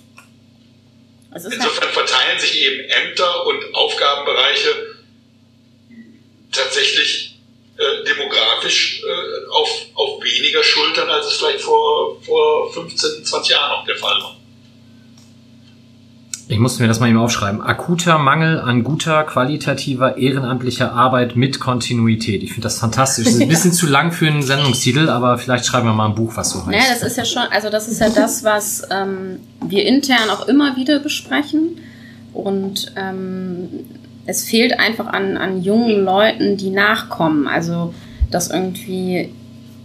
Also 1.30 1.50
Insofern 1.50 1.90
verteilen 1.90 2.38
sich 2.38 2.58
eben 2.58 2.88
Ämter 2.88 3.46
und 3.46 3.74
Aufgabenbereiche 3.74 4.96
tatsächlich 6.50 7.38
äh, 7.76 8.04
demografisch 8.04 9.02
äh, 9.02 9.46
auf, 9.50 9.68
auf 9.92 10.24
weniger 10.24 10.64
Schultern, 10.64 11.10
als 11.10 11.26
es 11.26 11.36
vielleicht 11.36 11.60
vor, 11.60 12.18
vor 12.22 12.72
15, 12.72 13.26
20 13.26 13.52
Jahren 13.52 13.78
noch 13.78 13.84
der 13.84 13.96
Fall 13.96 14.18
war. 14.22 14.39
Ich 16.50 16.58
musste 16.58 16.82
mir 16.82 16.88
das 16.88 16.98
mal 16.98 17.08
eben 17.08 17.16
aufschreiben. 17.16 17.62
Akuter 17.62 18.18
Mangel 18.18 18.58
an 18.58 18.82
guter, 18.82 19.22
qualitativer, 19.22 20.16
ehrenamtlicher 20.16 20.92
Arbeit 20.92 21.36
mit 21.36 21.60
Kontinuität. 21.60 22.42
Ich 22.42 22.50
finde 22.50 22.62
das 22.62 22.80
fantastisch. 22.80 23.26
Das 23.26 23.34
ist 23.34 23.40
ein 23.40 23.48
bisschen 23.48 23.72
zu 23.72 23.86
lang 23.86 24.10
für 24.10 24.26
einen 24.26 24.42
Sendungstitel, 24.42 25.08
aber 25.10 25.38
vielleicht 25.38 25.64
schreiben 25.64 25.86
wir 25.86 25.92
mal 25.92 26.06
ein 26.08 26.16
Buch, 26.16 26.32
was 26.34 26.50
so 26.50 26.66
heißt. 26.66 26.70
Naja, 26.70 26.82
das 26.92 27.04
ist 27.04 27.16
ja 27.16 27.24
schon, 27.24 27.42
also 27.52 27.70
das 27.70 27.86
ist 27.86 28.00
ja 28.00 28.08
das, 28.08 28.42
was 28.42 28.82
ähm, 28.90 29.38
wir 29.64 29.86
intern 29.86 30.28
auch 30.28 30.48
immer 30.48 30.74
wieder 30.74 30.98
besprechen. 30.98 31.78
Und 32.32 32.94
ähm, 32.96 33.68
es 34.26 34.42
fehlt 34.42 34.76
einfach 34.80 35.06
an, 35.06 35.36
an 35.36 35.62
jungen 35.62 36.04
Leuten, 36.04 36.56
die 36.56 36.70
nachkommen. 36.70 37.46
Also, 37.46 37.94
dass 38.32 38.50
irgendwie 38.50 39.32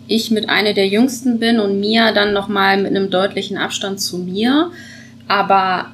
ich 0.07 0.31
mit 0.31 0.49
einer 0.49 0.73
der 0.73 0.87
Jüngsten 0.87 1.37
bin 1.37 1.59
und 1.59 1.79
Mia 1.79 2.11
dann 2.11 2.33
nochmal 2.33 2.77
mit 2.77 2.87
einem 2.87 3.11
deutlichen 3.11 3.57
Abstand 3.57 4.01
zu 4.01 4.17
mir. 4.17 4.71
Aber 5.27 5.91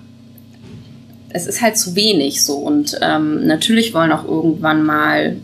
es 1.33 1.47
ist 1.47 1.61
halt 1.61 1.77
zu 1.77 1.95
wenig 1.95 2.43
so. 2.43 2.55
Und 2.55 2.97
ähm, 3.01 3.45
natürlich 3.45 3.93
wollen 3.93 4.11
auch 4.11 4.25
irgendwann 4.25 4.83
mal 4.83 5.37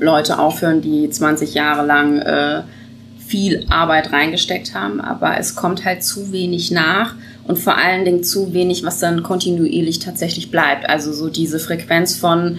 Leute 0.00 0.38
aufhören, 0.38 0.80
die 0.82 1.08
20 1.08 1.54
Jahre 1.54 1.86
lang 1.86 2.18
äh, 2.18 2.62
viel 3.26 3.66
Arbeit 3.70 4.12
reingesteckt 4.12 4.74
haben, 4.74 5.00
aber 5.00 5.38
es 5.38 5.56
kommt 5.56 5.84
halt 5.84 6.04
zu 6.04 6.32
wenig 6.32 6.70
nach 6.70 7.14
und 7.44 7.58
vor 7.58 7.76
allen 7.76 8.04
Dingen 8.04 8.22
zu 8.22 8.52
wenig, 8.52 8.84
was 8.84 9.00
dann 9.00 9.22
kontinuierlich 9.22 9.98
tatsächlich 9.98 10.50
bleibt. 10.50 10.88
Also 10.88 11.12
so 11.12 11.28
diese 11.28 11.58
Frequenz 11.58 12.14
von 12.14 12.58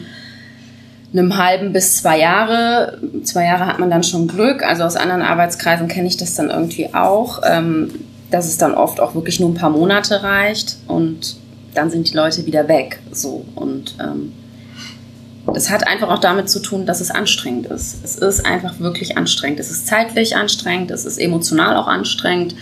einem 1.13 1.37
halben 1.37 1.73
bis 1.73 1.97
zwei 1.97 2.19
Jahre. 2.19 2.99
Zwei 3.23 3.45
Jahre 3.45 3.65
hat 3.65 3.79
man 3.79 3.89
dann 3.89 4.03
schon 4.03 4.27
Glück. 4.27 4.61
Also 4.63 4.83
aus 4.83 4.95
anderen 4.95 5.21
Arbeitskreisen 5.21 5.87
kenne 5.87 6.07
ich 6.07 6.17
das 6.17 6.35
dann 6.35 6.49
irgendwie 6.49 6.93
auch, 6.93 7.41
ähm, 7.49 7.93
dass 8.29 8.45
es 8.47 8.57
dann 8.57 8.73
oft 8.73 8.99
auch 8.99 9.15
wirklich 9.15 9.39
nur 9.39 9.49
ein 9.49 9.55
paar 9.55 9.69
Monate 9.69 10.21
reicht 10.21 10.77
und 10.87 11.37
dann 11.73 11.89
sind 11.89 12.09
die 12.09 12.15
Leute 12.15 12.45
wieder 12.45 12.67
weg. 12.67 12.99
So 13.11 13.45
und 13.55 13.95
ähm, 13.99 14.33
das 15.53 15.69
hat 15.69 15.87
einfach 15.87 16.09
auch 16.09 16.19
damit 16.19 16.49
zu 16.49 16.59
tun, 16.59 16.85
dass 16.85 16.99
es 17.01 17.09
anstrengend 17.09 17.67
ist. 17.67 18.03
Es 18.03 18.15
ist 18.15 18.45
einfach 18.45 18.79
wirklich 18.79 19.17
anstrengend. 19.17 19.59
Es 19.59 19.71
ist 19.71 19.87
zeitlich 19.87 20.35
anstrengend, 20.35 20.91
es 20.91 21.05
ist 21.05 21.17
emotional 21.17 21.77
auch 21.77 21.87
anstrengend 21.87 22.55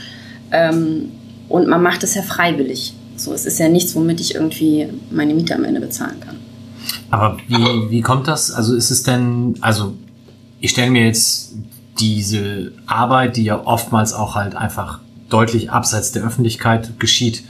ähm, 0.52 1.12
und 1.50 1.68
man 1.68 1.82
macht 1.82 2.04
es 2.04 2.16
ja 2.16 2.22
freiwillig. 2.22 2.94
So, 3.18 3.34
es 3.34 3.46
ist 3.46 3.60
ja 3.60 3.70
nichts, 3.70 3.96
womit 3.96 4.20
ich 4.20 4.36
irgendwie 4.36 4.90
meine 5.10 5.34
Miete 5.34 5.56
am 5.56 5.64
Ende 5.64 5.80
bezahlen 5.80 6.20
kann. 6.20 6.36
Aber 7.10 7.38
wie, 7.48 7.90
wie 7.90 8.02
kommt 8.02 8.28
das? 8.28 8.52
Also 8.52 8.76
ist 8.76 8.92
es 8.92 9.04
denn, 9.04 9.56
also 9.62 9.94
ich 10.60 10.72
stelle 10.72 10.92
mir 10.92 11.06
jetzt 11.06 11.54
diese 12.00 12.74
Arbeit, 12.86 13.38
die 13.38 13.44
ja 13.44 13.66
oftmals 13.66 14.14
auch 14.14 14.36
halt 14.36 14.56
einfach 14.56 15.00
deutlich 15.30 15.72
abseits 15.72 16.12
der 16.12 16.24
Öffentlichkeit 16.24 17.00
geschieht, 17.00 17.44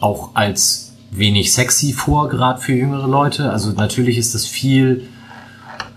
auch 0.00 0.30
als 0.34 0.92
wenig 1.10 1.52
sexy 1.52 1.92
vor, 1.92 2.28
gerade 2.28 2.60
für 2.60 2.74
jüngere 2.74 3.06
Leute. 3.06 3.50
Also 3.50 3.70
natürlich 3.72 4.18
ist 4.18 4.34
das 4.34 4.46
viel, 4.46 5.04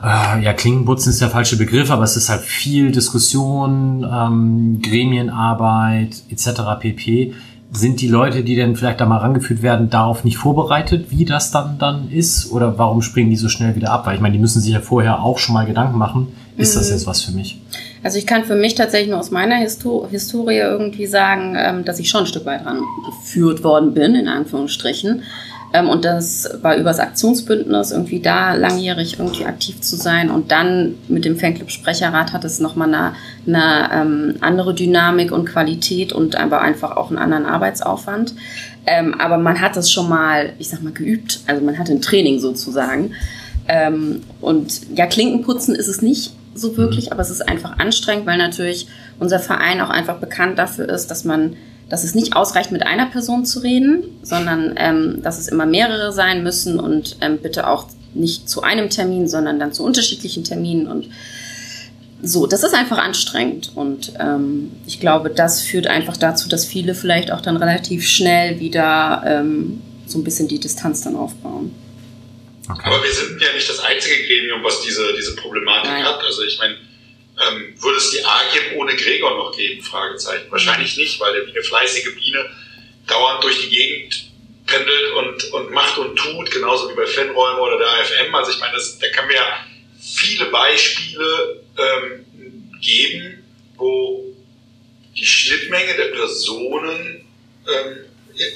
äh, 0.04 0.44
ja, 0.44 0.54
Klingenputzen 0.54 1.12
ist 1.12 1.22
der 1.22 1.30
falsche 1.30 1.58
Begriff, 1.58 1.92
aber 1.92 2.04
es 2.04 2.16
ist 2.16 2.30
halt 2.30 2.42
viel 2.42 2.92
Diskussion, 2.92 4.08
ähm, 4.10 4.82
Gremienarbeit 4.82 6.24
etc. 6.30 6.62
pp. 6.80 7.34
Sind 7.72 8.02
die 8.02 8.08
Leute, 8.08 8.44
die 8.44 8.56
denn 8.56 8.76
vielleicht 8.76 9.00
da 9.00 9.06
mal 9.06 9.18
rangeführt 9.18 9.62
werden, 9.62 9.92
darauf 9.92 10.24
nicht 10.24 10.38
vorbereitet, 10.38 11.12
wie 11.12 11.26
das 11.26 11.52
dann 11.52 11.78
dann 11.78 12.10
ist? 12.10 12.52
Oder 12.52 12.80
warum 12.80 13.04
springen 13.04 13.30
die 13.30 13.36
so 13.36 13.48
schnell 13.48 13.76
wieder 13.76 13.92
ab? 13.92 14.08
Weil 14.08 14.16
ich 14.16 14.22
meine, 14.22 14.34
die 14.34 14.40
müssen 14.40 14.62
sich 14.62 14.74
ja 14.74 14.80
vorher 14.80 15.22
auch 15.22 15.38
schon 15.38 15.54
mal 15.54 15.68
Gedanken 15.68 15.98
machen. 15.98 16.30
Ist 16.58 16.76
das 16.76 16.90
jetzt 16.90 17.06
was 17.06 17.22
für 17.22 17.32
mich? 17.32 17.59
Also 18.04 18.18
ich 18.18 18.26
kann 18.26 18.46
für 18.46 18.56
mich 18.56 18.76
tatsächlich 18.76 19.10
nur 19.10 19.20
aus 19.20 19.32
meiner 19.32 19.56
Histo 19.56 20.08
Historie 20.10 20.58
irgendwie 20.58 21.06
sagen, 21.06 21.56
ähm, 21.58 21.86
dass 21.86 22.00
ich 22.00 22.10
schon 22.10 22.22
ein 22.22 22.28
Stück 22.28 22.46
weit 22.46 22.66
rangeführt 22.66 23.64
worden 23.64 23.94
bin, 23.94 24.16
in 24.16 24.28
Anführungsstrichen. 24.28 25.24
Ähm, 25.74 25.90
und 25.90 26.06
das 26.06 26.50
war 26.62 26.78
übers 26.78 27.00
Aktionsbündnis, 27.00 27.92
irgendwie 27.92 28.20
da 28.20 28.54
langjährig 28.54 29.20
irgendwie 29.20 29.46
aktiv 29.46 29.82
zu 29.82 29.96
sein. 29.96 30.32
Und 30.32 30.52
dann 30.52 30.96
mit 31.08 31.26
dem 31.26 31.38
Fanclub 31.38 31.70
Sprecherrat 31.70 32.34
hat 32.34 32.44
es 32.44 32.60
nochmal 32.60 32.88
eine, 32.88 33.14
eine 33.48 33.90
ähm, 33.94 34.36
andere 34.42 34.74
Dynamik 34.74 35.32
und 35.32 35.46
Qualität 35.46 36.14
und 36.14 36.36
aber 36.36 36.62
einfach 36.62 36.98
auch 36.98 37.10
einen 37.10 37.20
anderen 37.20 37.46
Arbeitsaufwand. 37.46 38.34
Ähm, 38.88 39.20
aber 39.20 39.38
man 39.38 39.62
hat 39.62 39.78
es 39.78 39.92
schon 39.92 40.10
mal, 40.10 40.54
ich 40.58 40.70
sag 40.70 40.82
mal, 40.82 40.94
geübt. 40.94 41.42
Also 41.46 41.64
man 41.64 41.78
hatte 41.78 41.92
ein 41.92 42.02
Training 42.02 42.40
sozusagen. 42.40 43.14
Ähm, 43.68 44.24
und 44.42 44.98
ja, 44.98 45.06
Klinkenputzen 45.06 45.76
ist 45.76 45.88
es 45.88 46.02
nicht 46.02 46.32
so 46.56 46.78
wirklich, 46.78 47.12
aber 47.12 47.22
es 47.22 47.30
ist 47.30 47.48
einfach 47.48 47.78
anstrengend, 47.80 48.26
weil 48.26 48.38
natürlich 48.38 48.88
unser 49.20 49.40
Verein 49.40 49.82
auch 49.82 49.90
einfach 49.90 50.18
bekannt 50.18 50.58
dafür 50.58 50.90
ist, 50.90 51.08
dass 51.08 51.24
man, 51.24 51.56
dass 51.90 52.04
es 52.04 52.16
nicht 52.16 52.36
ausreicht, 52.36 52.72
mit 52.72 52.86
einer 52.86 53.06
Person 53.06 53.46
zu 53.46 53.60
reden, 53.60 54.04
sondern 54.24 54.74
ähm, 54.78 55.22
dass 55.22 55.40
es 55.40 55.48
immer 55.48 55.66
mehrere 55.66 56.12
sein 56.12 56.44
müssen 56.44 56.80
und 56.80 57.18
ähm, 57.22 57.40
bitte 57.42 57.68
auch 57.68 57.88
nicht 58.14 58.50
zu 58.50 58.64
einem 58.64 58.90
Termin, 58.90 59.28
sondern 59.28 59.60
dann 59.60 59.74
zu 59.74 59.84
unterschiedlichen 59.84 60.44
Terminen 60.44 60.88
und 60.88 61.10
so, 62.22 62.48
das 62.48 62.64
ist 62.64 62.74
einfach 62.74 62.98
anstrengend 62.98 63.72
und 63.76 64.14
ähm, 64.20 64.72
ich 64.86 65.00
glaube, 65.00 65.30
das 65.30 65.62
führt 65.62 65.88
einfach 65.88 66.18
dazu, 66.18 66.50
dass 66.50 66.66
viele 66.66 66.94
vielleicht 66.94 67.32
auch 67.32 67.40
dann 67.40 67.56
relativ 67.56 68.06
schnell 68.06 68.60
wieder 68.60 69.24
ähm, 69.26 69.82
so 70.06 70.20
ein 70.20 70.24
bisschen 70.24 70.48
die 70.48 70.60
Distanz 70.60 71.02
dann 71.02 71.16
aufbauen. 71.16 71.72
Okay. 72.70 72.82
Aber 72.86 73.04
wir 73.04 73.12
sind 73.12 73.42
ja 73.42 73.52
nicht 73.54 73.68
das 73.68 73.80
einzige 73.80 74.28
Gremium, 74.28 74.64
was 74.64 74.82
diese, 74.82 75.14
diese 75.16 75.36
Problematik 75.36 75.92
Nein. 75.92 76.06
hat. 76.06 76.22
Also 76.24 76.44
ich 76.44 76.58
meine, 76.60 76.76
ähm, 76.76 77.74
würde 77.82 77.98
es 77.98 78.12
die 78.12 78.24
AGIP 78.24 78.76
ohne 78.76 78.96
Gregor 78.96 79.36
noch 79.38 79.56
geben? 79.56 79.82
Fragezeichen. 79.82 80.52
Wahrscheinlich 80.52 80.98
nicht, 80.98 81.20
weil 81.20 81.34
der 81.34 81.48
wie 81.48 81.52
eine 81.52 81.64
fleißige 81.64 82.14
Biene 82.16 82.50
dauernd 83.08 83.44
durch 83.44 83.60
die 83.62 83.70
Gegend 83.70 84.30
pendelt 84.68 85.12
und, 85.14 85.44
und 85.54 85.72
macht 85.72 85.98
und 85.98 86.16
tut, 86.16 86.52
genauso 86.52 86.90
wie 86.92 86.96
bei 86.96 87.08
Fanräume 87.08 87.60
oder 87.60 87.80
der 87.80 87.88
AFM. 87.88 88.36
Also 88.36 88.52
ich 88.52 88.60
meine, 88.60 88.74
das, 88.74 89.00
da 89.00 89.10
kann 89.10 89.26
man 89.26 89.36
ja 89.36 89.66
viele 90.00 90.46
Beispiele 90.46 91.64
ähm, 91.78 92.26
geben, 92.82 93.44
wo 93.78 94.36
die 95.18 95.26
Schnittmenge 95.26 95.96
der 95.96 96.10
Personen 96.10 97.26
ähm, 97.68 97.98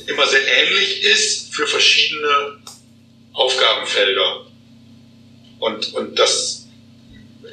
immer 0.08 0.28
sehr 0.28 0.46
ähnlich 0.46 1.04
ist 1.04 1.54
für 1.54 1.66
verschiedene 1.66 2.60
Aufgabenfelder. 3.34 4.46
Und, 5.60 5.94
und 5.94 6.18
das 6.18 6.68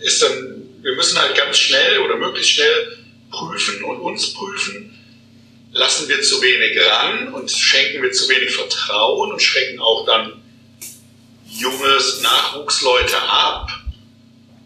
ist 0.02 0.23
dann, 0.23 0.69
wir 0.82 0.94
müssen 0.94 1.19
halt 1.19 1.36
ganz 1.36 1.59
schnell 1.59 1.98
oder 2.01 2.16
möglichst 2.16 2.52
schnell 2.52 2.98
prüfen 3.31 3.85
und 3.85 4.01
uns 4.01 4.32
prüfen, 4.32 4.98
lassen 5.73 6.09
wir 6.09 6.20
zu 6.23 6.43
wenig 6.43 6.78
ran 6.85 7.32
und 7.32 7.51
schenken 7.51 8.02
wir 8.02 8.11
zu 8.11 8.28
wenig 8.28 8.51
Vertrauen 8.55 9.32
und 9.32 9.40
schränken 9.40 9.78
auch 9.81 10.05
dann 10.05 10.43
junges 11.47 12.20
Nachwuchsleute 12.23 13.20
ab 13.23 13.69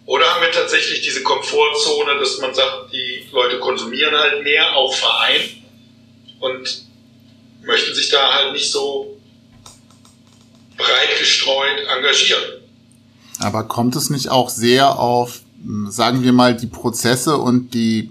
oder 0.07 0.27
haben 0.27 0.43
wir 0.43 0.53
tatsächlich 0.53 1.01
diese 1.01 1.23
Komfortzone, 1.23 2.19
dass 2.19 2.39
man 2.39 2.55
sagt, 2.55 2.93
die 2.93 3.27
Leute 3.32 3.59
konsumieren 3.59 4.15
halt 4.15 4.43
mehr, 4.43 4.77
auch 4.77 4.95
Verein, 4.95 5.41
und 6.41 6.85
möchten 7.62 7.95
sich 7.95 8.11
da 8.11 8.35
halt 8.35 8.53
nicht 8.53 8.70
so 8.70 9.14
breit 10.77 11.19
gestreut 11.19 11.87
engagieren. 11.97 12.43
Aber 13.41 13.65
kommt 13.65 13.97
es 13.97 14.11
nicht 14.11 14.31
auch 14.31 14.49
sehr 14.49 14.97
auf, 14.99 15.41
sagen 15.89 16.23
wir 16.23 16.33
mal, 16.33 16.57
die 16.57 16.67
Prozesse 16.67 17.39
und 17.39 17.75
die 17.75 18.11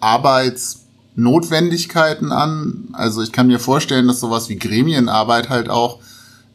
Arbeitsnotwendigkeiten 0.00 2.32
an? 2.32 2.88
Also 2.92 3.22
ich 3.22 3.32
kann 3.32 3.48
mir 3.48 3.58
vorstellen, 3.58 4.06
dass 4.06 4.20
sowas 4.20 4.48
wie 4.48 4.56
Gremienarbeit 4.56 5.48
halt 5.48 5.68
auch 5.68 5.98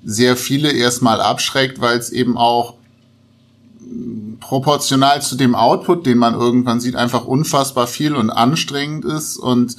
sehr 0.04 0.38
viele 0.38 0.72
erstmal 0.72 1.20
abschreckt, 1.22 1.82
weil 1.82 1.98
es 1.98 2.12
eben 2.12 2.38
auch 2.38 2.76
proportional 4.40 5.22
zu 5.22 5.36
dem 5.36 5.56
Output, 5.56 6.06
den 6.06 6.18
man 6.18 6.34
irgendwann 6.34 6.80
sieht, 6.80 6.96
einfach 6.96 7.26
unfassbar 7.26 7.88
viel 7.88 8.16
und 8.16 8.30
anstrengend 8.30 9.06
ist 9.06 9.38
und 9.38 9.78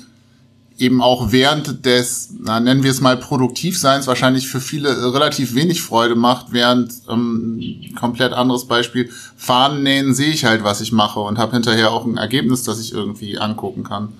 eben 0.78 1.02
auch 1.02 1.32
während 1.32 1.84
des, 1.84 2.30
na, 2.40 2.60
nennen 2.60 2.82
wir 2.82 2.90
es 2.90 3.00
mal 3.00 3.16
Produktivseins, 3.16 4.06
wahrscheinlich 4.06 4.48
für 4.48 4.60
viele 4.60 5.12
relativ 5.12 5.54
wenig 5.54 5.82
Freude 5.82 6.14
macht, 6.14 6.46
während 6.50 6.92
ähm, 7.10 7.94
komplett 7.98 8.32
anderes 8.32 8.66
Beispiel, 8.66 9.10
Fahnen 9.36 9.82
nähen 9.82 10.14
sehe 10.14 10.32
ich 10.32 10.44
halt, 10.44 10.64
was 10.64 10.80
ich 10.80 10.92
mache 10.92 11.20
und 11.20 11.38
habe 11.38 11.52
hinterher 11.52 11.90
auch 11.90 12.04
ein 12.04 12.16
Ergebnis, 12.16 12.62
das 12.62 12.80
ich 12.80 12.92
irgendwie 12.92 13.38
angucken 13.38 13.84
kann. 13.84 14.12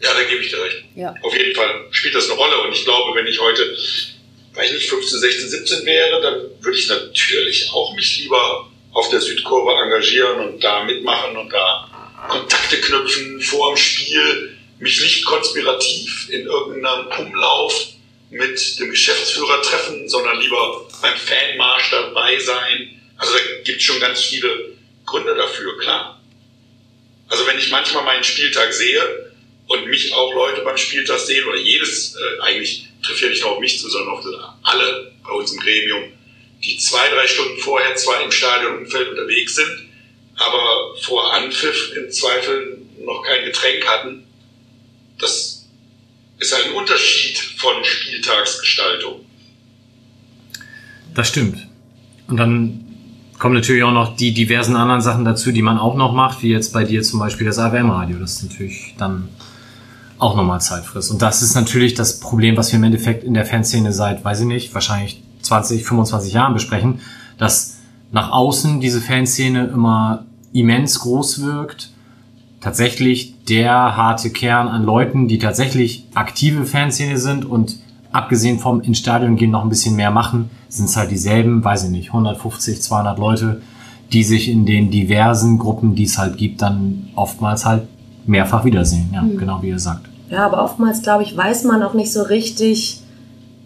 Ja, 0.00 0.10
da 0.14 0.28
gebe 0.28 0.42
ich 0.42 0.50
dir 0.50 0.62
recht. 0.62 0.84
Ja. 0.94 1.14
Auf 1.22 1.36
jeden 1.36 1.54
Fall 1.54 1.68
spielt 1.90 2.14
das 2.14 2.30
eine 2.30 2.38
Rolle 2.38 2.62
und 2.66 2.72
ich 2.72 2.84
glaube, 2.84 3.14
wenn 3.14 3.26
ich 3.26 3.40
heute 3.40 3.62
weil 4.56 4.66
ich 4.66 4.72
nicht 4.72 4.88
15, 4.88 5.20
16, 5.20 5.48
17 5.48 5.86
wäre, 5.86 6.20
dann 6.22 6.34
würde 6.60 6.78
ich 6.78 6.88
natürlich 6.88 7.70
auch 7.72 7.94
mich 7.94 8.20
lieber 8.20 8.68
auf 8.92 9.10
der 9.10 9.20
Südkurve 9.20 9.72
engagieren 9.84 10.40
und 10.40 10.64
da 10.64 10.82
mitmachen 10.84 11.36
und 11.36 11.52
da 11.52 11.88
Kontakte 12.28 12.80
knüpfen 12.80 13.40
vor 13.42 13.72
dem 13.72 13.76
Spiel, 13.76 14.55
mich 14.78 15.00
nicht 15.00 15.24
konspirativ 15.24 16.28
in 16.30 16.46
irgendeinem 16.46 17.06
Umlauf 17.18 17.88
mit 18.30 18.78
dem 18.78 18.90
Geschäftsführer 18.90 19.62
treffen, 19.62 20.08
sondern 20.08 20.40
lieber 20.40 20.88
beim 21.00 21.16
Fanmarsch 21.16 21.90
dabei 21.90 22.38
sein. 22.38 23.00
Also 23.16 23.34
da 23.34 23.38
gibt 23.64 23.78
es 23.78 23.84
schon 23.84 24.00
ganz 24.00 24.20
viele 24.22 24.76
Gründe 25.04 25.34
dafür, 25.34 25.78
klar. 25.78 26.20
Also 27.28 27.46
wenn 27.46 27.58
ich 27.58 27.70
manchmal 27.70 28.04
meinen 28.04 28.24
Spieltag 28.24 28.72
sehe 28.72 29.32
und 29.68 29.86
mich 29.86 30.12
auch 30.12 30.32
Leute 30.34 30.62
beim 30.62 30.76
Spieltag 30.76 31.18
sehen 31.18 31.46
oder 31.46 31.58
jedes 31.58 32.14
äh, 32.14 32.40
eigentlich 32.42 32.88
trifft 33.02 33.22
ja 33.22 33.28
nicht 33.28 33.42
nur 33.42 33.52
auf 33.52 33.60
mich 33.60 33.78
zu, 33.80 33.88
sondern 33.88 34.14
auf 34.14 34.24
alle 34.62 35.12
bei 35.24 35.32
uns 35.32 35.52
im 35.52 35.60
Gremium, 35.60 36.12
die 36.64 36.78
zwei, 36.78 37.08
drei 37.08 37.26
Stunden 37.26 37.58
vorher 37.58 37.94
zwar 37.96 38.22
im 38.22 38.30
Stadionumfeld 38.30 39.10
unterwegs 39.10 39.54
sind, 39.54 39.88
aber 40.36 40.96
vor 41.02 41.32
Anpfiff 41.32 41.92
im 41.96 42.10
Zweifel 42.10 42.78
noch 42.98 43.22
kein 43.22 43.44
Getränk 43.44 43.86
hatten. 43.86 44.26
Das 45.18 45.66
ist 46.38 46.54
ein 46.54 46.72
Unterschied 46.74 47.38
von 47.38 47.82
Spieltagsgestaltung. 47.82 49.20
Das 51.14 51.28
stimmt. 51.28 51.66
Und 52.28 52.36
dann 52.36 52.84
kommen 53.38 53.54
natürlich 53.54 53.82
auch 53.82 53.92
noch 53.92 54.16
die 54.16 54.32
diversen 54.32 54.76
anderen 54.76 55.00
Sachen 55.00 55.24
dazu, 55.24 55.52
die 55.52 55.62
man 55.62 55.78
auch 55.78 55.96
noch 55.96 56.12
macht, 56.12 56.42
wie 56.42 56.50
jetzt 56.50 56.72
bei 56.72 56.84
dir 56.84 57.02
zum 57.02 57.20
Beispiel 57.20 57.46
das 57.46 57.58
AWM-Radio. 57.58 58.18
Das 58.18 58.34
ist 58.34 58.50
natürlich 58.50 58.94
dann 58.98 59.28
auch 60.18 60.36
nochmal 60.36 60.60
Zeit 60.60 60.84
frisst. 60.84 61.10
Und 61.10 61.20
das 61.22 61.42
ist 61.42 61.54
natürlich 61.54 61.94
das 61.94 62.20
Problem, 62.20 62.56
was 62.56 62.72
wir 62.72 62.78
im 62.78 62.84
Endeffekt 62.84 63.24
in 63.24 63.34
der 63.34 63.44
Fanszene 63.44 63.92
seit, 63.92 64.24
weiß 64.24 64.40
ich 64.40 64.46
nicht, 64.46 64.74
wahrscheinlich 64.74 65.22
20, 65.42 65.84
25 65.84 66.32
Jahren 66.32 66.54
besprechen, 66.54 67.00
dass 67.38 67.76
nach 68.12 68.30
außen 68.30 68.80
diese 68.80 69.00
Fanszene 69.00 69.66
immer 69.68 70.24
immens 70.52 71.00
groß 71.00 71.42
wirkt. 71.42 71.90
Tatsächlich 72.66 73.44
der 73.44 73.96
harte 73.96 74.30
Kern 74.30 74.66
an 74.66 74.82
Leuten, 74.82 75.28
die 75.28 75.38
tatsächlich 75.38 76.04
aktive 76.16 76.66
Fanszene 76.66 77.16
sind 77.16 77.44
und 77.44 77.78
abgesehen 78.10 78.58
vom 78.58 78.80
ins 78.80 78.98
Stadion 78.98 79.36
gehen 79.36 79.52
noch 79.52 79.62
ein 79.62 79.68
bisschen 79.68 79.94
mehr 79.94 80.10
machen, 80.10 80.50
sind 80.68 80.86
es 80.86 80.96
halt 80.96 81.12
dieselben, 81.12 81.62
weiß 81.62 81.84
ich 81.84 81.90
nicht, 81.90 82.08
150, 82.08 82.82
200 82.82 83.20
Leute, 83.20 83.62
die 84.12 84.24
sich 84.24 84.48
in 84.48 84.66
den 84.66 84.90
diversen 84.90 85.58
Gruppen, 85.58 85.94
die 85.94 86.02
es 86.02 86.18
halt 86.18 86.38
gibt, 86.38 86.60
dann 86.60 87.08
oftmals 87.14 87.64
halt 87.64 87.84
mehrfach 88.26 88.64
wiedersehen. 88.64 89.10
Ja, 89.14 89.22
mhm. 89.22 89.38
genau 89.38 89.62
wie 89.62 89.68
ihr 89.68 89.78
sagt. 89.78 90.06
Ja, 90.28 90.44
aber 90.44 90.64
oftmals, 90.64 91.02
glaube 91.02 91.22
ich, 91.22 91.36
weiß 91.36 91.62
man 91.62 91.84
auch 91.84 91.94
nicht 91.94 92.12
so 92.12 92.24
richtig, 92.24 93.00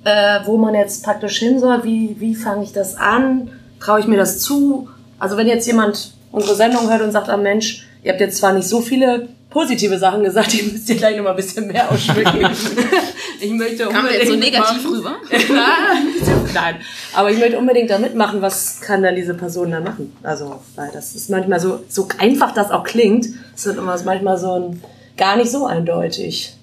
äh, 0.04 0.40
wo 0.44 0.58
man 0.58 0.74
jetzt 0.74 1.04
praktisch 1.04 1.38
hin 1.38 1.58
soll. 1.58 1.84
Wie, 1.84 2.16
wie 2.20 2.34
fange 2.34 2.64
ich 2.64 2.74
das 2.74 2.96
an? 2.96 3.48
Traue 3.80 4.00
ich 4.00 4.06
mir 4.06 4.18
das 4.18 4.40
zu? 4.40 4.88
Also 5.18 5.38
wenn 5.38 5.46
jetzt 5.46 5.66
jemand 5.66 6.12
unsere 6.32 6.54
Sendung 6.54 6.90
hört 6.90 7.00
und 7.00 7.12
sagt, 7.12 7.30
ah 7.30 7.38
Mensch, 7.38 7.86
ihr 8.02 8.12
habt 8.12 8.20
jetzt 8.20 8.38
zwar 8.38 8.52
nicht 8.52 8.68
so 8.68 8.80
viele 8.80 9.28
positive 9.50 9.98
Sachen 9.98 10.22
gesagt, 10.22 10.54
ihr 10.60 10.64
müsst 10.64 10.88
ihr 10.88 10.96
gleich 10.96 11.16
noch 11.16 11.24
mal 11.24 11.30
ein 11.30 11.36
bisschen 11.36 11.66
mehr 11.66 11.90
ausschmücken. 11.90 12.40
ich 13.40 13.50
möchte 13.50 13.88
unbedingt... 13.88 13.92
Kam 13.92 14.06
jetzt 14.06 14.28
so 14.28 14.36
negativ 14.36 14.84
machen. 14.84 14.94
rüber? 14.94 15.16
Nein, 16.54 16.76
aber 17.12 17.30
ich 17.30 17.38
möchte 17.38 17.58
unbedingt 17.58 17.90
da 17.90 17.98
mitmachen, 17.98 18.40
was 18.40 18.80
kann 18.80 19.02
dann 19.02 19.16
diese 19.16 19.34
Person 19.34 19.70
da 19.70 19.80
machen? 19.80 20.16
Also, 20.22 20.60
weil 20.76 20.90
das 20.92 21.14
ist 21.14 21.30
manchmal 21.30 21.60
so, 21.60 21.82
so 21.88 22.08
einfach 22.18 22.54
das 22.54 22.70
auch 22.70 22.84
klingt, 22.84 23.26
ist 23.54 23.66
dann 23.66 23.78
immer 23.78 24.00
manchmal 24.04 24.38
so 24.38 24.52
ein, 24.52 24.82
gar 25.16 25.36
nicht 25.36 25.50
so 25.50 25.66
eindeutig. 25.66 26.54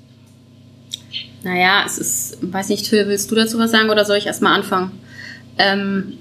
Naja, 1.43 1.84
es 1.85 1.97
ist, 1.97 2.38
weiß 2.41 2.69
nicht, 2.69 2.89
Till, 2.89 3.07
willst 3.07 3.30
du 3.31 3.35
dazu 3.35 3.59
was 3.59 3.72
sagen 3.72 3.89
oder 3.89 4.05
soll 4.05 4.18
ich 4.18 4.27
erstmal 4.27 4.53
anfangen? 4.53 4.99
Ähm, 5.57 6.18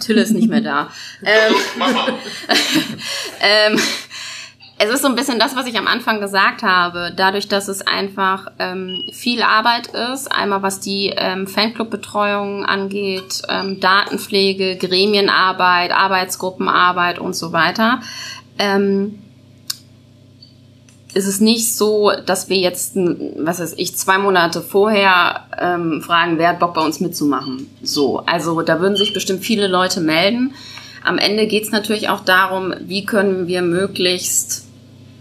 Till 0.00 0.18
ist 0.18 0.32
nicht 0.32 0.48
mehr 0.48 0.60
da. 0.60 0.90
ähm, 1.22 1.54
ähm, 3.40 3.80
es 4.84 4.90
ist 4.90 5.02
so 5.02 5.08
ein 5.08 5.14
bisschen 5.14 5.38
das, 5.38 5.54
was 5.54 5.66
ich 5.66 5.78
am 5.78 5.86
Anfang 5.86 6.20
gesagt 6.20 6.64
habe. 6.64 7.12
Dadurch, 7.14 7.46
dass 7.46 7.68
es 7.68 7.86
einfach 7.86 8.48
ähm, 8.58 9.04
viel 9.12 9.42
Arbeit 9.42 9.88
ist, 10.12 10.32
einmal 10.32 10.62
was 10.62 10.80
die 10.80 11.12
ähm, 11.16 11.46
Fanclub-Betreuung 11.46 12.64
angeht, 12.64 13.42
ähm, 13.48 13.78
Datenpflege, 13.78 14.76
Gremienarbeit, 14.76 15.92
Arbeitsgruppenarbeit 15.92 17.20
und 17.20 17.36
so 17.36 17.52
weiter, 17.52 18.00
ähm, 18.58 19.22
ist 21.14 21.26
es 21.26 21.40
nicht 21.40 21.76
so, 21.76 22.12
dass 22.24 22.48
wir 22.48 22.56
jetzt, 22.56 22.96
was 22.96 23.60
weiß 23.60 23.74
ich, 23.76 23.96
zwei 23.96 24.18
Monate 24.18 24.62
vorher 24.62 25.46
ähm, 25.60 26.02
fragen, 26.02 26.38
wer 26.38 26.48
hat 26.48 26.58
Bock 26.58 26.74
bei 26.74 26.80
uns 26.80 27.00
mitzumachen. 27.00 27.68
So, 27.82 28.20
also 28.20 28.62
da 28.62 28.80
würden 28.80 28.96
sich 28.96 29.12
bestimmt 29.12 29.44
viele 29.44 29.66
Leute 29.66 30.00
melden. 30.00 30.54
Am 31.04 31.18
Ende 31.18 31.46
geht 31.46 31.64
es 31.64 31.70
natürlich 31.70 32.08
auch 32.08 32.20
darum, 32.20 32.72
wie 32.80 33.04
können 33.04 33.46
wir 33.46 33.62
möglichst 33.62 34.66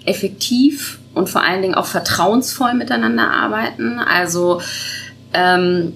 effektiv 0.05 0.99
und 1.13 1.29
vor 1.29 1.43
allen 1.43 1.61
Dingen 1.61 1.75
auch 1.75 1.85
vertrauensvoll 1.85 2.73
miteinander 2.73 3.29
arbeiten. 3.29 3.99
Also 3.99 4.61
ähm, 5.33 5.93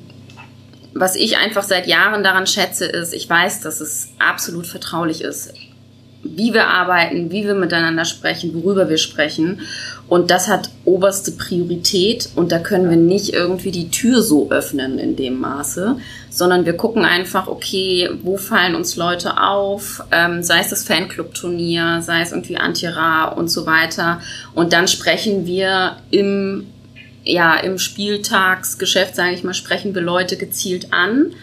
was 0.94 1.16
ich 1.16 1.38
einfach 1.38 1.64
seit 1.64 1.88
Jahren 1.88 2.24
daran 2.24 2.48
schätze, 2.48 2.86
ist, 2.86 3.14
ich 3.14 3.30
weiß, 3.30 3.62
dass 3.62 3.80
es 3.82 4.10
absolut 4.20 4.68
vertraulich 4.68 5.22
ist 5.22 5.54
wie 6.26 6.54
wir 6.54 6.68
arbeiten, 6.68 7.32
wie 7.32 7.46
wir 7.46 7.54
miteinander 7.54 8.06
sprechen, 8.06 8.54
worüber 8.54 8.90
wir 8.90 8.98
sprechen. 8.98 9.62
Und 10.08 10.32
das 10.32 10.48
hat 10.48 10.70
oberste 10.84 11.32
Priorität 11.32 12.30
und 12.36 12.52
da 12.52 12.60
können 12.60 12.90
wir 12.90 12.98
nicht 12.98 13.34
irgendwie 13.34 13.72
die 13.72 13.90
Tür 13.90 14.22
so 14.22 14.52
öffnen 14.52 15.00
in 15.00 15.16
dem 15.16 15.40
Maße, 15.40 15.98
sondern 16.30 16.66
wir 16.66 16.74
gucken 16.74 17.06
einfach, 17.06 17.48
okay, 17.48 18.10
wo 18.22 18.38
fallen 18.38 18.76
uns 18.76 18.96
Leute 18.96 19.42
auf, 19.42 20.04
ähm, 20.12 20.44
sei 20.44 20.60
es 20.60 20.70
das 20.70 20.84
Fanclub-Turnier, 20.84 22.02
sei 22.02 22.22
es 22.22 22.32
irgendwie 22.32 22.58
Antira 22.58 23.30
und 23.30 23.50
so 23.50 23.66
weiter. 23.66 24.22
Und 24.54 24.74
dann 24.74 24.88
sprechen 24.88 25.46
wir 25.46 25.98
im, 26.12 26.68
ja, 27.24 27.56
im 27.56 27.80
Spieltagsgeschäft, 27.80 29.16
sage 29.16 29.34
ich 29.34 29.44
mal, 29.44 29.54
sprechen 29.54 29.96
wir 29.96 30.02
Leute 30.02 30.38
gezielt 30.38 30.92
an 30.92 31.34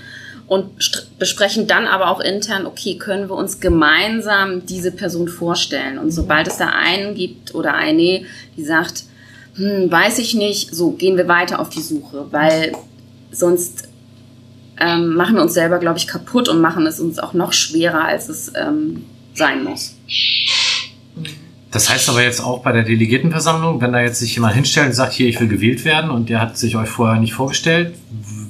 und 0.52 1.18
besprechen 1.18 1.66
dann 1.66 1.86
aber 1.86 2.08
auch 2.10 2.20
intern, 2.20 2.66
okay, 2.66 2.98
können 2.98 3.30
wir 3.30 3.36
uns 3.36 3.58
gemeinsam 3.58 4.66
diese 4.66 4.92
Person 4.92 5.28
vorstellen? 5.28 5.98
Und 5.98 6.10
sobald 6.10 6.46
es 6.46 6.58
da 6.58 6.68
einen 6.68 7.14
gibt 7.14 7.54
oder 7.54 7.72
eine, 7.72 8.26
die 8.54 8.62
sagt, 8.62 9.04
hm, 9.54 9.90
weiß 9.90 10.18
ich 10.18 10.34
nicht, 10.34 10.74
so 10.74 10.90
gehen 10.90 11.16
wir 11.16 11.26
weiter 11.26 11.58
auf 11.58 11.70
die 11.70 11.80
Suche, 11.80 12.26
weil 12.32 12.72
sonst 13.30 13.88
ähm, 14.78 15.14
machen 15.14 15.36
wir 15.36 15.42
uns 15.42 15.54
selber, 15.54 15.78
glaube 15.78 15.98
ich, 15.98 16.06
kaputt 16.06 16.50
und 16.50 16.60
machen 16.60 16.86
es 16.86 17.00
uns 17.00 17.18
auch 17.18 17.32
noch 17.32 17.54
schwerer, 17.54 18.04
als 18.04 18.28
es 18.28 18.52
ähm, 18.54 19.06
sein 19.32 19.64
muss. 19.64 19.94
Das 21.72 21.88
heißt 21.88 22.10
aber 22.10 22.22
jetzt 22.22 22.40
auch 22.40 22.62
bei 22.62 22.70
der 22.72 22.82
Delegiertenversammlung, 22.82 23.80
wenn 23.80 23.94
da 23.94 24.02
jetzt 24.02 24.18
sich 24.18 24.34
jemand 24.34 24.54
hinstellt 24.54 24.88
und 24.88 24.92
sagt, 24.92 25.14
hier, 25.14 25.26
ich 25.26 25.40
will 25.40 25.48
gewählt 25.48 25.86
werden 25.86 26.10
und 26.10 26.28
der 26.28 26.38
hat 26.38 26.58
sich 26.58 26.76
euch 26.76 26.88
vorher 26.88 27.18
nicht 27.18 27.32
vorgestellt, 27.32 27.94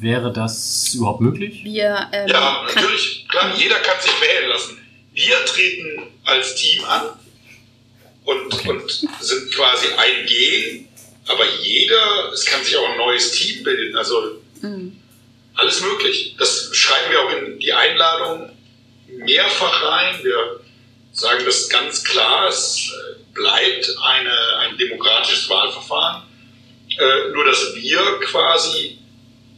wäre 0.01 0.33
das 0.33 0.93
überhaupt 0.95 1.21
möglich? 1.21 1.63
Wir, 1.63 2.09
ähm, 2.13 2.27
ja, 2.27 2.65
natürlich. 2.67 3.25
Klar, 3.29 3.55
jeder 3.57 3.77
kann 3.77 3.95
sich 4.01 4.13
wählen 4.21 4.49
lassen. 4.49 4.79
Wir 5.15 5.37
treten 5.47 6.03
als 6.25 6.57
Team 6.57 6.85
an 6.85 7.03
und, 8.25 8.53
okay. 8.53 8.71
und 8.71 8.91
sind 8.91 9.55
quasi 9.55 9.87
ein 9.97 10.27
Gen, 10.27 10.89
aber 11.29 11.45
jeder, 11.63 12.33
es 12.33 12.45
kann 12.45 12.65
sich 12.65 12.77
auch 12.77 12.89
ein 12.91 12.97
neues 12.97 13.31
Team 13.31 13.63
bilden. 13.63 13.97
Also 13.97 14.41
mhm. 14.63 14.97
alles 15.55 15.81
möglich. 15.81 16.35
Das 16.41 16.71
schreiben 16.73 17.13
wir 17.13 17.21
auch 17.21 17.31
in 17.31 17.59
die 17.61 17.73
Einladung 17.73 18.51
mehrfach 19.07 19.85
rein. 19.85 20.17
Wir 20.25 20.62
sagen 21.23 21.45
das 21.47 21.69
ganz 21.69 22.05
klar, 22.05 22.49
es 22.49 22.91
äh, 22.91 23.23
bleibt 23.33 23.97
eine, 24.03 24.31
ein 24.61 24.77
demokratisches 24.77 25.49
Wahlverfahren. 25.49 26.23
Äh, 26.99 27.33
nur 27.33 27.45
dass 27.45 27.75
wir 27.75 28.01
quasi 28.21 28.99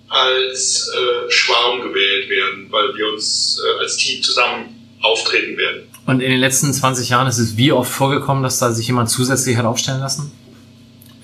als 0.08 0.88
äh, 0.88 1.30
Schwarm 1.30 1.80
gewählt 1.82 2.28
werden, 2.28 2.70
weil 2.70 2.94
wir 2.94 3.12
uns 3.12 3.60
äh, 3.60 3.80
als 3.80 3.96
Team 3.96 4.22
zusammen 4.22 4.98
auftreten 5.00 5.56
werden. 5.56 5.88
Und 6.06 6.20
in 6.20 6.30
den 6.30 6.40
letzten 6.40 6.72
20 6.72 7.08
Jahren 7.08 7.26
ist 7.26 7.38
es 7.38 7.56
wie 7.56 7.72
oft 7.72 7.90
vorgekommen, 7.90 8.42
dass 8.42 8.58
da 8.58 8.70
sich 8.70 8.86
jemand 8.86 9.10
zusätzlich 9.10 9.56
hat 9.56 9.64
aufstellen 9.64 10.00
lassen? 10.00 10.30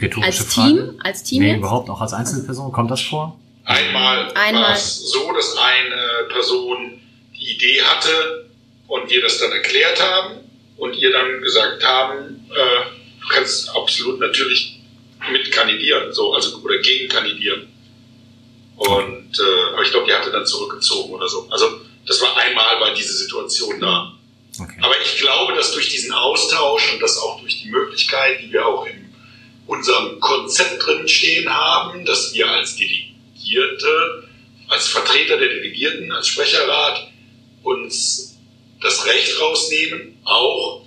Rhetorische 0.00 0.26
als 0.42 0.54
Frage. 0.54 0.68
Team? 0.68 1.00
Als 1.04 1.22
Team? 1.22 1.42
Nee, 1.42 1.50
jetzt? 1.50 1.58
überhaupt 1.58 1.90
auch 1.90 2.00
als 2.00 2.12
Einzelperson. 2.14 2.72
Kommt 2.72 2.90
das 2.90 3.02
vor? 3.02 3.38
Einmal, 3.64 4.32
Einmal. 4.34 4.62
war 4.62 4.72
es 4.72 5.10
so, 5.10 5.32
dass 5.32 5.56
eine 5.56 6.28
Person 6.32 6.98
die 7.38 7.54
Idee 7.54 7.82
hatte, 7.82 8.49
und 8.90 9.08
wir 9.08 9.22
das 9.22 9.38
dann 9.38 9.52
erklärt 9.52 10.02
haben 10.02 10.40
und 10.76 10.94
ihr 10.96 11.12
dann 11.12 11.40
gesagt 11.40 11.82
haben, 11.84 12.44
äh, 12.50 12.90
du 13.20 13.28
kannst 13.28 13.70
absolut 13.70 14.18
natürlich 14.18 14.80
mit 15.30 15.52
kandidieren, 15.52 16.12
so, 16.12 16.32
also, 16.34 16.58
oder 16.58 16.78
gegen 16.78 17.08
kandidieren. 17.08 17.68
Und, 18.76 19.38
äh, 19.38 19.72
aber 19.72 19.82
ich 19.82 19.90
glaube, 19.90 20.06
die 20.06 20.12
hatte 20.12 20.32
dann 20.32 20.44
zurückgezogen 20.44 21.14
oder 21.14 21.28
so. 21.28 21.46
Also, 21.50 21.80
das 22.04 22.20
war 22.20 22.36
einmal 22.36 22.80
war 22.80 22.92
diese 22.92 23.12
Situation 23.12 23.78
da. 23.78 24.12
Okay. 24.58 24.80
Aber 24.82 24.94
ich 25.00 25.18
glaube, 25.18 25.54
dass 25.54 25.72
durch 25.72 25.88
diesen 25.90 26.12
Austausch 26.12 26.92
und 26.92 27.00
das 27.00 27.16
auch 27.18 27.40
durch 27.40 27.62
die 27.62 27.68
Möglichkeit, 27.68 28.40
die 28.42 28.52
wir 28.52 28.66
auch 28.66 28.86
in 28.86 29.14
unserem 29.68 30.18
Konzept 30.18 30.84
drin 30.84 31.06
stehen 31.06 31.48
haben, 31.48 32.04
dass 32.04 32.34
wir 32.34 32.50
als 32.50 32.74
Delegierte, 32.74 34.28
als 34.68 34.88
Vertreter 34.88 35.36
der 35.36 35.48
Delegierten, 35.48 36.10
als 36.10 36.26
Sprecherrat 36.26 37.08
uns 37.62 38.29
das 38.80 39.06
Recht 39.06 39.40
rausnehmen, 39.40 40.18
auch 40.24 40.82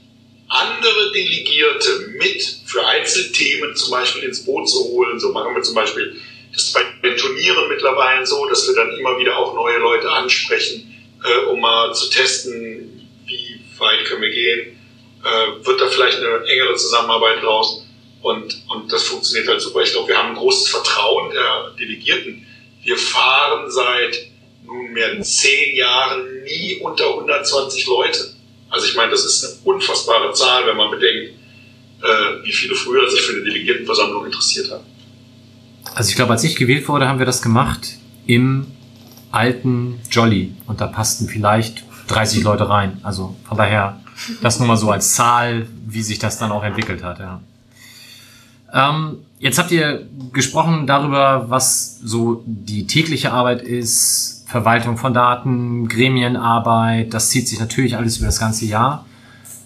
andere 0.47 1.11
Delegierte 1.13 2.13
mit 2.17 2.41
für 2.65 2.85
Einzelthemen 2.85 3.75
zum 3.75 3.91
Beispiel 3.91 4.23
ins 4.23 4.45
Boot 4.45 4.69
zu 4.69 4.83
holen. 4.85 5.19
So 5.19 5.31
machen 5.31 5.55
wir 5.55 5.63
zum 5.63 5.75
Beispiel 5.75 6.19
das 6.53 6.71
bei 6.71 6.83
den 7.03 7.17
Turnieren 7.17 7.67
mittlerweile 7.69 8.25
so, 8.25 8.45
dass 8.47 8.67
wir 8.67 8.75
dann 8.75 8.91
immer 8.97 9.17
wieder 9.17 9.37
auch 9.37 9.55
neue 9.55 9.77
Leute 9.77 10.09
ansprechen, 10.09 10.93
äh, 11.23 11.45
um 11.45 11.59
mal 11.59 11.93
zu 11.93 12.09
testen, 12.09 13.09
wie 13.25 13.59
weit 13.79 14.05
können 14.05 14.21
wir 14.21 14.29
gehen. 14.29 14.77
Äh, 15.23 15.65
wird 15.65 15.81
da 15.81 15.87
vielleicht 15.87 16.19
eine 16.19 16.45
engere 16.45 16.75
Zusammenarbeit 16.75 17.43
raus? 17.43 17.85
Und, 18.21 18.63
und 18.69 18.91
das 18.91 19.03
funktioniert 19.03 19.49
halt 19.49 19.61
super. 19.61 19.81
Ich 19.81 19.91
glaube, 19.91 20.09
wir 20.09 20.17
haben 20.17 20.29
ein 20.29 20.35
großes 20.35 20.69
Vertrauen 20.69 21.31
der 21.31 21.71
Delegierten. 21.77 22.45
Wir 22.83 22.97
fahren 22.97 23.69
seit 23.69 24.17
nunmehr 24.65 25.21
zehn 25.21 25.75
Jahren 25.75 26.43
nie 26.43 26.79
unter 26.81 27.09
120 27.09 27.85
Leute. 27.87 28.33
Also 28.69 28.87
ich 28.87 28.95
meine, 28.95 29.11
das 29.11 29.23
ist 29.25 29.43
eine 29.43 29.75
unfassbare 29.75 30.33
Zahl, 30.33 30.65
wenn 30.67 30.77
man 30.77 30.89
bedenkt, 30.91 31.33
äh, 32.01 32.45
wie 32.45 32.51
viele 32.51 32.75
früher 32.75 33.09
sich 33.09 33.21
für 33.21 33.33
eine 33.33 33.43
Delegiertenversammlung 33.43 34.25
interessiert 34.25 34.71
haben. 34.71 34.83
Also 35.95 36.09
ich 36.09 36.15
glaube, 36.15 36.33
als 36.33 36.43
ich 36.43 36.55
gewählt 36.55 36.87
wurde, 36.87 37.07
haben 37.07 37.19
wir 37.19 37.25
das 37.25 37.41
gemacht 37.41 37.97
im 38.25 38.67
alten 39.31 39.99
Jolly 40.09 40.53
und 40.67 40.81
da 40.81 40.87
passten 40.87 41.27
vielleicht 41.27 41.83
30 42.07 42.43
Leute 42.43 42.69
rein. 42.69 42.99
Also 43.03 43.35
von 43.47 43.57
daher 43.57 44.01
das 44.41 44.59
nur 44.59 44.67
mal 44.67 44.77
so 44.77 44.91
als 44.91 45.15
Zahl, 45.15 45.67
wie 45.87 46.01
sich 46.01 46.19
das 46.19 46.37
dann 46.37 46.51
auch 46.51 46.63
entwickelt 46.63 47.03
hat. 47.03 47.19
Ja. 47.19 47.41
Ähm, 48.73 49.19
jetzt 49.39 49.57
habt 49.57 49.71
ihr 49.71 50.07
gesprochen 50.31 50.87
darüber, 50.87 51.45
was 51.49 51.99
so 52.03 52.43
die 52.45 52.87
tägliche 52.87 53.31
Arbeit 53.31 53.61
ist, 53.61 54.42
Verwaltung 54.53 54.97
von 54.97 55.15
Daten, 55.15 55.87
Gremienarbeit, 55.87 57.11
das 57.11 57.31
zieht 57.31 57.47
sich 57.47 57.59
natürlich 57.59 57.97
alles 57.97 58.17
über 58.17 58.27
das 58.27 58.39
ganze 58.39 58.65
Jahr. 58.65 59.03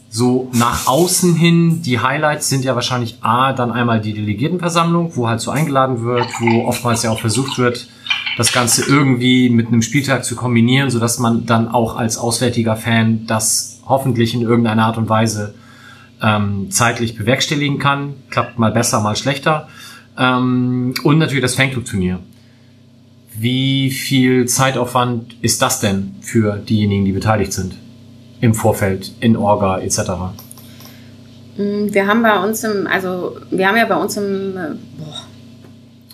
So 0.10 0.50
nach 0.54 0.88
außen 0.88 1.36
hin, 1.36 1.82
die 1.82 2.00
Highlights 2.00 2.48
sind 2.48 2.64
ja 2.64 2.74
wahrscheinlich 2.74 3.18
A, 3.20 3.52
dann 3.52 3.74
einmal 3.74 4.00
die 4.00 4.14
Delegiertenversammlung, 4.14 5.18
wo 5.18 5.28
halt 5.28 5.42
so 5.42 5.52
eingeladen 5.52 6.06
wird, 6.06 6.28
wo 6.40 6.68
oftmals 6.68 7.04
ja 7.04 7.12
auch 7.12 7.20
versucht 7.20 7.58
wird, 7.58 7.90
das 8.38 8.54
Ganze 8.54 8.86
irgendwie 8.90 9.50
mit 9.50 9.68
einem 9.68 9.82
Spieltag 9.82 10.24
zu 10.24 10.38
kombinieren, 10.38 10.90
so 10.90 11.00
dass 11.00 11.20
man 11.20 11.46
dann 11.46 11.68
auch 11.68 11.98
als 11.98 12.18
auswärtiger 12.18 12.78
Fan 12.78 13.28
das 13.28 13.82
hoffentlich 13.88 14.36
in 14.36 14.42
irgendeiner 14.42 14.86
Art 14.86 14.98
und 14.98 15.10
Weise 15.10 15.54
ähm, 16.22 16.72
zeitlich 16.72 17.18
bewerkstelligen 17.18 17.78
kann. 17.78 18.14
Klappt 18.30 18.58
mal 18.58 18.72
besser, 18.72 19.02
mal 19.02 19.18
schlechter. 19.18 19.68
Ähm, 20.18 20.94
und 21.04 21.18
natürlich 21.18 21.42
das 21.42 21.56
Fanclub-Turnier. 21.56 22.20
Wie 23.40 23.92
viel 23.92 24.48
Zeitaufwand 24.48 25.36
ist 25.42 25.62
das 25.62 25.80
denn 25.80 26.16
für 26.22 26.58
diejenigen, 26.58 27.06
die 27.06 27.12
beteiligt 27.12 27.54
sind? 27.54 27.76
Im 28.42 28.56
Vorfeld, 28.56 29.12
in 29.20 29.38
Orga 29.38 29.80
etc.? 29.80 30.00
Mm, 31.58 31.94
wir 31.94 32.08
haben 32.08 32.24
bei 32.24 32.44
uns 32.44 32.64
im, 32.64 32.88
also 32.88 33.38
wir 33.52 33.68
haben 33.68 33.78
ja 33.78 33.86
bei 33.86 33.96
uns 33.96 34.18
im, 34.18 34.58
äh, 34.58 34.70
boah, 34.98 35.22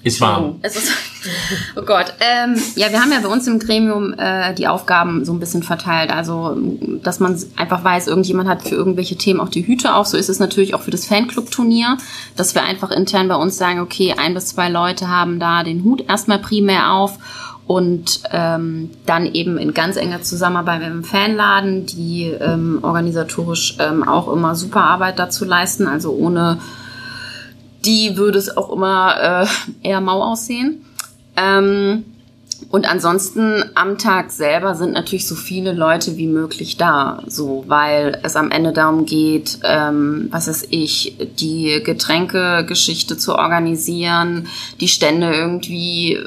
ist 0.03 0.19
warm. 0.19 0.59
Es 0.61 0.75
ist, 0.75 0.91
oh 1.75 1.81
Gott. 1.81 2.13
Ähm, 2.19 2.55
ja, 2.75 2.91
wir 2.91 3.01
haben 3.01 3.11
ja 3.11 3.19
bei 3.19 3.27
uns 3.27 3.47
im 3.47 3.59
Gremium 3.59 4.13
äh, 4.13 4.53
die 4.53 4.67
Aufgaben 4.67 5.25
so 5.25 5.33
ein 5.33 5.39
bisschen 5.39 5.63
verteilt. 5.63 6.11
Also, 6.11 6.57
dass 7.01 7.19
man 7.19 7.41
einfach 7.55 7.83
weiß, 7.83 8.07
irgendjemand 8.07 8.49
hat 8.49 8.63
für 8.63 8.75
irgendwelche 8.75 9.15
Themen 9.15 9.39
auch 9.39 9.49
die 9.49 9.65
Hüte 9.65 9.95
auf. 9.95 10.07
So 10.07 10.17
ist 10.17 10.29
es 10.29 10.39
natürlich 10.39 10.73
auch 10.73 10.81
für 10.81 10.91
das 10.91 11.05
Fanclub-Turnier, 11.05 11.97
dass 12.35 12.55
wir 12.55 12.63
einfach 12.63 12.91
intern 12.91 13.27
bei 13.27 13.35
uns 13.35 13.57
sagen, 13.57 13.79
okay, 13.79 14.15
ein 14.17 14.33
bis 14.33 14.47
zwei 14.47 14.69
Leute 14.69 15.07
haben 15.07 15.39
da 15.39 15.63
den 15.63 15.83
Hut 15.83 16.07
erstmal 16.07 16.39
primär 16.39 16.91
auf 16.91 17.17
und 17.65 18.21
ähm, 18.31 18.89
dann 19.05 19.25
eben 19.25 19.57
in 19.57 19.73
ganz 19.73 19.95
enger 19.95 20.21
Zusammenarbeit 20.21 20.81
mit 20.81 20.89
dem 20.89 21.03
Fanladen, 21.03 21.85
die 21.85 22.25
ähm, 22.25 22.79
organisatorisch 22.81 23.77
ähm, 23.79 24.07
auch 24.07 24.31
immer 24.31 24.55
super 24.55 24.81
Arbeit 24.81 25.17
dazu 25.17 25.45
leisten. 25.45 25.87
Also 25.87 26.11
ohne 26.11 26.59
die 27.85 28.17
würde 28.17 28.37
es 28.37 28.55
auch 28.55 28.71
immer 28.71 29.45
äh, 29.83 29.87
eher 29.87 30.01
mau 30.01 30.23
aussehen. 30.23 30.85
Ähm, 31.35 32.05
und 32.69 32.89
ansonsten 32.89 33.64
am 33.76 33.97
Tag 33.97 34.31
selber 34.31 34.76
sind 34.76 34.93
natürlich 34.93 35.27
so 35.27 35.35
viele 35.35 35.73
Leute 35.73 36.18
wie 36.18 36.27
möglich 36.27 36.77
da, 36.77 37.22
so 37.27 37.64
weil 37.68 38.19
es 38.23 38.35
am 38.35 38.51
Ende 38.51 38.72
darum 38.72 39.05
geht, 39.05 39.60
ähm, 39.64 40.27
was 40.31 40.47
weiß 40.47 40.68
ich, 40.69 41.15
die 41.39 41.81
Getränkegeschichte 41.84 43.18
zu 43.18 43.35
organisieren, 43.35 44.47
die 44.80 44.88
Stände 44.88 45.34
irgendwie 45.34 46.19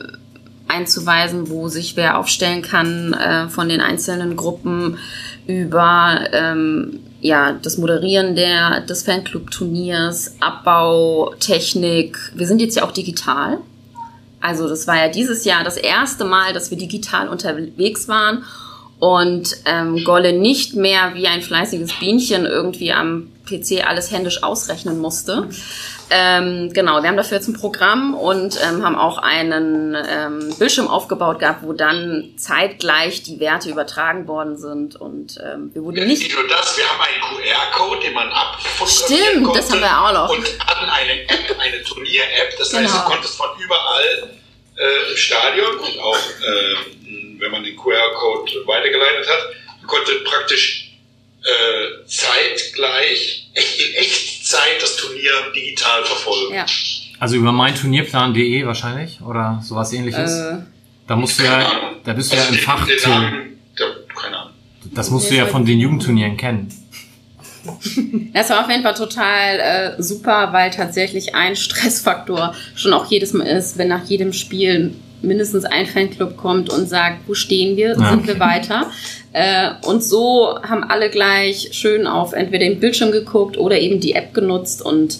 einzuweisen, 0.69 1.49
wo 1.49 1.69
sich 1.69 1.97
wer 1.97 2.19
aufstellen 2.19 2.63
kann 2.63 3.13
äh, 3.13 3.49
von 3.49 3.69
den 3.69 3.81
einzelnen 3.81 4.37
Gruppen 4.37 4.99
über 5.47 6.21
ähm, 6.33 7.01
ja, 7.21 7.53
das 7.53 7.79
Moderieren 7.79 8.37
der, 8.37 8.81
des 8.81 9.03
Fanclub-Turniers, 9.05 10.37
Abbau, 10.41 11.35
Technik. 11.41 12.19
Wir 12.35 12.47
sind 12.47 12.61
jetzt 12.61 12.77
ja 12.77 12.85
auch 12.85 12.93
digital. 12.93 13.59
Also 14.41 14.69
das 14.69 14.87
war 14.87 14.97
ja 14.97 15.09
dieses 15.09 15.45
Jahr 15.45 15.65
das 15.65 15.77
erste 15.77 16.25
Mal, 16.25 16.53
dass 16.53 16.71
wir 16.71 16.79
digital 16.79 17.29
unterwegs 17.29 18.09
waren. 18.09 18.45
und 18.99 19.59
ähm, 19.67 20.05
Golle 20.05 20.33
nicht 20.33 20.75
mehr 20.75 21.15
wie 21.15 21.27
ein 21.27 21.43
fleißiges 21.43 21.99
Bienchen 22.01 22.47
irgendwie 22.47 22.93
am 22.93 23.29
PC 23.47 23.87
alles 23.87 24.11
händisch 24.11 24.43
ausrechnen 24.43 24.99
musste. 24.99 25.49
Ähm, 26.09 26.73
genau, 26.73 27.03
wir 27.03 27.09
haben 27.09 27.17
dafür 27.17 27.39
jetzt 27.39 27.49
ein 27.49 27.55
Programm 27.59 28.15
und 28.15 28.57
ähm, 28.63 28.85
haben 28.85 28.97
auch 28.97 29.19
einen 29.19 29.97
ähm, 30.09 30.55
Bildschirm 30.57 30.87
aufgebaut 30.87 31.41
gehabt, 31.41 31.65
wo 31.65 31.73
dann 31.73 32.35
zeitgleich 32.37 33.25
die 33.25 33.41
Werte 33.41 33.71
übertragen 33.71 34.29
worden 34.29 34.57
sind 34.57 34.95
und 34.95 35.37
ähm, 35.43 35.71
wir 35.75 35.83
wurden 35.83 36.07
nicht. 36.07 36.23
Nicht 36.23 36.35
nur 36.35 36.47
das, 36.47 36.77
wir 36.77 36.85
haben 36.89 37.01
einen 37.01 37.21
QR-Code, 37.21 38.01
den 38.03 38.15
man 38.15 38.31
abfotografieren 38.31 39.21
Stimmt, 39.31 39.45
konnte 39.47 39.61
das 39.61 39.71
haben 39.73 39.81
wir 39.81 40.01
auch 40.01 40.13
noch. 40.13 40.31
Und 40.31 40.47
hatten 40.67 40.89
eine 40.89 41.23
App, 41.23 41.57
eine 41.59 41.83
Turnier-App. 41.83 42.57
Das 42.59 42.73
heißt, 42.73 42.87
Genau. 42.93 43.05
du 43.05 43.11
konntest 43.11 43.35
von 43.37 43.49
überall 43.59 44.31
äh, 44.77 45.11
im 45.11 45.17
Stadion 45.17 45.77
und 45.79 45.99
auch, 45.99 46.17
äh, 46.17 47.41
wenn 47.41 47.51
man 47.51 47.65
den 47.65 47.77
QR-Code 47.77 48.53
weitergeleitet 48.67 49.27
hat, 49.29 49.89
konnte 49.89 50.13
praktisch 50.25 50.93
äh, 51.43 52.07
zeitgleich, 52.07 53.49
echt 53.55 53.81
in 53.81 53.95
Echtzeit 54.47 54.81
das 54.81 54.97
Turnier 54.97 55.33
digital 55.55 56.05
verfolgen. 56.05 56.55
Ja, 56.55 56.67
Also 57.19 57.37
über 57.37 57.51
meinturnierplan.de 57.53 58.65
wahrscheinlich 58.65 59.21
oder 59.21 59.61
sowas 59.65 59.93
ähnliches. 59.93 60.31
äh, 60.33 60.57
da 61.09 61.17
musst 61.17 61.39
du 61.41 61.45
ja, 61.45 61.57
Ahnung. 61.59 61.97
da 62.05 62.13
bist 62.13 62.33
du 62.33 62.37
ja 62.37 62.43
Also 62.43 62.53
im 62.55 62.59
den- 62.59 62.65
Fach. 62.65 62.87
den. 62.87 63.11
Namen, 63.11 63.59
der, 63.79 63.87
keine 64.21 64.39
Ahnung. 64.39 64.53
Das 64.95 65.11
musst 65.11 65.31
du 65.31 65.35
ja 65.35 65.47
von 65.47 65.65
den 65.65 65.81
Jugendturnieren 65.81 66.37
kennen. 66.37 66.69
Das 68.33 68.51
war 68.51 68.61
auf 68.65 68.71
jeden 68.71 68.85
Fall 68.85 68.95
total 68.95 69.59
äh, 69.99 70.01
super, 70.03 70.53
weil 70.53 70.71
tatsächlich 70.71 71.35
ein 71.35 71.57
Stressfaktor 71.57 72.55
schon 72.77 72.93
auch 72.93 73.07
jedes 73.11 73.33
Mal 73.33 73.45
ist, 73.47 73.77
wenn 73.77 73.89
nach 73.89 74.05
jedem 74.05 74.33
Spiel 74.33 74.95
mindestens 75.23 75.65
ein 75.65 75.87
Fanclub 75.87 76.37
kommt 76.37 76.69
und 76.71 76.89
sagt, 76.89 77.27
wo 77.27 77.35
stehen 77.35 77.77
wir, 77.77 77.97
Ja. 77.99 78.11
sind 78.11 78.27
wir 78.27 78.39
weiter. 78.39 78.91
Äh, 79.33 79.71
und 79.87 80.03
so 80.05 80.59
haben 80.63 80.85
alle 80.85 81.11
gleich 81.11 81.71
schön 81.73 82.07
auf 82.07 82.33
entweder 82.33 82.65
den 82.67 82.81
Bildschirm 82.81 83.11
geguckt 83.13 83.57
oder 83.59 83.79
eben 83.79 84.01
die 84.01 84.13
App 84.15 84.35
genutzt 84.35 84.83
und 84.83 85.19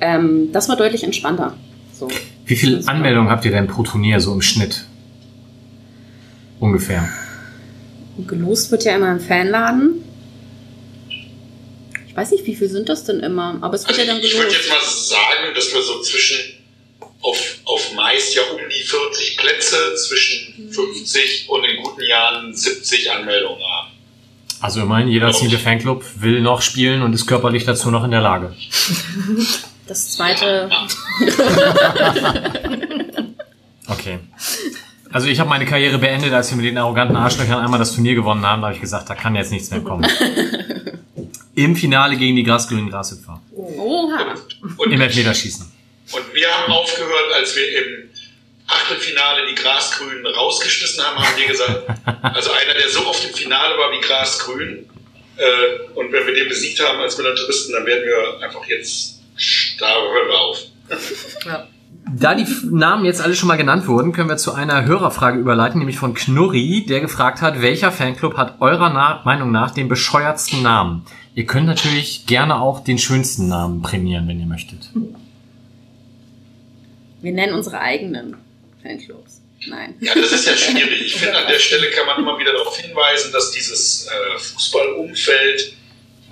ähm, 0.00 0.50
das 0.52 0.68
war 0.68 0.76
deutlich 0.76 1.04
entspannter. 1.04 1.54
So. 1.98 2.08
Wie 2.44 2.56
viele 2.56 2.86
Anmeldungen 2.86 3.30
habt 3.30 3.44
ihr 3.44 3.50
denn 3.50 3.66
pro 3.66 3.82
Turnier 3.82 4.20
so 4.20 4.32
im 4.32 4.42
Schnitt? 4.42 4.84
Ungefähr. 6.60 7.08
Und 8.16 8.28
gelost 8.28 8.70
wird 8.70 8.84
ja 8.84 8.96
immer 8.96 9.10
im 9.12 9.20
Fanladen. 9.20 10.02
Ich 12.08 12.16
weiß 12.16 12.30
nicht, 12.30 12.46
wie 12.46 12.54
viel 12.56 12.68
sind 12.68 12.88
das 12.88 13.04
denn 13.04 13.20
immer, 13.20 13.58
aber 13.60 13.74
es 13.74 13.82
wird 13.86 13.98
Also 13.98 14.00
ja 14.02 14.06
dann 14.14 14.22
ich 14.22 14.32
würde 14.34 14.46
gelost. 14.48 14.56
jetzt 14.56 14.70
mal 14.70 14.80
sagen, 15.16 15.54
dass 15.54 15.74
wir 15.74 15.82
so 15.82 16.00
zwischen 16.00 16.38
auf, 17.26 17.58
auf 17.64 17.92
meist 17.94 18.34
ja 18.34 18.42
um 18.52 18.58
die 18.58 18.82
40 18.82 19.36
Plätze, 19.36 19.94
zwischen 19.96 20.70
50 20.70 21.46
und 21.48 21.64
in 21.64 21.82
guten 21.82 22.02
Jahren 22.02 22.54
70 22.54 23.10
Anmeldungen 23.10 23.62
haben. 23.62 23.88
Also 24.60 24.80
immerhin, 24.80 25.08
jeder 25.08 25.32
zehnte 25.32 25.58
Fanclub 25.58 26.04
will 26.16 26.40
noch 26.40 26.62
spielen 26.62 27.02
und 27.02 27.12
ist 27.12 27.26
körperlich 27.26 27.64
dazu 27.64 27.90
noch 27.90 28.04
in 28.04 28.10
der 28.10 28.22
Lage. 28.22 28.54
Das 29.88 30.10
zweite, 30.10 30.68
Okay. 33.86 34.18
Also 35.12 35.28
ich 35.28 35.38
habe 35.38 35.48
meine 35.48 35.64
Karriere 35.64 35.98
beendet, 35.98 36.32
als 36.32 36.50
wir 36.50 36.56
mit 36.56 36.66
den 36.66 36.76
arroganten 36.76 37.16
Arschlöchern 37.16 37.60
einmal 37.60 37.78
das 37.78 37.94
Turnier 37.94 38.16
gewonnen 38.16 38.44
haben. 38.44 38.62
Da 38.62 38.66
habe 38.66 38.74
ich 38.74 38.80
gesagt, 38.80 39.08
da 39.08 39.14
kann 39.14 39.36
jetzt 39.36 39.52
nichts 39.52 39.70
mehr 39.70 39.82
kommen. 39.82 40.04
Im 41.54 41.76
Finale 41.76 42.16
gegen 42.16 42.34
die 42.34 42.42
grasgrünen 42.42 42.90
Grashüpfer. 42.90 43.40
oha, 43.54 44.34
Und, 44.76 44.92
Im 44.92 45.00
Elfmeterschießen. 45.00 45.70
Und 46.12 46.34
wir 46.34 46.48
haben 46.48 46.72
aufgehört, 46.72 47.32
als 47.34 47.56
wir 47.56 47.78
im 47.78 48.10
Achtelfinale 48.66 49.46
die 49.48 49.54
Grasgrünen 49.54 50.26
rausgeschmissen 50.26 51.04
haben, 51.04 51.18
haben 51.18 51.36
wir 51.36 51.46
gesagt, 51.46 51.88
also 52.22 52.50
einer, 52.50 52.74
der 52.74 52.88
so 52.88 53.06
oft 53.06 53.24
im 53.24 53.34
Finale 53.34 53.78
war 53.78 53.92
wie 53.92 54.00
Grasgrün, 54.00 54.88
äh, 55.36 55.98
und 55.98 56.12
wenn 56.12 56.26
wir 56.26 56.34
den 56.34 56.48
besiegt 56.48 56.80
haben 56.86 56.98
als 57.00 57.18
Militauristen, 57.18 57.74
dann 57.74 57.86
werden 57.86 58.04
wir 58.04 58.46
einfach 58.46 58.64
jetzt, 58.66 59.20
da 59.78 59.86
hören 59.86 60.28
wir 60.28 60.38
auf. 60.38 60.58
Ja. 61.44 61.66
Da 62.08 62.34
die 62.34 62.46
Namen 62.70 63.04
jetzt 63.04 63.20
alle 63.20 63.34
schon 63.34 63.48
mal 63.48 63.56
genannt 63.56 63.88
wurden, 63.88 64.12
können 64.12 64.28
wir 64.28 64.36
zu 64.36 64.52
einer 64.52 64.84
Hörerfrage 64.84 65.38
überleiten, 65.38 65.78
nämlich 65.80 65.98
von 65.98 66.14
Knurri, 66.14 66.86
der 66.88 67.00
gefragt 67.00 67.42
hat, 67.42 67.60
welcher 67.60 67.90
Fanclub 67.90 68.36
hat 68.36 68.60
eurer 68.60 68.90
Na 68.90 69.22
Meinung 69.24 69.50
nach 69.50 69.72
den 69.72 69.88
bescheuertsten 69.88 70.62
Namen? 70.62 71.04
Ihr 71.34 71.46
könnt 71.46 71.66
natürlich 71.66 72.26
gerne 72.26 72.60
auch 72.60 72.84
den 72.84 72.98
schönsten 72.98 73.48
Namen 73.48 73.82
prämieren, 73.82 74.28
wenn 74.28 74.38
ihr 74.38 74.46
möchtet. 74.46 74.90
Wir 77.26 77.32
nennen 77.32 77.54
unsere 77.54 77.80
eigenen 77.80 78.36
Fanclubs. 78.82 79.40
Nein. 79.66 79.96
Ja, 80.00 80.14
das 80.14 80.30
ist 80.30 80.46
ja 80.46 80.56
schwierig. 80.56 81.06
Ich 81.06 81.16
finde, 81.16 81.36
an 81.36 81.48
der 81.48 81.58
Stelle 81.58 81.90
kann 81.90 82.06
man 82.06 82.20
immer 82.20 82.38
wieder 82.38 82.52
darauf 82.52 82.78
hinweisen, 82.78 83.32
dass 83.32 83.50
dieses 83.50 84.06
äh, 84.06 84.38
Fußballumfeld 84.38 85.72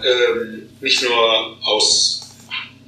ähm, 0.04 0.68
nicht 0.80 1.02
nur 1.02 1.58
aus 1.66 2.30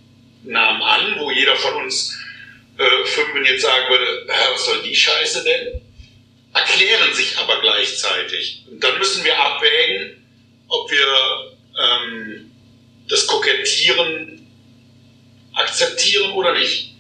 Namen 0.43 0.81
an, 0.81 1.15
wo 1.19 1.31
jeder 1.31 1.55
von 1.55 1.75
uns 1.83 2.17
äh, 2.77 3.05
Fünfen 3.05 3.45
jetzt 3.45 3.61
sagen 3.61 3.89
würde, 3.89 4.27
"Hä, 4.27 4.47
was 4.53 4.65
soll 4.65 4.81
die 4.81 4.95
Scheiße 4.95 5.43
denn? 5.43 5.81
Erklären 6.53 7.13
sich 7.13 7.37
aber 7.37 7.61
gleichzeitig. 7.61 8.63
Und 8.69 8.83
dann 8.83 8.97
müssen 8.97 9.23
wir 9.23 9.39
abwägen, 9.39 10.17
ob 10.67 10.91
wir 10.91 11.53
ähm, 11.79 12.51
das 13.07 13.27
Kokettieren 13.27 14.47
akzeptieren 15.53 16.31
oder 16.31 16.57
nicht. 16.57 16.93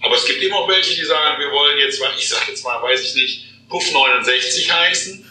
Aber 0.00 0.14
es 0.14 0.24
gibt 0.26 0.42
immer 0.42 0.56
auch 0.58 0.68
welche, 0.68 0.94
die 0.94 1.04
sagen, 1.04 1.40
wir 1.40 1.50
wollen 1.50 1.78
jetzt 1.78 2.00
ich 2.18 2.28
sag 2.28 2.48
jetzt 2.48 2.64
mal, 2.64 2.80
weiß 2.82 3.02
ich 3.02 3.14
nicht, 3.14 3.44
Puff 3.68 3.90
69 3.92 4.72
heißen. 4.72 5.27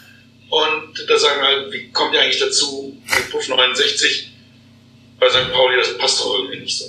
Und 0.50 1.08
da 1.08 1.18
sagen 1.18 1.40
wir 1.40 1.46
halt, 1.48 1.72
wie 1.72 1.90
kommt 1.92 2.14
ihr 2.14 2.20
eigentlich 2.22 2.40
dazu, 2.40 2.96
mit 3.04 3.30
Puff 3.30 3.48
69 3.48 4.32
bei 5.20 5.28
St. 5.28 5.52
Pauli, 5.52 5.76
das 5.76 5.98
passt 5.98 6.20
doch 6.20 6.34
irgendwie 6.38 6.60
nicht 6.60 6.78
so. 6.78 6.84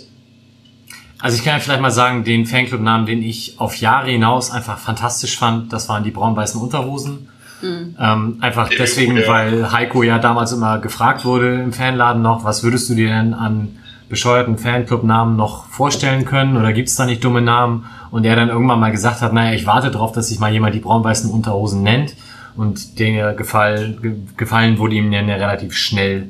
Also 1.22 1.38
ich 1.38 1.44
kann 1.44 1.54
ja 1.56 1.60
vielleicht 1.60 1.82
mal 1.82 1.92
sagen, 1.92 2.24
den 2.24 2.46
Fanclub-Namen, 2.46 3.06
den 3.06 3.22
ich 3.22 3.60
auf 3.60 3.76
Jahre 3.76 4.10
hinaus 4.10 4.52
einfach 4.52 4.80
fantastisch 4.80 5.38
fand, 5.38 5.74
das 5.74 5.90
waren 5.90 6.04
die 6.04 6.12
braun-weißen 6.12 6.62
Unterhosen. 6.62 7.28
Ähm, 7.62 8.38
einfach 8.40 8.70
deswegen, 8.70 9.18
Ja. 9.18 9.28
weil 9.28 9.72
Heiko 9.74 10.02
ja 10.04 10.18
damals 10.18 10.54
immer 10.54 10.80
gefragt 10.80 11.26
wurde 11.26 11.56
im 11.56 11.74
Fanladen 11.74 12.22
noch, 12.22 12.46
was 12.46 12.64
würdest 12.64 12.90
du 12.90 12.96
dir 12.96 13.10
denn 13.10 13.34
an 13.34 13.78
bescheuerten 14.08 14.58
Fanclub-Namen 14.58 15.36
noch 15.36 15.66
vorstellen 15.66 16.24
können 16.24 16.56
oder 16.56 16.72
gibt's 16.72 16.96
da 16.96 17.06
nicht 17.06 17.22
dumme 17.22 17.42
Namen? 17.42 17.86
Und 18.12 18.24
er 18.26 18.38
dann 18.38 18.48
irgendwann 18.48 18.80
mal 18.80 18.92
gesagt 18.92 19.20
hat, 19.22 19.34
naja, 19.34 19.54
ich 19.54 19.66
warte 19.66 19.92
darauf, 19.92 20.14
dass 20.14 20.30
sich 20.30 20.40
mal 20.40 20.52
jemand 20.54 20.74
die 20.74 20.80
braun-weißen 20.80 21.30
Unterhosen 21.30 21.84
nennt. 21.84 22.14
Und 22.56 23.00
der 23.00 23.34
Gefall, 23.34 23.98
ge 24.02 24.16
gefallen 24.38 24.78
wurde 24.78 24.96
ihm 24.96 25.12
dann 25.12 25.28
ja 25.28 25.36
relativ 25.36 25.76
schnell 25.76 26.30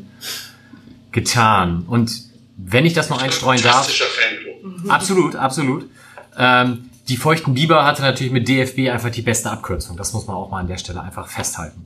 getan. 1.11 1.83
Und 1.87 2.11
wenn 2.57 2.85
ich 2.85 2.93
das 2.93 3.09
noch 3.09 3.21
einstreuen 3.21 3.61
darf, 3.61 3.89
Fanclub. 3.89 4.91
Absolut, 4.91 5.35
absolut. 5.35 5.89
Ähm, 6.37 6.89
die 7.07 7.17
feuchten 7.17 7.53
Biber 7.53 7.85
hatte 7.85 8.01
natürlich 8.01 8.31
mit 8.31 8.47
DFB 8.47 8.89
einfach 8.89 9.09
die 9.09 9.21
beste 9.21 9.49
Abkürzung. 9.49 9.97
Das 9.97 10.13
muss 10.13 10.27
man 10.27 10.35
auch 10.35 10.51
mal 10.51 10.59
an 10.59 10.67
der 10.67 10.77
Stelle 10.77 11.01
einfach 11.01 11.27
festhalten. 11.27 11.85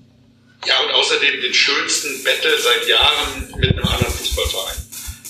Ja, 0.66 0.74
und 0.86 0.94
außerdem 0.94 1.42
den 1.42 1.54
schönsten 1.54 2.24
Battle 2.24 2.52
seit 2.62 2.88
Jahren 2.88 3.60
mit 3.60 3.72
einem 3.72 3.86
anderen 3.86 4.14
Fußballverein. 4.14 4.76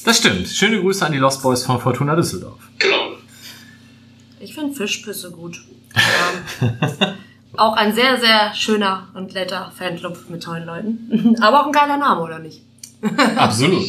Das 0.04 0.18
stimmt. 0.18 0.48
Schöne 0.48 0.82
Grüße 0.82 1.06
an 1.06 1.12
die 1.12 1.18
Lost 1.18 1.42
Boys 1.42 1.64
von 1.64 1.80
Fortuna 1.80 2.16
Düsseldorf. 2.16 2.60
Genau. 2.80 3.14
Ich 4.40 4.54
finde 4.54 4.76
Fischpüsse 4.76 5.32
gut. 5.32 5.62
Auch 7.56 7.76
ein 7.76 7.94
sehr, 7.94 8.20
sehr 8.20 8.54
schöner 8.56 9.10
und 9.14 9.34
netter 9.34 9.72
Fanclub 9.78 10.30
mit 10.30 10.44
tollen 10.44 10.66
Leuten. 10.66 11.38
Aber 11.42 11.62
auch 11.62 11.66
ein 11.68 11.72
geiler 11.72 11.98
Name, 11.98 12.22
oder 12.22 12.40
nicht? 12.40 12.62
Absolut. 13.36 13.86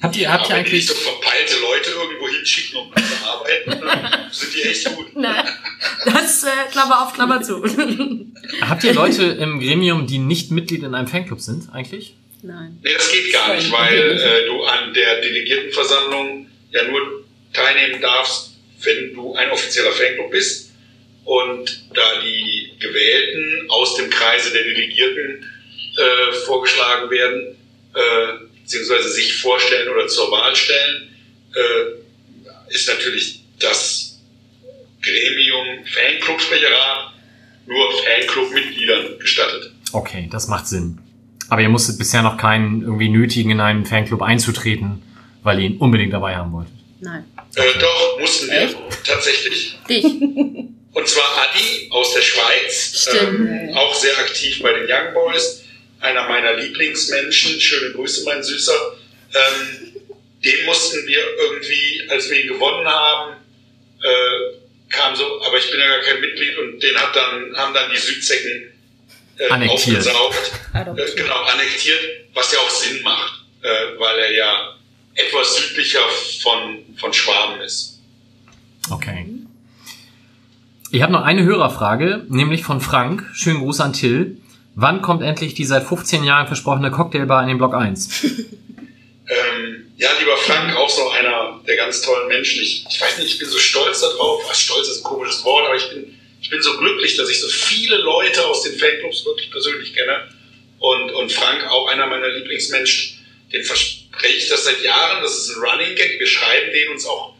Habt 0.00 0.16
ihr, 0.16 0.32
habt 0.32 0.48
ihr 0.48 0.56
wenn 0.56 0.64
die 0.64 0.70
eigentlich, 0.70 0.86
so 0.86 0.94
verpeilte 0.94 1.56
Leute 1.60 1.90
irgendwo 1.90 2.28
hinschicken, 2.28 2.78
um 2.78 2.92
zu 2.94 3.26
arbeiten, 3.26 4.30
sind 4.30 4.54
die 4.54 4.62
echt 4.62 4.94
gut. 4.94 5.06
Nein. 5.16 5.44
Das 6.04 6.44
äh, 6.44 6.70
Klammer 6.70 7.02
auf, 7.02 7.14
Klammer 7.14 7.42
zu. 7.42 7.64
habt 8.60 8.84
ihr 8.84 8.94
Leute 8.94 9.24
im 9.24 9.58
Gremium, 9.58 10.06
die 10.06 10.18
nicht 10.18 10.52
Mitglied 10.52 10.84
in 10.84 10.94
einem 10.94 11.08
Fanclub 11.08 11.40
sind, 11.40 11.68
eigentlich? 11.72 12.14
Nein. 12.42 12.78
Nee, 12.82 12.94
das 12.94 13.10
geht 13.10 13.32
gar 13.32 13.54
nicht, 13.56 13.72
weil 13.72 14.12
äh, 14.12 14.46
du 14.46 14.62
an 14.62 14.94
der 14.94 15.20
Delegiertenversammlung 15.20 16.46
ja 16.70 16.84
nur 16.84 17.24
teilnehmen 17.52 18.00
darfst, 18.00 18.54
wenn 18.82 19.14
du 19.14 19.34
ein 19.34 19.50
offizieller 19.50 19.90
Fanclub 19.90 20.30
bist. 20.30 20.70
Und 21.24 21.82
da 21.92 22.20
die 22.22 22.67
Gewählten 22.78 23.70
aus 23.70 23.96
dem 23.96 24.10
Kreise 24.10 24.52
der 24.52 24.64
Delegierten 24.64 25.44
äh, 25.96 26.32
vorgeschlagen 26.46 27.10
werden, 27.10 27.56
äh, 27.94 28.46
beziehungsweise 28.62 29.08
sich 29.10 29.40
vorstellen 29.40 29.88
oder 29.88 30.06
zur 30.06 30.30
Wahl 30.30 30.54
stellen, 30.54 31.08
äh, 31.54 32.72
ist 32.74 32.88
natürlich 32.88 33.42
das 33.58 34.20
Gremium 35.02 35.84
Fanclub-Sprecherrat 35.86 37.14
nur 37.66 37.92
Fanclub-Mitgliedern 37.92 39.18
gestattet. 39.18 39.72
Okay, 39.92 40.28
das 40.30 40.48
macht 40.48 40.66
Sinn. 40.66 40.98
Aber 41.48 41.62
ihr 41.62 41.68
musstet 41.68 41.98
bisher 41.98 42.22
noch 42.22 42.36
keinen 42.36 42.82
irgendwie 42.82 43.08
nötigen, 43.08 43.50
in 43.50 43.60
einen 43.60 43.86
Fanclub 43.86 44.22
einzutreten, 44.22 45.02
weil 45.42 45.60
ihr 45.60 45.70
ihn 45.70 45.78
unbedingt 45.78 46.12
dabei 46.12 46.36
haben 46.36 46.52
wolltet. 46.52 46.74
Nein. 47.00 47.24
Äh, 47.54 47.78
doch, 47.78 48.18
mussten 48.20 48.48
wir 48.48 48.62
Echt? 48.62 48.76
tatsächlich. 49.04 49.76
Dich. 49.88 50.04
Und 50.92 51.06
zwar 51.06 51.48
Adi 51.48 51.88
aus 51.90 52.14
der 52.14 52.22
Schweiz, 52.22 53.08
ähm, 53.20 53.70
auch 53.74 53.94
sehr 53.94 54.18
aktiv 54.18 54.60
bei 54.62 54.72
den 54.72 54.86
Young 54.88 55.14
Boys, 55.14 55.62
einer 56.00 56.26
meiner 56.28 56.54
Lieblingsmenschen, 56.54 57.60
schöne 57.60 57.92
Grüße, 57.92 58.24
mein 58.24 58.42
Süßer. 58.42 58.96
Ähm, 59.34 59.92
den 60.44 60.64
mussten 60.66 61.06
wir 61.06 61.20
irgendwie, 61.40 62.04
als 62.08 62.30
wir 62.30 62.40
ihn 62.40 62.48
gewonnen 62.48 62.86
haben, 62.86 63.36
äh, 64.02 64.58
kam 64.90 65.14
so, 65.14 65.40
aber 65.42 65.58
ich 65.58 65.70
bin 65.70 65.80
ja 65.80 65.86
gar 65.88 66.00
kein 66.00 66.20
Mitglied 66.20 66.56
und 66.58 66.82
den 66.82 66.96
hat 66.96 67.14
dann, 67.14 67.56
haben 67.56 67.74
dann 67.74 67.90
die 67.90 67.98
Südzecken 67.98 68.72
äh, 69.38 69.48
Annektiert. 69.48 69.98
aufgesaugt. 69.98 70.52
Äh, 70.74 71.14
genau, 71.14 71.42
annektiert, 71.42 72.00
was 72.34 72.52
ja 72.52 72.58
auch 72.58 72.70
Sinn 72.70 73.02
macht, 73.02 73.44
äh, 73.62 73.98
weil 73.98 74.18
er 74.18 74.32
ja 74.32 74.77
etwas 75.18 75.56
südlicher 75.56 76.00
von, 76.42 76.78
von 76.96 77.12
Schwaben 77.12 77.60
ist. 77.60 78.00
Okay. 78.90 79.26
Ich 80.90 81.02
habe 81.02 81.12
noch 81.12 81.22
eine 81.22 81.44
Hörerfrage, 81.44 82.24
nämlich 82.28 82.62
von 82.62 82.80
Frank. 82.80 83.28
Schönen 83.34 83.58
Gruß 83.58 83.80
an 83.80 83.92
Till. 83.92 84.38
Wann 84.74 85.02
kommt 85.02 85.22
endlich 85.22 85.54
die 85.54 85.64
seit 85.64 85.84
15 85.84 86.24
Jahren 86.24 86.46
versprochene 86.46 86.90
Cocktailbar 86.90 87.42
in 87.42 87.48
den 87.48 87.58
Block 87.58 87.74
1? 87.74 88.26
Ähm, 89.30 89.92
ja, 89.98 90.08
lieber 90.18 90.38
Frank, 90.38 90.74
auch 90.74 90.88
so 90.88 91.10
einer 91.10 91.60
der 91.66 91.76
ganz 91.76 92.00
tollen 92.00 92.28
Menschen. 92.28 92.62
Ich, 92.62 92.86
ich 92.88 92.98
weiß 92.98 93.18
nicht, 93.18 93.34
ich 93.34 93.38
bin 93.38 93.46
so 93.46 93.58
stolz 93.58 94.00
darauf. 94.00 94.42
Ach, 94.48 94.54
stolz 94.54 94.88
ist 94.88 95.00
ein 95.00 95.04
komisches 95.04 95.44
Wort, 95.44 95.66
aber 95.66 95.76
ich 95.76 95.86
bin, 95.90 96.18
ich 96.40 96.48
bin 96.48 96.62
so 96.62 96.78
glücklich, 96.78 97.14
dass 97.16 97.28
ich 97.28 97.38
so 97.38 97.48
viele 97.48 97.98
Leute 97.98 98.46
aus 98.46 98.62
den 98.62 98.78
Fanclubs 98.78 99.26
wirklich 99.26 99.50
persönlich 99.50 99.92
kenne. 99.92 100.28
Und, 100.78 101.10
und 101.10 101.30
Frank, 101.30 101.62
auch 101.68 101.88
einer 101.88 102.06
meiner 102.06 102.28
Lieblingsmenschen, 102.28 103.18
den 103.52 103.64
verspreche 104.18 104.38
ich 104.38 104.48
das 104.48 104.64
seit 104.64 104.82
Jahren. 104.82 105.22
Das 105.22 105.36
ist 105.36 105.50
ein 105.50 105.62
Running 105.62 105.94
Gag. 105.94 106.18
Wir 106.18 106.26
schreiben 106.26 106.72
den 106.72 106.88
uns 106.88 107.06
auch 107.06 107.34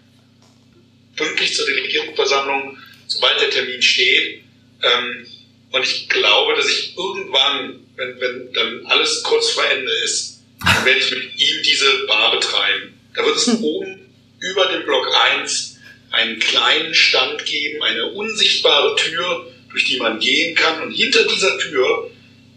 pünktlich 1.16 1.54
zur 1.54 1.66
Delegiertenversammlung, 1.66 2.78
sobald 3.06 3.40
der 3.40 3.50
Termin 3.50 3.82
steht. 3.82 4.42
Ähm, 4.82 5.26
und 5.70 5.82
ich 5.82 6.08
glaube, 6.08 6.54
dass 6.54 6.68
ich 6.68 6.96
irgendwann, 6.96 7.80
wenn, 7.96 8.20
wenn 8.20 8.52
dann 8.52 8.86
alles 8.86 9.22
kurz 9.22 9.50
vor 9.50 9.64
Ende 9.66 9.90
ist, 10.04 10.40
dann 10.60 10.84
werde 10.84 11.00
ich 11.00 11.10
mit 11.10 11.38
ihm 11.38 11.62
diese 11.62 12.06
Bar 12.06 12.32
betreiben. 12.32 12.98
Da 13.14 13.24
wird 13.24 13.36
es 13.36 13.48
oben 13.48 14.00
über 14.40 14.66
dem 14.66 14.84
Block 14.84 15.08
1 15.36 15.78
einen 16.10 16.38
kleinen 16.38 16.94
Stand 16.94 17.44
geben, 17.44 17.82
eine 17.82 18.06
unsichtbare 18.06 18.96
Tür, 18.96 19.52
durch 19.70 19.84
die 19.84 19.98
man 19.98 20.20
gehen 20.20 20.54
kann. 20.54 20.82
Und 20.82 20.92
hinter 20.92 21.24
dieser 21.24 21.58
Tür 21.58 22.10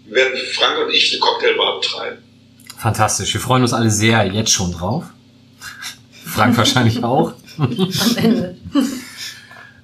werden 0.06 0.40
Frank 0.54 0.80
und 0.80 0.94
ich 0.94 1.12
eine 1.12 1.20
Cocktailbar 1.20 1.82
betreiben. 1.82 2.24
Fantastisch. 2.82 3.32
Wir 3.36 3.42
freuen 3.42 3.62
uns 3.62 3.74
alle 3.74 3.92
sehr 3.92 4.26
jetzt 4.26 4.50
schon 4.50 4.72
drauf. 4.72 5.04
Frank 6.26 6.58
wahrscheinlich 6.58 7.04
auch. 7.04 7.34
Am 7.60 7.72
Ende. 8.18 8.58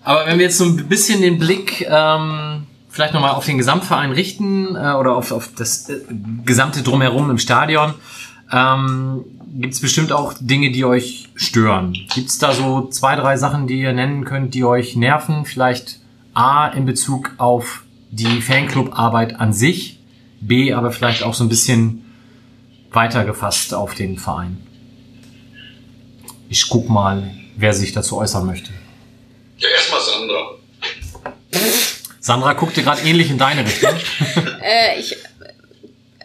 Aber 0.03 0.25
wenn 0.25 0.39
wir 0.39 0.45
jetzt 0.45 0.57
so 0.57 0.63
ein 0.63 0.87
bisschen 0.87 1.21
den 1.21 1.37
Blick 1.37 1.85
ähm, 1.87 2.65
vielleicht 2.89 3.13
nochmal 3.13 3.33
auf 3.35 3.45
den 3.45 3.59
Gesamtverein 3.59 4.11
richten 4.13 4.75
äh, 4.75 4.93
oder 4.93 5.15
auf, 5.15 5.31
auf 5.31 5.51
das 5.55 5.87
äh, 5.89 5.99
gesamte 6.43 6.81
Drumherum 6.81 7.29
im 7.29 7.37
Stadion, 7.37 7.93
ähm, 8.51 9.25
gibt 9.59 9.75
es 9.75 9.79
bestimmt 9.79 10.11
auch 10.11 10.33
Dinge, 10.39 10.71
die 10.71 10.83
euch 10.83 11.29
stören. 11.35 11.93
Gibt 12.15 12.29
es 12.29 12.39
da 12.39 12.51
so 12.51 12.87
zwei, 12.87 13.15
drei 13.15 13.37
Sachen, 13.37 13.67
die 13.67 13.79
ihr 13.79 13.93
nennen 13.93 14.25
könnt, 14.25 14.55
die 14.55 14.63
euch 14.63 14.95
nerven? 14.95 15.45
Vielleicht 15.45 15.99
A 16.33 16.67
in 16.69 16.87
Bezug 16.87 17.33
auf 17.37 17.83
die 18.09 18.41
Fanclub-Arbeit 18.41 19.39
an 19.39 19.53
sich, 19.53 19.99
B 20.41 20.73
aber 20.73 20.91
vielleicht 20.91 21.21
auch 21.21 21.35
so 21.35 21.43
ein 21.43 21.49
bisschen 21.49 22.05
weiter 22.97 23.25
gefasst 23.25 23.75
auf 23.75 23.93
den 23.93 24.17
Verein. 24.17 24.57
Ich 26.49 26.67
guck 26.67 26.89
mal, 26.89 27.29
wer 27.55 27.71
sich 27.71 27.91
dazu 27.91 28.17
äußern 28.17 28.43
möchte. 28.43 28.71
Ja, 29.59 29.69
erstmal 29.69 30.01
Sandra. 30.01 30.57
Sandra 32.19 32.53
guckte 32.53 32.81
gerade 32.81 33.01
ähnlich 33.03 33.29
in 33.29 33.37
deine 33.37 33.63
Richtung. 33.63 33.93
Äh, 34.69 34.99
ich, 34.99 35.15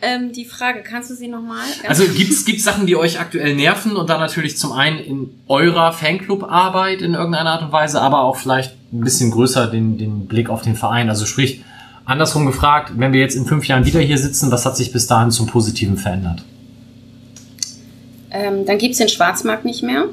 ähm, 0.00 0.32
die 0.32 0.44
Frage, 0.44 0.82
kannst 0.82 1.10
du 1.10 1.14
sie 1.14 1.28
nochmal? 1.28 1.64
Also 1.86 2.04
gibt's 2.08 2.44
gibt's 2.44 2.64
Sachen, 2.64 2.86
die 2.86 2.96
euch 2.96 3.20
aktuell 3.20 3.54
nerven 3.54 3.94
und 3.94 4.10
dann 4.10 4.18
natürlich 4.18 4.58
zum 4.58 4.72
einen 4.72 4.98
in 4.98 5.30
eurer 5.46 5.92
Fanclub-Arbeit 5.92 7.02
in 7.02 7.14
irgendeiner 7.14 7.50
Art 7.50 7.62
und 7.62 7.70
Weise, 7.70 8.00
aber 8.00 8.22
auch 8.22 8.36
vielleicht 8.36 8.72
ein 8.92 9.02
bisschen 9.02 9.30
größer 9.30 9.68
den, 9.68 9.98
den 9.98 10.26
Blick 10.26 10.50
auf 10.50 10.62
den 10.62 10.74
Verein. 10.74 11.08
Also 11.08 11.24
sprich, 11.24 11.62
andersrum 12.04 12.46
gefragt, 12.46 12.92
wenn 12.96 13.12
wir 13.12 13.20
jetzt 13.20 13.36
in 13.36 13.46
fünf 13.46 13.68
Jahren 13.68 13.84
wieder 13.84 14.00
hier 14.00 14.18
sitzen, 14.18 14.50
was 14.50 14.66
hat 14.66 14.76
sich 14.76 14.90
bis 14.90 15.06
dahin 15.06 15.30
zum 15.30 15.46
Positiven 15.46 15.96
verändert? 15.96 16.42
Ähm, 18.32 18.64
dann 18.66 18.78
gibt's 18.78 18.98
den 18.98 19.08
Schwarzmarkt 19.08 19.64
nicht 19.64 19.82
mehr. 19.82 20.06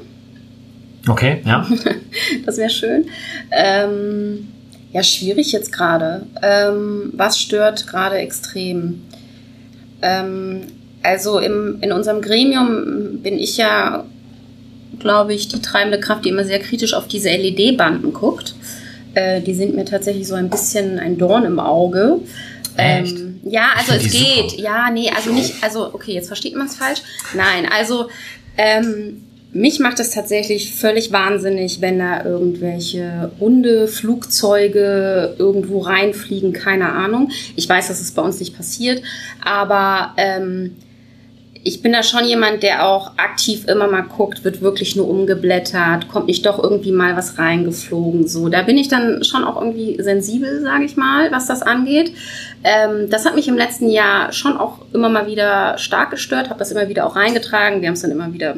Okay, 1.08 1.42
ja. 1.44 1.66
Das 2.44 2.56
wäre 2.56 2.70
schön. 2.70 3.06
Ähm, 3.50 4.48
ja, 4.92 5.02
schwierig 5.02 5.52
jetzt 5.52 5.72
gerade. 5.72 6.26
Ähm, 6.42 7.12
was 7.14 7.38
stört 7.38 7.86
gerade 7.86 8.16
extrem? 8.16 9.02
Ähm, 10.02 10.62
also 11.02 11.38
im, 11.38 11.78
in 11.80 11.92
unserem 11.92 12.20
Gremium 12.20 13.20
bin 13.22 13.38
ich 13.38 13.56
ja, 13.56 14.04
glaube 14.98 15.32
ich, 15.32 15.48
die 15.48 15.62
treibende 15.62 16.00
Kraft, 16.00 16.24
die 16.24 16.28
immer 16.28 16.44
sehr 16.44 16.58
kritisch 16.58 16.94
auf 16.94 17.08
diese 17.08 17.30
LED-Banden 17.30 18.12
guckt. 18.12 18.54
Äh, 19.14 19.40
die 19.40 19.54
sind 19.54 19.74
mir 19.74 19.84
tatsächlich 19.84 20.26
so 20.26 20.34
ein 20.34 20.50
bisschen 20.50 20.98
ein 20.98 21.16
Dorn 21.16 21.44
im 21.44 21.58
Auge. 21.58 22.18
Echt? 22.76 23.16
Ja, 23.42 23.70
also 23.76 23.92
es 23.92 24.12
geht. 24.12 24.50
super. 24.50 24.62
Ja, 24.62 24.90
nee, 24.90 25.10
also 25.10 25.32
nicht, 25.32 25.54
also 25.62 25.94
okay, 25.94 26.12
jetzt 26.12 26.26
versteht 26.26 26.54
man 26.54 26.66
es 26.66 26.76
falsch. 26.76 27.00
Nein, 27.34 27.66
also 27.70 28.08
ähm, 28.56 29.22
mich 29.52 29.80
macht 29.80 29.98
es 29.98 30.10
tatsächlich 30.10 30.74
völlig 30.74 31.10
wahnsinnig, 31.10 31.80
wenn 31.80 31.98
da 31.98 32.24
irgendwelche 32.24 33.32
Hunde, 33.40 33.88
Flugzeuge 33.88 35.34
irgendwo 35.38 35.80
reinfliegen, 35.80 36.52
keine 36.52 36.92
Ahnung. 36.92 37.30
Ich 37.56 37.68
weiß, 37.68 37.88
dass 37.88 38.00
es 38.00 38.12
bei 38.12 38.22
uns 38.22 38.38
nicht 38.38 38.56
passiert, 38.56 39.02
aber 39.42 40.14
ähm, 40.16 40.76
ich 41.62 41.82
bin 41.82 41.92
da 41.92 42.02
schon 42.02 42.24
jemand, 42.24 42.62
der 42.62 42.86
auch 42.86 43.18
aktiv 43.18 43.68
immer 43.68 43.86
mal 43.86 44.02
guckt, 44.02 44.44
wird 44.44 44.62
wirklich 44.62 44.96
nur 44.96 45.08
umgeblättert, 45.08 46.08
kommt 46.08 46.26
nicht 46.26 46.46
doch 46.46 46.62
irgendwie 46.62 46.92
mal 46.92 47.16
was 47.16 47.38
reingeflogen. 47.38 48.26
So, 48.26 48.48
da 48.48 48.62
bin 48.62 48.78
ich 48.78 48.88
dann 48.88 49.22
schon 49.24 49.44
auch 49.44 49.60
irgendwie 49.60 50.00
sensibel, 50.02 50.62
sage 50.62 50.84
ich 50.84 50.96
mal, 50.96 51.30
was 51.32 51.46
das 51.46 51.60
angeht. 51.60 52.14
Ähm, 52.64 53.10
das 53.10 53.26
hat 53.26 53.34
mich 53.34 53.46
im 53.46 53.58
letzten 53.58 53.90
Jahr 53.90 54.32
schon 54.32 54.56
auch 54.56 54.78
immer 54.94 55.10
mal 55.10 55.26
wieder 55.26 55.76
stark 55.76 56.10
gestört, 56.10 56.48
habe 56.48 56.58
das 56.58 56.72
immer 56.72 56.88
wieder 56.88 57.06
auch 57.06 57.16
reingetragen. 57.16 57.82
Wir 57.82 57.88
haben 57.88 57.94
es 57.94 58.02
dann 58.02 58.10
immer 58.10 58.32
wieder 58.32 58.56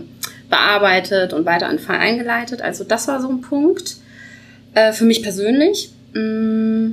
bearbeitet 0.48 1.32
und 1.32 1.44
weiter 1.44 1.66
an 1.66 1.78
den 1.78 1.84
Fall 1.84 1.96
eingeleitet. 1.96 2.62
Also 2.62 2.84
das 2.84 3.08
war 3.08 3.20
so 3.20 3.28
ein 3.28 3.40
Punkt 3.40 3.96
äh, 4.74 4.92
für 4.92 5.04
mich 5.04 5.22
persönlich. 5.24 5.92
Mm. 6.14 6.92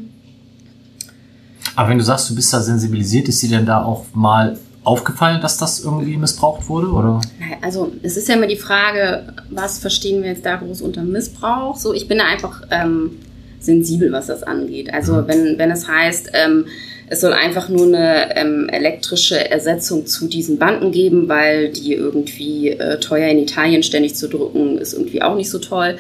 Aber 1.76 1.90
wenn 1.90 2.00
du 2.00 2.04
sagst, 2.04 2.30
du 2.32 2.36
bist 2.36 2.52
da 2.52 2.62
sensibilisiert, 2.62 3.28
ist 3.28 3.44
dir 3.44 3.50
denn 3.50 3.66
da 3.66 3.84
auch 3.84 4.06
mal 4.14 4.58
aufgefallen, 4.90 5.42
dass 5.42 5.58
das 5.58 5.84
irgendwie 5.84 6.18
missbraucht 6.18 6.68
wurde? 6.68 6.88
Oder? 6.88 7.22
Also 7.62 7.92
es 8.02 8.18
ist 8.18 8.28
ja 8.28 8.36
immer 8.36 8.48
die 8.48 8.58
Frage, 8.58 9.34
was 9.50 9.80
verstehen 9.80 10.24
wir 10.24 10.32
jetzt 10.32 10.46
da 10.46 10.56
groß 10.56 10.82
unter 10.82 11.04
Missbrauch? 11.04 11.78
So, 11.78 11.94
ich 11.94 12.08
bin 12.08 12.18
da 12.18 12.26
einfach 12.26 12.64
ähm, 12.72 13.12
sensibel, 13.60 14.12
was 14.12 14.28
das 14.28 14.44
angeht. 14.44 14.94
Also 14.94 15.14
mhm. 15.14 15.28
wenn, 15.28 15.58
wenn 15.58 15.72
es 15.72 15.88
heißt, 15.88 16.32
ähm, 16.34 16.66
es 17.12 17.22
soll 17.22 17.34
einfach 17.34 17.70
nur 17.70 17.88
eine 17.88 18.36
ähm, 18.36 18.70
elektrische 18.70 19.50
Ersetzung 19.50 20.06
zu 20.06 20.28
diesen 20.28 20.60
Banden 20.60 20.92
geben, 20.92 21.28
weil 21.28 21.70
die 21.70 21.94
irgendwie 21.94 22.70
äh, 22.70 23.00
teuer 23.00 23.30
in 23.30 23.40
Italien 23.40 23.82
ständig 23.82 24.16
zu 24.16 24.28
drucken, 24.28 24.78
ist 24.78 24.94
irgendwie 24.94 25.22
auch 25.22 25.36
nicht 25.36 25.50
so 25.50 25.58
toll. 25.58 25.98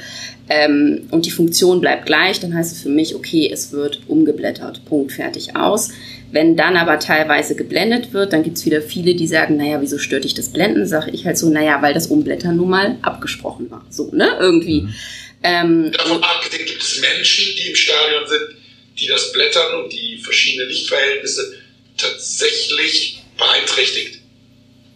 Ähm, 0.50 1.08
und 1.10 1.26
die 1.26 1.32
Funktion 1.32 1.82
bleibt 1.82 2.06
gleich, 2.06 2.40
dann 2.40 2.54
heißt 2.56 2.72
es 2.72 2.82
für 2.82 2.90
mich, 2.90 3.16
okay, 3.16 3.50
es 3.52 3.72
wird 3.72 4.02
umgeblättert. 4.08 4.86
Punkt, 4.86 5.12
fertig, 5.12 5.56
aus. 5.56 5.90
Wenn 6.32 6.56
dann 6.56 6.78
aber 6.78 7.00
teilweise 7.00 7.56
geblendet 7.56 8.14
wird, 8.14 8.34
dann 8.34 8.44
gibt's 8.44 8.66
wieder 8.66 8.82
viele, 8.82 9.16
die 9.16 9.28
sagen, 9.28 9.58
naja, 9.58 9.82
wieso 9.82 9.98
stört 9.98 10.26
dich 10.26 10.36
das 10.36 10.50
Blenden? 10.50 10.86
Sage 10.86 11.10
ich 11.12 11.26
halt 11.26 11.38
so, 11.38 11.50
naja, 11.50 11.82
weil 11.82 11.94
das 11.94 12.08
Umblättern 12.08 12.56
nun 12.56 12.70
mal 12.70 12.98
abgesprochen 13.02 13.72
war. 13.72 13.84
So, 13.90 14.12
ne? 14.14 14.38
Irgendwie. 14.40 14.82
Mhm. 14.82 14.94
Ähm, 15.42 15.92
Davon 15.92 16.22
abgesehen 16.24 16.66
gibt 16.66 16.84
es 16.84 17.02
Menschen, 17.02 17.46
die 17.58 17.70
im 17.70 17.76
Stadion 17.76 18.28
sind, 18.28 18.58
die 19.00 19.08
das 19.08 19.32
Blättern 19.32 19.84
und 19.84 19.92
die 19.92 20.18
verschiedenen 20.18 20.68
Lichtverhältnisse 20.68 21.54
tatsächlich 21.98 23.24
beeinträchtigt. 23.38 24.20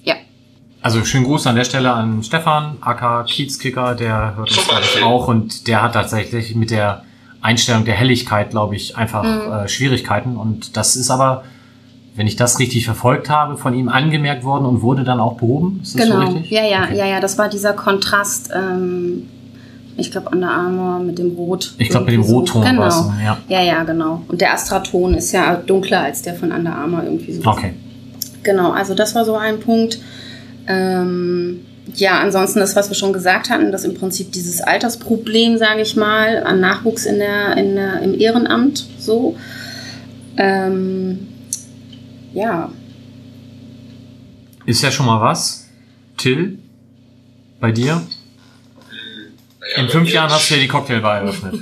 Ja. 0.03 0.17
Also 0.81 1.03
schönen 1.05 1.23
Gruß 1.23 1.47
an 1.47 1.55
der 1.55 1.63
Stelle 1.63 1.91
an 1.91 2.23
Stefan, 2.23 2.77
AK 2.81 3.27
Kiezkicker, 3.27 3.95
der 3.95 4.35
hört 4.35 4.49
uns 4.49 5.01
auch 5.01 5.27
und 5.29 5.67
der 5.67 5.81
hat 5.81 5.93
tatsächlich 5.93 6.53
mit 6.55 6.71
der 6.71 7.05
Einstellung 7.43 7.85
der 7.85 7.93
Helligkeit, 7.93 8.51
glaube 8.51 8.75
ich, 8.75 8.97
einfach 8.97 9.23
mhm. 9.23 9.51
äh, 9.51 9.67
Schwierigkeiten. 9.67 10.37
Und 10.37 10.75
das 10.77 10.95
ist 10.95 11.11
aber, 11.11 11.43
wenn 12.15 12.25
ich 12.25 12.35
das 12.35 12.59
richtig 12.59 12.85
verfolgt 12.85 13.29
habe, 13.29 13.57
von 13.57 13.73
ihm 13.73 13.89
angemerkt 13.89 14.43
worden 14.43 14.65
und 14.65 14.81
wurde 14.81 15.03
dann 15.03 15.19
auch 15.19 15.37
behoben. 15.37 15.81
Ist 15.83 15.99
das 15.99 16.05
genau. 16.05 16.15
so 16.21 16.33
richtig? 16.33 16.51
Ja, 16.51 16.65
ja, 16.65 16.83
okay. 16.83 16.97
ja, 16.97 17.05
ja. 17.05 17.19
Das 17.19 17.37
war 17.37 17.49
dieser 17.49 17.73
Kontrast. 17.73 18.49
Ähm 18.55 19.29
ich 19.95 20.09
glaube 20.09 20.29
Under 20.31 20.49
Armour 20.49 20.99
mit 20.99 21.19
dem 21.19 21.35
Rot. 21.35 21.75
Ich 21.77 21.89
glaube 21.89 22.05
mit 22.05 22.15
dem 22.15 22.23
Rotton. 22.23 22.63
Genau. 22.63 23.13
ja. 23.23 23.37
ja, 23.47 23.61
ja, 23.61 23.83
genau. 23.83 24.23
Und 24.27 24.41
der 24.41 24.53
Astraton 24.53 25.13
ist 25.13 25.31
ja 25.31 25.55
dunkler 25.55 26.01
als 26.01 26.23
der 26.23 26.33
von 26.33 26.51
Under 26.51 26.75
Armour 26.75 27.03
irgendwie 27.03 27.33
so. 27.33 27.47
Okay. 27.47 27.73
Genau, 28.41 28.71
also 28.71 28.95
das 28.95 29.13
war 29.13 29.23
so 29.23 29.35
ein 29.35 29.59
Punkt. 29.59 29.99
Ähm, 30.67 31.59
ja, 31.95 32.19
ansonsten 32.19 32.59
das, 32.59 32.75
was 32.75 32.89
wir 32.89 32.95
schon 32.95 33.13
gesagt 33.13 33.49
hatten, 33.49 33.71
dass 33.71 33.83
im 33.83 33.93
Prinzip 33.93 34.31
dieses 34.31 34.61
Altersproblem, 34.61 35.57
sage 35.57 35.81
ich 35.81 35.95
mal, 35.95 36.43
an 36.43 36.59
Nachwuchs 36.59 37.05
in 37.05 37.19
der, 37.19 37.57
in 37.57 37.75
der, 37.75 38.01
im 38.01 38.19
Ehrenamt 38.19 38.85
so. 38.97 39.37
Ähm, 40.37 41.27
ja. 42.33 42.71
Ist 44.65 44.81
ja 44.81 44.91
schon 44.91 45.05
mal 45.05 45.21
was. 45.21 45.67
Till, 46.17 46.59
bei 47.59 47.71
dir? 47.71 48.01
Ja, 49.75 49.83
In 49.83 49.89
fünf 49.89 50.09
Jahren 50.09 50.31
hast 50.31 50.49
du 50.49 50.55
ja 50.55 50.61
die 50.61 50.67
Cocktailbar 50.67 51.21
eröffnet. 51.21 51.55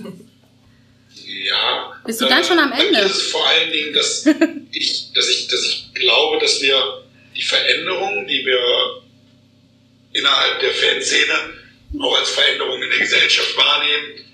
ja. 1.14 1.92
Bist 2.06 2.22
du 2.22 2.26
dann 2.26 2.42
äh, 2.42 2.44
schon 2.44 2.60
am 2.60 2.72
Ende? 2.72 3.00
Ist 3.00 3.32
vor 3.32 3.42
allen 3.48 3.72
Dingen, 3.72 3.94
dass 3.94 4.26
ich, 4.72 5.12
dass 5.14 5.30
ich, 5.30 5.48
dass 5.48 5.66
ich 5.66 5.92
glaube, 5.94 6.40
dass 6.40 6.62
wir 6.62 6.76
die 7.36 7.42
Veränderungen, 7.42 8.28
die 8.28 8.46
wir 8.46 8.60
innerhalb 10.14 10.60
der 10.60 10.72
Fanszene 10.72 11.54
auch 12.00 12.18
als 12.18 12.30
Veränderung 12.30 12.82
in 12.82 12.90
der 12.90 13.00
Gesellschaft 13.00 13.56
wahrnehmen, 13.58 14.26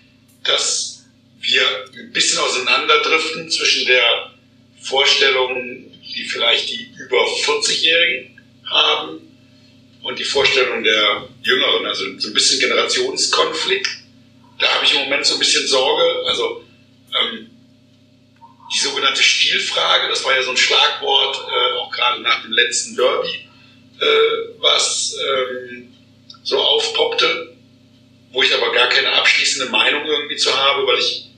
dass 0.43 1.05
wir 1.41 1.63
ein 1.97 2.11
bisschen 2.11 2.39
auseinanderdriften 2.39 3.49
zwischen 3.49 3.85
der 3.87 4.31
Vorstellung, 4.81 5.91
die 6.15 6.23
vielleicht 6.23 6.69
die 6.69 6.91
über 6.97 7.23
40-Jährigen 7.25 8.41
haben 8.69 9.21
und 10.03 10.19
die 10.19 10.23
Vorstellung 10.23 10.83
der 10.83 11.27
Jüngeren, 11.43 11.85
also 11.85 12.05
so 12.19 12.29
ein 12.29 12.33
bisschen 12.33 12.59
Generationskonflikt. 12.59 13.87
Da 14.59 14.73
habe 14.73 14.85
ich 14.85 14.93
im 14.93 15.01
Moment 15.01 15.25
so 15.25 15.33
ein 15.33 15.39
bisschen 15.39 15.67
Sorge. 15.67 16.03
Also 16.27 16.63
ähm, 17.21 17.49
die 18.73 18.79
sogenannte 18.79 19.23
Stilfrage, 19.23 20.09
das 20.09 20.23
war 20.23 20.35
ja 20.35 20.43
so 20.43 20.51
ein 20.51 20.57
Schlagwort, 20.57 21.37
äh, 21.37 21.77
auch 21.77 21.91
gerade 21.91 22.21
nach 22.21 22.41
dem 22.41 22.51
letzten 22.51 22.95
Derby, 22.95 23.47
äh, 23.99 24.46
was 24.59 25.15
ähm, 25.15 25.93
so 26.43 26.57
aufpoppte, 26.59 27.55
wo 28.31 28.43
ich 28.43 28.53
aber 28.53 28.71
gar 28.73 28.89
keine 28.89 29.11
abschließende 29.13 29.71
Meinung 29.71 30.05
irgendwie 30.05 30.37
zu 30.37 30.55
habe, 30.55 30.85
weil 30.87 30.99
ich 30.99 31.29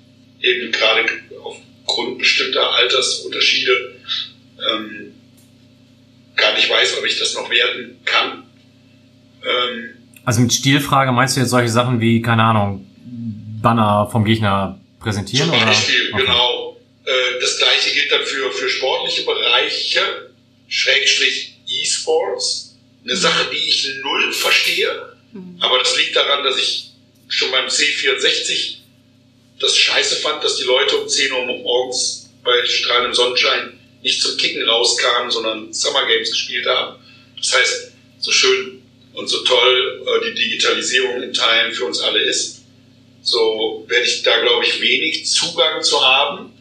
eben 0.41 0.71
gerade 0.71 1.05
aufgrund 1.43 2.19
bestimmter 2.19 2.73
Altersunterschiede 2.73 3.95
ähm, 4.71 5.13
gar 6.35 6.53
nicht 6.53 6.69
weiß, 6.69 6.97
ob 6.97 7.05
ich 7.05 7.19
das 7.19 7.33
noch 7.35 7.49
werden 7.49 7.99
kann. 8.05 8.43
Ähm, 9.43 9.89
also 10.25 10.41
mit 10.41 10.53
Stilfrage 10.53 11.11
meinst 11.11 11.35
du 11.35 11.41
jetzt 11.41 11.49
solche 11.49 11.69
Sachen 11.69 11.99
wie, 11.99 12.21
keine 12.21 12.43
Ahnung, 12.43 12.85
Banner 13.61 14.07
vom 14.11 14.23
Gegner 14.25 14.79
präsentieren? 14.99 15.49
Zum 15.49 15.59
Beispiel, 15.59 16.13
oder? 16.13 16.23
genau. 16.23 16.77
Äh, 17.05 17.39
das 17.41 17.57
gleiche 17.57 17.93
gilt 17.93 18.11
dann 18.11 18.23
für, 18.23 18.51
für 18.51 18.69
sportliche 18.69 19.23
Bereiche, 19.23 20.01
Schrägstrich 20.67 21.57
E-Sports. 21.67 22.68
Eine. 23.09 23.19
Sache, 23.19 23.49
die 23.51 23.57
ich 23.57 23.89
null 24.01 24.31
verstehe, 24.33 25.13
mhm. 25.31 25.57
aber 25.59 25.79
das 25.79 25.97
liegt 25.97 26.15
daran, 26.15 26.43
dass 26.43 26.57
ich 26.57 26.91
schon 27.27 27.51
beim 27.51 27.67
C64 27.67 28.77
das 29.59 29.77
scheiße 29.77 30.17
fand, 30.17 30.43
dass 30.43 30.55
die 30.57 30.63
Leute 30.63 30.97
um 30.97 31.07
10 31.07 31.31
Uhr 31.33 31.45
morgens 31.45 32.29
bei 32.43 32.65
strahlendem 32.65 33.13
Sonnenschein 33.13 33.79
nicht 34.01 34.21
zum 34.21 34.37
Kicken 34.37 34.67
rauskamen, 34.67 35.29
sondern 35.29 35.73
Summer 35.73 36.05
Games 36.07 36.31
gespielt 36.31 36.65
haben. 36.65 36.99
Das 37.37 37.55
heißt, 37.55 37.91
so 38.19 38.31
schön 38.31 38.81
und 39.13 39.27
so 39.27 39.43
toll 39.43 40.05
äh, 40.05 40.29
die 40.29 40.35
Digitalisierung 40.35 41.21
in 41.21 41.33
Teilen 41.33 41.73
für 41.73 41.85
uns 41.85 41.99
alle 41.99 42.21
ist, 42.21 42.63
so 43.21 43.85
werde 43.87 44.05
ich 44.05 44.23
da, 44.23 44.39
glaube 44.39 44.65
ich, 44.65 44.81
wenig 44.81 45.27
Zugang 45.27 45.83
zu 45.83 46.03
haben. 46.03 46.53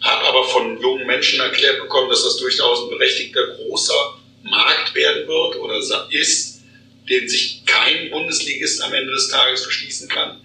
Habe 0.00 0.24
aber 0.26 0.44
von 0.44 0.80
jungen 0.80 1.06
Menschen 1.06 1.40
erklärt 1.40 1.80
bekommen, 1.80 2.08
dass 2.10 2.24
das 2.24 2.36
durchaus 2.36 2.82
ein 2.82 2.90
berechtigter 2.90 3.46
großer 3.56 4.17
Markt 4.48 4.94
werden 4.94 5.26
wird 5.26 5.56
oder 5.56 5.78
ist, 6.10 6.62
den 7.08 7.28
sich 7.28 7.62
kein 7.64 8.10
Bundesligist 8.10 8.82
am 8.82 8.92
Ende 8.92 9.12
des 9.12 9.28
Tages 9.28 9.62
verschließen 9.62 10.08
kann. 10.08 10.40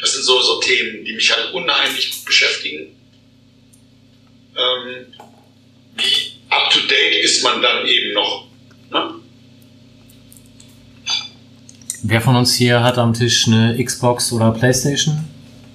Das 0.00 0.12
sind 0.12 0.24
so, 0.24 0.40
so 0.40 0.60
Themen, 0.60 1.04
die 1.04 1.14
mich 1.14 1.34
halt 1.34 1.52
unheimlich 1.52 2.24
beschäftigen. 2.24 2.94
Ähm, 4.56 5.06
wie 5.96 6.32
up 6.50 6.70
to 6.70 6.80
date 6.80 7.24
ist 7.24 7.42
man 7.42 7.62
dann 7.62 7.86
eben 7.86 8.12
noch? 8.12 8.46
Ne? 8.90 9.14
Wer 12.02 12.20
von 12.20 12.36
uns 12.36 12.54
hier 12.54 12.82
hat 12.82 12.98
am 12.98 13.14
Tisch 13.14 13.46
eine 13.46 13.82
Xbox 13.82 14.32
oder 14.32 14.50
Playstation? 14.50 15.24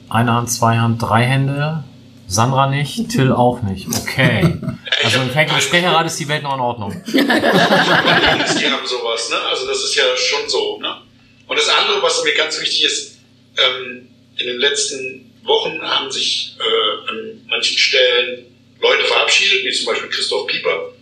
Eine 0.09 0.33
Hand, 0.33 0.51
zwei 0.51 0.77
Hand, 0.77 1.01
drei 1.01 1.23
Hände. 1.23 1.83
Sandra 2.29 2.67
nicht, 2.67 3.09
Till 3.09 3.31
auch 3.31 3.63
nicht. 3.63 3.87
Okay. 3.87 4.55
Also 5.03 5.19
im 5.21 5.31
Fact 5.31 5.51
Sprecherrat 5.63 6.05
ist 6.05 6.19
die 6.19 6.27
Welt 6.27 6.43
noch 6.43 6.53
in 6.53 6.59
Ordnung. 6.59 7.03
die 7.07 7.19
haben 7.19 8.85
sowas, 8.85 9.29
ne? 9.31 9.37
Also 9.49 9.65
das 9.65 9.83
ist 9.83 9.95
ja 9.95 10.03
schon 10.15 10.47
so, 10.47 10.77
ne? 10.79 11.01
Und 11.47 11.57
das 11.57 11.67
andere, 11.67 12.03
was 12.03 12.23
mir 12.23 12.35
ganz 12.35 12.61
wichtig 12.61 12.83
ist, 12.83 13.17
ähm, 13.57 14.09
in 14.37 14.45
den 14.45 14.59
letzten 14.59 15.33
Wochen 15.43 15.81
haben 15.81 16.11
sich 16.11 16.55
äh, 16.59 17.09
an 17.09 17.41
manchen 17.49 17.77
Stellen 17.77 18.45
Leute 18.79 19.05
verabschiedet, 19.05 19.65
wie 19.65 19.71
zum 19.71 19.87
Beispiel 19.87 20.09
Christoph 20.09 20.45
Pieper. 20.45 20.93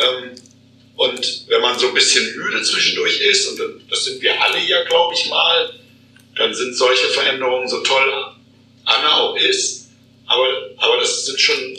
Ähm, 0.00 0.30
und 0.96 1.44
wenn 1.48 1.60
man 1.60 1.78
so 1.78 1.88
ein 1.88 1.94
bisschen 1.94 2.34
müde 2.34 2.62
zwischendurch 2.62 3.20
ist, 3.20 3.48
und 3.48 3.60
das 3.90 4.04
sind 4.06 4.22
wir 4.22 4.40
alle 4.40 4.58
ja, 4.58 4.82
glaube 4.84 5.12
ich 5.14 5.28
mal, 5.28 5.74
dann 6.36 6.54
sind 6.54 6.74
solche 6.74 7.08
Veränderungen 7.08 7.68
so 7.68 7.80
toll 7.80 8.10
Anna 8.84 9.20
auch 9.20 9.36
ist. 9.36 9.81
Aber, 10.32 10.70
aber 10.78 10.96
das 10.96 11.26
sind 11.26 11.38
schon 11.38 11.78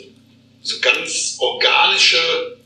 so 0.62 0.78
ganz 0.80 1.36
organische 1.40 2.56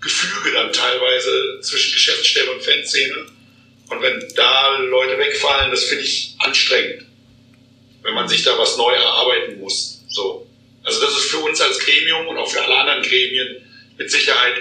Gefüge 0.00 0.52
dann 0.52 0.72
teilweise 0.72 1.60
zwischen 1.60 1.92
Geschäftsstelle 1.94 2.52
und 2.52 2.62
Fanszene. 2.62 3.26
Und 3.90 4.02
wenn 4.02 4.32
da 4.36 4.78
Leute 4.78 5.18
wegfallen, 5.18 5.70
das 5.70 5.84
finde 5.84 6.04
ich 6.04 6.34
anstrengend. 6.38 7.06
Wenn 8.02 8.14
man 8.14 8.28
sich 8.28 8.42
da 8.44 8.56
was 8.56 8.76
neu 8.76 8.92
erarbeiten 8.92 9.60
muss. 9.60 10.04
So. 10.08 10.46
Also 10.84 11.00
das 11.00 11.12
ist 11.12 11.30
für 11.30 11.38
uns 11.38 11.60
als 11.60 11.78
Gremium 11.80 12.28
und 12.28 12.38
auch 12.38 12.50
für 12.50 12.62
alle 12.62 12.76
anderen 12.76 13.02
Gremien 13.02 13.56
mit 13.98 14.10
Sicherheit 14.10 14.54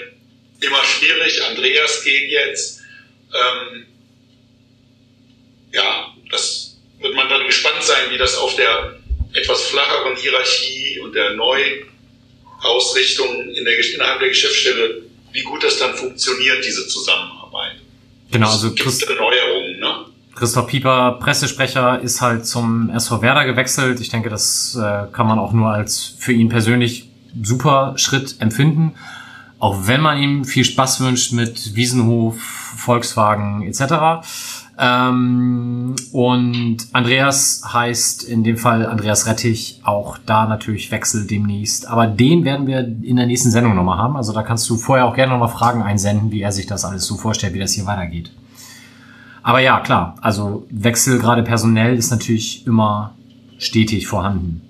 immer 0.61 0.83
schwierig. 0.83 1.43
Andreas 1.43 2.03
geht 2.03 2.29
jetzt. 2.29 2.81
Ähm, 3.33 3.85
ja, 5.71 6.13
das 6.31 6.77
wird 6.99 7.13
man 7.13 7.29
dann 7.29 7.45
gespannt 7.45 7.83
sein, 7.83 8.09
wie 8.09 8.17
das 8.17 8.35
auf 8.35 8.55
der 8.55 9.00
etwas 9.33 9.61
flacheren 9.63 10.15
Hierarchie 10.15 10.99
und 10.99 11.13
der 11.15 11.33
Neuausrichtung 11.35 13.27
in 13.49 13.65
der, 13.65 13.93
innerhalb 13.93 14.19
der 14.19 14.29
Geschäftsstelle, 14.29 15.03
wie 15.31 15.43
gut 15.43 15.63
das 15.63 15.77
dann 15.77 15.95
funktioniert, 15.95 16.65
diese 16.65 16.87
Zusammenarbeit. 16.87 17.77
Genau, 18.31 18.49
also 18.49 18.73
Christ 18.73 19.07
Neuerungen, 19.07 19.79
ne? 19.79 20.05
Christoph 20.35 20.67
Pieper, 20.67 21.19
Pressesprecher, 21.21 21.99
ist 22.01 22.21
halt 22.21 22.45
zum 22.45 22.89
SV 22.89 23.21
Werder 23.21 23.45
gewechselt. 23.45 23.99
Ich 23.99 24.09
denke, 24.09 24.29
das 24.29 24.75
äh, 24.75 25.07
kann 25.11 25.27
man 25.27 25.39
auch 25.39 25.51
nur 25.51 25.69
als 25.69 26.15
für 26.17 26.31
ihn 26.31 26.47
persönlich 26.49 27.09
super 27.43 27.93
Schritt 27.97 28.37
empfinden. 28.39 28.93
Auch 29.59 29.87
wenn 29.87 30.01
man 30.01 30.17
ihm 30.17 30.45
viel 30.45 30.63
Spaß 30.63 31.01
wünscht 31.01 31.33
mit 31.33 31.75
Wiesenhof, 31.75 32.41
Volkswagen 32.77 33.61
etc. 33.63 34.25
Ähm, 34.77 35.95
und 36.11 36.77
Andreas 36.93 37.61
heißt 37.71 38.23
in 38.23 38.43
dem 38.43 38.57
Fall 38.57 38.85
Andreas 38.85 39.27
Rettich, 39.27 39.81
auch 39.83 40.17
da 40.25 40.47
natürlich 40.47 40.91
Wechsel 40.91 41.27
demnächst. 41.27 41.87
Aber 41.87 42.07
den 42.07 42.45
werden 42.45 42.67
wir 42.67 42.79
in 42.79 43.15
der 43.17 43.27
nächsten 43.27 43.51
Sendung 43.51 43.75
nochmal 43.75 43.97
haben. 43.97 44.15
Also 44.15 44.33
da 44.33 44.43
kannst 44.43 44.69
du 44.69 44.77
vorher 44.77 45.05
auch 45.05 45.15
gerne 45.15 45.33
nochmal 45.33 45.49
Fragen 45.49 45.81
einsenden, 45.83 46.31
wie 46.31 46.41
er 46.41 46.51
sich 46.51 46.67
das 46.67 46.85
alles 46.85 47.05
so 47.05 47.15
vorstellt, 47.15 47.53
wie 47.53 47.59
das 47.59 47.73
hier 47.73 47.85
weitergeht. 47.85 48.31
Aber 49.43 49.59
ja, 49.59 49.79
klar, 49.79 50.15
also 50.21 50.67
Wechsel 50.69 51.19
gerade 51.19 51.43
personell 51.43 51.95
ist 51.95 52.11
natürlich 52.11 52.65
immer 52.67 53.15
stetig 53.57 54.07
vorhanden. 54.07 54.61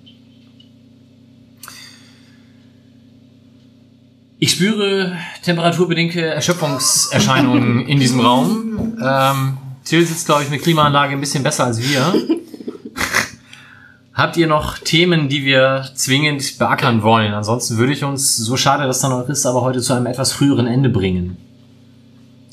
Ich 4.44 4.52
spüre 4.52 5.16
temperaturbedingte 5.44 6.26
Erschöpfungserscheinungen 6.26 7.86
in 7.86 8.00
diesem 8.00 8.22
Raum. 8.22 8.98
Ähm, 9.00 9.58
Till 9.86 10.06
sitzt, 10.06 10.26
glaube 10.26 10.44
ich, 10.44 10.50
mit 10.50 10.62
Klimaanlage 10.62 11.14
ein 11.14 11.20
bisschen 11.20 11.44
besser 11.44 11.66
als 11.66 11.82
wir. 11.82 12.14
Habt 14.14 14.38
ihr 14.38 14.48
noch 14.48 14.78
Themen, 14.78 15.30
die 15.30 15.46
wir 15.46 15.90
zwingend 15.96 16.60
beackern 16.60 17.02
wollen? 17.02 17.34
Ansonsten 17.34 17.78
würde 17.78 17.94
ich 17.94 18.04
uns, 18.04 18.36
so 18.38 18.58
schade 18.58 18.86
das 18.86 19.00
dann 19.00 19.12
auch 19.14 19.28
ist, 19.30 19.46
aber 19.46 19.62
heute 19.62 19.82
zu 19.82 19.94
einem 19.94 20.06
etwas 20.06 20.34
früheren 20.34 20.68
Ende 20.68 20.90
bringen. 20.90 21.38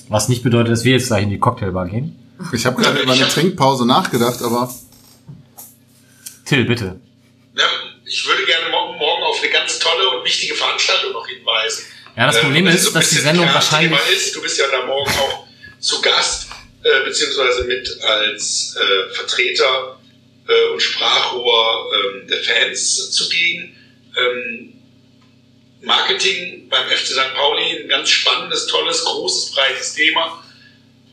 Was 0.08 0.28
nicht 0.28 0.42
bedeutet, 0.42 0.72
dass 0.72 0.84
wir 0.84 0.92
jetzt 0.92 1.08
gleich 1.08 1.24
in 1.24 1.30
die 1.30 1.38
Cocktailbar 1.38 1.88
gehen. 1.88 2.16
Ich 2.52 2.64
habe 2.64 2.80
gerade 2.80 3.00
über 3.00 3.12
eine 3.12 3.28
Trinkpause 3.28 3.84
nachgedacht, 3.84 4.40
aber. 4.42 4.72
Till, 6.46 6.64
bitte. 6.64 6.98
Ja, 7.54 7.64
ich 8.06 8.26
würde 8.26 8.44
gerne 8.46 8.70
morgen, 8.70 8.96
morgen 8.98 9.22
auf 9.24 9.36
eine 9.42 9.52
ganz 9.52 9.78
tolle 9.78 10.08
und 10.16 10.24
wichtige 10.24 10.54
Veranstaltung 10.54 11.12
noch 11.12 11.26
hinweisen. 11.26 11.82
Ja, 12.16 12.26
das 12.26 12.40
Problem 12.40 12.66
Ähm, 12.66 12.74
ist, 12.74 12.94
dass 12.94 13.10
die 13.10 13.16
Sendung 13.16 13.46
wahrscheinlich. 13.52 13.98
Ist. 14.14 14.34
Du 14.34 14.40
bist 14.40 14.58
ja 14.58 14.64
da 14.70 14.86
morgen 14.86 15.10
auch 15.10 15.44
zu 15.80 16.00
Gast, 16.00 16.48
äh, 16.82 17.04
beziehungsweise 17.04 17.64
mit 17.64 18.00
als 18.02 18.76
äh, 18.76 19.14
Vertreter 19.14 19.98
äh, 20.48 20.72
und 20.72 20.80
Sprachrohr 20.80 21.92
ähm, 21.94 22.28
der 22.28 22.38
Fans 22.38 23.10
zugegen. 23.10 23.76
Ähm, 24.16 24.74
Marketing 25.80 26.68
beim 26.68 26.88
FC 26.88 27.06
St. 27.06 27.34
Pauli, 27.34 27.82
ein 27.82 27.88
ganz 27.88 28.10
spannendes, 28.10 28.66
tolles, 28.66 29.04
großes, 29.04 29.52
breites 29.52 29.94
Thema. 29.94 30.44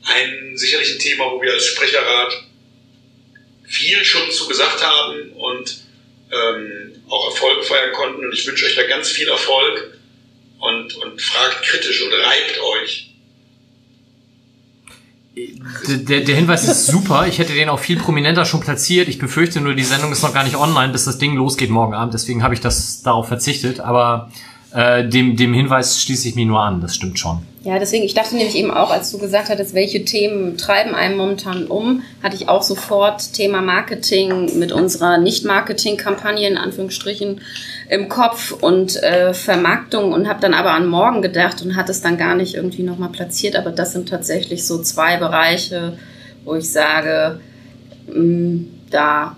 Ein 0.04 0.58
sicherlich 0.58 0.94
ein 0.94 1.00
Thema, 1.00 1.32
wo 1.32 1.42
wir 1.42 1.54
als 1.54 1.66
Sprecherrat 1.66 2.34
viel 3.68 4.04
schon 4.06 4.32
zu 4.32 4.48
gesagt 4.48 4.84
haben 4.84 5.32
und 5.32 5.78
ähm, 6.32 7.04
auch 7.10 7.30
Erfolge 7.30 7.64
feiern 7.64 7.94
konnten. 7.94 8.26
Und 8.26 8.34
ich 8.34 8.46
wünsche 8.48 8.66
euch 8.66 8.76
da 8.76 8.84
ganz 8.84 9.10
viel 9.10 9.28
Erfolg 9.28 10.00
und, 10.60 10.96
und 10.96 11.22
fragt 11.22 11.64
kritisch 11.64 12.02
und 12.02 12.14
reibt 12.14 12.60
euch. 12.60 13.15
Der, 15.88 16.22
der 16.22 16.36
Hinweis 16.36 16.68
ist 16.68 16.88
super. 16.88 17.28
Ich 17.28 17.40
hätte 17.40 17.54
den 17.54 17.70
auch 17.70 17.80
viel 17.80 17.98
prominenter 17.98 18.46
schon 18.46 18.62
platziert. 18.62 19.10
Ich 19.10 19.20
befürchte 19.20 19.60
nur, 19.60 19.74
die 19.74 19.84
Sendung 19.84 20.12
ist 20.12 20.24
noch 20.24 20.34
gar 20.34 20.44
nicht 20.44 20.56
online, 20.56 20.94
bis 20.94 21.06
das 21.06 21.18
Ding 21.18 21.36
losgeht 21.36 21.70
morgen 21.70 21.94
Abend. 21.94 22.14
Deswegen 22.14 22.42
habe 22.42 22.54
ich 22.54 22.62
das 22.62 23.02
darauf 23.02 23.28
verzichtet. 23.28 23.82
Aber 23.82 24.32
äh, 24.74 25.08
dem, 25.08 25.36
dem 25.36 25.54
Hinweis 25.54 26.02
schließe 26.02 26.30
ich 26.30 26.36
mich 26.36 26.46
nur 26.46 26.62
an. 26.62 26.80
Das 26.82 26.96
stimmt 26.96 27.20
schon. 27.20 27.40
Ja, 27.64 27.80
deswegen, 27.80 28.04
ich 28.04 28.14
dachte 28.14 28.36
nämlich 28.36 28.56
eben 28.56 28.70
auch, 28.70 28.92
als 28.92 29.12
du 29.12 29.18
gesagt 29.18 29.50
hattest, 29.50 29.74
welche 29.74 30.06
Themen 30.06 30.56
treiben 30.56 30.94
einen 30.94 31.18
momentan 31.18 31.66
um, 31.66 32.04
hatte 32.22 32.36
ich 32.36 32.48
auch 32.48 32.62
sofort 32.62 33.34
Thema 33.34 33.62
Marketing 33.62 34.60
mit 34.60 34.72
unserer 34.72 35.18
Nicht-Marketing-Kampagne 35.18 36.48
in 36.48 36.58
Anführungsstrichen 36.58 37.42
im 37.90 38.10
Kopf 38.10 38.52
und 38.52 39.02
äh, 39.04 39.34
Vermarktung 39.34 40.12
und 40.12 40.28
habe 40.28 40.42
dann 40.42 40.54
aber 40.54 40.72
an 40.72 40.88
morgen 40.88 41.22
gedacht 41.22 41.62
und 41.62 41.76
hatte 41.76 41.92
es 41.92 42.02
dann 42.02 42.18
gar 42.18 42.36
nicht 42.36 42.56
irgendwie 42.56 42.84
nochmal 42.84 43.10
platziert. 43.10 43.56
Aber 43.56 43.72
das 43.72 43.94
sind 43.94 44.10
tatsächlich 44.10 44.66
so 44.66 44.82
zwei 44.82 45.18
Bereiche, 45.18 45.98
wo 46.44 46.56
ich 46.56 46.72
sage, 46.72 47.40
mh, 48.08 48.66
da 48.90 49.36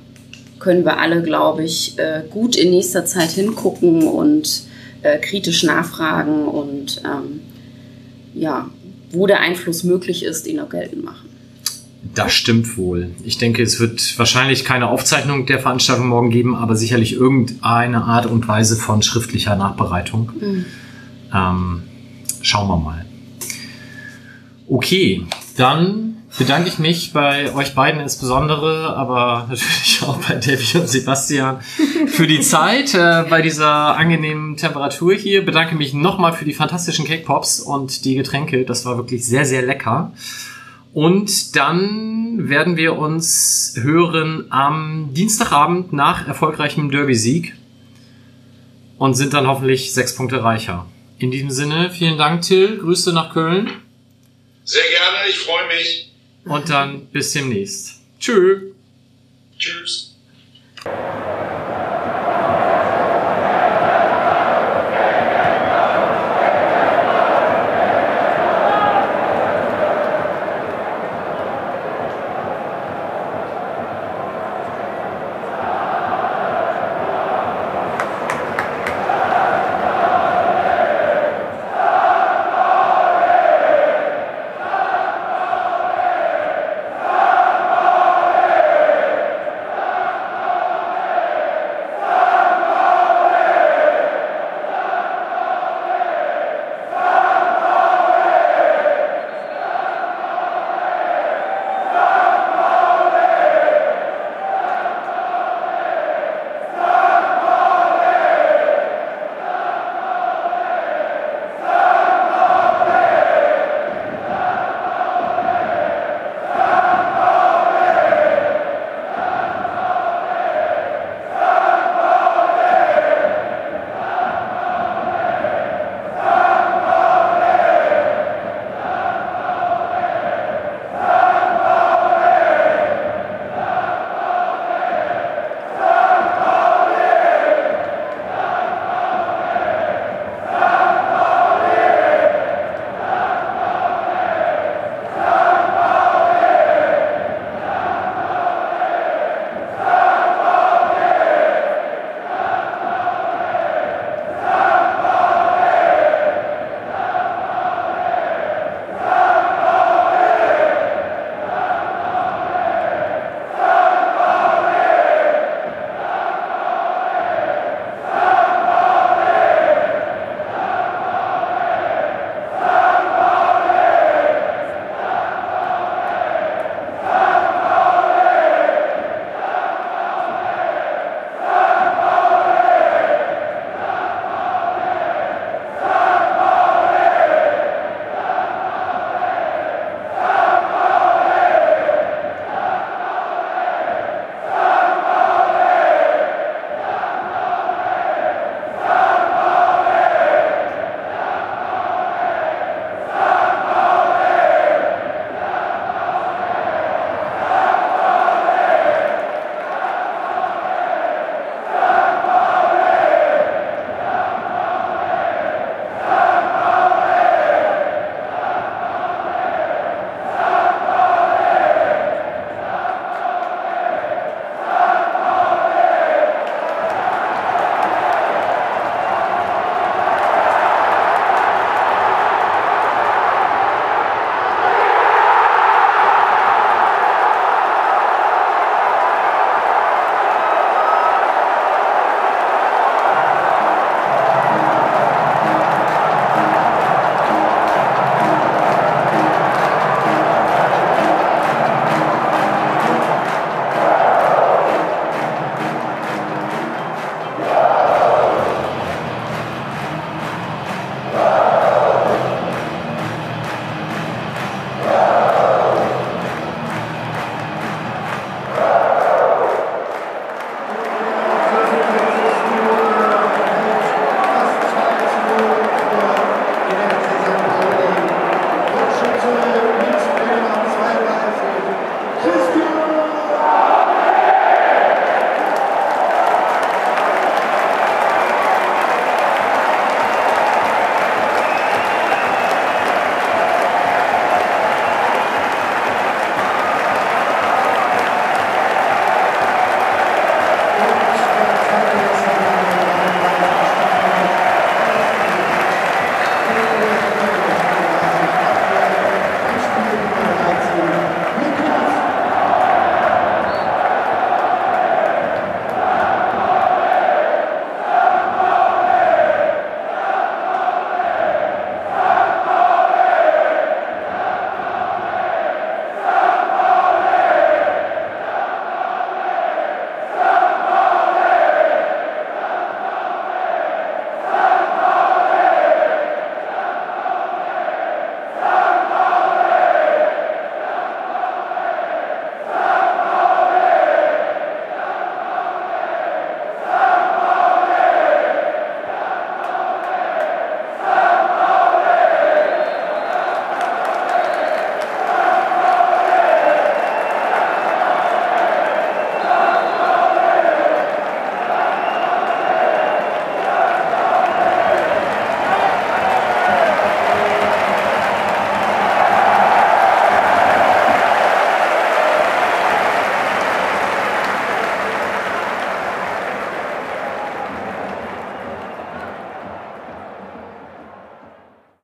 können 0.59 0.85
wir 0.85 0.97
alle, 0.97 1.21
glaube 1.21 1.63
ich, 1.63 1.97
äh, 1.99 2.23
gut 2.29 2.55
in 2.55 2.71
nächster 2.71 3.05
Zeit 3.05 3.31
hingucken 3.31 4.07
und 4.07 4.63
äh, 5.03 5.19
kritisch 5.19 5.63
nachfragen 5.63 6.47
und 6.47 7.01
ähm, 7.05 7.41
ja, 8.33 8.69
wo 9.11 9.27
der 9.27 9.39
Einfluss 9.39 9.83
möglich 9.83 10.23
ist, 10.23 10.47
ihn 10.47 10.59
auch 10.59 10.69
geltend 10.69 11.03
machen. 11.03 11.26
Das 12.13 12.33
stimmt 12.33 12.77
wohl. 12.77 13.11
Ich 13.23 13.37
denke, 13.37 13.63
es 13.63 13.79
wird 13.79 14.17
wahrscheinlich 14.17 14.65
keine 14.65 14.87
Aufzeichnung 14.89 15.45
der 15.45 15.59
Veranstaltung 15.59 16.07
morgen 16.07 16.29
geben, 16.29 16.55
aber 16.55 16.75
sicherlich 16.75 17.13
irgendeine 17.13 18.03
Art 18.03 18.25
und 18.25 18.47
Weise 18.47 18.75
von 18.75 19.01
schriftlicher 19.01 19.55
Nachbereitung. 19.55 20.31
Ähm, 21.33 21.83
schauen 22.41 22.67
wir 22.67 22.77
mal. 22.77 23.05
Okay, 24.67 25.25
dann 25.55 26.17
bedanke 26.37 26.67
ich 26.69 26.77
mich 26.77 27.13
bei 27.13 27.53
euch 27.53 27.73
beiden 27.73 28.01
insbesondere, 28.01 28.95
aber 28.95 29.47
natürlich 29.49 30.01
auch 30.05 30.17
bei 30.17 30.35
Davy 30.35 30.77
und 30.77 30.87
Sebastian 30.87 31.59
für 32.07 32.27
die 32.27 32.41
Zeit 32.41 32.93
äh, 32.93 33.25
bei 33.29 33.41
dieser 33.41 33.97
angenehmen 33.97 34.57
Temperatur 34.57 35.13
hier. 35.15 35.45
Bedanke 35.45 35.75
mich 35.75 35.93
nochmal 35.93 36.33
für 36.33 36.45
die 36.45 36.53
fantastischen 36.53 37.05
Cake 37.05 37.23
Pops 37.23 37.59
und 37.59 38.05
die 38.05 38.15
Getränke. 38.15 38.65
Das 38.65 38.85
war 38.85 38.97
wirklich 38.97 39.25
sehr, 39.25 39.45
sehr 39.45 39.61
lecker. 39.61 40.11
Und 40.97 41.55
dann 41.55 42.49
werden 42.49 42.75
wir 42.75 42.97
uns 42.97 43.75
hören 43.79 44.47
am 44.49 45.13
Dienstagabend 45.13 45.93
nach 45.93 46.27
erfolgreichem 46.27 46.89
Derby-Sieg 46.89 47.53
und 48.97 49.13
sind 49.13 49.35
dann 49.35 49.45
hoffentlich 49.45 49.93
sechs 49.93 50.15
Punkte 50.15 50.43
reicher. 50.43 50.87
In 51.19 51.29
diesem 51.29 51.51
Sinne, 51.51 51.91
vielen 51.91 52.17
Dank, 52.17 52.41
Till. 52.41 52.79
Grüße 52.79 53.13
nach 53.13 53.31
Köln 53.31 53.69
Sehr 54.63 54.81
gerne, 54.89 55.29
ich 55.29 55.37
freue 55.37 55.67
mich. 55.67 56.11
und 56.45 56.67
dann 56.67 57.05
bis 57.11 57.31
demnächst. 57.31 58.01
Tschö. 58.19 58.71
Tschüss. 59.59 60.15